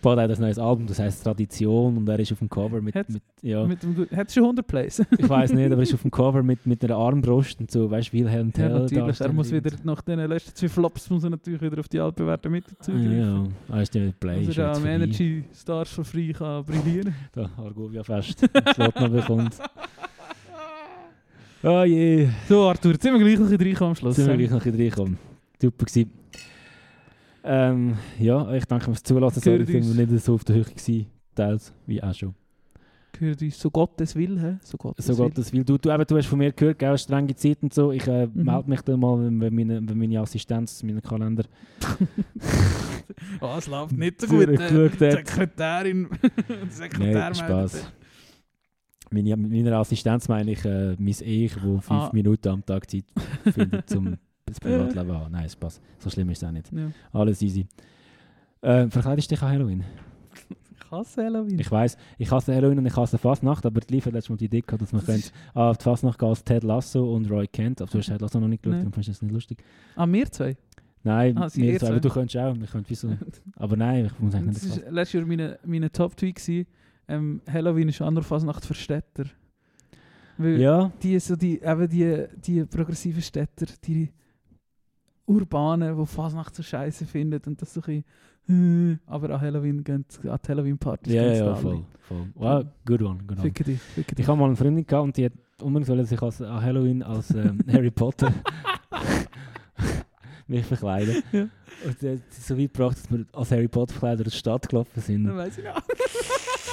Bad 0.06 0.20
hat 0.20 0.30
ein 0.30 0.40
neues 0.40 0.60
Album, 0.60 0.86
das 0.86 1.00
heißt 1.00 1.24
Tradition 1.24 1.98
und 1.98 2.08
er 2.08 2.20
ist 2.20 2.32
auf 2.32 2.38
dem 2.38 2.48
Cover 2.50 2.80
mit, 2.80 2.94
Hat's- 2.94 3.12
mit 3.12 3.24
ja, 3.42 3.66
Mit 3.66 3.82
dem, 3.82 3.96
du 3.96 4.06
schon 4.30 4.44
100 4.44 4.68
Plays? 4.68 5.00
ich 5.18 5.28
weiß 5.30 5.52
nicht, 5.54 5.66
aber 5.66 5.78
er 5.78 5.82
ist 5.82 5.94
auf 5.96 6.04
dem 6.04 6.12
Cover 6.12 6.44
mit, 6.44 6.66
mit 6.68 6.84
einer 6.84 6.96
Armbrust 6.96 7.60
und 7.60 7.72
so, 7.72 7.90
weißt 7.90 8.10
du, 8.10 8.14
Wilhelm 8.14 8.48
ja, 8.50 8.54
Tell. 8.54 8.80
natürlich. 8.80 9.20
Er 9.20 9.34
muss 9.34 9.52
wieder, 9.52 9.72
nach 9.84 10.02
den 10.02 10.20
letzten 10.20 10.56
zwei 10.56 10.70
Flops, 10.70 11.10
muss 11.10 11.24
er 11.24 11.32
natürlich 11.32 11.60
wieder 11.60 11.80
auf 11.80 11.90
die 11.90 12.00
altbewährten 12.00 12.52
Mittel 12.52 12.76
so. 12.80 12.92
zugreifen. 12.92 13.20
Ja, 13.68 13.76
er 13.76 13.82
ist 13.82 13.96
der 13.96 14.12
Play. 14.20 14.44
Ist 14.44 14.58
er 14.58 14.76
am. 14.76 14.86
Energy 14.86 15.44
Stars 15.54 15.90
for 15.90 16.06
free 16.06 16.32
kann 16.34 16.64
brillieren 16.64 17.14
Da, 17.34 17.50
Argovia 17.58 18.04
Fest. 18.04 18.48
Slot 18.76 18.96
noch 19.00 19.10
bekommt. 19.10 19.58
Oh 21.64 21.84
je. 21.84 22.28
So 22.48 22.68
Arthur, 22.70 22.92
jetzt 22.92 23.02
sind 23.02 23.14
wir 23.14 23.20
gleich 23.20 23.40
noch 23.40 23.46
ein 23.48 23.58
bisschen 23.58 23.62
reingekommen 23.62 23.90
am 23.90 23.96
Schluss. 23.96 24.16
Sind 24.16 24.28
wir 24.28 24.38
gleich 24.38 24.52
noch 24.52 24.58
ein 24.64 24.72
bisschen 24.72 24.80
reingekommen. 24.82 25.18
Super 25.60 25.86
gewesen. 25.86 26.12
Ähm, 27.48 27.96
ja, 28.20 28.52
ich 28.54 28.66
danke 28.66 28.86
fürs 28.86 29.04
Zulassen. 29.04 29.42
Sorry, 29.42 29.68
wir 29.68 29.76
uns. 29.78 29.94
nicht 29.96 30.24
so 30.24 30.34
auf 30.34 30.44
der 30.44 30.56
Höhe 30.56 30.64
gewesen. 30.64 31.06
Teils, 31.36 31.74
wie 31.86 32.02
auch 32.02 32.14
schon. 32.14 32.34
Gehört 33.12 33.42
uns 33.42 33.60
so 33.60 33.70
Gottes 33.72 34.14
Will, 34.16 34.38
hä? 34.42 34.58
So 34.62 34.78
Gottes 34.78 35.06
So 35.06 35.16
Gott 35.16 35.38
das 35.38 35.54
will. 35.54 35.64
Du, 35.64 35.78
du, 35.78 35.90
eben, 35.90 36.04
du 36.06 36.18
hast 36.18 36.26
von 36.28 36.38
mir 36.40 36.52
gehört, 36.52 36.80
gell, 36.80 36.98
strenge 36.98 37.34
Zeit 37.36 37.60
und 37.64 37.74
so. 37.74 37.92
Ich 37.92 38.06
äh, 38.08 38.28
Mhm. 38.28 38.44
melde 38.44 38.70
mich 38.70 38.82
dann 38.82 39.00
mal, 39.00 39.18
wenn, 39.24 39.56
meine, 39.56 39.88
wenn 39.88 39.98
meine 39.98 40.20
Assistenz, 40.20 40.84
meinen 40.84 41.02
Kalender 41.02 41.46
Oh, 43.42 43.56
es 43.58 43.68
läuft 43.68 43.94
nicht 43.98 44.20
so 44.22 44.28
gut. 44.36 44.50
äh. 44.50 45.12
Sekretärin. 45.12 46.10
Sekretär 46.70 47.14
meldet 47.14 47.38
Spaß. 47.38 47.92
Meine, 49.12 49.38
meiner 49.38 49.78
Assistenz 49.78 50.28
meine 50.28 50.52
ich 50.52 50.66
äh, 50.66 50.96
mein 50.98 51.16
Ich, 51.22 51.56
wo 51.64 51.80
fünf 51.80 51.90
Ah. 51.90 52.10
Minuten 52.12 52.50
am 52.50 52.66
Tag 52.66 52.90
Zeit 52.90 53.06
findet, 53.54 53.96
um 53.96 54.18
das 54.46 54.60
Privatleben 54.60 55.12
haben. 55.12 55.32
Nein, 55.32 55.50
Spaß. 55.50 55.82
So 56.00 56.10
schlimm 56.10 56.30
ist 56.30 56.42
es 56.44 56.48
auch 56.48 56.52
nicht. 56.52 56.72
Ja. 56.72 56.92
Alles 57.12 57.42
easy. 57.42 57.66
Äh, 58.62 58.88
verkleidest 58.90 59.30
du 59.32 59.36
dich 59.36 59.44
an 59.44 59.50
Halloween? 59.52 59.84
Ich 60.78 60.92
hasse 60.92 61.24
Halloween. 61.24 61.60
Ich 61.60 61.72
weiss, 61.72 61.98
ich 62.18 62.32
hasse 62.32 62.54
Halloween 62.54 62.78
und 62.80 62.86
ich 62.86 62.96
hasse 62.96 63.18
Fasnacht, 63.18 63.66
aber 63.66 63.82
die 63.82 63.94
Liefer 63.96 64.12
letztes 64.12 64.30
Mal 64.30 64.38
die 64.38 64.46
Idee 64.46 64.62
gehabt, 64.62 64.82
dass 64.82 64.94
man 64.94 65.04
Das 65.06 65.34
ah, 65.54 65.72
auf 65.72 65.78
die 65.78 65.84
Fasnacht 65.84 66.20
gehen 66.20 66.30
als 66.30 66.44
Ted 66.44 66.64
Lasso 66.64 67.14
und 67.16 67.30
Roy 67.30 67.48
Kent. 67.48 67.82
Aber 67.82 67.90
du 67.90 67.98
hast 67.98 68.08
Ted 68.08 68.22
Lasso 68.22 68.40
noch 68.40 68.48
nicht 68.48 68.62
geschaut, 68.62 68.80
darum 68.80 68.94
findest 68.94 69.10
du 69.10 69.12
das 69.14 69.22
nicht 69.24 69.34
lustig. 69.34 69.64
Ah, 69.96 70.06
wir 70.08 70.32
zwei? 70.32 70.56
Nein, 71.04 71.38
Ah, 71.38 71.48
ihr 71.56 71.80
zwei, 71.80 71.88
aber 71.90 72.00
du 72.00 72.10
könntest 72.10 72.38
auch. 72.38 72.56
Wir 72.56 72.68
könnten 72.68 72.90
wieso. 72.90 73.10
Aber 73.58 73.76
nein, 73.78 74.06
ich 74.08 74.20
muss 74.20 74.34
eigentlich 74.34 74.56
Das 74.56 74.64
nicht 74.76 74.86
war 74.86 74.92
letztes 74.92 75.14
Jahr 75.20 75.26
meine, 75.28 75.60
meine 75.64 75.92
Top-Tweet. 75.92 76.68
Ähm, 77.08 77.42
Halloween 77.48 77.90
ist 77.90 78.02
andere 78.02 78.26
Fasnacht 78.26 78.66
für 78.66 78.74
Städter. 78.74 79.26
Weil 80.40 80.60
Ja, 80.60 80.92
die, 81.04 81.20
so 81.20 81.36
die, 81.36 81.62
eben 81.62 81.90
die, 81.90 82.26
die 82.44 82.66
progressiven 82.66 83.22
Städter, 83.22 83.68
die 83.86 84.10
Urbanen, 85.26 85.98
die 85.98 86.06
Fasnacht 86.06 86.56
so 86.56 86.64
scheiße 86.64 87.06
finden 87.06 87.42
und 87.46 87.62
das 87.62 87.74
so 87.74 87.82
ein 87.82 88.04
bisschen, 88.48 88.96
äh, 88.98 88.98
aber 89.08 89.32
an 89.32 89.42
Halloween 89.42 89.84
gehen, 89.84 90.06
an 90.24 90.40
die 90.44 90.50
Halloween-Partys 90.50 91.14
ja, 91.14 91.24
gehen 91.24 91.46
ja, 91.46 91.56
voll. 91.56 91.84
voll. 92.08 92.28
Wow, 92.36 92.66
good 92.86 93.02
one, 93.02 93.20
good 93.26 93.38
one. 93.38 93.42
Ficke 93.42 93.64
dich, 93.64 93.80
ficke 93.80 94.16
Ich 94.18 94.28
habe 94.28 94.40
mal 94.40 94.46
eine 94.46 94.56
Freundin 94.56 94.86
gehabt 94.86 95.04
und 95.04 95.18
die 95.18 95.26
hat 95.26 95.34
unbedingt 95.62 96.08
sich 96.08 96.22
als, 96.22 96.42
an 96.42 96.62
Halloween 96.62 97.02
als 97.02 97.32
ähm, 97.32 97.60
Harry 97.72 97.92
Potter 97.92 98.32
mich 100.48 100.66
verkleiden. 100.66 101.24
Ja. 101.32 101.48
Und 101.86 102.00
sie 102.00 102.12
hat 102.12 102.20
so 102.32 102.58
weit 102.58 102.74
gebracht, 102.74 102.98
dass 102.98 103.12
wir 103.12 103.26
als 103.34 103.52
Harry 103.52 103.68
Potter 103.68 103.94
Verkleider 103.94 104.24
durch 104.24 104.36
die 104.36 104.40
Stadt 104.40 104.70
gelaufen 104.70 105.02
sind. 105.02 105.26
Dann 105.26 105.38
weiss 105.38 105.58
ich 105.58 105.64
noch. 105.64 105.82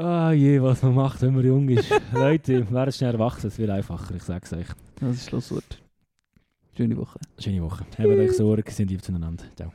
Ah 0.00 0.30
je, 0.30 0.62
was 0.62 0.80
man 0.82 0.94
macht, 0.94 1.20
wenn 1.22 1.34
man 1.34 1.44
jung 1.44 1.68
ist. 1.68 1.90
Leute, 2.12 2.70
werden 2.70 2.92
schnell 2.92 3.14
erwachsen, 3.14 3.48
es 3.48 3.58
wird 3.58 3.70
einfacher, 3.70 4.14
ich 4.14 4.22
sag's 4.22 4.52
euch. 4.52 4.68
Das 5.00 5.16
ist 5.16 5.28
Schlusswort. 5.28 5.82
Schöne 6.76 6.96
Woche. 6.96 7.18
Schöne 7.36 7.60
Woche. 7.64 7.84
Habt 7.98 8.06
euch 8.06 8.36
Sorge, 8.36 8.70
sind 8.70 8.90
lieb 8.90 9.02
zueinander. 9.02 9.42
Ciao. 9.56 9.72